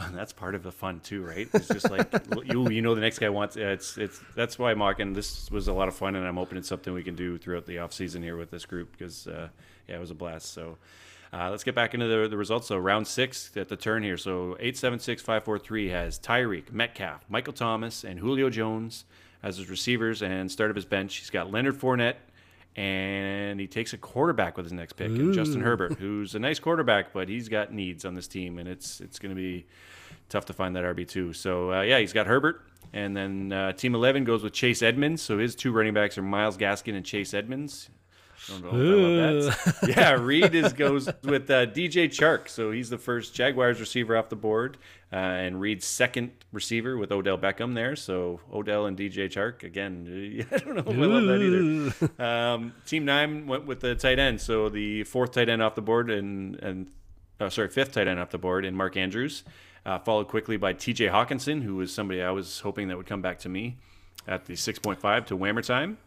That's 0.12 0.32
part 0.32 0.54
of 0.54 0.62
the 0.62 0.72
fun 0.72 1.00
too, 1.00 1.22
right? 1.22 1.48
It's 1.52 1.68
just 1.68 1.90
like 1.90 2.12
you 2.44 2.68
you 2.70 2.82
know 2.82 2.94
the 2.94 3.00
next 3.00 3.18
guy 3.18 3.28
wants 3.28 3.56
it's 3.56 3.98
it's 3.98 4.20
that's 4.34 4.58
why 4.58 4.74
Mark 4.74 5.00
and 5.00 5.14
this 5.14 5.50
was 5.50 5.68
a 5.68 5.72
lot 5.72 5.88
of 5.88 5.94
fun 5.94 6.16
and 6.16 6.26
I'm 6.26 6.36
hoping 6.36 6.58
it's 6.58 6.68
something 6.68 6.92
we 6.92 7.02
can 7.02 7.16
do 7.16 7.38
throughout 7.38 7.66
the 7.66 7.78
off 7.78 7.92
season 7.92 8.22
here 8.22 8.36
with 8.36 8.50
this 8.50 8.64
group 8.64 8.92
because 8.92 9.26
uh, 9.26 9.48
yeah 9.88 9.96
it 9.96 10.00
was 10.00 10.10
a 10.10 10.14
blast. 10.14 10.52
So 10.52 10.78
uh, 11.32 11.50
let's 11.50 11.64
get 11.64 11.74
back 11.74 11.94
into 11.94 12.06
the, 12.06 12.28
the 12.28 12.36
results. 12.36 12.66
So 12.66 12.78
round 12.78 13.06
six 13.06 13.50
at 13.56 13.68
the 13.68 13.76
turn 13.76 14.02
here. 14.02 14.16
So 14.16 14.56
eight 14.58 14.76
seven 14.76 14.98
six 14.98 15.22
five 15.22 15.44
four 15.44 15.58
three 15.58 15.88
has 15.88 16.18
Tyreek, 16.18 16.72
Metcalf, 16.72 17.24
Michael 17.28 17.52
Thomas, 17.52 18.04
and 18.04 18.18
Julio 18.18 18.50
Jones 18.50 19.04
as 19.42 19.56
his 19.56 19.68
receivers 19.70 20.22
and 20.22 20.50
start 20.50 20.70
of 20.70 20.76
his 20.76 20.84
bench. 20.84 21.16
He's 21.16 21.30
got 21.30 21.50
Leonard 21.50 21.78
Fournette. 21.78 22.16
And 22.76 23.58
he 23.58 23.66
takes 23.66 23.92
a 23.94 23.98
quarterback 23.98 24.56
with 24.56 24.64
his 24.66 24.72
next 24.72 24.92
pick, 24.92 25.08
and 25.08 25.34
Justin 25.34 25.60
Herbert, 25.60 25.94
who's 25.98 26.36
a 26.36 26.38
nice 26.38 26.60
quarterback, 26.60 27.12
but 27.12 27.28
he's 27.28 27.48
got 27.48 27.72
needs 27.72 28.04
on 28.04 28.14
this 28.14 28.28
team, 28.28 28.58
and 28.58 28.68
it's 28.68 29.00
it's 29.00 29.18
going 29.18 29.34
to 29.34 29.36
be 29.36 29.66
tough 30.28 30.44
to 30.46 30.52
find 30.52 30.76
that 30.76 30.84
RB 30.84 31.06
two. 31.06 31.32
So 31.32 31.72
uh, 31.72 31.80
yeah, 31.82 31.98
he's 31.98 32.12
got 32.12 32.28
Herbert, 32.28 32.62
and 32.92 33.16
then 33.16 33.52
uh, 33.52 33.72
Team 33.72 33.96
Eleven 33.96 34.22
goes 34.22 34.44
with 34.44 34.52
Chase 34.52 34.82
Edmonds. 34.82 35.20
So 35.20 35.36
his 35.36 35.56
two 35.56 35.72
running 35.72 35.94
backs 35.94 36.16
are 36.16 36.22
Miles 36.22 36.56
Gaskin 36.56 36.94
and 36.94 37.04
Chase 37.04 37.34
Edmonds. 37.34 37.90
Don't 38.48 38.62
know 38.62 39.40
that. 39.40 39.78
yeah, 39.96 40.12
Reed 40.12 40.54
is 40.54 40.72
goes 40.72 41.08
with 41.22 41.50
uh, 41.50 41.66
DJ 41.66 42.08
Chark. 42.08 42.48
So 42.48 42.70
he's 42.70 42.90
the 42.90 42.98
first 42.98 43.34
Jaguars 43.34 43.80
receiver 43.80 44.16
off 44.16 44.28
the 44.28 44.36
board, 44.36 44.78
uh, 45.12 45.16
and 45.16 45.60
Reed's 45.60 45.84
second 45.84 46.32
receiver 46.52 46.96
with 46.96 47.12
Odell 47.12 47.38
Beckham 47.38 47.74
there. 47.74 47.96
So 47.96 48.40
Odell 48.52 48.86
and 48.86 48.96
DJ 48.96 49.28
Chark 49.28 49.62
again. 49.62 50.46
I 50.52 50.58
don't 50.58 50.74
know 50.74 50.80
if 50.80 50.88
I 50.88 50.92
love 50.92 51.26
that 51.26 52.10
either. 52.18 52.24
Um, 52.24 52.74
team 52.86 53.04
nine 53.04 53.46
went 53.46 53.66
with 53.66 53.80
the 53.80 53.94
tight 53.94 54.18
end. 54.18 54.40
So 54.40 54.68
the 54.68 55.04
fourth 55.04 55.32
tight 55.32 55.48
end 55.48 55.62
off 55.62 55.74
the 55.74 55.82
board, 55.82 56.10
and 56.10 56.56
and 56.56 56.90
uh, 57.38 57.50
sorry, 57.50 57.68
fifth 57.68 57.92
tight 57.92 58.08
end 58.08 58.20
off 58.20 58.30
the 58.30 58.38
board, 58.38 58.64
and 58.64 58.76
Mark 58.76 58.96
Andrews, 58.96 59.44
uh, 59.84 59.98
followed 59.98 60.28
quickly 60.28 60.56
by 60.56 60.72
T.J. 60.72 61.06
Hockenson, 61.06 61.62
who 61.62 61.76
was 61.76 61.92
somebody 61.92 62.22
I 62.22 62.30
was 62.30 62.60
hoping 62.60 62.88
that 62.88 62.96
would 62.96 63.06
come 63.06 63.22
back 63.22 63.38
to 63.40 63.48
me 63.48 63.78
at 64.26 64.46
the 64.46 64.54
6.5 64.54 65.26
to 65.26 65.36
Whammer 65.36 65.64
time. 65.64 65.98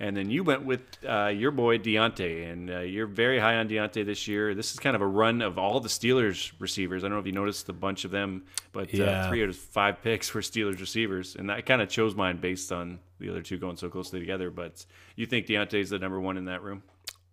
And 0.00 0.16
then 0.16 0.28
you 0.28 0.42
went 0.42 0.64
with 0.64 0.80
uh, 1.08 1.28
your 1.28 1.52
boy 1.52 1.78
Diontae, 1.78 2.50
and 2.50 2.70
uh, 2.70 2.80
you're 2.80 3.06
very 3.06 3.38
high 3.38 3.56
on 3.56 3.68
Diontae 3.68 4.04
this 4.04 4.26
year. 4.26 4.52
This 4.54 4.72
is 4.72 4.80
kind 4.80 4.96
of 4.96 5.02
a 5.02 5.06
run 5.06 5.40
of 5.40 5.56
all 5.56 5.78
the 5.78 5.88
Steelers 5.88 6.52
receivers. 6.58 7.04
I 7.04 7.08
don't 7.08 7.14
know 7.14 7.20
if 7.20 7.26
you 7.26 7.32
noticed 7.32 7.68
a 7.68 7.72
bunch 7.72 8.04
of 8.04 8.10
them, 8.10 8.44
but 8.72 8.92
uh, 8.98 9.28
three 9.28 9.42
out 9.44 9.50
of 9.50 9.56
five 9.56 10.02
picks 10.02 10.34
were 10.34 10.40
Steelers 10.40 10.80
receivers, 10.80 11.36
and 11.36 11.50
I 11.50 11.60
kind 11.60 11.80
of 11.80 11.88
chose 11.88 12.16
mine 12.16 12.38
based 12.38 12.72
on 12.72 12.98
the 13.20 13.30
other 13.30 13.40
two 13.40 13.56
going 13.56 13.76
so 13.76 13.88
closely 13.88 14.18
together. 14.18 14.50
But 14.50 14.84
you 15.14 15.26
think 15.26 15.46
Diontae's 15.46 15.90
the 15.90 16.00
number 16.00 16.20
one 16.20 16.36
in 16.36 16.46
that 16.46 16.62
room? 16.62 16.82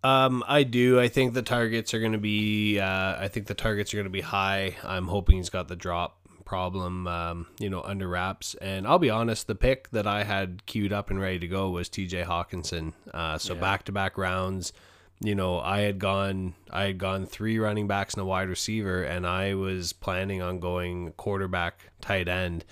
Um, 0.04 0.44
I 0.46 0.62
do. 0.62 0.98
I 0.98 1.08
think 1.08 1.34
the 1.34 1.42
targets 1.42 1.94
are 1.94 2.00
going 2.00 2.12
to 2.12 2.18
be. 2.18 2.78
Uh, 2.78 3.16
I 3.18 3.28
think 3.28 3.46
the 3.46 3.54
targets 3.54 3.92
are 3.92 3.96
going 3.96 4.06
to 4.06 4.10
be 4.10 4.20
high. 4.20 4.76
I'm 4.84 5.08
hoping 5.08 5.36
he's 5.36 5.50
got 5.50 5.68
the 5.68 5.76
drop 5.76 6.18
problem, 6.52 7.06
um, 7.06 7.46
you 7.58 7.70
know, 7.70 7.80
under 7.80 8.06
wraps. 8.06 8.54
And 8.60 8.86
I'll 8.86 8.98
be 8.98 9.08
honest, 9.08 9.46
the 9.46 9.54
pick 9.54 9.88
that 9.92 10.06
I 10.06 10.24
had 10.24 10.66
queued 10.66 10.92
up 10.92 11.08
and 11.08 11.18
ready 11.18 11.38
to 11.38 11.48
go 11.48 11.70
was 11.70 11.88
T.J. 11.88 12.24
Hockenson. 12.24 12.92
Uh, 13.14 13.38
so 13.38 13.54
back 13.54 13.84
to 13.84 13.92
back 13.92 14.18
rounds. 14.18 14.74
You 15.18 15.34
know, 15.34 15.60
I 15.60 15.80
had 15.80 15.98
gone. 15.98 16.52
I 16.70 16.82
had 16.82 16.98
gone 16.98 17.24
three 17.24 17.58
running 17.58 17.86
backs 17.86 18.12
and 18.12 18.22
a 18.22 18.26
wide 18.26 18.50
receiver, 18.50 19.02
and 19.02 19.26
I 19.26 19.54
was 19.54 19.94
planning 19.94 20.42
on 20.42 20.60
going 20.60 21.12
quarterback, 21.12 21.90
tight 22.02 22.28
end. 22.28 22.66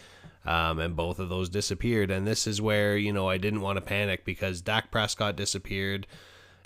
Um, 0.44 0.78
and 0.78 0.94
both 0.94 1.18
of 1.18 1.30
those 1.30 1.48
disappeared. 1.48 2.10
And 2.10 2.26
this 2.26 2.46
is 2.46 2.60
where, 2.60 2.98
you 2.98 3.14
know, 3.14 3.30
I 3.30 3.38
didn't 3.38 3.62
want 3.62 3.78
to 3.78 3.82
panic 3.82 4.26
because 4.26 4.60
Dak 4.60 4.90
Prescott 4.90 5.36
disappeared 5.36 6.06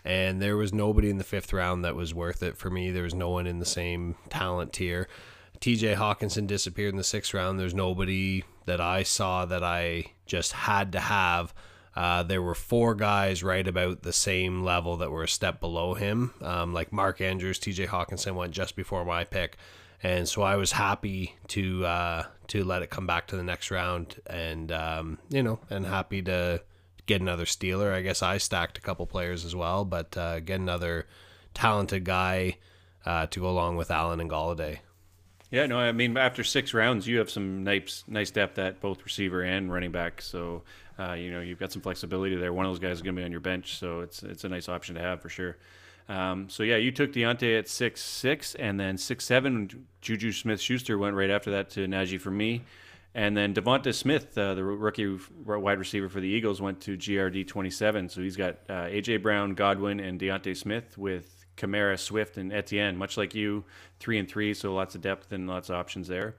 and 0.05 0.41
there 0.41 0.57
was 0.57 0.73
nobody 0.73 1.11
in 1.11 1.19
the 1.19 1.25
fifth 1.25 1.53
round 1.53 1.85
that 1.85 1.97
was 1.97 2.15
worth 2.15 2.43
it 2.43 2.57
for 2.57 2.71
me. 2.71 2.91
There 2.91 3.03
was 3.03 3.15
no 3.15 3.31
one 3.31 3.47
in 3.47 3.59
the 3.59 3.67
same 3.67 4.15
talent 4.29 4.73
tier. 4.73 5.09
TJ 5.61 5.97
Hockenson 5.97 6.47
disappeared 6.47 6.93
in 6.93 6.99
the 6.99 7.05
sixth 7.05 7.33
round. 7.35 7.59
There's 7.59 7.75
nobody 7.75 8.45
that 8.67 8.81
I 8.81 9.03
saw 9.03 9.45
that 9.47 9.63
I 9.63 10.13
just 10.27 10.53
had 10.53 10.93
to 10.93 11.01
have. 11.01 11.55
Uh, 11.97 12.23
there 12.23 12.43
were 12.43 12.55
four 12.55 12.95
guys 12.95 13.43
right 13.43 13.67
about 13.67 14.03
the 14.03 14.13
same 14.13 14.65
level 14.65 14.97
that 14.97 15.11
were 15.11 15.23
a 15.23 15.29
step 15.29 15.61
below 15.61 15.95
him. 15.95 16.33
Um, 16.41 16.73
like 16.73 16.93
Mark 16.93 17.21
Andrews, 17.21 17.61
TJ 17.61 17.87
Hockenson 17.89 18.35
went 18.35 18.53
just 18.53 18.75
before 18.75 19.05
my 19.05 19.25
pick. 19.25 19.57
And 20.03 20.29
so 20.29 20.43
I 20.43 20.57
was 20.57 20.73
happy 20.73 21.37
to 21.49 21.87
uh, 21.87 22.25
to 22.49 22.63
let 22.63 22.83
it 22.83 22.91
come 22.91 23.07
back 23.07 23.27
to 23.29 23.37
the 23.37 23.43
next 23.43 23.71
round, 23.71 24.21
and 24.27 24.71
um, 24.71 25.19
you 25.31 25.43
know, 25.43 25.61
and 25.71 25.87
happy 25.87 26.21
to 26.23 26.63
get 27.07 27.23
another 27.23 27.47
Steeler. 27.47 27.91
I 27.91 28.03
guess 28.03 28.23
I 28.23 28.37
stacked 28.37 28.77
a 28.77 28.83
couple 28.83 29.07
players 29.07 29.47
as 29.47 29.57
well, 29.57 29.87
but 29.87 30.15
uh, 30.15 30.41
get 30.41 30.61
another 30.61 31.07
talented 31.55 32.05
guy 32.05 32.59
uh, 33.07 33.27
to 33.29 33.41
go 33.41 33.49
along 33.49 33.77
with 33.77 33.91
Allen 33.91 34.21
and 34.21 34.31
Golladay. 34.31 34.81
Yeah, 35.55 35.67
no, 35.67 35.79
I 35.79 35.93
mean 35.93 36.17
after 36.17 36.43
six 36.43 36.75
rounds, 36.75 37.07
you 37.07 37.19
have 37.19 37.31
some 37.31 37.63
nice 37.63 38.03
nice 38.09 38.33
depth 38.33 38.59
at 38.59 38.81
both 38.81 39.05
receiver 39.05 39.43
and 39.43 39.73
running 39.73 39.93
back. 39.93 40.21
So 40.21 40.65
uh, 40.99 41.13
you 41.13 41.31
know 41.31 41.41
you've 41.41 41.61
got 41.61 41.71
some 41.71 41.81
flexibility 41.81 42.35
there. 42.35 42.53
One 42.53 42.67
of 42.67 42.73
those 42.73 42.81
guys 42.81 42.97
is 42.97 43.03
going 43.03 43.15
to 43.15 43.21
be 43.21 43.25
on 43.25 43.31
your 43.31 43.39
bench, 43.39 43.79
so 43.79 44.01
it's 44.01 44.25
it's 44.25 44.43
a 44.43 44.49
nice 44.49 44.69
option 44.69 44.97
to 44.97 45.01
have 45.01 45.23
for 45.23 45.29
sure. 45.29 45.57
Um, 46.09 46.49
so 46.51 46.65
yeah, 46.65 46.75
you 46.75 46.91
took 46.91 47.13
Diontae 47.13 47.57
at 47.57 47.69
six 47.69 48.03
six, 48.03 48.57
and 48.57 48.81
then 48.81 48.99
six 48.99 49.27
seven. 49.27 49.87
Juju 50.01 50.33
Smith 50.33 50.61
Schuster 50.61 50.99
went 50.99 51.15
right 51.15 51.31
after 51.31 51.53
that 51.53 51.71
to 51.71 51.87
Najee 51.87 52.21
for 52.21 52.33
me, 52.33 52.63
and 53.15 53.37
then 53.37 53.55
Devonta 53.55 53.95
Smith, 53.95 54.37
uh, 54.37 54.55
the 54.55 54.65
rookie 54.65 55.21
wide 55.47 55.79
receiver 55.79 56.09
for 56.09 56.19
the 56.19 56.27
Eagles, 56.27 56.61
went 56.61 56.81
to 56.81 56.97
GRD 56.97 57.47
twenty 57.47 57.71
seven. 57.71 58.09
So 58.09 58.23
he's 58.23 58.37
got 58.37 58.57
uh, 58.69 58.87
AJ 58.87 59.23
Brown, 59.23 59.55
Godwin, 59.55 60.01
and 60.01 60.19
Deontay 60.19 60.57
Smith 60.57 60.99
with 60.99 61.44
Kamara, 61.57 61.99
Swift, 61.99 62.37
and 62.37 62.53
Etienne. 62.53 62.97
Much 62.97 63.17
like 63.17 63.35
you, 63.35 63.65
three 64.01 64.19
and 64.19 64.29
three, 64.29 64.55
so 64.55 64.75
lots 64.75 64.95
of 64.95 65.01
depth 65.01 65.33
and 65.33 65.49
lots 65.49 65.69
of 65.69 65.77
options 65.77 66.09
there. 66.09 66.37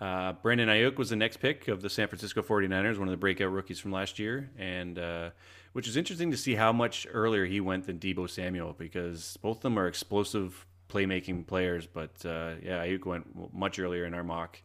Uh, 0.00 0.32
Brandon 0.32 0.68
Aiyuk 0.68 0.96
was 0.96 1.10
the 1.10 1.16
next 1.16 1.36
pick 1.36 1.68
of 1.68 1.80
the 1.80 1.88
San 1.88 2.08
Francisco 2.08 2.42
49ers, 2.42 2.98
one 2.98 3.06
of 3.06 3.12
the 3.12 3.16
breakout 3.16 3.52
rookies 3.52 3.78
from 3.78 3.92
last 3.92 4.18
year, 4.18 4.50
and 4.58 4.98
uh, 4.98 5.30
which 5.74 5.86
is 5.86 5.96
interesting 5.96 6.32
to 6.32 6.36
see 6.36 6.56
how 6.56 6.72
much 6.72 7.06
earlier 7.12 7.46
he 7.46 7.60
went 7.60 7.86
than 7.86 8.00
Deebo 8.00 8.28
Samuel 8.28 8.74
because 8.76 9.38
both 9.42 9.58
of 9.58 9.62
them 9.62 9.78
are 9.78 9.86
explosive 9.86 10.66
playmaking 10.88 11.46
players. 11.46 11.86
But 11.86 12.10
uh, 12.24 12.54
yeah, 12.62 12.84
Aiyuk 12.84 13.06
went 13.06 13.54
much 13.54 13.78
earlier 13.78 14.04
in 14.04 14.12
our 14.12 14.24
mock. 14.24 14.60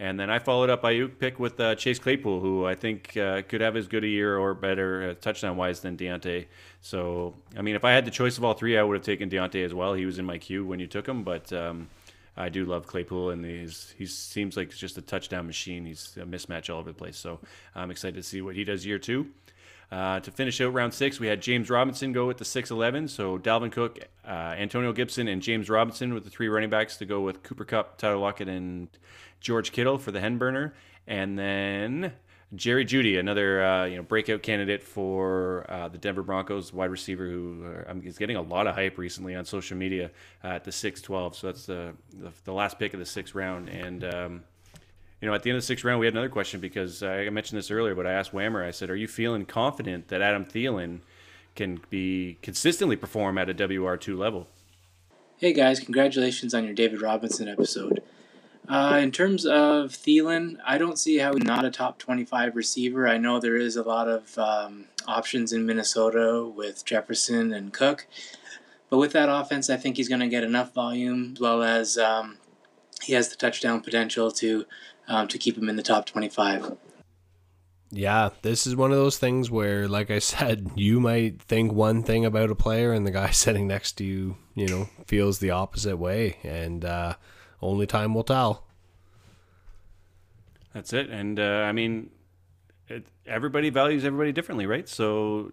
And 0.00 0.18
then 0.18 0.30
I 0.30 0.38
followed 0.38 0.70
up 0.70 0.82
Aiyuk 0.82 1.18
pick 1.18 1.40
with 1.40 1.58
uh, 1.58 1.74
Chase 1.74 1.98
Claypool, 1.98 2.40
who 2.40 2.64
I 2.64 2.76
think 2.76 3.16
uh, 3.16 3.42
could 3.42 3.60
have 3.60 3.76
as 3.76 3.88
good 3.88 4.04
a 4.04 4.08
year 4.08 4.38
or 4.38 4.54
better 4.54 5.10
uh, 5.10 5.14
touchdown 5.20 5.56
wise 5.56 5.80
than 5.80 5.96
Diontae. 5.96 6.46
So, 6.80 7.34
I 7.56 7.62
mean, 7.62 7.74
if 7.74 7.84
I 7.84 7.90
had 7.90 8.04
the 8.04 8.12
choice 8.12 8.38
of 8.38 8.44
all 8.44 8.54
three, 8.54 8.78
I 8.78 8.82
would 8.82 8.94
have 8.94 9.04
taken 9.04 9.28
Diontae 9.28 9.64
as 9.64 9.74
well. 9.74 9.94
He 9.94 10.06
was 10.06 10.20
in 10.20 10.24
my 10.24 10.38
queue 10.38 10.64
when 10.64 10.78
you 10.78 10.86
took 10.86 11.08
him, 11.08 11.24
but 11.24 11.52
um, 11.52 11.88
I 12.36 12.48
do 12.48 12.64
love 12.64 12.86
Claypool, 12.86 13.30
and 13.30 13.44
he's 13.44 13.92
he 13.98 14.06
seems 14.06 14.56
like 14.56 14.70
just 14.70 14.96
a 14.98 15.02
touchdown 15.02 15.48
machine. 15.48 15.84
He's 15.84 16.16
a 16.16 16.24
mismatch 16.24 16.72
all 16.72 16.78
over 16.78 16.90
the 16.90 16.98
place. 16.98 17.16
So 17.16 17.40
I'm 17.74 17.90
excited 17.90 18.14
to 18.14 18.22
see 18.22 18.40
what 18.40 18.54
he 18.54 18.62
does 18.62 18.86
year 18.86 19.00
two. 19.00 19.26
Uh, 19.90 20.20
to 20.20 20.30
finish 20.30 20.60
out 20.60 20.72
round 20.74 20.92
six, 20.92 21.18
we 21.18 21.26
had 21.26 21.40
James 21.40 21.70
Robinson 21.70 22.12
go 22.12 22.26
with 22.26 22.36
the 22.36 22.44
6'11. 22.44 23.08
So 23.08 23.38
Dalvin 23.38 23.72
Cook, 23.72 23.98
uh, 24.26 24.28
Antonio 24.28 24.92
Gibson, 24.92 25.28
and 25.28 25.40
James 25.40 25.70
Robinson 25.70 26.12
with 26.12 26.24
the 26.24 26.30
three 26.30 26.48
running 26.48 26.68
backs 26.68 26.98
to 26.98 27.06
go 27.06 27.22
with 27.22 27.42
Cooper 27.42 27.64
Kupp, 27.64 27.96
Tyler 27.96 28.18
Lockett, 28.18 28.48
and 28.48 28.88
George 29.40 29.72
Kittle 29.72 29.98
for 29.98 30.10
the 30.10 30.20
Henburner. 30.20 30.72
And 31.06 31.38
then 31.38 32.12
Jerry 32.54 32.84
Jeudy, 32.84 33.18
another 33.18 33.64
uh, 33.64 33.84
you 33.84 33.96
know 33.96 34.02
breakout 34.02 34.42
candidate 34.42 34.82
for 34.82 35.66
uh, 35.68 35.88
the 35.88 35.98
Denver 35.98 36.22
Broncos 36.22 36.72
wide 36.72 36.90
receiver 36.90 37.26
who 37.26 37.64
uh, 37.66 37.90
um, 37.90 38.02
is 38.02 38.18
getting 38.18 38.36
a 38.36 38.42
lot 38.42 38.66
of 38.66 38.74
hype 38.74 38.98
recently 38.98 39.34
on 39.34 39.44
social 39.44 39.76
media 39.76 40.10
uh, 40.42 40.48
at 40.48 40.64
the 40.64 40.70
6'12. 40.70 41.34
So 41.34 41.46
that's 41.48 41.66
the, 41.66 41.92
the, 42.12 42.32
the 42.44 42.52
last 42.52 42.78
pick 42.78 42.94
of 42.94 43.00
the 43.00 43.06
sixth 43.06 43.34
round. 43.34 43.68
And 43.68 44.04
um, 44.04 44.44
you 45.20 45.28
know, 45.28 45.34
at 45.34 45.42
the 45.42 45.50
end 45.50 45.56
of 45.56 45.62
the 45.62 45.66
sixth 45.66 45.84
round, 45.84 46.00
we 46.00 46.06
had 46.06 46.14
another 46.14 46.28
question 46.28 46.60
because 46.60 47.02
I 47.02 47.28
mentioned 47.28 47.58
this 47.58 47.70
earlier, 47.70 47.94
but 47.94 48.06
I 48.06 48.12
asked 48.12 48.32
Whammer, 48.32 48.64
I 48.64 48.70
said, 48.70 48.88
Are 48.88 48.96
you 48.96 49.08
feeling 49.08 49.44
confident 49.44 50.08
that 50.08 50.22
Adam 50.22 50.44
Thielen 50.44 51.00
can 51.54 51.80
be 51.90 52.38
consistently 52.40 52.96
perform 52.96 53.36
at 53.36 53.50
a 53.50 53.54
WR2 53.54 54.16
level? 54.16 54.46
Hey 55.38 55.52
guys, 55.52 55.80
congratulations 55.80 56.54
on 56.54 56.64
your 56.64 56.74
David 56.74 57.02
Robinson 57.02 57.48
episode. 57.48 58.02
Uh, 58.66 58.98
in 59.02 59.10
terms 59.10 59.46
of 59.46 59.92
Thielen, 59.92 60.58
I 60.66 60.78
don't 60.78 60.98
see 60.98 61.18
how 61.18 61.34
he's 61.34 61.44
not 61.44 61.64
a 61.64 61.70
top 61.70 61.98
25 61.98 62.54
receiver. 62.54 63.08
I 63.08 63.16
know 63.16 63.40
there 63.40 63.56
is 63.56 63.76
a 63.76 63.82
lot 63.82 64.08
of 64.08 64.38
um, 64.38 64.86
options 65.06 65.52
in 65.52 65.64
Minnesota 65.64 66.44
with 66.44 66.84
Jefferson 66.84 67.52
and 67.52 67.72
Cook, 67.72 68.06
But 68.90 68.98
with 68.98 69.12
that 69.12 69.28
offense, 69.28 69.70
I 69.70 69.76
think 69.76 69.96
he's 69.96 70.08
going 70.08 70.20
to 70.20 70.28
get 70.28 70.44
enough 70.44 70.74
volume 70.74 71.32
as 71.34 71.40
well 71.40 71.62
as 71.62 71.96
um, 71.98 72.38
he 73.02 73.14
has 73.14 73.28
the 73.28 73.36
touchdown 73.36 73.80
potential 73.80 74.30
to 74.32 74.66
um, 75.08 75.26
to 75.28 75.38
keep 75.38 75.56
him 75.56 75.68
in 75.70 75.76
the 75.76 75.82
top 75.82 76.04
25. 76.04 76.76
Yeah, 77.90 78.30
this 78.42 78.66
is 78.66 78.76
one 78.76 78.90
of 78.90 78.98
those 78.98 79.16
things 79.16 79.50
where, 79.50 79.88
like 79.88 80.10
I 80.10 80.18
said, 80.18 80.70
you 80.74 81.00
might 81.00 81.40
think 81.40 81.72
one 81.72 82.02
thing 82.02 82.24
about 82.24 82.50
a 82.50 82.54
player, 82.54 82.92
and 82.92 83.06
the 83.06 83.10
guy 83.10 83.30
sitting 83.30 83.66
next 83.66 83.92
to 83.94 84.04
you, 84.04 84.36
you 84.54 84.66
know, 84.68 84.88
feels 85.06 85.38
the 85.38 85.50
opposite 85.50 85.96
way, 85.96 86.36
and 86.42 86.84
uh, 86.84 87.14
only 87.60 87.86
time 87.86 88.14
will 88.14 88.24
tell. 88.24 88.64
That's 90.74 90.92
it. 90.92 91.10
And 91.10 91.40
uh, 91.40 91.64
I 91.66 91.72
mean, 91.72 92.10
it, 92.88 93.06
everybody 93.26 93.70
values 93.70 94.04
everybody 94.04 94.32
differently, 94.32 94.66
right? 94.66 94.88
So 94.88 95.50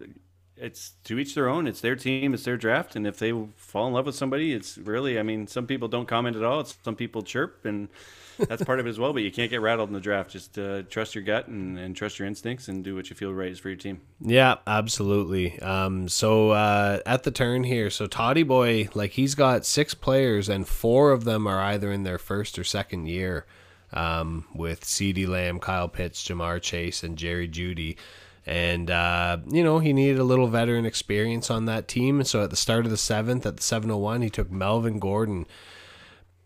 it's 0.57 0.93
to 1.05 1.19
each 1.19 1.35
their 1.35 1.49
own. 1.49 1.67
It's 1.67 1.81
their 1.81 1.95
team, 1.95 2.33
it's 2.33 2.43
their 2.43 2.57
draft, 2.57 2.95
and 2.95 3.05
if 3.05 3.17
they 3.17 3.33
fall 3.55 3.87
in 3.87 3.93
love 3.93 4.05
with 4.05 4.15
somebody, 4.15 4.53
it's 4.53 4.77
really. 4.77 5.19
I 5.19 5.23
mean, 5.23 5.47
some 5.47 5.67
people 5.67 5.87
don't 5.87 6.07
comment 6.07 6.35
at 6.35 6.43
all. 6.43 6.61
It's 6.61 6.77
some 6.83 6.95
people 6.95 7.23
chirp, 7.23 7.65
and 7.65 7.89
that's 8.37 8.63
part 8.63 8.79
of 8.79 8.85
it 8.85 8.89
as 8.89 8.99
well. 8.99 9.13
But 9.13 9.23
you 9.23 9.31
can't 9.31 9.49
get 9.49 9.61
rattled 9.61 9.89
in 9.89 9.93
the 9.93 9.99
draft. 9.99 10.31
Just 10.31 10.57
uh, 10.57 10.83
trust 10.83 11.15
your 11.15 11.23
gut 11.23 11.47
and, 11.47 11.77
and 11.77 11.95
trust 11.95 12.19
your 12.19 12.27
instincts, 12.27 12.67
and 12.67 12.83
do 12.83 12.95
what 12.95 13.09
you 13.09 13.15
feel 13.15 13.33
right 13.33 13.51
is 13.51 13.59
for 13.59 13.69
your 13.69 13.77
team. 13.77 14.01
Yeah, 14.19 14.55
absolutely. 14.67 15.59
Um, 15.59 16.07
so 16.07 16.51
uh, 16.51 16.99
at 17.05 17.23
the 17.23 17.31
turn 17.31 17.63
here, 17.63 17.89
so 17.89 18.07
Toddy 18.07 18.43
Boy, 18.43 18.89
like 18.93 19.11
he's 19.11 19.35
got 19.35 19.65
six 19.65 19.93
players, 19.93 20.49
and 20.49 20.67
four 20.67 21.11
of 21.11 21.23
them 21.23 21.47
are 21.47 21.59
either 21.59 21.91
in 21.91 22.03
their 22.03 22.17
first 22.17 22.59
or 22.59 22.63
second 22.63 23.07
year. 23.07 23.45
Um, 23.93 24.45
with 24.53 24.83
CeeDee 24.83 25.27
Lamb, 25.27 25.59
Kyle 25.59 25.87
Pitts, 25.87 26.27
Ja'Marr 26.27 26.61
Chase, 26.61 27.01
and 27.01 27.17
Jerry 27.17 27.47
Jeudy. 27.47 27.95
And, 28.45 28.91
uh, 28.91 29.37
you 29.47 29.63
know, 29.63 29.79
he 29.79 29.91
needed 29.91 30.19
a 30.19 30.23
little 30.23 30.47
veteran 30.47 30.85
experience 30.85 31.49
on 31.49 31.65
that 31.65 31.87
team. 31.87 32.23
So 32.23 32.43
at 32.43 32.51
the 32.51 32.55
start 32.55 32.85
of 32.85 32.91
the 32.91 32.97
seventh, 32.97 33.45
at 33.45 33.57
the 33.57 33.63
701, 33.63 34.21
he 34.21 34.29
took 34.29 34.51
Melvin 34.51 34.99
Gordon. 34.99 35.47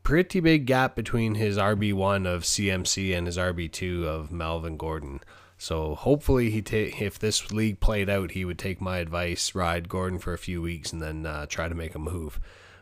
Pretty 0.09 0.39
big 0.39 0.65
gap 0.65 0.95
between 0.95 1.35
his 1.35 1.55
RB1 1.55 2.25
of 2.25 2.41
CMC 2.41 3.15
and 3.15 3.27
his 3.27 3.37
RB2 3.37 4.05
of 4.05 4.31
Melvin 4.31 4.75
Gordon. 4.75 5.19
So 5.59 5.93
hopefully, 5.93 6.49
he 6.49 6.63
ta- 6.63 6.97
if 6.99 7.19
this 7.19 7.51
league 7.51 7.79
played 7.79 8.09
out, 8.09 8.31
he 8.31 8.43
would 8.43 8.57
take 8.57 8.81
my 8.81 8.97
advice, 8.97 9.53
ride 9.53 9.87
Gordon 9.87 10.17
for 10.17 10.33
a 10.33 10.39
few 10.39 10.63
weeks, 10.63 10.91
and 10.91 10.99
then 10.99 11.27
uh, 11.27 11.45
try 11.45 11.69
to 11.69 11.75
make 11.75 11.93
a 11.93 11.99
move. 11.99 12.39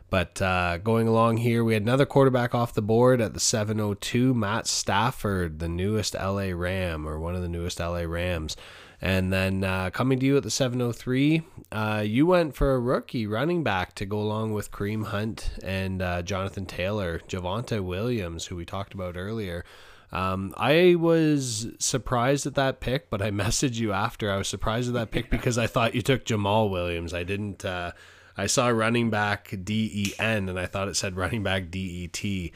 But 0.08 0.40
uh, 0.40 0.78
going 0.78 1.06
along 1.06 1.36
here, 1.36 1.62
we 1.62 1.74
had 1.74 1.82
another 1.82 2.06
quarterback 2.06 2.54
off 2.54 2.72
the 2.72 2.80
board 2.80 3.20
at 3.20 3.34
the 3.34 3.40
702, 3.40 4.32
Matt 4.32 4.66
Stafford, 4.66 5.58
the 5.58 5.68
newest 5.68 6.14
LA 6.14 6.52
Ram 6.54 7.06
or 7.06 7.20
one 7.20 7.34
of 7.34 7.42
the 7.42 7.48
newest 7.48 7.78
LA 7.78 8.04
Rams. 8.04 8.56
And 9.00 9.32
then 9.32 9.62
uh, 9.62 9.90
coming 9.90 10.18
to 10.18 10.26
you 10.26 10.36
at 10.36 10.42
the 10.42 10.50
703, 10.50 11.42
uh, 11.70 12.02
you 12.04 12.26
went 12.26 12.56
for 12.56 12.74
a 12.74 12.80
rookie 12.80 13.26
running 13.26 13.62
back 13.62 13.94
to 13.96 14.06
go 14.06 14.18
along 14.18 14.54
with 14.54 14.72
Kareem 14.72 15.06
Hunt 15.06 15.50
and 15.62 16.02
uh, 16.02 16.22
Jonathan 16.22 16.66
Taylor, 16.66 17.20
Javonte 17.28 17.80
Williams, 17.80 18.46
who 18.46 18.56
we 18.56 18.64
talked 18.64 18.94
about 18.94 19.16
earlier. 19.16 19.64
Um, 20.10 20.54
I 20.56 20.96
was 20.98 21.68
surprised 21.78 22.46
at 22.46 22.54
that 22.54 22.80
pick, 22.80 23.08
but 23.08 23.22
I 23.22 23.30
messaged 23.30 23.76
you 23.76 23.92
after. 23.92 24.32
I 24.32 24.38
was 24.38 24.48
surprised 24.48 24.88
at 24.88 24.94
that 24.94 25.10
pick 25.10 25.30
because 25.30 25.58
I 25.58 25.66
thought 25.66 25.94
you 25.94 26.02
took 26.02 26.24
Jamal 26.24 26.68
Williams. 26.68 27.14
I 27.14 27.22
didn't. 27.22 27.64
Uh, 27.64 27.92
I 28.36 28.46
saw 28.46 28.68
running 28.68 29.10
back 29.10 29.54
D 29.64 29.90
E 29.92 30.12
N 30.18 30.48
and 30.48 30.58
I 30.58 30.66
thought 30.66 30.88
it 30.88 30.96
said 30.96 31.16
running 31.16 31.42
back 31.42 31.70
D 31.70 31.80
E 31.80 32.08
T. 32.08 32.52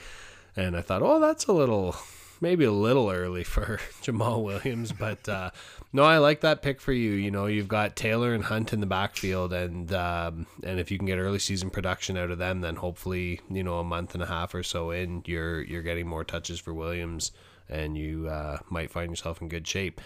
And 0.57 0.76
I 0.76 0.82
thought, 0.82 1.03
oh, 1.03 1.18
that's 1.18 1.47
a 1.47 1.53
little, 1.53 1.97
maybe 2.40 2.64
a 2.64 2.72
little 2.72 3.11
early 3.11 3.43
for 3.43 3.80
Jamal 4.03 4.43
Williams. 4.43 4.93
But 4.93 5.28
uh, 5.28 5.51
no, 5.93 6.05
I 6.05 6.18
like 6.18 6.40
that 6.40 6.62
pick 6.62 6.80
for 6.80 6.93
you. 6.93 7.12
You 7.12 7.30
know, 7.30 7.47
you've 7.47 7.68
got 7.68 7.97
Taylor 7.97 8.32
and 8.32 8.45
Hunt 8.45 8.72
in 8.72 8.80
the 8.80 8.86
backfield. 8.86 9.53
And, 9.53 9.93
um, 9.93 10.47
and 10.62 10.80
if 10.80 10.90
you 10.90 10.97
can 10.97 11.07
get 11.07 11.18
early 11.18 11.38
season 11.38 11.68
production 11.68 12.16
out 12.16 12.30
of 12.30 12.38
them, 12.38 12.62
then 12.62 12.76
hopefully, 12.76 13.40
you 13.51 13.62
know, 13.62 13.78
a 13.78 13.84
month 13.84 14.14
and 14.14 14.22
a 14.22 14.26
half 14.26 14.55
or 14.55 14.62
so 14.62 14.90
in, 14.90 15.22
you're, 15.26 15.61
you're 15.61 15.82
getting 15.82 16.07
more 16.07 16.24
touches 16.24 16.59
for 16.59 16.72
Williams 16.72 17.32
and 17.68 17.97
you 17.97 18.28
uh, 18.28 18.59
might 18.70 18.90
find 18.90 19.11
yourself 19.11 19.43
in 19.43 19.49
good 19.49 19.66
shape. 19.66 20.01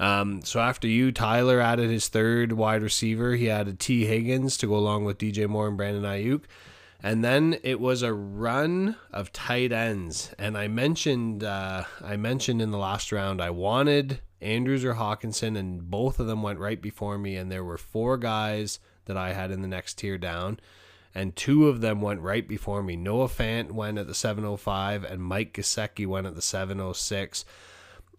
Um, 0.00 0.42
so 0.42 0.58
after 0.58 0.88
you, 0.88 1.12
Tyler 1.12 1.60
added 1.60 1.90
his 1.90 2.08
third 2.08 2.52
wide 2.52 2.82
receiver. 2.82 3.36
He 3.36 3.48
added 3.48 3.78
Tee 3.78 4.06
Higgins 4.06 4.56
to 4.58 4.66
go 4.66 4.76
along 4.76 5.04
with 5.04 5.18
DJ 5.18 5.48
Moore 5.48 5.68
and 5.68 5.76
Brandon 5.76 6.02
Aiyuk. 6.02 6.42
And 7.02 7.22
then 7.22 7.58
it 7.62 7.80
was 7.80 8.02
a 8.02 8.14
run 8.14 8.96
of 9.12 9.32
tight 9.32 9.72
ends. 9.72 10.34
And 10.38 10.56
I 10.56 10.68
mentioned 10.68 11.44
uh, 11.44 11.84
I 12.02 12.16
mentioned 12.16 12.62
in 12.62 12.70
the 12.70 12.78
last 12.78 13.12
round 13.12 13.42
I 13.42 13.50
wanted 13.50 14.20
Andrews 14.44 14.84
or 14.84 14.94
Hockenson, 14.94 15.56
and 15.58 15.90
both 15.90 16.20
of 16.20 16.26
them 16.26 16.42
went 16.42 16.58
right 16.58 16.80
before 16.80 17.18
me. 17.18 17.36
And 17.36 17.50
there 17.50 17.64
were 17.64 17.78
four 17.78 18.16
guys 18.16 18.78
that 19.06 19.16
I 19.16 19.32
had 19.32 19.50
in 19.50 19.62
the 19.62 19.68
next 19.68 19.98
tier 19.98 20.18
down. 20.18 20.60
And 21.14 21.34
two 21.34 21.68
of 21.68 21.80
them 21.80 22.00
went 22.00 22.20
right 22.20 22.46
before 22.46 22.82
me. 22.82 22.96
Noah 22.96 23.28
Fant 23.28 23.70
went 23.70 23.98
at 23.98 24.06
the 24.06 24.14
705, 24.14 25.04
and 25.04 25.22
Mike 25.22 25.54
Gesicki 25.54 26.06
went 26.06 26.26
at 26.26 26.34
the 26.34 26.42
706 26.42 27.44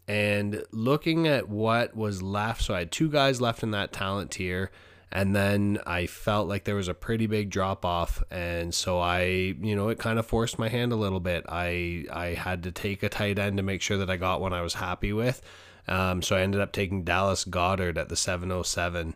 and 0.08 0.64
looking 0.72 1.28
at 1.28 1.50
what 1.50 1.96
was 1.96 2.22
left 2.22 2.62
so 2.62 2.74
i 2.74 2.80
had 2.80 2.92
two 2.92 3.10
guys 3.10 3.42
left 3.42 3.64
in 3.64 3.72
that 3.72 3.92
talent 3.92 4.32
tier 4.32 4.70
and 5.12 5.36
then 5.36 5.80
i 5.88 6.06
felt 6.06 6.48
like 6.48 6.64
there 6.64 6.76
was 6.76 6.88
a 6.88 6.94
pretty 6.94 7.26
big 7.26 7.50
drop 7.50 7.84
off 7.84 8.22
and 8.30 8.74
so 8.74 9.00
i 9.00 9.24
you 9.24 9.76
know 9.76 9.90
it 9.90 9.98
kind 9.98 10.20
of 10.20 10.26
forced 10.26 10.60
my 10.60 10.70
hand 10.70 10.92
a 10.92 10.96
little 10.96 11.20
bit 11.20 11.44
i 11.50 12.06
i 12.12 12.28
had 12.28 12.64
to 12.64 12.72
take 12.72 13.02
a 13.02 13.10
tight 13.10 13.40
end 13.40 13.58
to 13.58 13.64
make 13.64 13.82
sure 13.82 13.98
that 13.98 14.10
i 14.10 14.18
got 14.18 14.42
one 14.42 14.54
i 14.54 14.62
was 14.62 14.76
happy 14.76 15.12
with 15.12 15.42
um, 15.88 16.22
so 16.22 16.36
i 16.36 16.42
ended 16.42 16.62
up 16.62 16.72
taking 16.72 17.04
dallas 17.04 17.46
Goedert 17.46 17.98
at 17.98 18.10
the 18.10 18.16
707 18.16 19.16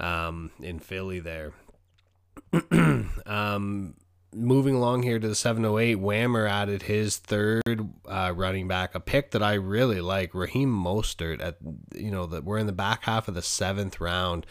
um, 0.00 0.50
in 0.60 0.78
philly 0.78 1.20
there 1.20 1.52
um, 3.26 3.94
moving 4.34 4.74
along 4.74 5.02
here 5.02 5.18
to 5.18 5.28
the 5.28 5.34
708, 5.34 5.98
Whammer 5.98 6.48
added 6.48 6.82
his 6.82 7.16
third 7.16 7.88
uh, 8.06 8.32
running 8.34 8.68
back, 8.68 8.94
a 8.94 9.00
pick 9.00 9.30
that 9.32 9.42
I 9.42 9.54
really 9.54 10.00
like, 10.00 10.34
Raheem 10.34 10.72
Mostert. 10.72 11.40
At 11.40 11.56
you 11.94 12.10
know 12.10 12.26
that 12.26 12.44
we're 12.44 12.58
in 12.58 12.66
the 12.66 12.72
back 12.72 13.04
half 13.04 13.28
of 13.28 13.34
the 13.34 13.42
seventh 13.42 14.00
round, 14.00 14.46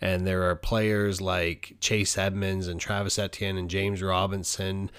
and 0.00 0.26
there 0.26 0.48
are 0.48 0.56
players 0.56 1.20
like 1.20 1.76
Chase 1.80 2.16
Edmonds 2.16 2.68
and 2.68 2.80
Travis 2.80 3.18
Etienne 3.18 3.56
and 3.56 3.70
James 3.70 4.02
Robinson 4.02 4.90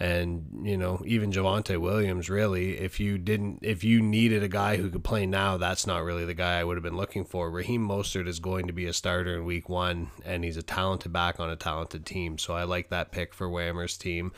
and 0.00 0.46
you 0.62 0.76
know 0.76 1.02
even 1.04 1.32
Javonte 1.32 1.76
Williams 1.78 2.30
really 2.30 2.78
if 2.78 3.00
you 3.00 3.18
didn't 3.18 3.58
if 3.62 3.82
you 3.82 4.00
needed 4.00 4.42
a 4.42 4.48
guy 4.48 4.76
who 4.76 4.90
could 4.90 5.02
play 5.02 5.26
now 5.26 5.56
that's 5.56 5.86
not 5.86 6.04
really 6.04 6.24
the 6.24 6.34
guy 6.34 6.58
I 6.60 6.64
would 6.64 6.76
have 6.76 6.84
been 6.84 6.96
looking 6.96 7.24
for. 7.24 7.50
Raheem 7.50 7.86
Mostert 7.86 8.28
is 8.28 8.38
going 8.38 8.66
to 8.68 8.72
be 8.72 8.86
a 8.86 8.92
starter 8.92 9.34
in 9.34 9.44
week 9.44 9.68
1 9.68 10.10
and 10.24 10.44
he's 10.44 10.56
a 10.56 10.62
talented 10.62 11.12
back 11.12 11.40
on 11.40 11.50
a 11.50 11.56
talented 11.56 12.06
team. 12.06 12.38
So 12.38 12.54
I 12.54 12.64
like 12.64 12.90
that 12.90 13.10
pick 13.10 13.34
for 13.34 13.48
Whammer's 13.48 13.96
team. 13.96 14.32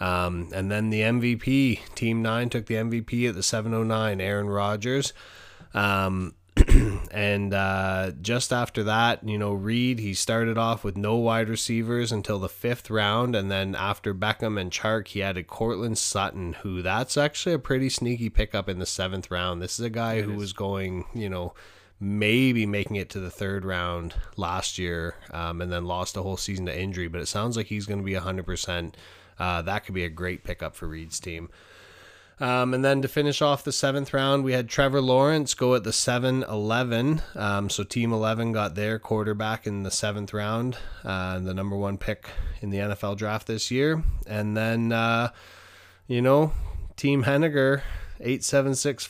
Um, 0.00 0.50
and 0.54 0.70
then 0.70 0.90
the 0.90 1.00
MVP 1.00 1.94
team 1.94 2.22
9 2.22 2.50
took 2.50 2.66
the 2.66 2.76
MVP 2.76 3.28
at 3.28 3.34
the 3.34 3.42
709 3.42 4.20
Aaron 4.20 4.48
Rodgers. 4.48 5.12
Um, 5.74 6.34
and 7.10 7.54
uh, 7.54 8.12
just 8.20 8.52
after 8.52 8.84
that, 8.84 9.26
you 9.26 9.38
know, 9.38 9.52
Reed, 9.52 9.98
he 9.98 10.14
started 10.14 10.58
off 10.58 10.84
with 10.84 10.96
no 10.96 11.16
wide 11.16 11.48
receivers 11.48 12.12
until 12.12 12.38
the 12.38 12.48
fifth 12.48 12.90
round. 12.90 13.34
And 13.34 13.50
then 13.50 13.74
after 13.74 14.14
Beckham 14.14 14.60
and 14.60 14.70
Chark, 14.70 15.08
he 15.08 15.22
added 15.22 15.46
Courtland 15.46 15.98
Sutton, 15.98 16.54
who 16.54 16.82
that's 16.82 17.16
actually 17.16 17.54
a 17.54 17.58
pretty 17.58 17.88
sneaky 17.88 18.30
pickup 18.30 18.68
in 18.68 18.78
the 18.78 18.86
seventh 18.86 19.30
round. 19.30 19.62
This 19.62 19.78
is 19.78 19.84
a 19.84 19.90
guy 19.90 20.14
it 20.14 20.24
who 20.24 20.32
is. 20.32 20.38
was 20.38 20.52
going, 20.52 21.04
you 21.14 21.28
know, 21.28 21.54
maybe 22.00 22.64
making 22.66 22.96
it 22.96 23.10
to 23.10 23.20
the 23.20 23.30
third 23.30 23.64
round 23.64 24.14
last 24.36 24.78
year 24.78 25.14
um, 25.32 25.60
and 25.60 25.72
then 25.72 25.84
lost 25.84 26.16
a 26.16 26.22
whole 26.22 26.36
season 26.36 26.66
to 26.66 26.78
injury. 26.78 27.08
But 27.08 27.20
it 27.20 27.26
sounds 27.26 27.56
like 27.56 27.66
he's 27.66 27.86
going 27.86 28.00
to 28.00 28.04
be 28.04 28.14
100%. 28.14 28.94
Uh, 29.38 29.62
that 29.62 29.84
could 29.84 29.94
be 29.94 30.04
a 30.04 30.10
great 30.10 30.44
pickup 30.44 30.74
for 30.74 30.88
Reed's 30.88 31.20
team. 31.20 31.48
Um, 32.40 32.72
and 32.72 32.84
then 32.84 33.02
to 33.02 33.08
finish 33.08 33.42
off 33.42 33.64
the 33.64 33.72
seventh 33.72 34.14
round, 34.14 34.44
we 34.44 34.52
had 34.52 34.68
Trevor 34.68 35.00
Lawrence 35.00 35.54
go 35.54 35.74
at 35.74 35.82
the 35.82 35.92
7 35.92 36.44
11. 36.44 37.22
Um, 37.34 37.68
so 37.68 37.82
Team 37.82 38.12
11 38.12 38.52
got 38.52 38.76
their 38.76 38.98
quarterback 38.98 39.66
in 39.66 39.82
the 39.82 39.90
seventh 39.90 40.32
round, 40.32 40.76
uh, 41.04 41.40
the 41.40 41.52
number 41.52 41.76
one 41.76 41.98
pick 41.98 42.28
in 42.60 42.70
the 42.70 42.78
NFL 42.78 43.16
draft 43.16 43.48
this 43.48 43.70
year. 43.70 44.04
And 44.26 44.56
then, 44.56 44.92
uh, 44.92 45.30
you 46.06 46.22
know, 46.22 46.52
Team 46.96 47.24
Henniger, 47.24 47.82
876 48.20 49.08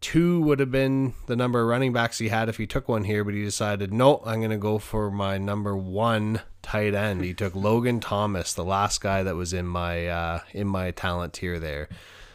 Two 0.00 0.40
would 0.40 0.60
have 0.60 0.70
been 0.70 1.12
the 1.26 1.36
number 1.36 1.60
of 1.60 1.68
running 1.68 1.92
backs 1.92 2.18
he 2.18 2.28
had 2.28 2.48
if 2.48 2.56
he 2.56 2.66
took 2.66 2.88
one 2.88 3.04
here, 3.04 3.22
but 3.22 3.34
he 3.34 3.44
decided, 3.44 3.92
no, 3.92 4.22
I'm 4.24 4.40
going 4.40 4.50
to 4.50 4.56
go 4.56 4.78
for 4.78 5.10
my 5.10 5.36
number 5.36 5.76
one 5.76 6.40
tight 6.62 6.94
end. 6.94 7.24
He 7.24 7.34
took 7.34 7.54
Logan 7.54 8.00
Thomas, 8.00 8.54
the 8.54 8.64
last 8.64 9.00
guy 9.00 9.22
that 9.22 9.36
was 9.36 9.52
in 9.52 9.66
my 9.66 10.06
uh, 10.06 10.40
in 10.52 10.66
my 10.66 10.90
talent 10.90 11.34
tier 11.34 11.58
there. 11.58 11.88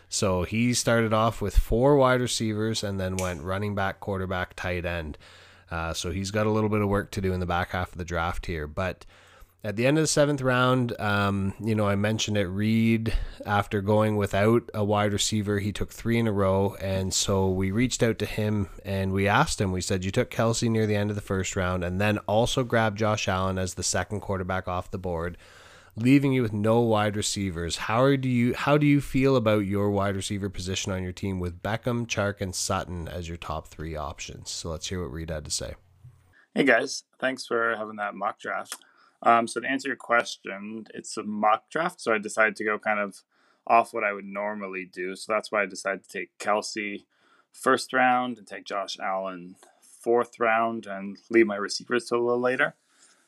So 0.10 0.44
he 0.44 0.74
started 0.74 1.14
off 1.14 1.42
with 1.42 1.58
four 1.58 1.96
wide 1.98 2.22
receivers 2.22 2.84
and 2.84 3.00
then 3.00 3.18
went 3.18 3.42
running 3.42 3.76
back, 3.76 4.00
quarterback, 4.00 4.56
tight 4.56 4.86
end. 4.86 5.18
Uh, 5.70 5.94
so 5.94 6.12
he's 6.12 6.32
got 6.32 6.46
a 6.46 6.52
little 6.52 6.70
bit 6.70 6.82
of 6.82 6.88
work 6.88 7.12
to 7.12 7.22
do 7.22 7.34
in 7.34 7.40
the 7.40 7.46
back 7.46 7.72
half 7.72 7.92
of 7.92 7.98
the 7.98 8.06
draft 8.06 8.46
here. 8.46 8.68
But 8.68 9.06
at 9.66 9.78
the 9.78 9.88
end 9.88 9.98
of 9.98 10.04
the 10.04 10.08
seventh 10.08 10.42
round, 10.42 10.98
um, 11.02 11.56
you 11.60 11.74
know, 11.74 11.88
I 11.88 11.96
mentioned 11.96 12.38
it. 12.38 12.46
Reed, 12.46 13.12
after 13.48 13.82
going 13.82 14.16
without 14.16 14.70
a 14.76 14.84
wide 14.84 15.12
receiver, 15.12 15.58
he 15.58 15.72
took 15.72 15.92
three 15.92 16.20
in 16.20 16.28
a 16.28 16.32
row, 16.32 16.76
and 16.80 17.12
so 17.12 17.50
we 17.50 17.72
reached 17.72 18.04
out 18.04 18.20
to 18.20 18.28
him 18.28 18.70
and 18.86 19.12
we 19.12 19.28
asked 19.28 19.60
him. 19.60 19.72
We 19.72 19.82
said, 19.82 20.06
"You 20.06 20.12
took 20.12 20.30
Kelce 20.30 20.70
near 20.70 20.86
the 20.86 20.96
end 20.96 21.10
of 21.10 21.16
the 21.16 21.22
first 21.22 21.56
round, 21.56 21.84
and 21.84 22.00
then 22.00 22.20
also 22.28 22.64
grabbed 22.64 23.00
Josh 23.00 23.28
Allen 23.28 23.58
as 23.58 23.74
the 23.74 23.82
second 23.82 24.20
quarterback 24.22 24.68
off 24.68 24.92
the 24.92 25.00
board." 25.00 25.36
leaving 25.98 26.34
you 26.34 26.42
with 26.42 26.52
no 26.52 26.82
wide 26.82 27.16
receivers. 27.16 27.78
How 27.78 28.18
do 28.18 28.28
you 28.28 28.54
how 28.54 28.78
do 28.78 28.86
you 28.86 29.00
feel 29.00 29.38
about 29.38 29.60
your 29.60 29.90
wide 29.90 30.18
receiver 30.18 30.50
position 30.50 30.92
on 30.92 31.02
your 31.02 31.14
team 31.14 31.40
with 31.40 31.64
Beckham, 31.64 32.06
Chark, 32.06 32.42
and 32.42 32.54
Sutton 32.54 33.08
as 33.08 33.30
your 33.30 33.38
top 33.38 33.70
three 33.70 33.96
options? 33.96 34.50
So 34.50 34.72
let's 34.72 34.88
hear 34.88 35.02
what 35.02 35.14
Reed 35.14 35.30
had 35.30 35.46
to 35.46 35.52
say. 35.52 35.76
Hey 36.54 36.66
guys, 36.66 37.06
thanks 37.18 37.46
for 37.46 37.78
having 37.78 37.96
that 37.96 38.14
mock 38.14 38.40
draft. 38.40 38.76
Um, 39.26 39.48
so 39.48 39.60
to 39.60 39.68
answer 39.68 39.90
your 39.90 39.98
question, 39.98 40.86
it's 40.94 41.18
a 41.18 41.24
mock 41.24 41.70
draft, 41.70 42.00
so 42.00 42.14
I 42.14 42.20
decided 42.20 42.56
to 42.58 42.64
go 42.64 42.78
kind 42.78 43.00
of 43.00 43.24
off 43.68 43.94
what 43.94 44.04
I 44.04 44.14
would 44.14 44.26
normally 44.26 44.86
do. 44.86 45.16
So 45.16 45.34
that's 45.34 45.52
why 45.52 45.64
I 45.64 45.66
decided 45.66 46.04
to 46.04 46.10
take 46.10 46.38
Kelce 46.38 47.06
first 47.52 47.92
round 47.92 48.38
and 48.38 48.46
take 48.46 48.66
Josh 48.66 48.98
Allen 49.00 49.56
fourth 49.82 50.40
round 50.40 50.86
and 50.86 51.18
leave 51.32 51.48
my 51.48 51.56
receivers 51.56 52.06
till 52.06 52.20
a 52.20 52.22
little 52.22 52.40
later. 52.40 52.76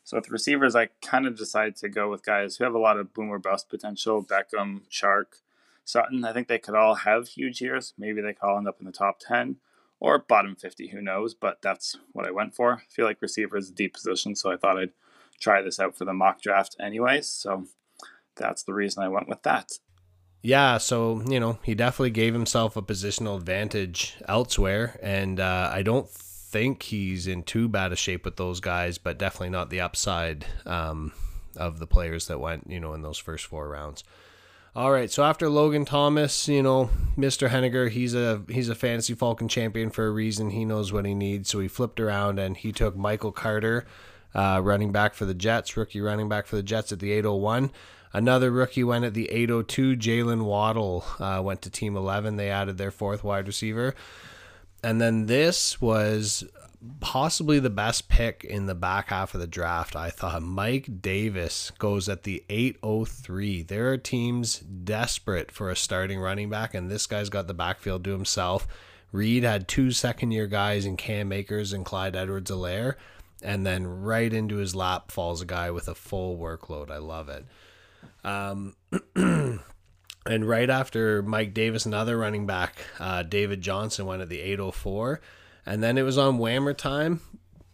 So 0.04 0.16
with 0.18 0.30
receivers, 0.30 0.76
I 0.76 0.90
kind 1.02 1.26
of 1.26 1.36
decided 1.36 1.76
to 1.78 1.90
go 1.90 2.10
with 2.10 2.24
guys 2.24 2.56
who 2.56 2.64
have 2.64 2.76
a 2.76 2.80
lot 2.80 2.98
of 2.98 3.14
boomer 3.14 3.40
bust 3.40 3.68
potential. 3.68 4.24
Beckham, 4.24 4.88
Chark, 4.90 5.42
Sutton. 5.84 6.24
I 6.24 6.32
think 6.32 6.48
they 6.48 6.60
could 6.60 6.76
all 6.76 6.96
have 6.96 7.30
huge 7.30 7.60
years. 7.60 7.94
Maybe 7.98 8.22
they 8.22 8.34
could 8.34 8.48
all 8.48 8.58
end 8.58 8.68
up 8.68 8.80
in 8.80 8.86
the 8.86 8.92
top 8.92 9.20
10 9.20 9.58
or 10.00 10.20
bottom 10.20 10.56
50, 10.56 10.90
who 10.90 11.02
knows? 11.02 11.34
But 11.34 11.62
that's 11.62 11.98
what 12.14 12.28
I 12.28 12.32
went 12.32 12.56
for. 12.56 12.74
I 12.76 12.82
feel 12.90 13.06
like 13.06 13.22
receiver 13.22 13.58
is 13.58 13.70
a 13.70 13.74
deep 13.74 13.96
position, 13.96 14.36
so 14.36 14.52
I 14.52 14.58
thought 14.58 14.78
I'd 14.78 14.92
try 15.40 15.62
this 15.62 15.80
out 15.80 15.98
for 15.98 16.06
the 16.06 16.14
mock 16.14 16.42
draft 16.42 16.76
anyways. 16.80 17.28
So 17.28 17.66
that's 18.36 18.64
the 18.64 18.74
reason 18.74 19.04
I 19.04 19.10
went 19.10 19.30
with 19.30 19.44
that. 19.44 19.72
Yeah, 20.44 20.78
so 20.78 21.24
you 21.28 21.40
know 21.40 21.60
he 21.64 21.76
definitely 21.76 22.12
gave 22.12 22.34
himself 22.34 22.78
a 22.78 22.82
positional 22.82 23.38
advantage 23.38 24.16
elsewhere, 24.28 25.00
and 25.02 25.40
uh, 25.40 25.72
I 25.74 25.82
don't 25.82 26.10
think 26.10 26.84
he's 26.84 27.28
in 27.28 27.44
too 27.44 27.68
bad 27.68 27.92
a 27.92 27.96
shape 27.96 28.24
with 28.24 28.38
those 28.38 28.60
guys, 28.60 28.98
but 28.98 29.18
definitely 29.18 29.50
not 29.50 29.70
the 29.70 29.82
upside 29.82 30.46
um, 30.66 31.12
of 31.58 31.80
the 31.80 31.88
players 31.88 32.28
that 32.28 32.40
went, 32.40 32.70
you 32.70 32.80
know, 32.80 32.94
in 32.94 33.02
those 33.02 33.18
first 33.18 33.46
four 33.46 33.68
rounds. 33.68 34.04
All 34.76 34.92
right, 34.92 35.10
so 35.10 35.24
after 35.24 35.50
Logan 35.50 35.86
Thomas, 35.86 36.48
you 36.48 36.62
know, 36.62 36.92
Mr. 37.18 37.50
Henniger, 37.50 37.90
he's 37.90 38.14
a 38.14 38.44
he's 38.48 38.70
a 38.70 38.76
fantasy 38.76 39.16
Falcon 39.16 39.48
champion 39.48 39.90
for 39.90 40.06
a 40.06 40.12
reason. 40.12 40.52
He 40.52 40.66
knows 40.66 40.94
what 40.94 41.06
he 41.06 41.16
needs, 41.16 41.50
so 41.50 41.60
he 41.60 41.68
flipped 41.68 42.00
around 42.00 42.38
and 42.38 42.56
he 42.56 42.72
took 42.72 42.96
Michael 42.96 43.32
Carter, 43.32 43.86
uh, 44.38 44.62
running 44.64 44.92
back 44.92 45.16
for 45.16 45.26
the 45.26 45.34
Jets, 45.34 45.76
rookie 45.76 46.00
running 46.00 46.30
back 46.30 46.46
for 46.46 46.56
the 46.56 46.64
Jets 46.64 46.92
at 46.92 47.00
the 47.00 47.12
801. 47.12 47.72
Another 48.14 48.52
rookie 48.52 48.84
went 48.84 49.04
at 49.04 49.14
the 49.14 49.30
802. 49.30 49.98
Jalen 49.98 50.44
Waddle 50.44 51.04
uh, 51.20 51.42
went 51.44 51.62
to 51.64 51.70
Team 51.70 51.98
11. 51.98 52.38
They 52.38 52.50
added 52.50 52.78
their 52.78 52.92
fourth 52.92 53.24
wide 53.24 53.48
receiver. 53.48 53.96
And 54.84 55.02
then 55.02 55.26
this 55.26 55.82
was 55.82 56.46
possibly 57.00 57.60
the 57.60 57.72
best 57.72 58.08
pick 58.08 58.44
in 58.44 58.68
the 58.68 58.76
back 58.76 59.10
half 59.10 59.34
of 59.34 59.42
the 59.42 59.48
draft. 59.48 59.96
I 59.96 60.12
thought 60.12 60.44
Mike 60.44 61.02
Davis 61.02 61.72
goes 61.80 62.08
at 62.08 62.24
the 62.24 62.44
803. 62.50 63.64
There 63.64 63.92
are 63.92 63.98
teams 63.98 64.60
desperate 64.60 65.52
for 65.52 65.70
a 65.70 65.76
starting 65.76 66.20
running 66.20 66.50
back, 66.50 66.76
and 66.76 66.90
this 66.90 67.08
guy's 67.08 67.30
got 67.30 67.48
the 67.48 67.54
backfield 67.56 68.04
to 68.04 68.12
himself. 68.12 68.68
Reed 69.12 69.44
had 69.44 69.68
two 69.68 69.92
second 69.92 70.32
year 70.32 70.48
guys 70.48 70.86
in 70.86 70.98
Cam 70.98 71.32
Akers 71.32 71.74
and 71.74 71.86
Clyde 71.86 72.16
Edwards 72.16 72.52
Helaire, 72.52 72.96
and 73.42 73.66
then 73.66 73.86
right 73.88 74.32
into 74.32 74.58
his 74.58 74.76
lap 74.76 75.12
falls 75.12 75.42
a 75.42 75.46
guy 75.46 75.72
with 75.72 75.88
a 75.88 75.96
full 75.96 76.38
workload. 76.38 76.92
I 76.92 76.98
love 76.98 77.30
it. 77.30 77.46
Um, 78.24 78.76
And 80.28 80.48
right 80.48 80.70
after 80.70 81.22
Mike 81.22 81.54
Davis, 81.54 81.86
another 81.86 82.18
running 82.18 82.46
back, 82.46 82.86
uh, 83.00 83.24
David 83.24 83.62
Johnson 83.62 84.06
went 84.06 84.22
at 84.22 84.30
the 84.30 84.42
804. 84.42 85.22
And 85.66 85.82
then 85.82 85.98
it 85.98 86.04
was 86.04 86.18
on 86.18 86.38
Whammer 86.38 86.76
time. 86.76 87.22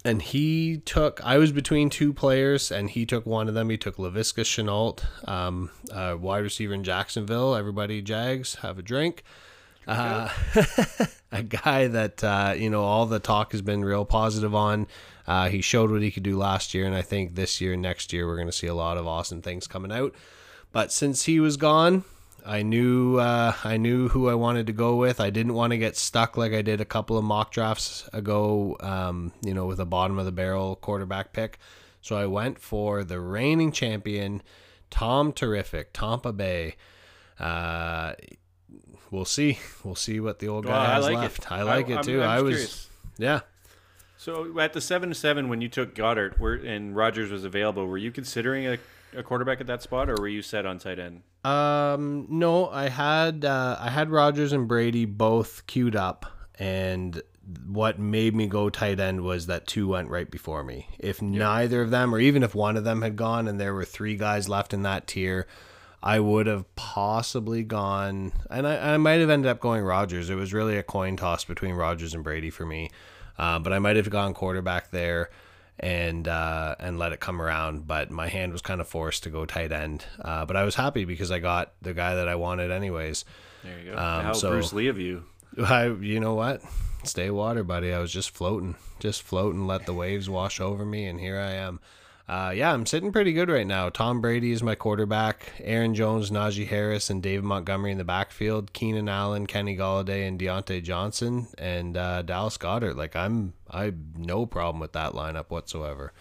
And 0.06 0.22
he 0.22 0.78
took, 0.78 1.24
I 1.24 1.38
was 1.38 1.52
between 1.52 1.90
two 1.90 2.14
players, 2.14 2.72
and 2.72 2.90
he 2.90 3.06
took 3.06 3.26
one 3.26 3.48
of 3.48 3.54
them. 3.54 3.70
He 3.70 3.78
took 3.78 3.96
Laviska 3.96 4.44
Shenault, 4.44 5.02
um, 5.28 5.72
uh, 5.92 6.18
wide 6.20 6.44
receiver 6.44 6.74
in 6.74 6.84
Jacksonville. 6.84 7.56
Everybody, 7.56 8.02
Jags, 8.02 8.56
have 8.56 8.78
a 8.78 8.82
drink. 8.82 9.24
Uh, 9.88 10.30
a 11.32 11.44
guy 11.44 11.88
that, 11.88 12.24
uh, 12.24 12.54
you 12.56 12.70
know, 12.70 12.84
all 12.84 13.06
the 13.06 13.20
talk 13.20 13.52
has 13.52 13.62
been 13.62 13.84
real 13.84 14.06
positive 14.06 14.54
on. 14.56 14.88
Uh, 15.26 15.50
he 15.50 15.62
showed 15.62 15.92
what 15.92 16.02
he 16.02 16.12
could 16.12 16.24
do 16.24 16.38
last 16.38 16.74
year. 16.74 16.86
And 16.86 16.96
I 16.96 17.02
think 17.02 17.36
this 17.36 17.62
year, 17.62 17.76
next 17.76 18.14
year, 18.14 18.28
we're 18.28 18.36
going 18.36 18.48
to 18.48 18.54
see 18.54 18.68
a 18.68 18.76
lot 18.76 18.98
of 18.98 19.08
awesome 19.08 19.42
things 19.42 19.68
coming 19.68 19.92
out. 19.92 20.14
But 20.72 20.92
since 20.92 21.24
he 21.24 21.40
was 21.40 21.58
gone, 21.58 22.04
I 22.46 22.62
knew 22.62 23.18
uh, 23.18 23.54
I 23.64 23.78
knew 23.78 24.10
who 24.10 24.28
I 24.28 24.34
wanted 24.34 24.68
to 24.68 24.74
go 24.74 24.96
with. 24.96 25.22
I 25.22 25.30
didn't 25.30 25.54
want 25.54 25.72
to 25.72 25.78
get 25.78 25.96
stuck 25.96 26.36
like 26.36 26.52
I 26.52 26.62
did 26.62 26.82
a 26.82 26.86
couple 26.86 27.18
of 27.18 27.24
mock 27.24 27.52
drafts 27.52 28.10
ago, 28.12 28.76
um, 28.82 29.32
you 29.42 29.54
know, 29.54 29.66
with 29.66 29.80
a 29.80 29.86
bottom 29.86 30.20
of 30.20 30.26
the 30.26 30.32
barrel 30.32 30.76
quarterback 30.76 31.32
pick. 31.32 31.58
So 32.02 32.18
I 32.18 32.26
went 32.26 32.60
for 32.60 33.04
the 33.04 33.22
reigning 33.22 33.72
champion, 33.72 34.42
Tom 34.90 35.32
Terrific, 35.32 35.94
Tampa 35.94 36.34
Bay. 36.34 36.76
Uh, 37.40 38.14
we'll 39.12 39.26
see. 39.26 39.60
We'll 39.84 39.96
see 39.96 40.20
what 40.20 40.40
the 40.40 40.48
old 40.48 40.66
guy 40.66 40.72
well, 40.72 40.86
has 40.86 41.06
I 41.06 41.10
like 41.10 41.18
left. 41.18 41.40
It. 41.40 41.52
I 41.52 41.64
like 41.64 41.90
I, 41.90 42.00
it 42.00 42.04
too. 42.04 42.22
I'm, 42.22 42.30
I'm 42.30 42.38
i 42.38 42.42
was, 42.42 42.56
curious. 42.56 42.90
yeah. 43.18 43.40
So 44.18 44.60
at 44.60 44.74
the 44.74 44.82
seven 44.82 45.10
to 45.10 45.16
seven, 45.16 45.50
when 45.50 45.60
you 45.62 45.68
took 45.68 45.96
Goedert 45.96 46.40
were, 46.40 46.54
and 46.54 46.96
Rodgers 46.96 47.30
was 47.30 47.44
available, 47.44 47.86
were 47.86 47.98
you 47.98 48.12
considering 48.12 48.68
a 48.68 48.78
a 49.16 49.24
quarterback 49.24 49.62
at 49.62 49.68
that 49.68 49.82
spot, 49.82 50.10
or 50.10 50.16
were 50.16 50.28
you 50.28 50.42
set 50.42 50.66
on 50.66 50.80
tight 50.80 51.00
end? 51.00 51.22
Um, 51.44 52.28
no, 52.30 52.70
I 52.70 52.90
had 52.90 53.46
uh, 53.46 53.78
I 53.80 53.90
had 53.90 54.10
Rodgers 54.10 54.54
and 54.54 54.68
Brady 54.68 55.06
both 55.06 55.66
queued 55.68 55.96
up, 55.96 56.26
and 56.58 57.22
what 57.68 58.00
made 58.00 58.36
me 58.36 58.48
go 58.48 58.70
tight 58.70 59.00
end 59.00 59.22
was 59.22 59.48
that 59.48 59.68
two 59.68 59.88
went 59.90 60.10
right 60.10 60.30
before 60.30 60.64
me. 60.64 60.88
If 61.00 61.22
yeah. 61.22 61.28
neither 61.30 61.82
of 61.82 61.92
them, 61.92 62.14
or 62.14 62.20
even 62.20 62.44
if 62.44 62.56
one 62.56 62.78
of 62.78 62.84
them 62.84 63.02
had 63.02 63.16
gone, 63.16 63.48
and 63.48 63.60
there 63.60 63.74
were 63.74 63.86
three 63.86 64.16
guys 64.16 64.48
left 64.50 64.74
in 64.74 64.84
that 64.84 65.08
tier. 65.08 65.48
I 66.06 66.20
would 66.20 66.48
have 66.48 66.76
possibly 66.76 67.64
gone, 67.64 68.34
and 68.50 68.68
I, 68.68 68.94
I 68.94 68.98
might 68.98 69.22
have 69.22 69.30
ended 69.30 69.50
up 69.50 69.62
going 69.62 69.86
Rodgers. 69.86 70.30
It 70.30 70.36
was 70.36 70.54
really 70.54 70.78
a 70.78 70.84
coin 70.84 71.16
toss 71.16 71.46
between 71.46 71.76
Rodgers 71.76 72.14
and 72.14 72.26
Brady 72.26 72.50
for 72.50 72.66
me, 72.66 72.92
uh, 73.38 73.60
but 73.60 73.72
I 73.72 73.80
might 73.80 73.96
have 73.96 74.10
gone 74.10 74.34
quarterback 74.34 74.92
there 74.92 75.30
and 75.80 76.28
uh, 76.28 76.76
and 76.78 77.00
let 77.00 77.14
it 77.14 77.22
come 77.22 77.42
around. 77.42 77.88
But 77.88 78.12
my 78.12 78.28
hand 78.28 78.52
was 78.52 78.62
kind 78.62 78.82
of 78.82 78.88
forced 78.88 79.24
to 79.24 79.30
go 79.30 79.46
tight 79.46 79.72
end. 79.72 80.04
Uh, 80.20 80.46
but 80.46 80.58
I 80.58 80.64
was 80.64 80.76
happy 80.76 81.06
because 81.06 81.32
I 81.32 81.40
got 81.40 81.72
the 81.82 81.94
guy 81.94 82.16
that 82.16 82.28
I 82.28 82.36
wanted 82.36 82.70
anyways. 82.70 83.24
There 83.64 83.80
you 83.80 83.92
go. 83.92 83.98
Um, 83.98 84.26
How 84.26 84.34
so, 84.34 84.50
Bruce 84.50 84.74
Lee 84.74 84.88
of 84.88 85.00
you. 85.00 85.24
I, 85.58 85.86
you 85.86 86.20
know 86.20 86.34
what? 86.34 86.62
Stay 87.06 87.30
water, 87.30 87.64
buddy. 87.64 87.94
I 87.94 88.00
was 88.00 88.12
just 88.12 88.32
floating, 88.32 88.76
just 89.00 89.22
floating. 89.24 89.68
Let 89.68 89.86
the 89.86 89.94
waves 89.94 90.30
wash 90.30 90.60
over 90.60 90.86
me, 90.86 91.06
and 91.06 91.18
here 91.18 91.40
I 91.40 91.52
am 91.54 91.80
uh, 92.28 92.54
yeah, 92.56 92.72
I'm 92.72 92.86
sitting 92.86 93.12
pretty 93.12 93.34
good 93.34 93.50
right 93.50 93.68
now. 93.68 93.90
Tom 93.90 94.22
Brady 94.22 94.52
is 94.52 94.64
my 94.64 94.76
quarterback. 94.76 95.52
Aaron 95.60 95.94
Jones, 95.94 96.32
Najee 96.32 96.68
Harris, 96.68 97.10
and 97.10 97.22
David 97.22 97.44
Montgomery 97.44 97.92
in 97.92 97.98
the 97.98 98.06
backfield. 98.06 98.72
Keenan 98.72 99.10
Allen, 99.10 99.46
Kenny 99.46 99.76
Golladay, 99.76 100.26
and 100.26 100.40
Diontae 100.40 100.82
Johnson, 100.82 101.48
and 101.58 101.98
uh, 101.98 102.22
Dallas 102.22 102.58
Goedert. 102.58 102.96
Like 102.96 103.16
I'm, 103.16 103.54
I 103.70 103.94
no 104.16 104.46
problem 104.46 104.80
with 104.80 104.94
that 104.94 105.12
lineup 105.12 105.50
whatsoever. 105.50 106.14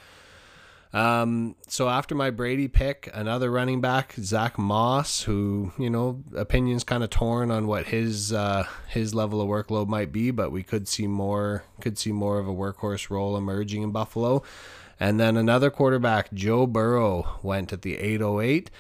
Um, 0.93 1.57
so 1.69 1.89
after 1.89 2.15
my 2.15 2.31
Brady 2.31 2.69
pick, 2.69 3.09
another 3.15 3.51
running 3.51 3.81
back, 3.81 4.13
Zach 4.19 4.59
Moss, 4.59 5.23
who 5.23 5.73
you 5.79 5.89
know 5.89 6.23
opinions 6.37 6.85
kind 6.85 7.03
of 7.03 7.11
torn 7.11 7.51
on 7.51 7.67
what 7.67 7.87
his 7.87 8.33
uh, 8.33 8.67
his 8.89 9.15
level 9.15 9.41
of 9.41 9.49
workload 9.49 9.89
might 9.89 10.13
be, 10.13 10.33
but 10.33 10.51
we 10.51 10.63
could 10.63 10.89
see 10.89 11.07
more 11.07 11.65
could 11.81 11.97
see 11.97 12.13
more 12.13 12.39
of 12.39 12.47
a 12.47 12.53
workhorse 12.53 13.09
role 13.09 13.37
emerging 13.37 13.83
in 13.83 13.91
Buffalo. 13.93 14.43
And 15.03 15.19
then 15.19 15.37
another 15.37 15.69
quarterback, 15.69 16.33
Joe 16.33 16.65
Burrow, 16.65 17.41
went 17.43 17.73
at 17.73 17.83
the 17.83 17.99
808. 17.99 18.71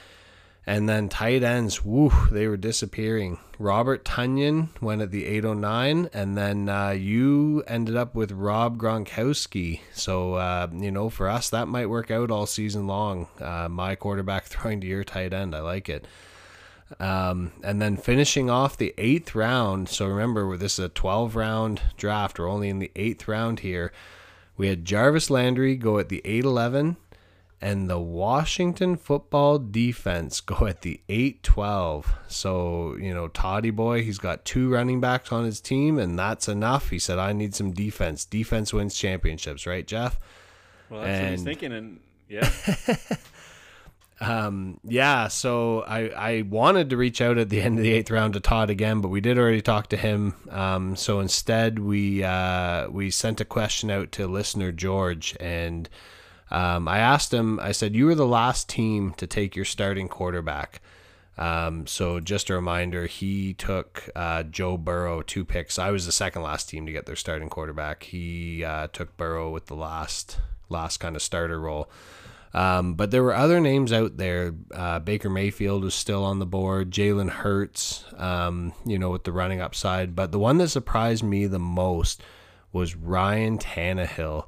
And 0.64 0.88
then 0.88 1.08
tight 1.08 1.42
ends, 1.42 1.84
woo, 1.84 2.12
they 2.30 2.46
were 2.46 2.56
disappearing. 2.56 3.40
Robert 3.58 4.04
Tonyan 4.04 4.68
went 4.80 5.02
at 5.02 5.10
the 5.10 5.26
809, 5.26 6.10
and 6.14 6.36
then 6.38 6.68
uh, 6.68 6.90
you 6.90 7.64
ended 7.66 7.96
up 7.96 8.14
with 8.14 8.30
Rob 8.30 8.78
Gronkowski. 8.78 9.80
So, 9.92 10.34
uh, 10.34 10.68
you 10.72 10.92
know, 10.92 11.08
for 11.08 11.28
us, 11.28 11.50
that 11.50 11.66
might 11.66 11.90
work 11.90 12.08
out 12.12 12.30
all 12.30 12.46
season 12.46 12.86
long. 12.86 13.26
Uh, 13.40 13.68
my 13.68 13.96
quarterback 13.96 14.44
throwing 14.44 14.80
to 14.80 14.86
your 14.86 15.02
tight 15.02 15.32
end. 15.32 15.56
I 15.56 15.60
like 15.60 15.88
it. 15.88 16.06
Um, 17.00 17.50
and 17.64 17.82
then 17.82 17.96
finishing 17.96 18.48
off 18.48 18.76
the 18.76 18.94
eighth 18.96 19.34
round. 19.34 19.88
So 19.88 20.06
remember, 20.06 20.56
this 20.56 20.78
is 20.78 20.84
a 20.84 20.88
12 20.88 21.34
round 21.34 21.82
draft. 21.96 22.38
We're 22.38 22.48
only 22.48 22.68
in 22.68 22.78
the 22.78 22.92
eighth 22.94 23.26
round 23.26 23.58
here. 23.58 23.90
We 24.62 24.68
had 24.68 24.84
Jarvis 24.84 25.28
Landry 25.28 25.74
go 25.74 25.98
at 25.98 26.08
the 26.08 26.22
811 26.24 26.96
and 27.60 27.90
the 27.90 27.98
Washington 27.98 28.96
football 28.96 29.58
defense 29.58 30.40
go 30.40 30.66
at 30.66 30.82
the 30.82 31.00
812. 31.08 32.14
So, 32.28 32.94
you 32.94 33.12
know, 33.12 33.26
Toddy 33.26 33.70
boy, 33.70 34.04
he's 34.04 34.18
got 34.18 34.44
two 34.44 34.70
running 34.72 35.00
backs 35.00 35.32
on 35.32 35.44
his 35.44 35.60
team, 35.60 35.98
and 35.98 36.16
that's 36.16 36.46
enough. 36.46 36.90
He 36.90 37.00
said, 37.00 37.18
I 37.18 37.32
need 37.32 37.56
some 37.56 37.72
defense. 37.72 38.24
Defense 38.24 38.72
wins 38.72 38.94
championships, 38.94 39.66
right, 39.66 39.84
Jeff? 39.84 40.20
Well, 40.88 41.00
that's 41.00 41.10
and, 41.10 41.24
what 41.24 41.30
he's 41.32 41.42
thinking. 41.42 41.72
And 41.72 41.98
yeah. 42.28 42.48
Um, 44.22 44.78
yeah, 44.84 45.26
so 45.26 45.80
I, 45.80 46.08
I 46.10 46.42
wanted 46.42 46.90
to 46.90 46.96
reach 46.96 47.20
out 47.20 47.38
at 47.38 47.48
the 47.48 47.60
end 47.62 47.78
of 47.78 47.82
the 47.82 47.92
eighth 47.92 48.10
round 48.10 48.34
to 48.34 48.40
Todd 48.40 48.70
again, 48.70 49.00
but 49.00 49.08
we 49.08 49.20
did 49.20 49.36
already 49.36 49.60
talk 49.60 49.88
to 49.88 49.96
him. 49.96 50.34
Um, 50.48 50.94
so 50.94 51.18
instead, 51.18 51.80
we 51.80 52.22
uh, 52.22 52.88
we 52.88 53.10
sent 53.10 53.40
a 53.40 53.44
question 53.44 53.90
out 53.90 54.12
to 54.12 54.28
listener 54.28 54.70
George, 54.70 55.36
and 55.40 55.88
um, 56.52 56.86
I 56.86 56.98
asked 56.98 57.34
him. 57.34 57.58
I 57.58 57.72
said, 57.72 57.96
"You 57.96 58.06
were 58.06 58.14
the 58.14 58.26
last 58.26 58.68
team 58.68 59.12
to 59.14 59.26
take 59.26 59.56
your 59.56 59.64
starting 59.64 60.08
quarterback." 60.08 60.80
Um, 61.36 61.86
so 61.88 62.20
just 62.20 62.50
a 62.50 62.54
reminder, 62.54 63.06
he 63.06 63.54
took 63.54 64.08
uh, 64.14 64.44
Joe 64.44 64.76
Burrow 64.76 65.22
two 65.22 65.44
picks. 65.44 65.78
I 65.78 65.90
was 65.90 66.06
the 66.06 66.12
second 66.12 66.42
last 66.42 66.68
team 66.68 66.86
to 66.86 66.92
get 66.92 67.06
their 67.06 67.16
starting 67.16 67.48
quarterback. 67.48 68.04
He 68.04 68.62
uh, 68.62 68.86
took 68.92 69.16
Burrow 69.16 69.50
with 69.50 69.66
the 69.66 69.74
last 69.74 70.38
last 70.68 70.98
kind 70.98 71.16
of 71.16 71.22
starter 71.22 71.60
role. 71.60 71.90
Um, 72.54 72.94
but 72.94 73.10
there 73.10 73.22
were 73.22 73.34
other 73.34 73.60
names 73.60 73.92
out 73.92 74.18
there. 74.18 74.54
Uh, 74.74 74.98
Baker 74.98 75.30
Mayfield 75.30 75.84
was 75.84 75.94
still 75.94 76.22
on 76.24 76.38
the 76.38 76.46
board. 76.46 76.90
Jalen 76.90 77.30
Hurts, 77.30 78.04
um, 78.16 78.74
you 78.84 78.98
know, 78.98 79.10
with 79.10 79.24
the 79.24 79.32
running 79.32 79.60
upside. 79.60 80.14
But 80.14 80.32
the 80.32 80.38
one 80.38 80.58
that 80.58 80.68
surprised 80.68 81.24
me 81.24 81.46
the 81.46 81.58
most 81.58 82.22
was 82.72 82.94
Ryan 82.94 83.58
Tannehill, 83.58 84.46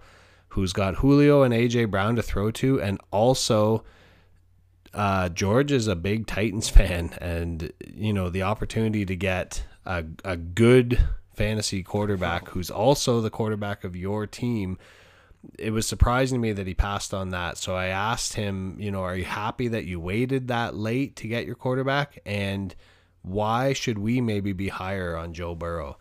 who's 0.49 0.73
got 0.73 0.97
Julio 0.97 1.43
and 1.43 1.55
AJ 1.55 1.91
Brown 1.91 2.17
to 2.17 2.23
throw 2.23 2.51
to, 2.53 2.81
and 2.81 3.01
also 3.11 3.85
uh, 4.93 5.29
George 5.31 5.73
is 5.73 5.89
a 5.89 5.97
big 5.97 6.27
Titans 6.27 6.69
fan, 6.71 7.15
and 7.21 7.73
you 7.87 8.13
know 8.13 8.29
the 8.29 8.43
opportunity 8.43 9.05
to 9.05 9.17
get 9.17 9.65
a 9.87 10.05
a 10.25 10.37
good 10.37 11.01
fantasy 11.35 11.83
quarterback 11.83 12.49
who's 12.51 12.71
also 12.71 13.21
the 13.21 13.31
quarterback 13.31 13.83
of 13.83 13.97
your 13.97 14.27
team 14.27 14.79
it 15.59 15.71
was 15.71 15.87
surprising 15.87 16.37
to 16.37 16.43
me 16.43 16.53
that 16.53 16.67
he 16.67 16.75
passed 16.75 17.15
on 17.15 17.31
that. 17.31 17.59
So 17.59 17.75
I 17.75 17.87
asked 17.87 18.35
him, 18.35 18.77
you 18.79 18.91
know, 18.91 19.03
are 19.03 19.17
you 19.17 19.25
happy 19.25 19.69
that 19.69 19.85
you 19.85 20.01
waited 20.01 20.49
that 20.49 20.75
late 20.75 21.17
to 21.17 21.29
get 21.29 21.47
your 21.47 21.55
quarterback? 21.55 22.19
And 22.25 22.75
why 23.23 23.73
should 23.73 23.99
we 23.99 24.21
maybe 24.21 24.53
be 24.53 24.69
higher 24.69 25.17
on 25.17 25.33
Joe 25.35 25.55
Burrow? 25.55 25.99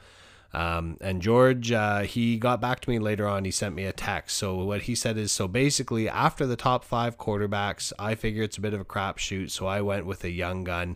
Um, 0.54 0.98
and 1.02 1.22
George, 1.22 1.72
uh, 1.72 2.02
he 2.02 2.38
got 2.38 2.62
back 2.62 2.80
to 2.82 2.90
me 2.90 3.00
later 3.00 3.28
on. 3.28 3.44
He 3.44 3.52
sent 3.52 3.74
me 3.74 3.86
a 3.86 3.92
text. 3.94 4.38
So 4.38 4.64
what 4.64 4.84
he 4.84 4.94
said 4.94 5.18
is, 5.18 5.32
so 5.32 5.48
basically, 5.48 6.08
after 6.08 6.46
the 6.46 6.56
top 6.56 6.84
five 6.84 7.18
quarterbacks, 7.18 7.92
I 7.98 8.14
figure 8.14 8.44
it's 8.44 8.58
a 8.58 8.62
bit 8.62 8.74
of 8.74 8.82
a 8.82 8.86
crapshoot. 8.86 9.50
So 9.50 9.66
I 9.66 9.82
went 9.82 10.06
with 10.06 10.24
a 10.24 10.30
young 10.30 10.64
gun. 10.64 10.96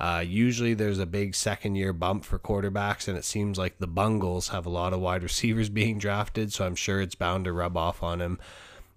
Uh, 0.00 0.22
usually 0.24 0.74
there's 0.74 1.00
a 1.00 1.06
big 1.06 1.34
second 1.34 1.74
year 1.74 1.92
bump 1.92 2.24
for 2.24 2.38
quarterbacks, 2.38 3.08
and 3.08 3.18
it 3.18 3.24
seems 3.24 3.58
like 3.58 3.78
the 3.78 3.86
Bungles 3.86 4.48
have 4.48 4.64
a 4.64 4.70
lot 4.70 4.92
of 4.92 5.00
wide 5.00 5.22
receivers 5.24 5.68
being 5.68 5.98
drafted, 5.98 6.52
so 6.52 6.64
I'm 6.64 6.76
sure 6.76 7.00
it's 7.00 7.14
bound 7.14 7.44
to 7.46 7.52
rub 7.52 7.76
off 7.76 8.02
on 8.02 8.20
him. 8.20 8.38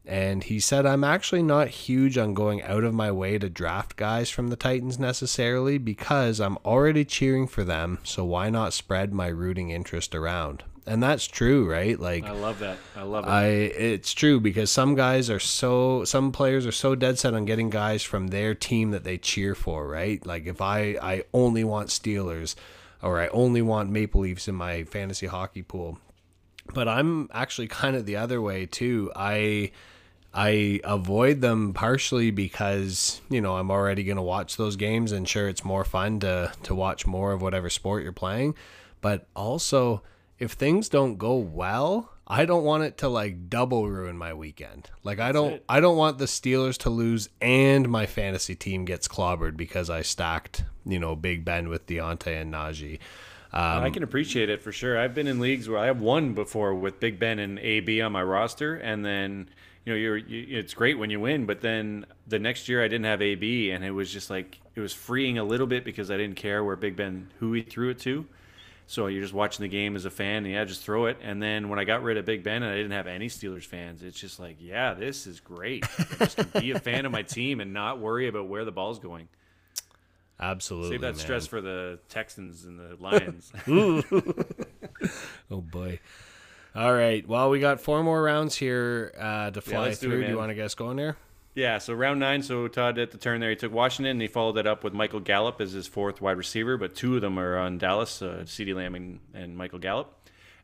And 0.06 0.44
he 0.44 0.60
said, 0.60 0.86
I'm 0.86 1.04
actually 1.04 1.44
not 1.44 1.68
huge 1.68 2.18
on 2.18 2.34
going 2.34 2.62
out 2.64 2.84
of 2.84 2.94
my 2.94 3.12
way 3.12 3.38
to 3.38 3.50
draft 3.50 3.96
guys 3.96 4.32
from 4.32 4.50
the 4.50 4.56
Titans 4.56 4.98
necessarily 4.98 5.78
because 5.78 6.40
I'm 6.40 6.58
already 6.66 7.06
cheering 7.06 7.48
for 7.48 7.64
them, 7.64 8.00
so 8.04 8.26
why 8.26 8.50
not 8.50 8.74
spread 8.74 9.14
my 9.14 9.28
rooting 9.28 9.70
interest 9.70 10.16
around? 10.16 10.64
And 10.86 11.02
that's 11.02 11.26
true, 11.26 11.70
right? 11.70 12.00
Like 12.00 12.24
I 12.24 12.32
love 12.32 12.60
that. 12.60 12.78
I 12.96 13.04
love 13.04 13.26
it. 13.26 13.30
I 13.30 13.46
it's 13.46 14.14
true 14.14 14.40
because 14.40 14.72
some 14.72 14.96
guys 14.96 15.30
are 15.30 15.40
so 15.40 16.04
some 16.06 16.32
players 16.32 16.66
are 16.66 16.72
so 16.72 16.96
dead 16.96 17.20
set 17.20 17.34
on 17.34 17.46
getting 17.46 17.70
guys 17.70 18.04
from 18.04 18.28
their 18.28 18.56
team 18.56 18.92
that 18.92 19.04
they 19.04 19.18
cheer 19.18 19.56
for, 19.56 19.88
right? 19.88 20.26
Like 20.26 20.46
if 20.46 20.62
I 20.62 20.98
I 21.02 21.24
only 21.34 21.64
want 21.64 21.90
Steelers 21.90 22.56
or 23.02 23.20
I 23.20 23.28
only 23.28 23.62
want 23.62 23.90
Maple 23.90 24.22
Leafs 24.22 24.48
in 24.48 24.56
my 24.56 24.84
fantasy 24.84 25.28
hockey 25.28 25.62
pool. 25.62 26.00
But 26.74 26.88
I'm 26.88 27.30
actually 27.34 27.68
kind 27.68 27.96
of 27.96 28.06
the 28.06 28.18
other 28.18 28.42
way 28.42 28.66
too. 28.66 29.12
I 29.16 29.72
I 30.34 30.80
avoid 30.84 31.42
them 31.42 31.74
partially 31.74 32.32
because, 32.32 33.20
you 33.30 33.42
know, 33.42 33.58
I'm 33.58 33.70
already 33.70 34.04
going 34.04 34.18
to 34.18 34.24
watch 34.24 34.56
those 34.56 34.78
games 34.78 35.12
and 35.12 35.28
sure 35.28 35.50
it's 35.50 35.66
more 35.66 35.84
fun 35.84 36.22
to 36.22 36.54
to 36.64 36.74
watch 36.74 37.06
more 37.06 37.34
of 37.34 37.42
whatever 37.42 37.70
sport 37.70 38.04
you're 38.04 38.14
playing, 38.14 38.56
but 39.02 39.28
also 39.36 40.04
if 40.42 40.54
things 40.54 40.90
don't 40.90 41.18
go 41.20 41.36
well, 41.36 42.10
I 42.26 42.46
don't 42.46 42.64
want 42.64 42.84
it 42.84 42.98
to 42.98 43.08
like 43.08 43.48
double 43.48 43.88
ruin 43.88 44.18
my 44.18 44.34
weekend. 44.34 44.90
Like 45.04 45.20
I 45.20 45.32
don't 45.32 45.54
it. 45.54 45.66
I 45.70 45.80
don't 45.80 45.98
want 45.98 46.18
the 46.18 46.26
Steelers 46.26 46.80
to 46.80 46.90
lose 46.90 47.30
and 47.40 47.88
my 47.88 48.08
fantasy 48.08 48.56
team 48.56 48.84
gets 48.84 49.08
clobbered 49.08 49.56
because 49.56 49.92
I 49.92 50.02
stacked, 50.02 50.64
you 50.84 50.98
know, 50.98 51.16
Big 51.16 51.46
Ben 51.46 51.70
with 51.70 51.86
Diontae 51.86 52.42
and 52.42 52.52
Najee. 52.52 52.98
Um, 53.54 53.84
I 53.84 53.92
can 53.92 54.02
appreciate 54.02 54.50
it 54.50 54.64
for 54.64 54.72
sure. 54.72 54.98
I've 54.98 55.14
been 55.14 55.28
in 55.28 55.40
leagues 55.40 55.70
where 55.70 55.78
I 55.78 55.86
have 55.86 56.02
won 56.02 56.34
before 56.34 56.74
with 56.74 57.00
Big 57.00 57.20
Ben 57.20 57.38
and 57.38 57.60
AB 57.60 58.02
on 58.02 58.12
my 58.12 58.24
roster, 58.24 58.76
and 58.78 59.06
then 59.06 59.48
you 59.86 59.94
know 59.94 59.98
you're 59.98 60.18
you, 60.18 60.58
it's 60.58 60.74
great 60.74 60.98
when 60.98 61.12
you 61.12 61.20
win, 61.20 61.46
but 61.46 61.62
then 61.62 62.08
the 62.28 62.40
next 62.40 62.68
year 62.68 62.84
I 62.84 62.88
didn't 62.88 63.06
have 63.06 63.22
AB, 63.22 63.70
and 63.70 63.84
it 63.84 63.92
was 63.92 64.12
just 64.12 64.32
like 64.32 64.60
it 64.74 64.80
was 64.80 64.94
freeing 64.94 65.38
a 65.38 65.44
little 65.44 65.68
bit 65.68 65.86
because 65.86 66.10
I 66.10 66.18
didn't 66.18 66.38
care 66.38 66.64
where 66.64 66.76
Big 66.76 66.96
Ben 66.96 67.30
who 67.40 67.54
he 67.54 67.62
threw 67.62 67.90
it 67.90 68.00
to. 68.00 68.26
So 68.92 69.08
you're 69.08 69.22
just 69.22 69.34
watching 69.34 69.64
the 69.64 69.70
game 69.70 69.96
as 69.96 70.04
a 70.04 70.10
fan, 70.10 70.44
and 70.44 70.52
yeah, 70.52 70.66
just 70.66 70.84
throw 70.84 71.06
it. 71.06 71.18
And 71.24 71.42
then 71.42 71.70
when 71.70 71.80
I 71.80 71.86
got 71.86 72.04
rid 72.04 72.18
of 72.18 72.26
Big 72.26 72.44
Ben 72.44 72.62
and 72.62 72.70
I 72.70 72.76
didn't 72.76 72.92
have 72.92 73.08
any 73.08 73.30
Steelers 73.30 73.64
fans, 73.64 74.04
it's 74.04 74.20
just 74.20 74.38
like, 74.38 74.58
yeah, 74.60 74.94
this 74.94 75.28
is 75.28 75.40
great. 75.40 75.86
I 75.98 76.26
just 76.26 76.36
can 76.36 76.62
be 76.62 76.72
a 76.72 76.80
fan 76.80 77.06
of 77.06 77.12
my 77.14 77.22
team 77.22 77.62
and 77.62 77.72
not 77.72 78.00
worry 78.00 78.28
about 78.28 78.50
where 78.50 78.66
the 78.66 78.72
ball's 78.74 79.00
going. 79.00 79.30
Absolutely. 80.42 80.90
Save 80.90 81.02
that 81.02 81.16
man. 81.16 81.20
stress 81.20 81.48
for 81.48 81.62
the 81.62 82.00
Texans 82.10 82.66
and 82.66 82.80
the 82.82 82.98
Lions. 83.00 83.54
oh 85.50 85.62
boy. 85.62 86.02
All 86.76 86.94
right. 86.94 87.26
Well, 87.26 87.50
we 87.50 87.62
got 87.62 87.80
four 87.80 88.04
more 88.04 88.22
rounds 88.22 88.58
here 88.58 89.14
uh, 89.18 89.52
to 89.52 89.62
fly 89.62 89.84
let's 89.84 90.00
do 90.00 90.08
it, 90.08 90.10
through. 90.10 90.24
do, 90.24 90.30
you 90.32 90.38
want 90.38 90.54
to 90.54 90.62
us 90.62 90.76
going 90.76 90.98
there? 90.98 91.16
Yeah, 91.54 91.80
so 91.80 91.94
round 91.94 92.20
nine. 92.20 92.44
So 92.44 92.68
Todd 92.70 92.98
at 92.98 93.12
the 93.12 93.18
turn 93.18 93.42
there, 93.42 93.50
he 93.50 93.58
took 93.58 93.74
Washington, 93.74 94.12
and 94.12 94.22
he 94.22 94.28
followed 94.28 94.54
that 94.54 94.68
up 94.68 94.84
with 94.84 94.94
Michael 94.94 95.20
Gallup 95.20 95.60
as 95.60 95.74
his 95.74 95.86
fourth 95.86 96.22
wide 96.22 96.38
receiver. 96.38 96.78
But 96.78 96.96
two 96.96 97.16
of 97.16 97.22
them 97.22 97.38
are 97.38 97.58
on 97.58 97.78
Dallas: 97.78 98.22
uh, 98.22 98.44
CeeDee 98.46 98.74
Lamb 98.74 98.96
and, 98.96 99.20
and 99.34 99.58
Michael 99.58 99.80
Gallup. 99.80 100.18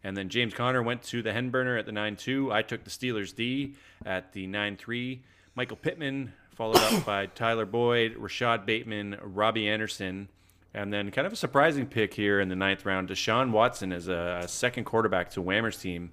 And 0.04 0.16
then 0.16 0.30
James 0.30 0.54
Conner 0.54 0.82
went 0.82 1.02
to 1.04 1.22
the 1.22 1.32
Henburner 1.32 1.78
at 1.78 1.86
the 1.86 1.92
nine 1.92 2.16
two. 2.16 2.54
I 2.54 2.62
took 2.62 2.86
the 2.86 2.90
Steelers 2.90 3.36
D 3.36 3.76
at 4.06 4.32
the 4.32 4.48
nine 4.48 4.78
three. 4.78 5.24
Michael 5.56 5.76
Pittman 5.76 6.32
followed 6.56 6.78
up 6.78 7.06
by 7.06 7.26
Tyler 7.26 7.66
Boyd, 7.66 8.16
Rashod 8.16 8.66
Bateman, 8.66 9.18
Robbie 9.22 9.68
Anderson, 9.68 10.30
and 10.74 10.94
then 10.94 11.12
kind 11.12 11.28
of 11.28 11.34
a 11.34 11.36
surprising 11.36 11.86
pick 11.86 12.14
here 12.14 12.40
in 12.40 12.48
the 12.48 12.56
ninth 12.56 12.86
round, 12.86 13.10
Deshaun 13.10 13.52
Watson 13.52 13.92
as 13.92 14.08
a, 14.08 14.42
a 14.44 14.48
second 14.48 14.86
quarterback 14.86 15.32
to 15.32 15.42
Whammer's 15.42 15.78
team. 15.78 16.12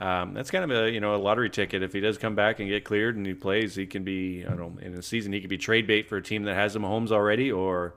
Um, 0.00 0.32
that's 0.32 0.50
kind 0.50 0.64
of 0.64 0.70
a 0.70 0.90
you 0.90 1.00
know 1.00 1.14
a 1.14 1.18
lottery 1.18 1.50
ticket. 1.50 1.82
If 1.82 1.92
he 1.92 2.00
does 2.00 2.16
come 2.16 2.34
back 2.34 2.58
and 2.58 2.68
get 2.68 2.84
cleared 2.84 3.16
and 3.16 3.26
he 3.26 3.34
plays, 3.34 3.74
he 3.74 3.86
can 3.86 4.02
be 4.02 4.44
I 4.46 4.48
don't 4.48 4.58
know 4.58 4.80
in 4.80 4.94
the 4.94 5.02
season 5.02 5.32
he 5.32 5.40
could 5.40 5.50
be 5.50 5.58
trade 5.58 5.86
bait 5.86 6.08
for 6.08 6.16
a 6.16 6.22
team 6.22 6.44
that 6.44 6.54
has 6.54 6.74
him 6.74 6.82
Mahomes 6.82 7.10
already, 7.10 7.52
or 7.52 7.94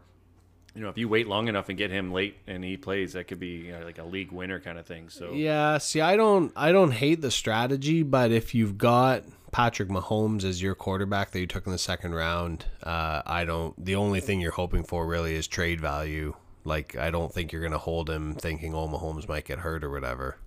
you 0.76 0.82
know 0.82 0.90
if 0.90 0.98
you 0.98 1.08
wait 1.08 1.28
long 1.28 1.48
enough 1.48 1.70
and 1.70 1.78
get 1.78 1.92
him 1.92 2.12
late 2.12 2.36
and 2.46 2.64
he 2.64 2.76
plays, 2.76 3.14
that 3.14 3.28
could 3.28 3.40
be 3.40 3.68
you 3.68 3.72
know, 3.72 3.86
like 3.86 4.00
a 4.00 4.04
league 4.04 4.32
winner 4.34 4.60
kind 4.60 4.78
of 4.78 4.86
thing. 4.86 5.10
So 5.10 5.32
Yeah, 5.32 5.78
see, 5.78 6.02
I 6.02 6.18
don't, 6.18 6.52
I 6.56 6.74
don't 6.74 6.92
hate 6.92 7.22
the 7.22 7.32
strategy, 7.32 8.04
but 8.04 8.32
if 8.32 8.54
you've 8.54 8.78
got 8.78 9.24
Patrick 9.54 9.88
Mahomes 9.88 10.44
as 10.44 10.62
your 10.62 10.76
quarterback 10.76 11.32
that 11.32 11.40
you 11.40 11.48
took 11.48 11.66
in 11.66 11.72
the 11.72 11.78
second 11.78 12.16
round, 12.16 12.66
uh, 12.82 13.22
I 13.26 13.46
don't. 13.46 13.74
The 13.84 13.96
only 13.96 14.20
thing 14.20 14.42
you're 14.42 14.52
hoping 14.52 14.84
for 14.84 15.08
really 15.08 15.36
is 15.36 15.48
trade 15.48 15.80
value. 15.80 16.36
Like, 16.66 16.98
I 16.98 17.12
don't 17.12 17.32
think 17.32 17.52
you're 17.52 17.62
going 17.62 17.74
to 17.74 17.78
hold 17.78 18.10
him 18.10 18.36
thinking, 18.36 18.74
oh, 18.74 18.88
Mahomes 18.88 19.28
might 19.28 19.46
get 19.46 19.60
hurt 19.60 19.84
or 19.84 19.92
whatever. 19.92 20.38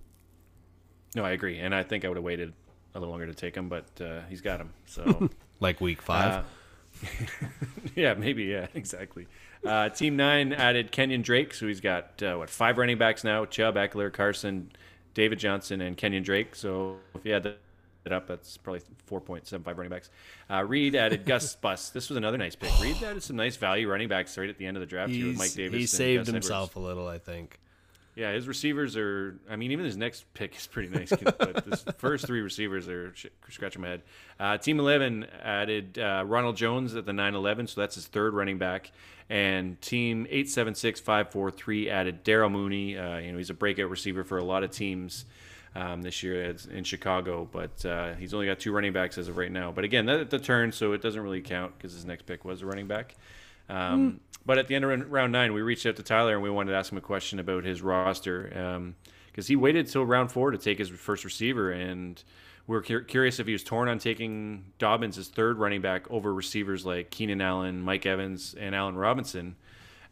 No, 1.15 1.23
I 1.25 1.31
agree, 1.31 1.59
and 1.59 1.73
I 1.73 1.83
think 1.83 2.05
I 2.05 2.09
would 2.09 2.17
have 2.17 2.23
waited 2.23 2.53
a 2.93 2.99
little 2.99 3.11
longer 3.11 3.27
to 3.27 3.33
take 3.33 3.55
him, 3.55 3.69
but 3.69 3.85
uh, 4.01 4.21
he's 4.29 4.41
got 4.41 4.59
him. 4.59 4.71
So 4.85 5.29
Like 5.59 5.81
week 5.81 6.01
five. 6.01 6.43
Uh, 6.43 7.07
yeah, 7.95 8.13
maybe. 8.13 8.43
Yeah, 8.45 8.67
exactly. 8.73 9.27
Uh, 9.65 9.89
team 9.89 10.15
nine 10.15 10.53
added 10.53 10.91
Kenyon 10.91 11.21
Drake, 11.21 11.53
so 11.53 11.67
he's 11.67 11.81
got 11.81 12.21
uh, 12.21 12.35
what 12.35 12.49
five 12.49 12.77
running 12.77 12.97
backs 12.97 13.23
now: 13.23 13.45
Chubb, 13.45 13.75
Ekeler, 13.75 14.13
Carson, 14.13 14.71
David 15.13 15.39
Johnson, 15.39 15.81
and 15.81 15.97
Kenyon 15.97 16.23
Drake. 16.23 16.55
So 16.55 16.97
if 17.15 17.25
you 17.25 17.33
add 17.33 17.43
that 17.43 18.11
up, 18.11 18.27
that's 18.27 18.57
probably 18.57 18.81
four 19.05 19.19
point 19.19 19.47
seven 19.47 19.63
five 19.63 19.77
running 19.77 19.89
backs. 19.91 20.09
Uh, 20.49 20.63
Reed 20.63 20.95
added 20.95 21.25
Gus 21.25 21.55
Bus. 21.55 21.89
This 21.89 22.09
was 22.09 22.17
another 22.17 22.37
nice 22.37 22.55
pick. 22.55 22.71
Reed 22.79 23.01
added 23.03 23.23
some 23.23 23.35
nice 23.35 23.57
value 23.57 23.89
running 23.89 24.07
backs 24.09 24.37
right 24.37 24.49
at 24.49 24.57
the 24.57 24.65
end 24.65 24.77
of 24.77 24.81
the 24.81 24.87
draft 24.87 25.11
here 25.11 25.27
with 25.27 25.37
Mike 25.39 25.53
Davis. 25.53 25.79
he 25.79 25.85
saved 25.87 26.25
Gus 26.27 26.33
himself 26.33 26.71
Edwards. 26.71 26.85
a 26.85 26.87
little, 26.87 27.07
I 27.07 27.17
think. 27.17 27.59
Yeah, 28.17 28.31
his 28.31 28.47
receivers 28.47 28.97
are. 28.97 29.39
I 29.47 29.57
mean, 29.57 29.71
even 29.71 29.85
his 29.85 29.95
next 29.95 30.25
pick 30.33 30.57
is 30.57 30.65
pretty 30.65 30.89
nice. 30.89 31.11
but 31.11 31.63
his 31.65 31.85
first 31.99 32.25
three 32.25 32.41
receivers 32.41 32.87
are 32.89 33.13
sh- 33.15 33.27
scratching 33.51 33.83
my 33.83 33.89
head. 33.89 34.01
Uh, 34.39 34.57
team 34.57 34.79
eleven 34.79 35.27
added 35.43 35.99
uh, 35.99 36.23
Ronald 36.25 36.57
Jones 36.57 36.95
at 36.95 37.05
the 37.05 37.13
nine 37.13 37.35
eleven, 37.35 37.67
so 37.67 37.79
that's 37.79 37.93
his 37.93 38.07
third 38.07 38.33
running 38.33 38.57
back. 38.57 38.91
And 39.29 39.79
team 39.81 40.25
eight 40.31 40.49
seven 40.49 40.73
six 40.73 40.99
five 40.99 41.31
four 41.31 41.51
three 41.51 41.91
added 41.91 42.23
Daryl 42.25 42.51
Mooney. 42.51 42.97
Uh, 42.97 43.19
you 43.19 43.31
know, 43.33 43.37
he's 43.37 43.51
a 43.51 43.53
breakout 43.53 43.91
receiver 43.91 44.23
for 44.23 44.39
a 44.39 44.43
lot 44.43 44.63
of 44.63 44.71
teams. 44.71 45.25
Um, 45.75 46.01
this 46.01 46.23
year 46.23 46.55
in 46.71 46.83
Chicago, 46.83 47.47
but 47.51 47.85
uh, 47.85 48.15
he's 48.15 48.33
only 48.33 48.47
got 48.47 48.57
two 48.57 48.71
running 48.71 48.93
backs 48.93 49.19
as 49.19 49.27
of 49.27 49.37
right 49.37 49.51
now. 49.51 49.71
But 49.71 49.83
again, 49.83 50.07
that 50.07 50.19
at 50.21 50.29
the 50.31 50.39
turn, 50.39 50.71
so 50.71 50.93
it 50.93 51.03
doesn't 51.03 51.21
really 51.21 51.41
count 51.41 51.77
because 51.77 51.93
his 51.93 52.03
next 52.03 52.25
pick 52.25 52.43
was 52.43 52.63
a 52.63 52.65
running 52.65 52.87
back. 52.87 53.13
Um, 53.69 54.21
But 54.47 54.57
at 54.57 54.69
the 54.69 54.75
end 54.75 54.85
of 54.85 55.11
round 55.11 55.33
nine, 55.33 55.51
we 55.51 55.61
reached 55.61 55.85
out 55.85 55.97
to 55.97 56.03
Tyler 56.03 56.33
and 56.33 56.41
we 56.41 56.49
wanted 56.49 56.71
to 56.71 56.77
ask 56.77 56.89
him 56.89 56.97
a 56.97 57.01
question 57.01 57.37
about 57.37 57.65
his 57.65 57.81
roster 57.81 58.53
um, 58.55 58.95
because 59.27 59.47
he 59.47 59.57
waited 59.57 59.87
till 59.87 60.05
round 60.05 60.31
four 60.31 60.51
to 60.51 60.57
take 60.57 60.79
his 60.79 60.87
first 60.87 61.25
receiver, 61.25 61.69
and 61.69 62.23
we're 62.65 62.81
cur- 62.81 63.01
curious 63.01 63.41
if 63.41 63.47
he 63.47 63.51
was 63.51 63.61
torn 63.61 63.89
on 63.89 63.99
taking 63.99 64.71
Dobbins 64.79 65.17
as 65.17 65.27
third 65.27 65.57
running 65.57 65.81
back 65.81 66.09
over 66.09 66.33
receivers 66.33 66.85
like 66.85 67.11
Keenan 67.11 67.41
Allen, 67.41 67.81
Mike 67.81 68.05
Evans, 68.05 68.55
and 68.57 68.73
Allen 68.73 68.95
Robinson 68.95 69.57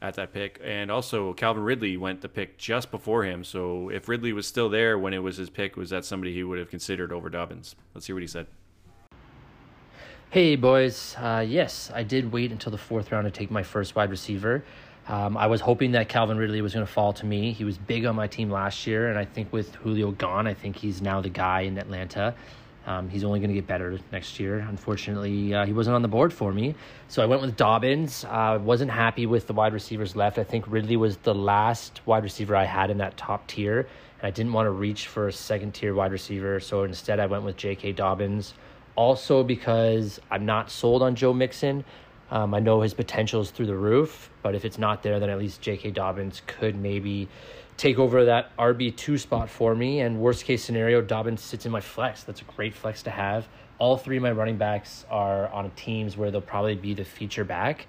at 0.02 0.16
that 0.16 0.34
pick. 0.34 0.60
And 0.62 0.92
also, 0.92 1.32
Calvin 1.32 1.64
Ridley 1.64 1.96
went 1.96 2.20
the 2.20 2.28
pick 2.28 2.58
just 2.58 2.92
before 2.92 3.24
him. 3.24 3.46
So 3.46 3.88
if 3.88 4.10
Ridley 4.10 4.34
was 4.34 4.46
still 4.46 4.68
there 4.68 5.00
when 5.00 5.14
it 5.14 5.20
was 5.20 5.38
his 5.38 5.50
pick, 5.50 5.78
was 5.78 5.92
that 5.92 6.04
somebody 6.04 6.34
he 6.34 6.44
would 6.44 6.60
have 6.60 6.70
considered 6.70 7.14
over 7.14 7.30
Dobbins? 7.30 7.78
Let's 7.94 8.06
hear 8.06 8.18
what 8.18 8.22
he 8.22 8.28
said. 8.28 8.48
Hey, 10.36 10.58
boys. 10.58 11.16
Uh, 11.18 11.46
yes, 11.48 11.90
I 11.96 12.04
did 12.04 12.30
wait 12.30 12.52
until 12.52 12.70
the 12.70 12.78
fourth 12.78 13.10
round 13.14 13.24
to 13.24 13.32
take 13.32 13.50
my 13.50 13.64
first 13.64 13.96
wide 13.96 14.10
receiver. 14.10 14.66
Um, 15.08 15.38
I 15.38 15.48
was 15.48 15.62
hoping 15.62 15.94
that 15.94 16.10
Calvin 16.10 16.38
Ridley 16.38 16.62
was 16.62 16.74
going 16.74 16.86
to 16.86 16.92
fall 16.92 17.14
to 17.14 17.26
me. 17.26 17.54
He 17.54 17.64
was 17.64 17.78
big 17.78 18.06
on 18.06 18.18
my 18.18 18.28
team 18.28 18.50
last 18.50 18.86
year, 18.86 19.08
and 19.08 19.18
I 19.18 19.24
think 19.24 19.54
with 19.54 19.74
Julio 19.76 20.12
gone, 20.12 20.46
I 20.46 20.54
think 20.54 20.76
he's 20.76 21.02
now 21.02 21.22
the 21.22 21.30
guy 21.30 21.62
in 21.62 21.78
Atlanta. 21.78 22.36
Um, 22.86 23.08
he's 23.08 23.24
only 23.24 23.40
going 23.40 23.48
to 23.48 23.54
get 23.54 23.66
better 23.66 23.98
next 24.12 24.38
year. 24.38 24.60
Unfortunately, 24.60 25.54
uh, 25.54 25.66
he 25.66 25.72
wasn't 25.72 25.96
on 25.96 26.02
the 26.02 26.10
board 26.10 26.34
for 26.34 26.52
me, 26.52 26.76
so 27.08 27.24
I 27.24 27.28
went 27.28 27.42
with 27.42 27.56
Dobbins. 27.56 28.26
I 28.26 28.56
uh, 28.56 28.60
wasn't 28.60 28.92
happy 28.92 29.28
with 29.28 29.48
the 29.48 29.54
wide 29.54 29.72
receivers 29.72 30.18
left. 30.18 30.38
I 30.38 30.44
think 30.44 30.66
Ridley 30.68 30.98
was 30.98 31.16
the 31.16 31.34
last 31.34 32.02
wide 32.06 32.24
receiver 32.24 32.58
I 32.58 32.66
had 32.66 32.92
in 32.92 32.98
that 32.98 33.16
top 33.16 33.48
tier, 33.48 33.88
and 34.20 34.28
I 34.28 34.32
didn't 34.32 34.52
want 34.52 34.66
to 34.66 34.72
reach 34.72 35.08
for 35.08 35.30
a 35.30 35.32
second 35.32 35.76
tier 35.76 35.96
wide 35.96 36.12
receiver, 36.12 36.60
so 36.60 36.84
instead 36.84 37.22
I 37.22 37.26
went 37.26 37.46
with 37.46 37.56
J.K. 37.56 37.94
Dobbins. 37.94 38.54
Also, 38.96 39.44
because 39.44 40.20
I'm 40.32 40.46
not 40.46 40.72
sold 40.72 41.02
on 41.02 41.16
Joe 41.16 41.34
Mixon. 41.34 41.84
Um, 42.32 42.54
I 42.54 42.60
know 42.60 42.82
his 42.82 42.94
potential 42.94 43.42
is 43.42 43.52
through 43.52 43.68
the 43.68 43.76
roof, 43.76 44.30
but 44.42 44.56
if 44.56 44.66
it's 44.66 44.78
not 44.78 45.04
there, 45.04 45.20
then 45.20 45.30
at 45.30 45.38
least 45.38 45.62
J.K. 45.62 45.92
Dobbins 45.92 46.42
could 46.48 46.76
maybe 46.76 47.28
take 47.78 48.00
over 48.00 48.26
that 48.26 48.56
RB2 48.58 49.20
spot 49.20 49.50
for 49.50 49.76
me. 49.76 50.00
And 50.00 50.20
worst 50.20 50.46
case 50.46 50.64
scenario, 50.64 51.02
Dobbins 51.02 51.42
sits 51.42 51.66
in 51.66 51.72
my 51.72 51.82
flex. 51.82 52.24
That's 52.24 52.42
a 52.42 52.46
great 52.46 52.74
flex 52.74 53.04
to 53.04 53.12
have. 53.12 53.48
All 53.78 53.98
three 53.98 54.18
of 54.18 54.24
my 54.24 54.32
running 54.32 54.58
backs 54.58 55.06
are 55.10 55.50
on 55.50 55.70
teams 55.72 56.16
where 56.16 56.32
they'll 56.32 56.42
probably 56.42 56.76
be 56.76 56.94
the 56.94 57.04
feature 57.04 57.44
back. 57.44 57.88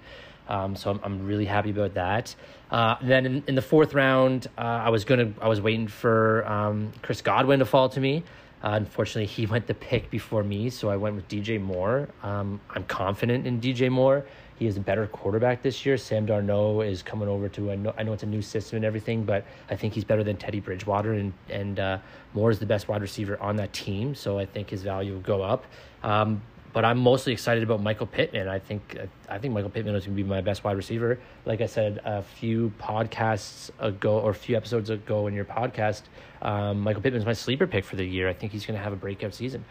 Um, 0.49 0.75
so 0.75 0.91
I'm, 0.91 0.99
I'm 1.03 1.25
really 1.25 1.45
happy 1.45 1.71
about 1.71 1.93
that. 1.95 2.35
Uh, 2.69 2.95
then 3.01 3.25
in, 3.25 3.43
in, 3.47 3.55
the 3.55 3.61
fourth 3.61 3.93
round, 3.93 4.47
uh, 4.57 4.61
I 4.61 4.89
was 4.89 5.05
gonna 5.05 5.33
I 5.41 5.47
was 5.47 5.61
waiting 5.61 5.87
for 5.87 6.47
um, 6.47 6.91
Chris 7.01 7.21
Godwin 7.21 7.59
to 7.59 7.65
fall 7.65 7.89
to 7.89 7.99
me. 7.99 8.23
Uh, 8.63 8.69
unfortunately, 8.71 9.27
he 9.27 9.45
went 9.45 9.67
the 9.67 9.73
pick 9.73 10.09
before 10.09 10.43
me, 10.43 10.69
so 10.69 10.89
I 10.89 10.97
went 10.97 11.15
with 11.15 11.27
DJ 11.27 11.61
Moore. 11.61 12.09
Um, 12.23 12.59
I'm 12.71 12.83
confident 12.85 13.45
in 13.45 13.61
DJ 13.61 13.89
Moore. 13.89 14.25
He 14.57 14.65
is 14.65 14.77
a 14.77 14.79
better 14.79 15.05
quarterback 15.05 15.61
this 15.61 15.85
year. 15.85 15.97
Sam 15.97 16.25
Darnold 16.25 16.87
is 16.89 17.03
coming 17.03 17.27
over 17.27 17.47
to. 17.49 17.71
I 17.71 17.75
know, 17.75 17.93
I 17.97 18.01
know 18.01 18.13
it's 18.13 18.23
a 18.23 18.27
new 18.27 18.41
system 18.41 18.77
and 18.77 18.85
everything, 18.85 19.23
but 19.23 19.45
I 19.69 19.75
think 19.75 19.93
he's 19.93 20.03
better 20.03 20.23
than 20.23 20.37
Teddy 20.37 20.59
Bridgewater, 20.59 21.13
and 21.13 21.33
and 21.49 21.79
uh, 21.79 21.99
Moore 22.33 22.49
is 22.49 22.57
the 22.57 22.65
best 22.65 22.87
wide 22.87 23.01
receiver 23.01 23.39
on 23.39 23.55
that 23.57 23.71
team. 23.73 24.15
So 24.15 24.39
I 24.39 24.47
think 24.47 24.71
his 24.71 24.81
value 24.81 25.13
will 25.13 25.21
go 25.21 25.43
up. 25.43 25.65
Um, 26.01 26.41
but 26.77 26.85
I'm 26.85 26.99
mostly 26.99 27.33
excited 27.33 27.63
about 27.63 27.81
Michael 27.81 28.05
Pittman. 28.05 28.47
I 28.47 28.59
think 28.59 28.99
I 29.27 29.39
think 29.39 29.51
Michael 29.51 29.71
Pittman 29.71 29.95
is 29.95 30.05
going 30.05 30.15
to 30.15 30.23
be 30.23 30.29
my 30.29 30.41
best 30.41 30.63
wide 30.63 30.77
receiver. 30.77 31.17
Like 31.43 31.59
I 31.59 31.65
said 31.65 31.99
a 32.05 32.21
few 32.21 32.71
podcasts 32.79 33.71
ago 33.79 34.19
or 34.19 34.29
a 34.29 34.35
few 34.35 34.55
episodes 34.55 34.91
ago 34.91 35.25
in 35.25 35.33
your 35.33 35.43
podcast, 35.43 36.03
um, 36.43 36.81
Michael 36.81 37.01
Pittman 37.01 37.19
is 37.19 37.25
my 37.25 37.33
sleeper 37.33 37.65
pick 37.65 37.83
for 37.83 37.95
the 37.95 38.05
year. 38.05 38.29
I 38.29 38.33
think 38.33 38.51
he's 38.51 38.63
going 38.63 38.77
to 38.77 38.83
have 38.83 38.93
a 38.93 38.95
breakout 38.95 39.33
season. 39.33 39.65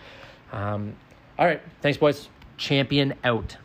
Um, 0.51 0.97
all 1.39 1.47
right, 1.47 1.63
thanks, 1.81 1.97
boys. 1.97 2.29
Champion 2.57 3.15
out. 3.23 3.57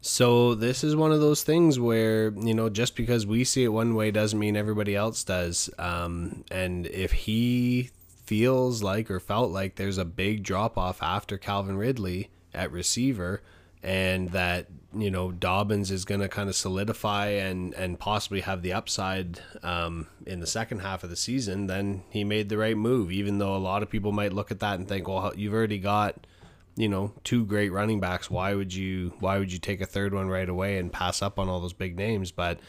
So 0.00 0.54
this 0.54 0.82
is 0.82 0.96
one 0.96 1.12
of 1.12 1.20
those 1.20 1.42
things 1.42 1.78
where 1.78 2.30
you 2.30 2.54
know 2.54 2.70
just 2.70 2.96
because 2.96 3.26
we 3.26 3.44
see 3.44 3.64
it 3.64 3.68
one 3.68 3.94
way 3.94 4.10
doesn't 4.10 4.38
mean 4.38 4.56
everybody 4.56 4.96
else 4.96 5.22
does. 5.22 5.68
Um, 5.78 6.46
and 6.50 6.86
if 6.86 7.12
he 7.12 7.90
feels 8.32 8.82
like 8.82 9.10
or 9.10 9.20
felt 9.20 9.50
like 9.50 9.74
there's 9.74 9.98
a 9.98 10.06
big 10.06 10.42
drop 10.42 10.78
off 10.78 11.02
after 11.02 11.36
Calvin 11.36 11.76
Ridley 11.76 12.30
at 12.54 12.72
receiver 12.72 13.42
and 13.82 14.30
that 14.30 14.68
you 14.96 15.10
know 15.10 15.30
Dobbins 15.30 15.90
is 15.90 16.06
going 16.06 16.22
to 16.22 16.30
kind 16.30 16.48
of 16.48 16.56
solidify 16.56 17.26
and 17.26 17.74
and 17.74 17.98
possibly 17.98 18.40
have 18.40 18.62
the 18.62 18.72
upside 18.72 19.40
um, 19.62 20.06
in 20.24 20.40
the 20.40 20.46
second 20.46 20.78
half 20.78 21.04
of 21.04 21.10
the 21.10 21.16
season, 21.16 21.66
then 21.66 22.04
he 22.08 22.24
made 22.24 22.48
the 22.48 22.56
right 22.56 22.76
move. 22.76 23.12
Even 23.12 23.36
though 23.36 23.54
a 23.54 23.58
lot 23.58 23.82
of 23.82 23.90
people 23.90 24.12
might 24.12 24.32
look 24.32 24.50
at 24.50 24.60
that 24.60 24.78
and 24.78 24.88
think, 24.88 25.06
well, 25.06 25.34
you've 25.36 25.52
already 25.52 25.78
got 25.78 26.26
you 26.74 26.88
know 26.88 27.12
two 27.24 27.44
great 27.44 27.70
running 27.70 28.00
backs. 28.00 28.30
Why 28.30 28.54
would 28.54 28.72
you 28.72 29.12
why 29.20 29.38
would 29.38 29.52
you 29.52 29.58
take 29.58 29.82
a 29.82 29.86
third 29.86 30.14
one 30.14 30.28
right 30.28 30.48
away 30.48 30.78
and 30.78 30.90
pass 30.90 31.20
up 31.20 31.38
on 31.38 31.50
all 31.50 31.60
those 31.60 31.74
big 31.74 31.98
names? 31.98 32.32
But 32.32 32.60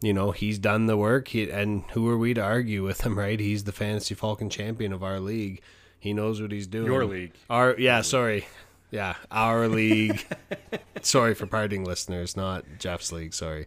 you 0.00 0.12
know 0.12 0.30
he's 0.30 0.58
done 0.58 0.86
the 0.86 0.96
work. 0.96 1.28
He, 1.28 1.50
and 1.50 1.84
who 1.92 2.08
are 2.08 2.18
we 2.18 2.34
to 2.34 2.42
argue 2.42 2.84
with 2.84 3.02
him 3.02 3.18
right? 3.18 3.38
He's 3.38 3.64
the 3.64 3.72
fantasy 3.72 4.14
falcon 4.14 4.50
champion 4.50 4.92
of 4.92 5.02
our 5.02 5.20
league. 5.20 5.60
He 5.98 6.12
knows 6.12 6.40
what 6.40 6.52
he's 6.52 6.66
doing. 6.66 6.86
Your 6.86 7.04
league. 7.04 7.32
Our 7.50 7.74
yeah 7.78 8.02
sorry. 8.02 8.46
Yeah 8.90 9.14
our 9.30 9.66
league. 9.68 10.24
Sorry 11.02 11.34
for 11.34 11.46
parting 11.46 11.84
listeners. 11.84 12.36
Not 12.36 12.64
jeff's 12.78 13.10
league 13.12 13.34
sorry. 13.34 13.66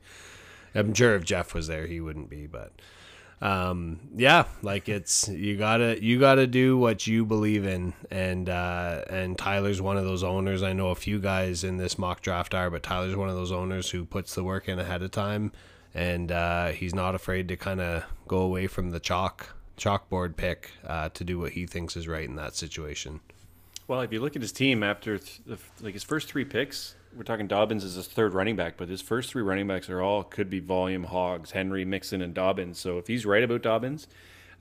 I'm 0.73 0.93
sure 0.93 1.15
if 1.15 1.26
jeff 1.26 1.53
was 1.53 1.68
there 1.68 1.88
he 1.88 1.99
wouldn't 1.99 2.30
be 2.30 2.47
but 2.47 2.72
um 3.41 3.99
yeah 4.15 4.45
like 4.61 4.89
it's 4.89 5.27
you 5.30 5.57
gotta 5.57 6.01
you 6.03 6.19
gotta 6.19 6.45
do 6.47 6.77
what 6.77 7.07
you 7.07 7.26
believe 7.26 7.65
in. 7.65 7.93
And 8.10 8.47
uh 8.47 9.03
and 9.10 9.38
tyler's 9.38 9.81
one 9.81 9.97
of 9.97 10.06
those 10.06 10.23
owners. 10.23 10.64
I 10.64 10.72
know 10.72 10.89
a 10.89 10.95
few 10.95 11.19
guys 11.19 11.65
in 11.65 11.77
this 11.77 11.97
mock 11.97 12.22
draft 12.22 12.53
are 12.53 12.69
but 12.69 12.84
tyler's 12.84 13.15
one 13.15 13.30
of 13.30 13.35
those 13.35 13.51
owners 13.51 13.89
who 13.89 14.06
puts 14.06 14.35
the 14.35 14.43
work 14.43 14.69
in 14.69 14.80
ahead 14.80 15.01
of 15.01 15.11
time 15.11 15.51
and 15.94 16.32
uh, 16.32 16.68
he's 16.68 16.94
not 16.94 17.16
afraid 17.16 17.48
to 17.48 17.57
kind 17.57 17.82
of 17.82 18.03
go 18.28 18.40
away 18.40 18.68
from 18.68 18.91
the 18.91 18.99
chalk 18.99 19.56
chalkboard 19.78 20.36
pick 20.36 20.72
uh, 20.86 21.10
to 21.10 21.24
do 21.24 21.40
what 21.40 21.53
he 21.53 21.66
thinks 21.66 21.95
is 21.95 22.07
right 22.07 22.28
in 22.28 22.36
that 22.36 22.53
situation. 22.56 23.22
Well, 23.88 24.02
if 24.02 24.11
you 24.11 24.20
look 24.20 24.36
at 24.36 24.41
his 24.41 24.52
team 24.52 24.84
after 24.84 25.18
th- 25.18 25.41
the, 25.45 25.57
like 25.82 25.94
his 25.94 26.03
first 26.03 26.28
three 26.28 26.45
picks, 26.45 26.95
we're 27.16 27.24
talking 27.24 27.48
Dobbins 27.48 27.84
as 27.84 27.95
his 27.95 28.07
third 28.07 28.34
running 28.34 28.56
back, 28.56 28.78
but 28.78 28.88
his 28.88 29.02
first 29.02 29.32
three 29.32 29.41
running 29.41 29.68
backs 29.68 29.90
are 29.90 30.02
all 30.02 30.24
could 30.24 30.49
be 30.49 30.60
volume 30.60 31.06
hogs: 31.06 31.52
Henry, 31.52 31.86
Mixon, 31.86 32.22
and 32.22 32.34
Dobbins. 32.34 32.78
So 32.78 32.99
if 32.99 33.07
he's 33.07 33.26
right 33.26 33.44
about 33.44 33.64
Dobbins, 33.64 34.07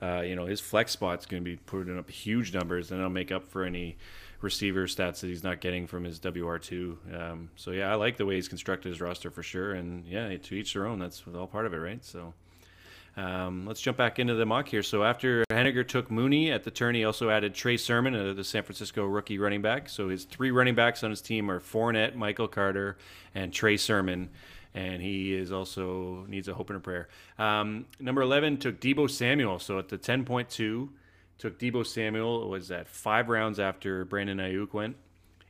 uh, 0.00 0.20
you 0.20 0.34
know 0.34 0.46
his 0.46 0.60
flex 0.60 0.92
spot's 0.92 1.26
going 1.26 1.44
to 1.44 1.44
be 1.44 1.56
putting 1.56 1.98
up 1.98 2.09
huge 2.09 2.55
numbers, 2.55 2.90
and 2.90 3.00
it'll 3.00 3.10
make 3.10 3.30
up 3.30 3.50
for 3.50 3.64
any 3.64 3.98
receiver 4.40 4.86
stats 4.86 5.20
that 5.20 5.27
he's 5.27 5.43
not 5.43 5.60
getting 5.60 5.86
from 5.86 6.05
his 6.05 6.20
WR2. 6.20 7.15
Um, 7.15 7.51
so, 7.56 7.73
yeah, 7.73 7.90
I 7.90 7.97
like 7.97 8.16
the 8.16 8.27
way 8.27 8.36
he's 8.36 8.48
constructed 8.48 8.90
his 8.90 9.01
roster 9.01 9.31
for 9.31 9.43
sure. 9.43 9.74
And, 9.74 10.06
yeah, 10.06 10.36
to 10.36 10.55
each 10.55 10.74
their 10.74 10.86
own. 10.86 10.98
That's 10.98 11.23
all 11.35 11.47
part 11.47 11.66
of 11.66 11.74
it, 11.74 11.78
right? 11.78 12.05
So, 12.05 12.35
um, 13.16 13.66
let's 13.66 13.81
jump 13.81 13.98
back 13.98 14.20
into 14.20 14.35
the 14.35 14.47
mock 14.47 14.69
here. 14.69 14.82
So, 14.82 15.02
after 15.02 15.44
Henniger 15.51 15.86
took 15.86 16.10
Mooney 16.10 16.52
at 16.52 16.62
the 16.62 16.70
turn, 16.70 16.94
he 16.94 17.05
also 17.05 17.31
added 17.31 17.55
Trey 17.55 17.77
Sermon, 17.77 18.15
uh, 18.15 18.32
the 18.32 18.44
San 18.44 18.62
Francisco 18.62 19.05
rookie 19.05 19.39
running 19.39 19.62
back. 19.62 19.89
So, 19.89 20.09
his 20.09 20.24
three 20.24 20.52
running 20.52 20.77
backs 20.77 21.02
on 21.02 21.10
his 21.10 21.20
team 21.20 21.51
are 21.51 21.59
Fournette, 21.59 22.15
Michael 22.15 22.48
Carter, 22.48 22.97
and 23.35 23.52
Trey 23.52 23.77
Sermon 23.77 24.31
and 24.74 25.02
he 25.02 25.35
is 25.35 25.51
also 25.51 26.24
needs 26.28 26.47
a 26.47 26.55
hope 26.55 26.70
and 26.70 26.77
a 26.77 26.81
prayer. 26.81 27.09
Um, 27.39 27.86
number 27.98 28.23
11 28.23 28.59
took 28.59 28.81
Deebo 28.81 29.10
Samuel. 29.10 29.59
So 29.59 29.78
at 29.78 29.89
the 29.89 29.98
10.2, 29.98 30.89
Took 31.39 31.59
Deebo 31.59 31.86
Samuel 31.86 32.43
It 32.43 32.48
was 32.48 32.70
at 32.70 32.89
five 32.89 33.28
rounds 33.28 33.59
after 33.60 34.05
Brandon 34.05 34.39
Aiyuk 34.39 34.73
went. 34.73 34.97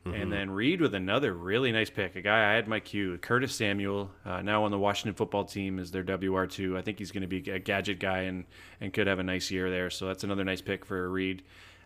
Mm-hmm. 0.04 0.22
And 0.22 0.32
then 0.32 0.50
Reed 0.50 0.80
with 0.80 0.94
another 0.94 1.34
really 1.34 1.72
nice 1.72 1.90
pick, 1.90 2.14
a 2.16 2.22
guy 2.22 2.50
I 2.50 2.54
had 2.54 2.68
my 2.68 2.80
cue, 2.80 3.18
Curtis 3.18 3.54
Samuel, 3.54 4.10
uh, 4.24 4.42
now 4.42 4.64
on 4.64 4.70
the 4.70 4.78
Washington 4.78 5.14
football 5.14 5.44
team 5.44 5.78
is 5.78 5.90
their 5.90 6.04
WR2. 6.04 6.76
I 6.76 6.82
think 6.82 6.98
he's 6.98 7.10
going 7.10 7.22
to 7.22 7.26
be 7.28 7.50
a 7.50 7.58
gadget 7.58 7.98
guy 7.98 8.20
and, 8.20 8.44
and 8.80 8.92
could 8.92 9.06
have 9.06 9.18
a 9.18 9.24
nice 9.24 9.50
year 9.50 9.70
there. 9.70 9.90
So 9.90 10.06
that's 10.06 10.24
another 10.24 10.44
nice 10.44 10.60
pick 10.60 10.84
for 10.84 11.10
Reed. 11.10 11.42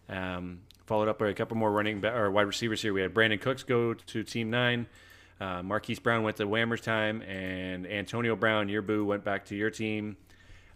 Um, 0.09 0.61
followed 0.87 1.09
up 1.09 1.19
by 1.19 1.29
a 1.29 1.35
couple 1.35 1.57
more 1.57 1.73
running 1.73 2.01
ba- 2.01 2.15
or 2.15 2.31
wide 2.31 2.43
receivers 2.43 2.83
here. 2.83 2.93
We 2.93 3.01
had 3.01 3.15
Brandin 3.15 3.41
Cooks 3.41 3.63
go 3.63 3.95
to 3.95 4.23
Team 4.23 4.51
Nine. 4.51 4.87
Uh, 5.41 5.63
Marquise 5.63 5.99
Brown 5.99 6.23
went 6.23 6.37
to 6.37 6.45
Whammers 6.47 6.83
time, 6.83 7.23
and 7.23 7.87
Antonio 7.87 8.37
Brown, 8.37 8.69
your 8.69 8.83
boo, 8.83 9.05
went 9.05 9.25
back 9.25 9.47
to 9.47 9.57
your 9.57 9.71
team. 9.71 10.17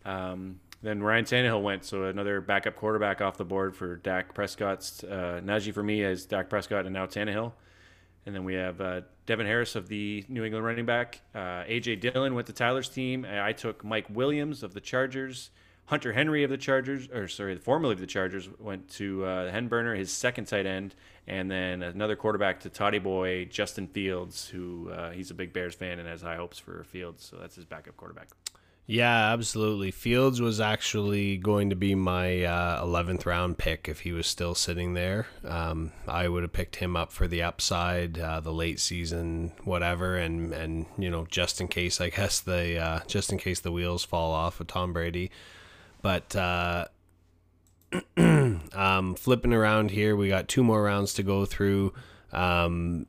Um, 0.05 0.59
then 0.83 1.03
Ryan 1.03 1.25
Tannehill 1.25 1.63
went, 1.63 1.85
so 1.85 2.05
another 2.05 2.41
backup 2.41 2.77
quarterback 2.77 3.21
off 3.21 3.37
the 3.37 3.45
board 3.45 3.75
for 3.75 3.97
Dak 3.97 4.35
Prescott's 4.35 5.03
uh, 5.05 5.41
Najee 5.43 5.73
for 5.73 5.83
me 5.83 6.03
is 6.03 6.27
Dak 6.27 6.49
Prescott 6.49 6.85
and 6.85 6.95
now 6.95 7.07
Tannehill. 7.07 7.53
And 8.27 8.35
then 8.35 8.45
we 8.45 8.55
have 8.55 8.81
uh, 8.81 9.03
Devin 9.27 9.47
Harris 9.47 9.77
of 9.77 9.89
the 9.89 10.25
New 10.29 10.45
England 10.45 10.65
running 10.65 10.87
back. 10.87 11.21
Uh, 11.35 11.65
AJ 11.65 12.01
Dillon 12.01 12.35
went 12.35 12.47
to 12.49 12.53
Tyler's 12.53 12.89
team. 12.89 13.25
I 13.25 13.53
took 13.53 13.85
Mike 13.85 14.07
Williams 14.11 14.63
of 14.63 14.75
the 14.75 14.81
Chargers. 14.81 15.51
Hunter 15.87 16.13
Henry 16.13 16.43
of 16.43 16.51
the 16.51 16.57
Chargers, 16.59 17.09
or 17.11 17.29
sorry, 17.29 17.57
formerly 17.57 17.93
of 17.93 18.01
the 18.01 18.09
Chargers, 18.09 18.49
went 18.59 18.89
to 18.91 19.25
uh, 19.25 19.53
Henburner, 19.53 19.97
his 19.97 20.13
second 20.13 20.47
tight 20.47 20.67
end, 20.67 20.97
and 21.29 21.49
then 21.49 21.81
another 21.81 22.17
quarterback 22.17 22.59
to 22.61 22.71
Toddy 22.71 22.99
Boy, 22.99 23.45
Justin 23.45 23.87
Fields, 23.87 24.49
who 24.49 24.91
uh, 24.91 25.13
he's 25.13 25.31
a 25.31 25.35
big 25.35 25.53
Bears 25.53 25.77
fan 25.77 26.01
and 26.01 26.09
has 26.09 26.23
high 26.23 26.35
hopes 26.35 26.59
for 26.59 26.83
Fields, 26.83 27.25
so 27.25 27.37
that's 27.37 27.55
his 27.55 27.65
backup 27.65 27.97
quarterback. 27.97 28.29
Yeah, 28.89 29.33
absolutely. 29.33 29.91
Fields 29.91 30.41
was 30.41 30.61
actually 30.61 31.39
going 31.39 31.71
to 31.71 31.77
be 31.77 31.97
my 31.97 32.45
uh, 32.45 32.85
11th 32.85 33.27
round 33.27 33.59
pick 33.59 33.89
if 33.89 34.01
he 34.01 34.13
was 34.13 34.29
still 34.29 34.55
sitting 34.55 34.95
there. 34.95 35.27
Um, 35.45 35.91
I 36.07 36.29
would 36.29 36.45
have 36.45 36.53
picked 36.53 36.77
him 36.77 36.97
up 36.97 37.11
for 37.11 37.27
the 37.27 37.43
upside, 37.43 38.17
uh, 38.17 38.39
the 38.39 38.53
late 38.53 38.79
season, 38.79 39.53
whatever, 39.65 40.17
and 40.17 40.53
and 40.53 40.87
you 40.97 41.11
know 41.11 41.27
just 41.29 41.61
in 41.61 41.67
case, 41.67 42.01
I 42.01 42.11
guess 42.11 42.39
the 42.39 42.79
uh, 42.79 43.01
just 43.09 43.33
in 43.33 43.39
case 43.39 43.59
the 43.59 43.73
wheels 43.73 44.05
fall 44.05 44.31
off 44.31 44.61
of 44.61 44.69
Tom 44.69 44.93
Brady. 44.93 45.33
But 46.01 46.37
uh, 46.37 46.85
um, 48.17 49.17
flipping 49.17 49.53
around 49.53 49.91
here, 49.91 50.15
we 50.15 50.29
got 50.29 50.47
two 50.47 50.63
more 50.63 50.85
rounds 50.85 51.13
to 51.15 51.25
go 51.25 51.45
through. 51.45 51.93
Um, 52.33 53.07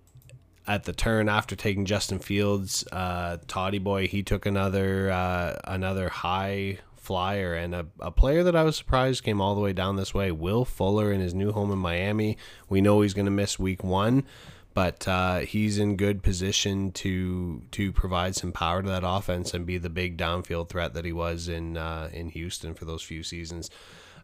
at 0.68 0.84
the 0.84 0.94
turn 0.94 1.30
after 1.30 1.56
taking 1.56 1.86
Justin 1.86 2.20
Fields, 2.20 2.86
uh, 2.92 3.38
Toddy 3.48 3.80
boy, 3.80 4.08
he 4.08 4.22
took 4.22 4.46
another 4.46 5.10
uh, 5.10 5.60
another 5.64 6.10
high 6.10 6.80
flyer 6.96 7.54
and 7.54 7.74
a, 7.74 7.86
a 8.02 8.12
player 8.12 8.44
that 8.44 8.56
I 8.56 8.64
was 8.64 8.76
surprised 8.76 9.24
came 9.24 9.40
all 9.40 9.56
the 9.56 9.62
way 9.62 9.72
down 9.72 9.96
this 9.96 10.14
way. 10.14 10.30
Will 10.30 10.66
Fuller 10.66 11.12
in 11.14 11.22
his 11.22 11.34
new 11.34 11.54
home 11.54 11.72
in 11.72 11.80
Miami. 11.80 12.38
We 12.68 12.82
know 12.82 13.00
he's 13.00 13.14
going 13.14 13.26
to 13.26 13.32
miss 13.32 13.58
week 13.58 13.82
one, 13.82 14.26
but 14.74 15.08
uh, 15.08 15.40
he's 15.40 15.80
in 15.80 15.96
good 15.96 16.22
position 16.22 16.92
to 16.92 17.62
to 17.72 17.94
provide 17.94 18.36
some 18.36 18.52
power 18.52 18.84
to 18.84 18.90
that 18.90 19.04
offense 19.06 19.54
and 19.54 19.66
be 19.66 19.78
the 19.78 19.90
big 19.90 20.18
downfield 20.18 20.68
threat 20.68 20.94
that 20.96 21.06
he 21.06 21.14
was 21.14 21.48
in 21.48 21.78
uh, 21.78 22.10
in 22.12 22.30
Houston 22.30 22.74
for 22.74 22.84
those 22.84 23.02
few 23.02 23.24
seasons. 23.24 23.70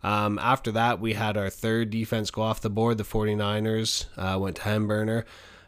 Um, 0.03 0.37
after 0.37 0.69
that, 0.73 0.99
we 0.99 1.13
had 1.13 1.37
our 1.37 1.49
third 1.49 1.89
defense 1.89 2.29
go 2.29 2.41
off 2.41 2.59
the 2.59 2.69
board. 2.69 2.97
The 2.97 3.05
49ers 3.05 4.07
uh, 4.17 4.37
went 4.37 4.57
to 4.57 4.63
Henburner. 4.63 5.23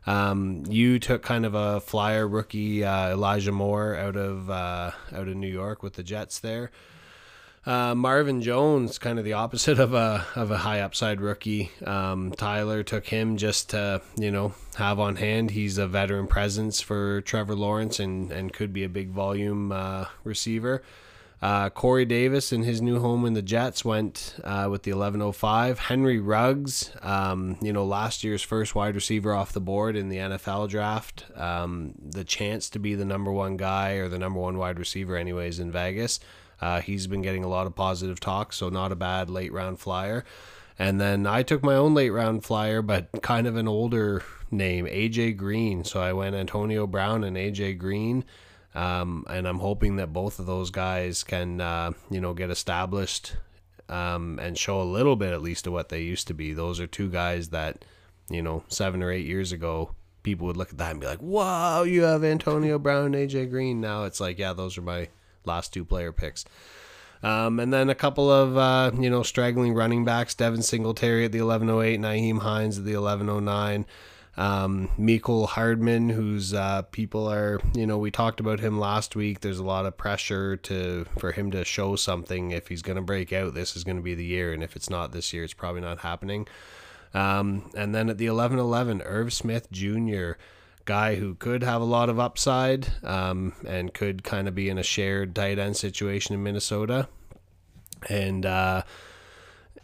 Um, 0.08 0.64
you 0.70 1.00
took 1.00 1.24
kind 1.24 1.46
of 1.46 1.56
a 1.56 1.80
flyer 1.82 2.28
rookie 2.28 2.84
uh, 2.84 3.10
Elijah 3.12 3.52
Moore 3.52 3.96
out 3.96 4.16
of 4.16 4.50
uh, 4.50 4.92
out 5.12 5.28
of 5.28 5.36
New 5.36 5.52
York 5.52 5.82
with 5.82 5.94
the 5.94 6.04
Jets 6.04 6.40
there. 6.40 6.72
Uh, 7.66 7.96
Marvin 7.96 8.44
Jones, 8.44 9.00
kind 9.00 9.18
of 9.18 9.26
the 9.26 9.34
opposite 9.34 9.80
of 9.80 9.94
a 9.96 10.26
of 10.36 10.52
a 10.52 10.58
high 10.58 10.82
upside 10.82 11.20
rookie. 11.20 11.72
Um, 11.84 12.32
Tyler 12.32 12.84
took 12.84 13.08
him 13.08 13.38
just 13.38 13.72
to 13.72 14.02
you 14.18 14.30
know 14.30 14.54
have 14.76 15.00
on 15.00 15.16
hand. 15.16 15.52
He's 15.52 15.80
a 15.80 15.88
veteran 15.88 16.28
presence 16.28 16.82
for 16.82 17.22
Trevor 17.22 17.56
Lawrence 17.56 18.00
and 18.00 18.32
and 18.32 18.54
could 18.54 18.72
be 18.72 18.84
a 18.84 18.90
big 18.90 19.10
volume 19.10 19.72
uh, 19.72 20.06
receiver. 20.24 20.84
Uh, 21.46 21.70
Corey 21.70 22.06
Davis 22.06 22.52
in 22.52 22.64
his 22.64 22.82
new 22.82 23.00
home 23.00 23.24
in 23.24 23.34
the 23.34 23.42
Jets 23.44 23.86
went 23.86 24.34
uh, 24.44 24.68
with 24.68 24.82
the 24.82 24.94
1105. 24.94 25.78
Henry 25.78 26.18
Ruggs, 26.18 26.90
um, 27.04 27.56
you 27.62 27.72
know, 27.72 27.86
last 27.86 28.24
year's 28.24 28.42
first 28.42 28.74
wide 28.74 28.96
receiver 28.96 29.32
off 29.32 29.54
the 29.54 29.62
board 29.62 29.96
in 29.96 30.10
the 30.10 30.18
NFL 30.18 30.70
draft. 30.70 31.26
Um, 31.36 31.94
the 32.04 32.24
chance 32.24 32.68
to 32.72 32.80
be 32.80 32.96
the 32.96 33.06
number 33.06 33.32
one 33.32 33.58
guy 33.58 33.92
or 33.92 34.10
the 34.10 34.18
number 34.18 34.40
one 34.40 34.58
wide 34.58 34.80
receiver, 34.80 35.16
anyways, 35.16 35.60
in 35.60 35.72
Vegas. 35.72 36.20
Uh, 36.60 36.82
he's 36.82 37.06
been 37.06 37.22
getting 37.22 37.44
a 37.44 37.48
lot 37.48 37.68
of 37.68 37.76
positive 37.76 38.20
talk, 38.20 38.52
so 38.52 38.70
not 38.70 38.92
a 38.92 38.96
bad 38.96 39.30
late 39.30 39.54
round 39.54 39.80
flyer. 39.80 40.26
And 40.80 41.00
then 41.00 41.28
I 41.28 41.44
took 41.44 41.62
my 41.62 41.76
own 41.76 41.94
late 41.94 42.10
round 42.10 42.44
flyer, 42.44 42.82
but 42.82 43.22
kind 43.22 43.46
of 43.46 43.56
an 43.56 43.68
older 43.68 44.24
name, 44.50 44.88
AJ 44.88 45.38
Green. 45.38 45.84
So 45.84 46.02
I 46.02 46.12
went 46.12 46.36
Antonio 46.36 46.88
Brown 46.88 47.24
and 47.24 47.38
AJ 47.38 47.78
Green. 47.78 48.26
Um, 48.76 49.26
and 49.30 49.48
I'm 49.48 49.60
hoping 49.60 49.96
that 49.96 50.12
both 50.12 50.38
of 50.38 50.46
those 50.46 50.70
guys 50.70 51.24
can, 51.24 51.62
uh, 51.62 51.92
you 52.10 52.20
know, 52.20 52.34
get 52.34 52.50
established 52.50 53.38
um, 53.88 54.38
and 54.42 54.58
show 54.58 54.82
a 54.82 54.84
little 54.84 55.16
bit 55.16 55.32
at 55.32 55.42
least 55.42 55.66
of 55.66 55.74
what 55.74 55.90
they 55.90 56.02
used 56.02 56.28
to 56.28 56.34
be. 56.34 56.54
Those 56.54 56.82
are 56.82 56.88
two 56.88 57.10
guys 57.10 57.50
that, 57.50 57.86
you 58.30 58.42
know, 58.42 58.64
seven 58.68 59.02
or 59.02 59.12
eight 59.12 59.26
years 59.26 59.54
ago, 59.54 59.96
people 60.24 60.48
would 60.48 60.58
look 60.58 60.72
at 60.72 60.78
that 60.78 60.92
and 60.92 61.00
be 61.00 61.08
like, 61.08 61.22
"Wow, 61.22 61.84
you 61.84 62.04
have 62.04 62.24
Antonio 62.24 62.78
Brown, 62.78 63.14
and 63.14 63.16
AJ 63.16 63.50
Green." 63.50 63.80
Now 63.80 64.04
it's 64.04 64.20
like, 64.20 64.40
yeah, 64.40 64.52
those 64.52 64.78
are 64.78 64.82
my 64.82 65.08
last 65.46 65.72
two 65.72 65.86
player 65.86 66.12
picks. 66.12 66.44
Um, 67.24 67.60
and 67.60 67.74
then 67.74 67.90
a 67.90 67.96
couple 67.96 68.30
of 68.30 68.58
uh, 68.58 68.92
you 69.00 69.10
know 69.10 69.24
straggling 69.24 69.74
running 69.74 70.04
backs: 70.04 70.36
Devin 70.36 70.64
Singletary 70.64 71.26
at 71.26 71.32
the 71.32 71.42
1108, 71.42 72.00
Nyheim 72.02 72.42
Hines 72.42 72.78
at 72.78 72.86
the 72.86 72.98
1109 72.98 73.86
um, 74.38 74.90
Mecole 75.00 75.48
Hardman, 75.48 76.10
who's 76.10 76.54
uh, 76.54 76.82
people 76.84 77.28
are, 77.32 77.62
you 77.74 77.88
know, 77.88 77.98
we 77.98 78.12
talked 78.12 78.40
about 78.40 78.60
him 78.60 78.80
last 78.80 79.16
week. 79.16 79.40
There's 79.40 79.60
a 79.60 79.64
lot 79.64 79.86
of 79.86 79.98
pressure 79.98 80.58
to 80.58 81.06
for 81.18 81.32
him 81.32 81.52
to 81.52 81.64
show 81.64 81.96
something. 81.96 82.52
If 82.52 82.68
he's 82.68 82.82
going 82.82 82.98
to 82.98 83.02
break 83.02 83.32
out, 83.32 83.54
this 83.54 83.76
is 83.76 83.84
going 83.84 83.98
to 83.98 84.04
be 84.04 84.16
the 84.16 84.26
year, 84.26 84.54
and 84.54 84.64
if 84.64 84.76
it's 84.76 84.90
not 84.90 85.12
this 85.12 85.32
year, 85.34 85.44
it's 85.44 85.54
probably 85.54 85.82
not 85.82 86.00
happening. 86.00 86.48
Um, 87.14 87.72
and 87.76 87.96
then 87.96 88.10
at 88.10 88.18
the 88.18 88.26
11-11, 88.26 89.02
Irv 89.06 89.32
Smith 89.32 89.72
Jr., 89.72 90.32
guy 90.84 91.16
who 91.16 91.34
could 91.36 91.64
have 91.64 91.82
a 91.82 91.86
lot 91.86 92.10
of 92.10 92.20
upside 92.20 92.88
um, 93.04 93.54
and 93.66 93.94
could 93.94 94.24
kind 94.24 94.50
of 94.50 94.54
be 94.54 94.70
in 94.70 94.78
a 94.78 94.84
shared 94.84 95.34
tight 95.34 95.58
end 95.58 95.78
situation 95.78 96.36
in 96.36 96.44
Minnesota. 96.44 97.08
And 98.10 98.46
uh, 98.46 98.84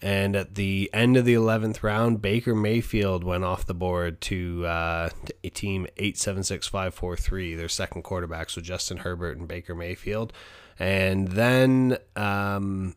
and 0.02 0.36
at 0.36 0.56
the 0.56 0.90
end 0.94 1.15
of 1.15 1.26
the 1.26 1.36
11th 1.36 1.84
round, 1.84 2.22
Baker 2.22 2.56
Mayfield 2.56 3.23
went 3.23 3.44
off 3.44 3.65
the 3.65 3.73
board 3.73 4.19
to, 4.22 4.65
uh, 4.65 5.10
team 5.53 5.88
876543, 5.98 7.56
their 7.56 7.69
second 7.69 8.02
quarterback. 8.03 8.49
So 8.49 8.61
Justin 8.61 8.98
Herbert 8.98 9.38
and 9.38 9.48
Baker 9.48 9.76
Mayfield. 9.76 10.34
And 10.80 11.30
then. 11.30 11.98
Um, 12.15 12.95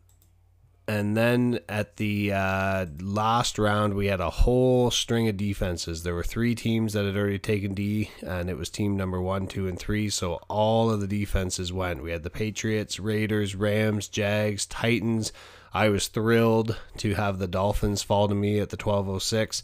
and 0.87 1.17
then 1.17 1.59
at 1.67 1.97
the 1.97 2.31
uh, 2.31 2.85
last 3.01 3.57
round, 3.57 3.95
we 3.95 4.05
had 4.05 4.19
a 4.19 4.29
whole 4.29 4.91
string 4.91 5.27
of 5.27 5.35
defenses. 5.35 6.03
There 6.03 6.13
were 6.13 6.23
three 6.23 6.53
teams 6.53 6.93
that 6.93 7.05
had 7.05 7.17
already 7.17 7.39
taken 7.39 7.73
D, 7.73 8.11
and 8.21 8.51
it 8.51 8.57
was 8.57 8.69
team 8.69 8.95
number 8.95 9.19
one, 9.19 9.47
two, 9.47 9.67
and 9.67 9.79
three. 9.79 10.11
So 10.11 10.35
all 10.47 10.91
of 10.91 11.01
the 11.01 11.07
defenses 11.07 11.73
went. 11.73 12.03
We 12.03 12.11
had 12.11 12.21
the 12.21 12.29
Patriots, 12.29 12.99
Raiders, 12.99 13.55
Rams, 13.55 14.07
Jags, 14.07 14.67
Titans, 14.67 15.33
I 15.75 15.89
was 15.89 16.07
thrilled 16.07 16.79
to 16.99 17.15
have 17.15 17.37
the 17.37 17.49
Dolphins 17.49 18.01
fall 18.01 18.29
to 18.29 18.33
me 18.33 18.59
at 18.59 18.69
the 18.69 18.77
1206, 18.77 19.61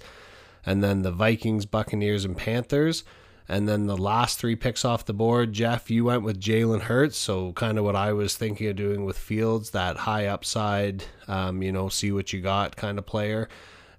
and 0.66 0.84
then 0.84 1.04
the 1.04 1.12
Vikings, 1.12 1.66
Buccaneers, 1.66 2.26
and 2.26 2.36
Panthers. 2.36 3.06
And 3.48 3.66
then 3.66 3.88
the 3.88 3.96
last 3.96 4.38
three 4.38 4.58
picks 4.58 4.84
off 4.84 5.06
the 5.06 5.14
board, 5.14 5.54
Jeff, 5.54 5.90
you 5.90 6.04
went 6.04 6.24
with 6.24 6.42
Jalen 6.42 6.82
Hurts. 6.82 7.18
So, 7.18 7.54
kind 7.54 7.78
of 7.78 7.86
what 7.86 7.96
I 7.96 8.12
was 8.12 8.36
thinking 8.36 8.68
of 8.68 8.76
doing 8.76 9.06
with 9.06 9.18
Fields, 9.18 9.70
that 9.70 10.00
high 10.00 10.26
upside, 10.26 11.06
um, 11.30 11.64
you 11.64 11.72
know, 11.72 11.88
see 11.88 12.12
what 12.12 12.34
you 12.34 12.42
got 12.42 12.76
kind 12.76 13.00
of 13.00 13.06
player. 13.06 13.48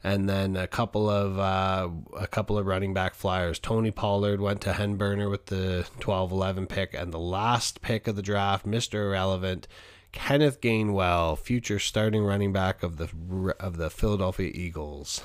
And 0.05 0.29
then 0.29 0.55
a 0.55 0.67
couple 0.67 1.09
of 1.09 1.39
uh, 1.39 1.89
a 2.19 2.27
couple 2.27 2.59
of 2.59 2.67
running 2.67 2.93
back 2.93 3.15
flyers. 3.15 3.59
Tony 3.59 3.91
Pollard 3.91 4.43
went 4.43 4.61
to 4.63 4.73
Henburner 4.73 5.31
with 5.31 5.47
the 5.47 5.87
12-11 6.01 6.69
pick, 6.69 6.93
and 6.93 7.11
the 7.11 7.19
last 7.19 7.81
pick 7.81 8.07
of 8.07 8.17
the 8.17 8.23
draft, 8.23 8.67
Mr. 8.67 9.07
Irrelevant, 9.07 9.67
Kenneth 10.13 10.61
Gainwell, 10.61 11.39
future 11.39 11.79
starting 11.79 12.25
running 12.25 12.53
back 12.53 12.83
of 12.83 12.97
the 12.99 13.55
of 13.59 13.77
the 13.77 13.91
Philadelphia 13.91 14.51
Eagles. 14.55 15.23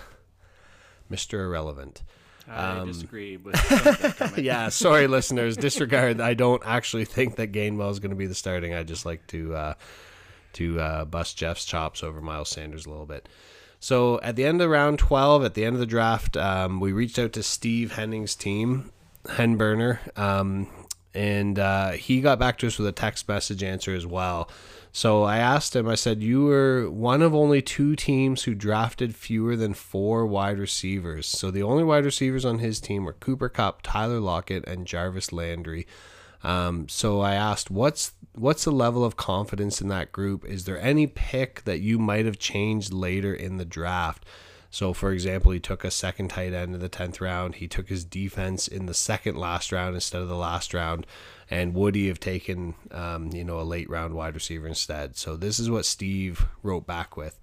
Mr. 1.11 1.45
Irrelevant. 1.45 2.03
I 2.49 2.77
um, 2.79 2.87
disagree 2.87 3.37
with 3.37 3.55
Yeah, 4.37 4.69
sorry 4.69 5.07
listeners, 5.07 5.57
disregard. 5.57 6.21
I 6.21 6.33
don't 6.33 6.63
actually 6.65 7.05
think 7.05 7.35
that 7.35 7.51
Gainwell 7.51 7.91
is 7.91 7.99
going 7.99 8.11
to 8.11 8.15
be 8.15 8.27
the 8.27 8.35
starting. 8.35 8.73
I 8.73 8.83
just 8.83 9.05
like 9.05 9.27
to 9.27 9.53
uh, 9.53 9.73
to 10.53 10.79
uh, 10.79 11.05
bust 11.05 11.37
Jeff's 11.37 11.65
chops 11.65 12.03
over 12.03 12.21
Miles 12.21 12.49
Sanders 12.49 12.85
a 12.85 12.89
little 12.89 13.05
bit. 13.05 13.27
So 13.79 14.19
at 14.21 14.35
the 14.35 14.45
end 14.45 14.61
of 14.61 14.69
round 14.69 14.97
12, 14.97 15.43
at 15.43 15.53
the 15.53 15.63
end 15.63 15.75
of 15.75 15.79
the 15.79 15.85
draft, 15.85 16.35
um, 16.35 16.79
we 16.79 16.91
reached 16.91 17.19
out 17.19 17.33
to 17.33 17.43
Steve 17.43 17.91
Henning's 17.91 18.33
team, 18.33 18.91
Henburner, 19.25 19.99
um, 20.17 20.67
and 21.13 21.59
uh, 21.59 21.91
he 21.91 22.21
got 22.21 22.39
back 22.39 22.57
to 22.59 22.67
us 22.67 22.79
with 22.79 22.87
a 22.87 22.91
text 22.91 23.27
message 23.27 23.61
answer 23.61 23.93
as 23.93 24.05
well. 24.05 24.49
So 24.91 25.23
I 25.23 25.37
asked 25.37 25.75
him, 25.75 25.87
I 25.87 25.95
said, 25.95 26.23
You 26.23 26.45
were 26.45 26.89
one 26.89 27.21
of 27.21 27.35
only 27.35 27.61
two 27.61 27.95
teams 27.95 28.43
who 28.43 28.55
drafted 28.55 29.15
fewer 29.15 29.55
than 29.55 29.73
four 29.73 30.25
wide 30.25 30.59
receivers. 30.59 31.27
So 31.27 31.51
the 31.51 31.63
only 31.63 31.83
wide 31.83 32.05
receivers 32.05 32.45
on 32.45 32.59
his 32.59 32.79
team 32.79 33.05
were 33.05 33.13
Cooper 33.13 33.49
Kupp, 33.49 33.81
Tyler 33.83 34.19
Lockett, 34.19 34.67
and 34.67 34.87
Jarvis 34.87 35.31
Landry. 35.31 35.85
Um, 36.43 36.87
so 36.89 37.21
I 37.21 37.35
asked, 37.35 37.69
What's 37.69 38.13
what's 38.33 38.63
the 38.63 38.71
level 38.71 39.03
of 39.03 39.17
confidence 39.17 39.81
in 39.81 39.87
that 39.89 40.11
group? 40.11 40.45
Is 40.45 40.65
there 40.65 40.79
any 40.79 41.07
pick 41.07 41.63
that 41.65 41.79
you 41.79 41.97
might 41.97 42.25
have 42.25 42.39
changed 42.39 42.93
later 42.93 43.33
in 43.33 43.57
the 43.57 43.65
draft? 43.65 44.25
So, 44.69 44.93
for 44.93 45.11
example, 45.11 45.51
he 45.51 45.59
took 45.59 45.83
a 45.83 45.91
second 45.91 46.29
tight 46.29 46.53
end 46.53 46.75
in 46.75 46.81
the 46.81 46.89
10th 46.89 47.21
round. 47.21 47.55
He 47.55 47.67
took 47.67 47.87
his 47.89 48.03
defense 48.03 48.67
in 48.67 48.85
the 48.85 48.93
second 48.93 49.37
last 49.37 49.71
round 49.71 49.95
instead 49.95 50.21
of 50.21 50.27
the 50.27 50.35
last 50.35 50.73
round 50.73 51.07
and 51.49 51.73
would 51.73 51.95
he 51.95 52.07
have 52.07 52.19
taken 52.19 52.75
um, 52.91 53.31
you 53.33 53.43
know 53.43 53.59
a 53.59 53.63
late 53.63 53.89
round 53.89 54.13
wide 54.13 54.35
receiver 54.35 54.67
instead? 54.67 55.17
So 55.17 55.35
this 55.35 55.59
is 55.59 55.69
what 55.69 55.85
Steve 55.85 56.45
wrote 56.63 56.85
back 56.87 57.17
with. 57.17 57.39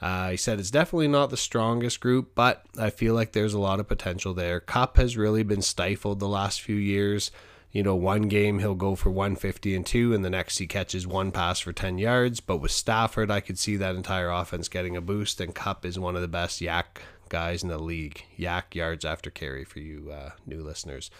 Uh, 0.00 0.30
he 0.30 0.36
said 0.36 0.58
it's 0.58 0.70
definitely 0.70 1.08
not 1.08 1.30
the 1.30 1.36
strongest 1.36 2.00
group, 2.00 2.34
but 2.34 2.64
I 2.78 2.90
feel 2.90 3.14
like 3.14 3.32
there's 3.32 3.54
a 3.54 3.58
lot 3.58 3.80
of 3.80 3.88
potential 3.88 4.32
there. 4.32 4.58
Kupp 4.58 4.96
has 4.96 5.16
really 5.16 5.42
been 5.42 5.62
stifled 5.62 6.20
the 6.20 6.28
last 6.28 6.62
few 6.62 6.76
years. 6.76 7.30
You 7.70 7.84
know, 7.84 7.94
one 7.94 8.22
game 8.22 8.58
he'll 8.58 8.74
go 8.74 8.96
for 8.96 9.10
150 9.10 9.76
and 9.76 9.86
two, 9.86 10.12
and 10.12 10.24
the 10.24 10.30
next 10.30 10.58
he 10.58 10.66
catches 10.66 11.06
one 11.06 11.30
pass 11.30 11.60
for 11.60 11.72
10 11.72 11.98
yards. 11.98 12.40
But 12.40 12.56
with 12.56 12.72
Stafford, 12.72 13.30
I 13.30 13.40
could 13.40 13.58
see 13.58 13.76
that 13.76 13.94
entire 13.94 14.30
offense 14.30 14.68
getting 14.68 14.96
a 14.96 15.00
boost, 15.00 15.40
and 15.40 15.54
Kupp 15.54 15.84
is 15.84 15.98
one 15.98 16.16
of 16.16 16.22
the 16.22 16.28
best 16.28 16.60
yak 16.60 17.02
guys 17.28 17.62
in 17.62 17.68
the 17.68 17.78
league. 17.78 18.24
Yak 18.36 18.74
yards 18.74 19.04
after 19.04 19.30
carry 19.30 19.64
for 19.64 19.78
you 19.78 20.10
uh, 20.10 20.30
new 20.46 20.62
listeners. 20.64 21.10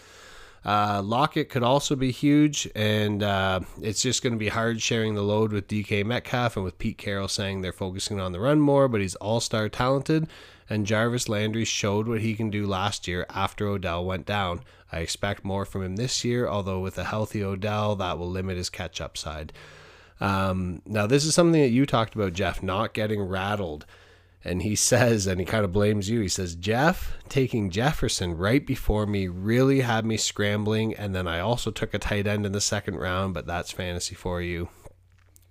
Uh, 0.64 1.00
Lockett 1.02 1.48
could 1.48 1.62
also 1.62 1.96
be 1.96 2.10
huge, 2.10 2.68
and 2.74 3.22
uh, 3.22 3.60
it's 3.80 4.02
just 4.02 4.22
going 4.22 4.34
to 4.34 4.38
be 4.38 4.48
hard 4.48 4.82
sharing 4.82 5.14
the 5.14 5.22
load 5.22 5.52
with 5.52 5.68
DK 5.68 6.04
Metcalf 6.04 6.56
and 6.56 6.64
with 6.64 6.78
Pete 6.78 6.98
Carroll 6.98 7.28
saying 7.28 7.62
they're 7.62 7.72
focusing 7.72 8.20
on 8.20 8.32
the 8.32 8.40
run 8.40 8.60
more, 8.60 8.86
but 8.86 9.00
he's 9.00 9.14
all 9.16 9.40
star 9.40 9.68
talented. 9.68 10.28
And 10.68 10.86
Jarvis 10.86 11.28
Landry 11.28 11.64
showed 11.64 12.06
what 12.06 12.20
he 12.20 12.34
can 12.34 12.50
do 12.50 12.66
last 12.66 13.08
year 13.08 13.26
after 13.30 13.66
Odell 13.66 14.04
went 14.04 14.26
down. 14.26 14.60
I 14.92 15.00
expect 15.00 15.44
more 15.44 15.64
from 15.64 15.82
him 15.82 15.96
this 15.96 16.24
year, 16.24 16.46
although 16.46 16.80
with 16.80 16.98
a 16.98 17.04
healthy 17.04 17.42
Odell, 17.42 17.96
that 17.96 18.18
will 18.18 18.30
limit 18.30 18.56
his 18.56 18.70
catch 18.70 19.00
up 19.00 19.16
side. 19.16 19.52
Um, 20.20 20.82
now, 20.84 21.06
this 21.06 21.24
is 21.24 21.34
something 21.34 21.60
that 21.60 21.68
you 21.68 21.86
talked 21.86 22.14
about, 22.14 22.34
Jeff, 22.34 22.62
not 22.62 22.92
getting 22.92 23.22
rattled. 23.22 23.86
And 24.42 24.62
he 24.62 24.74
says, 24.74 25.26
and 25.26 25.38
he 25.38 25.44
kind 25.44 25.64
of 25.64 25.72
blames 25.72 26.08
you. 26.08 26.20
He 26.20 26.28
says, 26.28 26.54
Jeff 26.54 27.18
taking 27.28 27.68
Jefferson 27.68 28.36
right 28.36 28.66
before 28.66 29.06
me 29.06 29.28
really 29.28 29.80
had 29.80 30.06
me 30.06 30.16
scrambling. 30.16 30.94
And 30.94 31.14
then 31.14 31.28
I 31.28 31.40
also 31.40 31.70
took 31.70 31.92
a 31.92 31.98
tight 31.98 32.26
end 32.26 32.46
in 32.46 32.52
the 32.52 32.60
second 32.60 32.96
round, 32.96 33.34
but 33.34 33.46
that's 33.46 33.70
fantasy 33.70 34.14
for 34.14 34.40
you. 34.40 34.70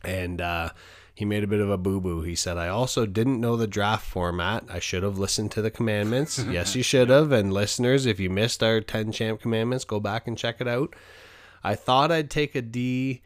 And 0.03 0.41
uh, 0.41 0.70
he 1.14 1.24
made 1.24 1.44
a 1.44 1.48
bit 1.48 1.60
of 1.60 1.70
a 1.70 1.78
boo 1.78 2.02
boo. 2.02 2.22
He 2.22 2.34
said, 2.34 2.57
I 2.57 2.70
also 2.70 3.06
didn't 3.06 3.40
know 3.40 3.56
the 3.56 3.68
draft 3.68 4.07
format. 4.07 4.64
I 4.70 4.80
should 4.80 5.03
have 5.03 5.20
listened 5.20 5.52
to 5.52 5.61
the 5.61 5.70
commandments. 5.70 6.40
yes, 6.49 6.76
you 6.76 6.82
should 6.82 7.10
have. 7.10 7.32
And 7.32 7.53
listeners, 7.53 8.07
if 8.07 8.20
you 8.20 8.32
missed 8.32 8.64
our 8.64 8.82
10 8.82 9.11
champ 9.11 9.40
commandments, 9.40 9.86
go 9.86 9.99
back 9.99 10.28
and 10.28 10.36
check 10.36 10.60
it 10.60 10.68
out. 10.68 10.95
I 11.64 11.76
thought 11.76 12.11
I'd 12.11 12.32
take 12.32 12.56
a 12.56 12.61
D 12.61 13.22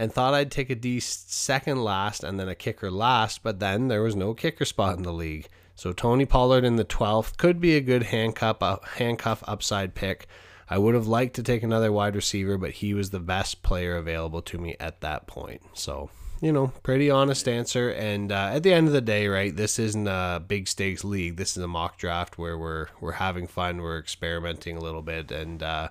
and 0.00 0.10
thought 0.10 0.32
I'd 0.32 0.50
take 0.50 0.70
a 0.70 0.74
D 0.74 0.98
second 0.98 1.84
last 1.84 2.24
and 2.24 2.40
then 2.40 2.48
a 2.48 2.54
kicker 2.54 2.90
last, 2.90 3.42
but 3.42 3.60
then 3.60 3.88
there 3.88 4.02
was 4.02 4.16
no 4.16 4.32
kicker 4.32 4.64
spot 4.64 4.96
in 4.96 5.02
the 5.02 5.12
league. 5.12 5.46
So 5.74 5.92
Tony 5.92 6.24
Pollard 6.24 6.64
in 6.64 6.76
the 6.76 6.86
12th 6.86 7.36
could 7.36 7.60
be 7.60 7.76
a 7.76 7.82
good 7.82 8.04
handcuff 8.04 8.62
uh, 8.62 8.78
handcuff 8.94 9.44
upside 9.46 9.94
pick. 9.94 10.26
I 10.70 10.78
would 10.78 10.94
have 10.94 11.06
liked 11.06 11.36
to 11.36 11.42
take 11.42 11.62
another 11.62 11.92
wide 11.92 12.16
receiver, 12.16 12.56
but 12.56 12.70
he 12.70 12.94
was 12.94 13.10
the 13.10 13.20
best 13.20 13.62
player 13.62 13.98
available 13.98 14.40
to 14.40 14.56
me 14.56 14.74
at 14.80 15.02
that 15.02 15.26
point. 15.26 15.60
So, 15.74 16.08
you 16.40 16.50
know, 16.50 16.68
pretty 16.82 17.10
honest 17.10 17.46
answer. 17.46 17.90
And 17.90 18.32
uh, 18.32 18.52
at 18.54 18.62
the 18.62 18.72
end 18.72 18.86
of 18.86 18.94
the 18.94 19.02
day, 19.02 19.28
right, 19.28 19.54
this 19.54 19.78
isn't 19.78 20.08
a 20.08 20.42
big 20.48 20.66
stakes 20.66 21.04
league. 21.04 21.36
This 21.36 21.58
is 21.58 21.62
a 21.62 21.68
mock 21.68 21.98
draft 21.98 22.38
where 22.38 22.56
we're 22.56 22.86
we're 23.02 23.12
having 23.12 23.46
fun, 23.46 23.82
we're 23.82 23.98
experimenting 23.98 24.78
a 24.78 24.80
little 24.80 25.02
bit, 25.02 25.30
and 25.30 25.62
uh, 25.62 25.90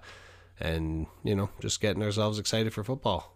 and 0.59 1.05
you 1.23 1.35
know, 1.35 1.51
just 1.59 1.79
getting 1.79 2.01
ourselves 2.01 2.39
excited 2.39 2.73
for 2.73 2.83
football. 2.83 3.35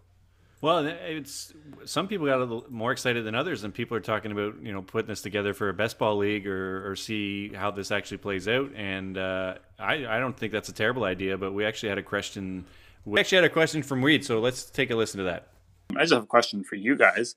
Well, 0.64 0.86
it's 0.86 1.52
some 1.84 2.08
people 2.08 2.24
got 2.24 2.38
a 2.38 2.40
little 2.40 2.64
more 2.70 2.90
excited 2.90 3.26
than 3.26 3.34
others, 3.34 3.64
and 3.64 3.74
people 3.74 3.98
are 3.98 4.00
talking 4.00 4.32
about 4.32 4.54
you 4.62 4.72
know 4.72 4.80
putting 4.80 5.08
this 5.08 5.20
together 5.20 5.52
for 5.52 5.68
a 5.68 5.74
best 5.74 5.98
ball 5.98 6.16
league 6.16 6.46
or, 6.46 6.90
or 6.90 6.96
see 6.96 7.52
how 7.52 7.70
this 7.70 7.90
actually 7.90 8.16
plays 8.16 8.48
out. 8.48 8.70
And 8.74 9.18
uh, 9.18 9.56
I 9.78 10.06
I 10.06 10.18
don't 10.18 10.34
think 10.34 10.52
that's 10.52 10.70
a 10.70 10.72
terrible 10.72 11.04
idea, 11.04 11.36
but 11.36 11.52
we 11.52 11.66
actually 11.66 11.90
had 11.90 11.98
a 11.98 12.02
question. 12.02 12.64
We 13.04 13.20
actually 13.20 13.36
had 13.36 13.44
a 13.44 13.50
question 13.50 13.82
from 13.82 14.02
Reed, 14.02 14.24
so 14.24 14.40
let's 14.40 14.64
take 14.64 14.90
a 14.90 14.96
listen 14.96 15.18
to 15.18 15.24
that. 15.24 15.48
I 15.94 16.00
just 16.00 16.14
have 16.14 16.22
a 16.22 16.26
question 16.26 16.64
for 16.64 16.76
you 16.76 16.96
guys. 16.96 17.34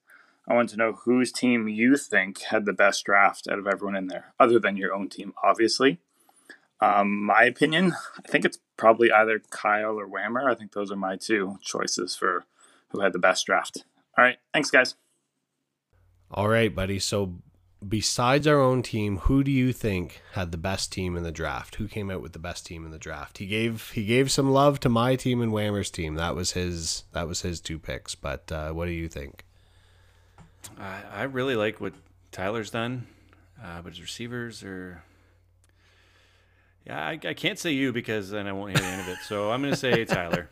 I 0.47 0.53
want 0.53 0.69
to 0.69 0.77
know 0.77 0.93
whose 0.93 1.33
team 1.33 1.67
you 1.67 1.97
think 1.97 2.43
had 2.43 2.63
the 2.63 2.71
best 2.71 3.03
draft 3.03 3.49
out 3.51 3.59
of 3.59 3.67
everyone 3.67 3.97
in 3.97 4.07
there, 4.07 4.33
other 4.39 4.57
than 4.57 4.77
your 4.77 4.93
own 4.93 5.09
team, 5.09 5.33
obviously. 5.43 5.99
Um, 6.79 7.25
my 7.25 7.43
opinion, 7.43 7.91
I 8.25 8.29
think 8.29 8.45
it's 8.45 8.59
probably 8.77 9.11
either 9.11 9.41
Kyle 9.49 9.99
or 9.99 10.07
Whammer. 10.07 10.49
I 10.49 10.55
think 10.55 10.71
those 10.71 10.93
are 10.93 10.95
my 10.95 11.17
two 11.17 11.59
choices 11.61 12.15
for 12.15 12.45
who 12.89 13.01
had 13.01 13.13
the 13.13 13.19
best 13.19 13.45
draft. 13.45 13.83
All 14.17 14.23
right. 14.23 14.37
Thanks, 14.53 14.71
guys. 14.71 14.95
All 16.31 16.49
right, 16.49 16.73
buddy. 16.73 16.99
So, 16.99 17.35
besides 17.87 18.47
our 18.47 18.59
own 18.59 18.81
team, 18.81 19.17
who 19.19 19.43
do 19.43 19.51
you 19.51 19.71
think 19.71 20.21
had 20.33 20.51
the 20.51 20.57
best 20.57 20.91
team 20.91 21.15
in 21.15 21.23
the 21.23 21.31
draft? 21.31 21.75
Who 21.75 21.87
came 21.87 22.11
out 22.11 22.21
with 22.21 22.33
the 22.33 22.39
best 22.39 22.65
team 22.65 22.85
in 22.85 22.91
the 22.91 22.99
draft? 22.99 23.37
He 23.37 23.45
gave 23.45 23.91
he 23.91 24.05
gave 24.05 24.31
some 24.31 24.51
love 24.51 24.79
to 24.81 24.89
my 24.89 25.15
team 25.15 25.41
and 25.41 25.51
Whammer's 25.51 25.91
team. 25.91 26.15
That 26.15 26.35
was 26.35 26.51
his 26.51 27.03
that 27.13 27.27
was 27.27 27.41
his 27.41 27.61
two 27.61 27.79
picks. 27.79 28.15
But 28.15 28.51
uh, 28.51 28.71
what 28.71 28.85
do 28.85 28.91
you 28.91 29.07
think? 29.07 29.45
I, 30.79 31.01
I 31.13 31.23
really 31.23 31.55
like 31.55 31.79
what 31.79 31.93
Tyler's 32.31 32.69
done, 32.69 33.07
uh, 33.63 33.81
but 33.81 33.93
his 33.93 34.01
receivers 34.01 34.63
are. 34.63 35.03
Yeah, 36.85 37.05
I, 37.05 37.19
I 37.23 37.33
can't 37.33 37.59
say 37.59 37.71
you 37.71 37.91
because 37.91 38.29
then 38.29 38.47
I 38.47 38.53
won't 38.53 38.71
hear 38.71 38.81
the 38.81 38.87
end 38.87 39.01
of 39.01 39.07
it. 39.09 39.17
So 39.27 39.51
I'm 39.51 39.61
going 39.61 39.73
to 39.73 39.79
say 39.79 40.05
Tyler. 40.05 40.49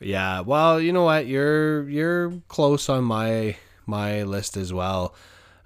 Yeah, 0.00 0.40
well, 0.40 0.80
you 0.80 0.92
know 0.92 1.04
what? 1.04 1.26
You're 1.26 1.88
you're 1.88 2.32
close 2.48 2.88
on 2.88 3.04
my 3.04 3.56
my 3.86 4.22
list 4.24 4.56
as 4.56 4.72
well. 4.72 5.14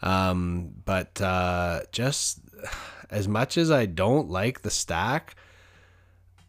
Um, 0.03 0.75
but 0.85 1.21
uh, 1.21 1.81
just 1.93 2.41
as 3.11 3.27
much 3.27 3.59
as 3.59 3.71
I 3.71 3.87
don't 3.87 4.29
like 4.29 4.63
the 4.63 4.71
stack, 4.71 5.35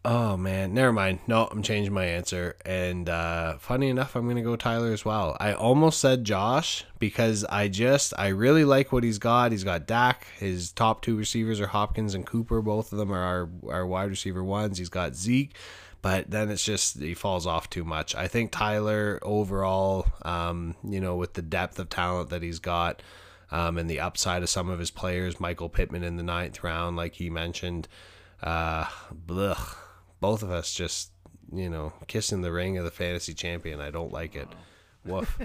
oh 0.06 0.38
man, 0.38 0.74
never 0.74 0.94
mind. 0.94 1.20
No, 1.28 1.48
I'm 1.48 1.64
changing 1.64 1.94
my 1.94 2.06
answer. 2.06 2.58
And 2.66 3.10
uh, 3.10 3.58
funny 3.58 3.90
enough, 3.90 4.16
I'm 4.16 4.28
gonna 4.28 4.42
go 4.42 4.56
Tyler 4.56 4.92
as 4.92 5.06
well. 5.06 5.36
I 5.40 5.54
almost 5.54 6.00
said 6.00 6.26
Josh 6.26 6.86
because 7.00 7.44
I 7.46 7.70
just 7.70 8.14
I 8.18 8.28
really 8.28 8.66
like 8.66 8.92
what 8.92 9.04
he's 9.04 9.20
got. 9.20 9.52
He's 9.52 9.64
got 9.64 9.88
Dak. 9.88 10.28
His 10.38 10.72
top 10.72 11.02
two 11.02 11.16
receivers 11.16 11.60
are 11.60 11.68
Hopkins 11.68 12.14
and 12.14 12.26
Cooper. 12.26 12.62
Both 12.62 12.92
of 12.92 12.98
them 12.98 13.12
are 13.12 13.50
our, 13.66 13.74
our 13.74 13.88
wide 13.88 14.10
receiver 14.10 14.44
ones. 14.44 14.78
He's 14.78 14.90
got 14.90 15.16
Zeke 15.16 15.56
but 16.02 16.32
then 16.32 16.50
it's 16.50 16.64
just 16.64 17.00
he 17.00 17.14
falls 17.14 17.46
off 17.46 17.70
too 17.70 17.84
much. 17.84 18.16
I 18.16 18.28
think 18.28 18.52
Tyler 18.52 19.20
overall, 19.22 20.08
um, 20.24 20.76
you 20.84 21.00
know, 21.00 21.16
with 21.16 21.34
the 21.34 21.42
depth 21.42 21.78
of 21.80 21.90
talent 21.90 22.30
that 22.30 22.42
he's 22.42 22.60
got, 22.60 23.02
um, 23.52 23.78
and 23.78 23.90
the 23.90 24.00
upside 24.00 24.44
of 24.44 24.50
some 24.50 24.70
of 24.70 24.80
his 24.80 24.92
players, 24.92 25.40
Michael 25.40 25.70
Pittman 25.70 26.04
in 26.04 26.16
the 26.16 26.24
ninth 26.24 26.64
round, 26.64 26.96
like 26.96 27.16
he 27.16 27.30
mentioned, 27.30 27.88
uh, 28.42 28.86
blech, 29.14 29.76
both 30.22 30.44
of 30.44 30.52
us 30.52 30.74
just 30.74 31.12
you 31.52 31.70
know 31.70 31.94
kissing 32.08 32.42
the 32.42 32.52
ring 32.52 32.78
of 32.78 32.86
the 32.86 32.92
fantasy 32.92 33.34
champion. 33.34 33.82
I 33.82 33.92
don't 33.92 34.14
like 34.14 34.36
it. 34.36 34.48
Woof. 35.06 35.38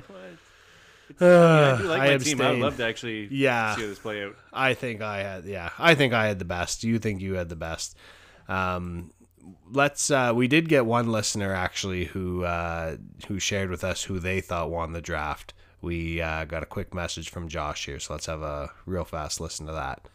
Uh, 1.20 1.24
I, 1.78 1.82
do 1.82 1.88
like 1.88 2.00
my 2.02 2.18
team. 2.18 2.40
I'd 2.40 2.58
love 2.58 2.76
to 2.76 2.84
actually 2.84 3.28
yeah. 3.30 3.74
see 3.74 3.86
this 3.86 3.98
play 3.98 4.24
out. 4.24 4.36
I 4.52 4.74
think 4.74 5.00
I 5.00 5.22
had 5.22 5.46
yeah. 5.46 5.70
I 5.78 5.94
think 5.96 6.12
I 6.12 6.26
had 6.28 6.38
the 6.38 6.44
best. 6.44 6.84
You 6.84 7.00
think 7.00 7.20
you 7.20 7.34
had 7.34 7.48
the 7.48 7.56
best. 7.56 7.96
Um, 8.48 9.10
let's 9.70 10.10
uh, 10.10 10.32
we 10.34 10.48
did 10.48 10.68
get 10.68 10.86
one 10.86 11.10
listener 11.10 11.52
actually 11.52 12.06
who 12.06 12.44
uh, 12.44 12.96
who 13.28 13.38
shared 13.38 13.70
with 13.70 13.84
us 13.84 14.04
who 14.04 14.18
they 14.18 14.40
thought 14.40 14.70
won 14.70 14.92
the 14.92 15.00
draft. 15.00 15.54
We 15.80 16.20
uh, 16.20 16.44
got 16.44 16.62
a 16.62 16.66
quick 16.66 16.94
message 16.94 17.28
from 17.28 17.48
Josh 17.48 17.86
here, 17.86 17.98
so 17.98 18.14
let's 18.14 18.26
have 18.26 18.42
a 18.42 18.70
real 18.86 19.04
fast 19.04 19.40
listen 19.40 19.66
to 19.66 19.72
that. 19.72 20.08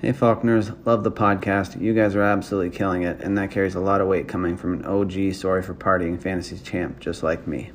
Hey 0.00 0.12
Faulkners, 0.12 0.70
love 0.84 1.02
the 1.02 1.12
podcast. 1.12 1.80
You 1.80 1.92
guys 1.92 2.14
are 2.14 2.22
absolutely 2.22 2.76
killing 2.76 3.02
it, 3.02 3.20
and 3.20 3.36
that 3.36 3.50
carries 3.50 3.74
a 3.74 3.80
lot 3.80 4.00
of 4.00 4.08
weight 4.08 4.28
coming 4.28 4.56
from 4.56 4.72
an 4.72 4.84
OG 4.84 5.34
sorry 5.34 5.62
for 5.62 5.74
partying 5.74 6.20
fantasy 6.20 6.58
champ 6.58 7.00
just 7.00 7.22
like 7.22 7.46
me. 7.46 7.72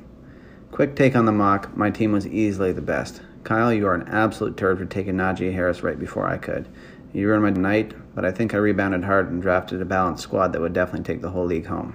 Quick 0.70 0.96
take 0.96 1.14
on 1.14 1.26
the 1.26 1.32
mock, 1.32 1.76
my 1.76 1.90
team 1.90 2.12
was 2.12 2.26
easily 2.26 2.72
the 2.72 2.82
best. 2.82 3.20
Kyle, 3.44 3.72
you 3.72 3.86
are 3.86 3.94
an 3.94 4.08
absolute 4.08 4.56
turd 4.56 4.78
for 4.78 4.86
taking 4.86 5.14
Najee 5.14 5.52
Harris 5.52 5.82
right 5.82 5.98
before 5.98 6.26
I 6.26 6.38
could. 6.38 6.66
You 7.14 7.28
ruined 7.28 7.56
my 7.56 7.62
night, 7.62 7.94
but 8.14 8.24
I 8.24 8.32
think 8.32 8.54
I 8.54 8.56
rebounded 8.56 9.04
hard 9.04 9.30
and 9.30 9.40
drafted 9.40 9.80
a 9.80 9.84
balanced 9.84 10.24
squad 10.24 10.52
that 10.52 10.60
would 10.60 10.72
definitely 10.72 11.04
take 11.04 11.22
the 11.22 11.30
whole 11.30 11.46
league 11.46 11.66
home. 11.66 11.94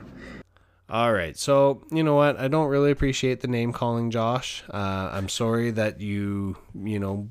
All 0.90 1.12
right. 1.14 1.38
So, 1.38 1.84
you 1.92 2.04
know 2.04 2.16
what? 2.16 2.40
I 2.40 2.48
don't 2.48 2.70
really 2.70 2.90
appreciate 2.90 3.42
the 3.42 3.48
name 3.50 3.74
calling 3.74 4.12
Josh. 4.12 4.64
Uh, 4.70 5.10
I'm 5.12 5.28
sorry 5.28 5.72
that 5.72 6.00
you, 6.00 6.58
you 6.74 7.00
know, 7.00 7.30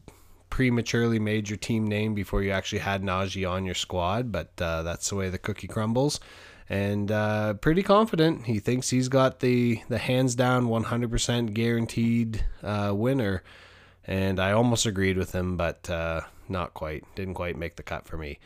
prematurely 0.50 1.18
made 1.18 1.48
your 1.48 1.56
team 1.56 1.86
name 1.86 2.14
before 2.14 2.42
you 2.42 2.50
actually 2.50 2.80
had 2.80 3.02
Najee 3.02 3.50
on 3.50 3.64
your 3.64 3.74
squad, 3.74 4.30
but 4.30 4.52
uh, 4.60 4.82
that's 4.82 5.08
the 5.08 5.16
way 5.16 5.30
the 5.30 5.38
cookie 5.38 5.66
crumbles. 5.66 6.20
And 6.68 7.10
uh, 7.10 7.54
pretty 7.54 7.82
confident. 7.82 8.44
He 8.44 8.58
thinks 8.58 8.90
he's 8.90 9.08
got 9.08 9.40
the, 9.40 9.80
the 9.88 9.98
hands 9.98 10.34
down 10.34 10.66
100% 10.66 11.54
guaranteed 11.54 12.44
uh, 12.62 12.92
winner. 12.94 13.42
And 14.04 14.38
I 14.38 14.52
almost 14.52 14.84
agreed 14.84 15.16
with 15.16 15.32
him, 15.32 15.56
but 15.56 15.88
uh, 15.88 16.20
not 16.50 16.74
quite. 16.74 17.04
Didn't 17.14 17.34
quite 17.34 17.56
make 17.56 17.76
the 17.76 17.82
cut 17.82 18.06
for 18.06 18.16
me. 18.16 18.38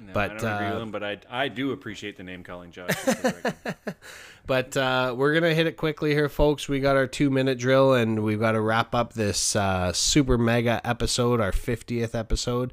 No, 0.00 0.12
but 0.12 0.30
I 0.30 0.36
don't 0.36 0.54
agree 0.54 0.66
uh, 0.66 0.74
with 0.74 0.82
him, 0.82 0.90
but 0.90 1.02
I 1.02 1.18
I 1.28 1.48
do 1.48 1.72
appreciate 1.72 2.16
the 2.16 2.22
name 2.22 2.44
calling, 2.44 2.70
Josh. 2.70 2.94
but 4.46 4.76
uh, 4.76 5.14
we're 5.16 5.34
gonna 5.34 5.54
hit 5.54 5.66
it 5.66 5.76
quickly 5.76 6.12
here, 6.12 6.28
folks. 6.28 6.68
We 6.68 6.80
got 6.80 6.96
our 6.96 7.06
two 7.06 7.30
minute 7.30 7.58
drill, 7.58 7.94
and 7.94 8.22
we've 8.22 8.38
got 8.38 8.52
to 8.52 8.60
wrap 8.60 8.94
up 8.94 9.14
this 9.14 9.56
uh, 9.56 9.92
super 9.92 10.38
mega 10.38 10.80
episode, 10.84 11.40
our 11.40 11.52
fiftieth 11.52 12.14
episode. 12.14 12.72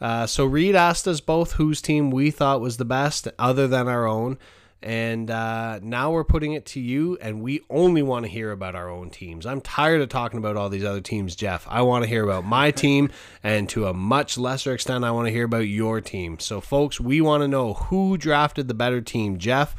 Uh, 0.00 0.26
so 0.26 0.44
Reed 0.44 0.74
asked 0.74 1.06
us 1.06 1.20
both 1.20 1.52
whose 1.52 1.80
team 1.80 2.10
we 2.10 2.30
thought 2.30 2.60
was 2.60 2.76
the 2.76 2.84
best, 2.84 3.28
other 3.38 3.68
than 3.68 3.86
our 3.86 4.06
own. 4.06 4.38
And 4.82 5.30
uh, 5.30 5.78
now 5.80 6.10
we're 6.10 6.24
putting 6.24 6.54
it 6.54 6.66
to 6.66 6.80
you, 6.80 7.16
and 7.20 7.40
we 7.40 7.60
only 7.70 8.02
want 8.02 8.24
to 8.24 8.30
hear 8.30 8.50
about 8.50 8.74
our 8.74 8.88
own 8.88 9.10
teams. 9.10 9.46
I'm 9.46 9.60
tired 9.60 10.00
of 10.00 10.08
talking 10.08 10.38
about 10.38 10.56
all 10.56 10.68
these 10.68 10.84
other 10.84 11.00
teams, 11.00 11.36
Jeff. 11.36 11.66
I 11.68 11.82
want 11.82 12.02
to 12.02 12.08
hear 12.08 12.24
about 12.24 12.44
my 12.44 12.70
team, 12.72 13.10
and 13.44 13.68
to 13.70 13.86
a 13.86 13.94
much 13.94 14.36
lesser 14.36 14.74
extent, 14.74 15.04
I 15.04 15.12
want 15.12 15.26
to 15.26 15.32
hear 15.32 15.44
about 15.44 15.68
your 15.68 16.00
team. 16.00 16.40
So, 16.40 16.60
folks, 16.60 17.00
we 17.00 17.20
want 17.20 17.42
to 17.42 17.48
know 17.48 17.74
who 17.74 18.16
drafted 18.16 18.66
the 18.66 18.74
better 18.74 19.00
team, 19.00 19.38
Jeff, 19.38 19.76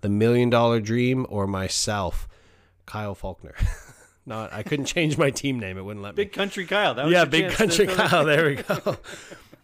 the 0.00 0.08
Million 0.08 0.50
Dollar 0.50 0.80
Dream, 0.80 1.26
or 1.28 1.46
myself, 1.46 2.26
Kyle 2.86 3.14
Faulkner. 3.14 3.54
Not, 4.26 4.52
I 4.52 4.62
couldn't 4.62 4.84
change 4.86 5.16
my 5.16 5.30
team 5.30 5.58
name; 5.58 5.78
it 5.78 5.82
wouldn't 5.82 6.02
let 6.02 6.16
me. 6.16 6.24
Big 6.24 6.32
Country 6.32 6.66
Kyle. 6.66 6.94
That 6.94 7.06
was 7.06 7.12
yeah, 7.12 7.24
Big 7.24 7.50
Country 7.52 7.86
Kyle. 7.86 8.24
There 8.24 8.46
we 8.46 8.54
go. 8.62 8.96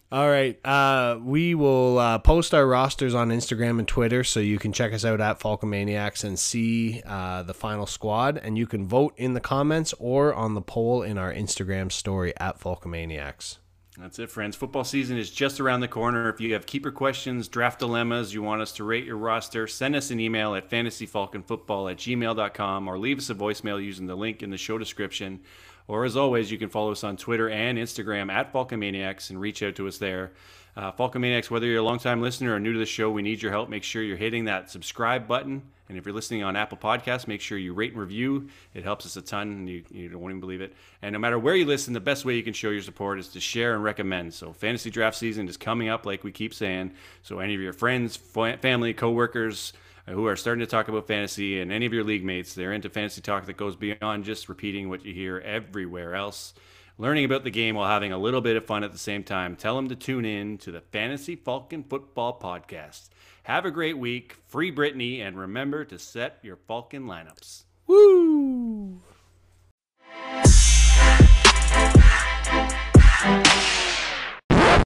All 0.09 0.29
right. 0.29 0.57
Uh, 0.65 1.19
we 1.21 1.53
will 1.53 1.99
uh, 1.99 2.19
post 2.19 2.53
our 2.53 2.65
rosters 2.65 3.13
on 3.13 3.29
Instagram 3.29 3.79
and 3.79 3.87
Twitter, 3.87 4.23
so 4.23 4.39
you 4.39 4.57
can 4.57 4.71
check 4.71 4.93
us 4.93 5.03
out 5.03 5.19
at 5.19 5.39
Falcomaniacs 5.39 6.23
and 6.23 6.39
see 6.39 7.01
uh, 7.05 7.43
the 7.43 7.53
final 7.53 7.85
squad. 7.85 8.37
And 8.37 8.57
you 8.57 8.67
can 8.67 8.87
vote 8.87 9.13
in 9.17 9.33
the 9.33 9.41
comments 9.41 9.93
or 9.99 10.33
on 10.33 10.53
the 10.53 10.61
poll 10.61 11.03
in 11.03 11.17
our 11.17 11.33
Instagram 11.33 11.91
story 11.91 12.33
at 12.37 12.57
Falcomaniacs. 12.57 13.57
That's 13.99 14.19
it, 14.19 14.29
friends. 14.29 14.55
Football 14.55 14.83
season 14.83 15.17
is 15.17 15.31
just 15.31 15.59
around 15.59 15.79
the 15.79 15.87
corner. 15.87 16.29
If 16.29 16.39
you 16.39 16.53
have 16.53 16.67
keeper 16.67 16.91
questions, 16.91 17.47
draft 17.47 17.79
dilemmas, 17.79 18.31
you 18.31 18.43
want 18.43 18.61
us 18.61 18.71
to 18.73 18.83
rate 18.83 19.05
your 19.05 19.17
roster, 19.17 19.65
send 19.65 19.95
us 19.95 20.11
an 20.11 20.19
email 20.19 20.53
at 20.53 20.69
fantasyfalconfootball 20.69 21.91
at 21.91 21.97
gmail.com 21.97 22.87
or 22.87 22.99
leave 22.99 23.17
us 23.17 23.31
a 23.31 23.35
voicemail 23.35 23.83
using 23.83 24.05
the 24.05 24.15
link 24.15 24.43
in 24.43 24.51
the 24.51 24.57
show 24.57 24.77
description. 24.77 25.39
Or 25.87 26.03
as 26.03 26.17
always, 26.17 26.51
you 26.51 26.57
can 26.57 26.69
follow 26.69 26.91
us 26.91 27.03
on 27.03 27.15
Twitter 27.17 27.49
and 27.49 27.77
Instagram 27.77 28.31
at 28.31 28.51
Falcomaniacs 28.51 29.29
and 29.29 29.39
reach 29.39 29.63
out 29.63 29.75
to 29.75 29.87
us 29.87 29.97
there. 29.97 30.31
Uh, 30.75 30.91
Falcomaniacs, 30.91 31.49
whether 31.49 31.65
you're 31.65 31.79
a 31.79 31.83
longtime 31.83 32.21
listener 32.21 32.53
or 32.53 32.59
new 32.59 32.73
to 32.73 32.79
the 32.79 32.85
show, 32.85 33.09
we 33.09 33.21
need 33.21 33.41
your 33.41 33.51
help. 33.51 33.69
Make 33.69 33.83
sure 33.83 34.03
you're 34.03 34.17
hitting 34.17 34.45
that 34.45 34.69
subscribe 34.69 35.27
button. 35.27 35.63
And 35.89 35.97
if 35.97 36.05
you're 36.05 36.13
listening 36.13 36.43
on 36.43 36.55
Apple 36.55 36.77
Podcasts, 36.77 37.27
make 37.27 37.39
sure 37.39 37.57
you 37.57 37.73
rate 37.73 37.93
and 37.93 38.01
review. 38.01 38.49
It 38.73 38.83
helps 38.83 39.05
us 39.05 39.15
a 39.15 39.21
ton, 39.21 39.49
and 39.49 39.69
you, 39.69 39.83
you 39.89 40.19
won't 40.19 40.31
even 40.31 40.41
believe 40.41 40.61
it. 40.61 40.73
And 41.01 41.13
no 41.13 41.19
matter 41.19 41.39
where 41.39 41.55
you 41.55 41.65
listen, 41.65 41.93
the 41.93 41.99
best 42.01 42.25
way 42.25 42.35
you 42.35 42.43
can 42.43 42.53
show 42.53 42.69
your 42.69 42.81
support 42.81 43.17
is 43.19 43.29
to 43.29 43.39
share 43.39 43.73
and 43.73 43.83
recommend. 43.83 44.33
So, 44.33 44.51
fantasy 44.51 44.91
draft 44.91 45.15
season 45.15 45.47
is 45.47 45.55
coming 45.55 45.87
up, 45.87 46.05
like 46.05 46.25
we 46.25 46.31
keep 46.33 46.53
saying. 46.53 46.91
So, 47.23 47.39
any 47.39 47.55
of 47.55 47.61
your 47.61 47.73
friends, 47.73 48.17
fa- 48.17 48.57
family, 48.61 48.93
coworkers, 48.93 49.71
uh, 49.73 49.77
who 50.07 50.25
are 50.27 50.35
starting 50.35 50.61
to 50.61 50.67
talk 50.67 50.87
about 50.87 51.07
fantasy 51.07 51.59
and 51.59 51.71
any 51.71 51.85
of 51.85 51.93
your 51.93 52.03
league 52.03 52.23
mates, 52.23 52.53
they're 52.53 52.73
into 52.73 52.89
fantasy 52.89 53.21
talk 53.21 53.45
that 53.45 53.57
goes 53.57 53.75
beyond 53.75 54.23
just 54.23 54.49
repeating 54.49 54.89
what 54.89 55.05
you 55.05 55.13
hear 55.13 55.39
everywhere 55.39 56.15
else. 56.15 56.53
Learning 56.97 57.25
about 57.25 57.43
the 57.43 57.51
game 57.51 57.75
while 57.75 57.89
having 57.89 58.11
a 58.11 58.17
little 58.17 58.41
bit 58.41 58.55
of 58.55 58.65
fun 58.65 58.83
at 58.83 58.91
the 58.91 58.97
same 58.97 59.23
time. 59.23 59.55
Tell 59.55 59.75
them 59.75 59.89
to 59.89 59.95
tune 59.95 60.25
in 60.25 60.57
to 60.59 60.71
the 60.71 60.81
Fantasy 60.81 61.35
Falcon 61.35 61.83
Football 61.83 62.39
Podcast. 62.39 63.09
Have 63.43 63.65
a 63.65 63.71
great 63.71 63.97
week. 63.97 64.35
Free 64.47 64.71
Britney, 64.71 65.19
and 65.21 65.37
remember 65.37 65.85
to 65.85 65.99
set 65.99 66.39
your 66.41 66.55
Falcon 66.55 67.05
lineups. 67.05 67.65
Woo! 67.85 69.01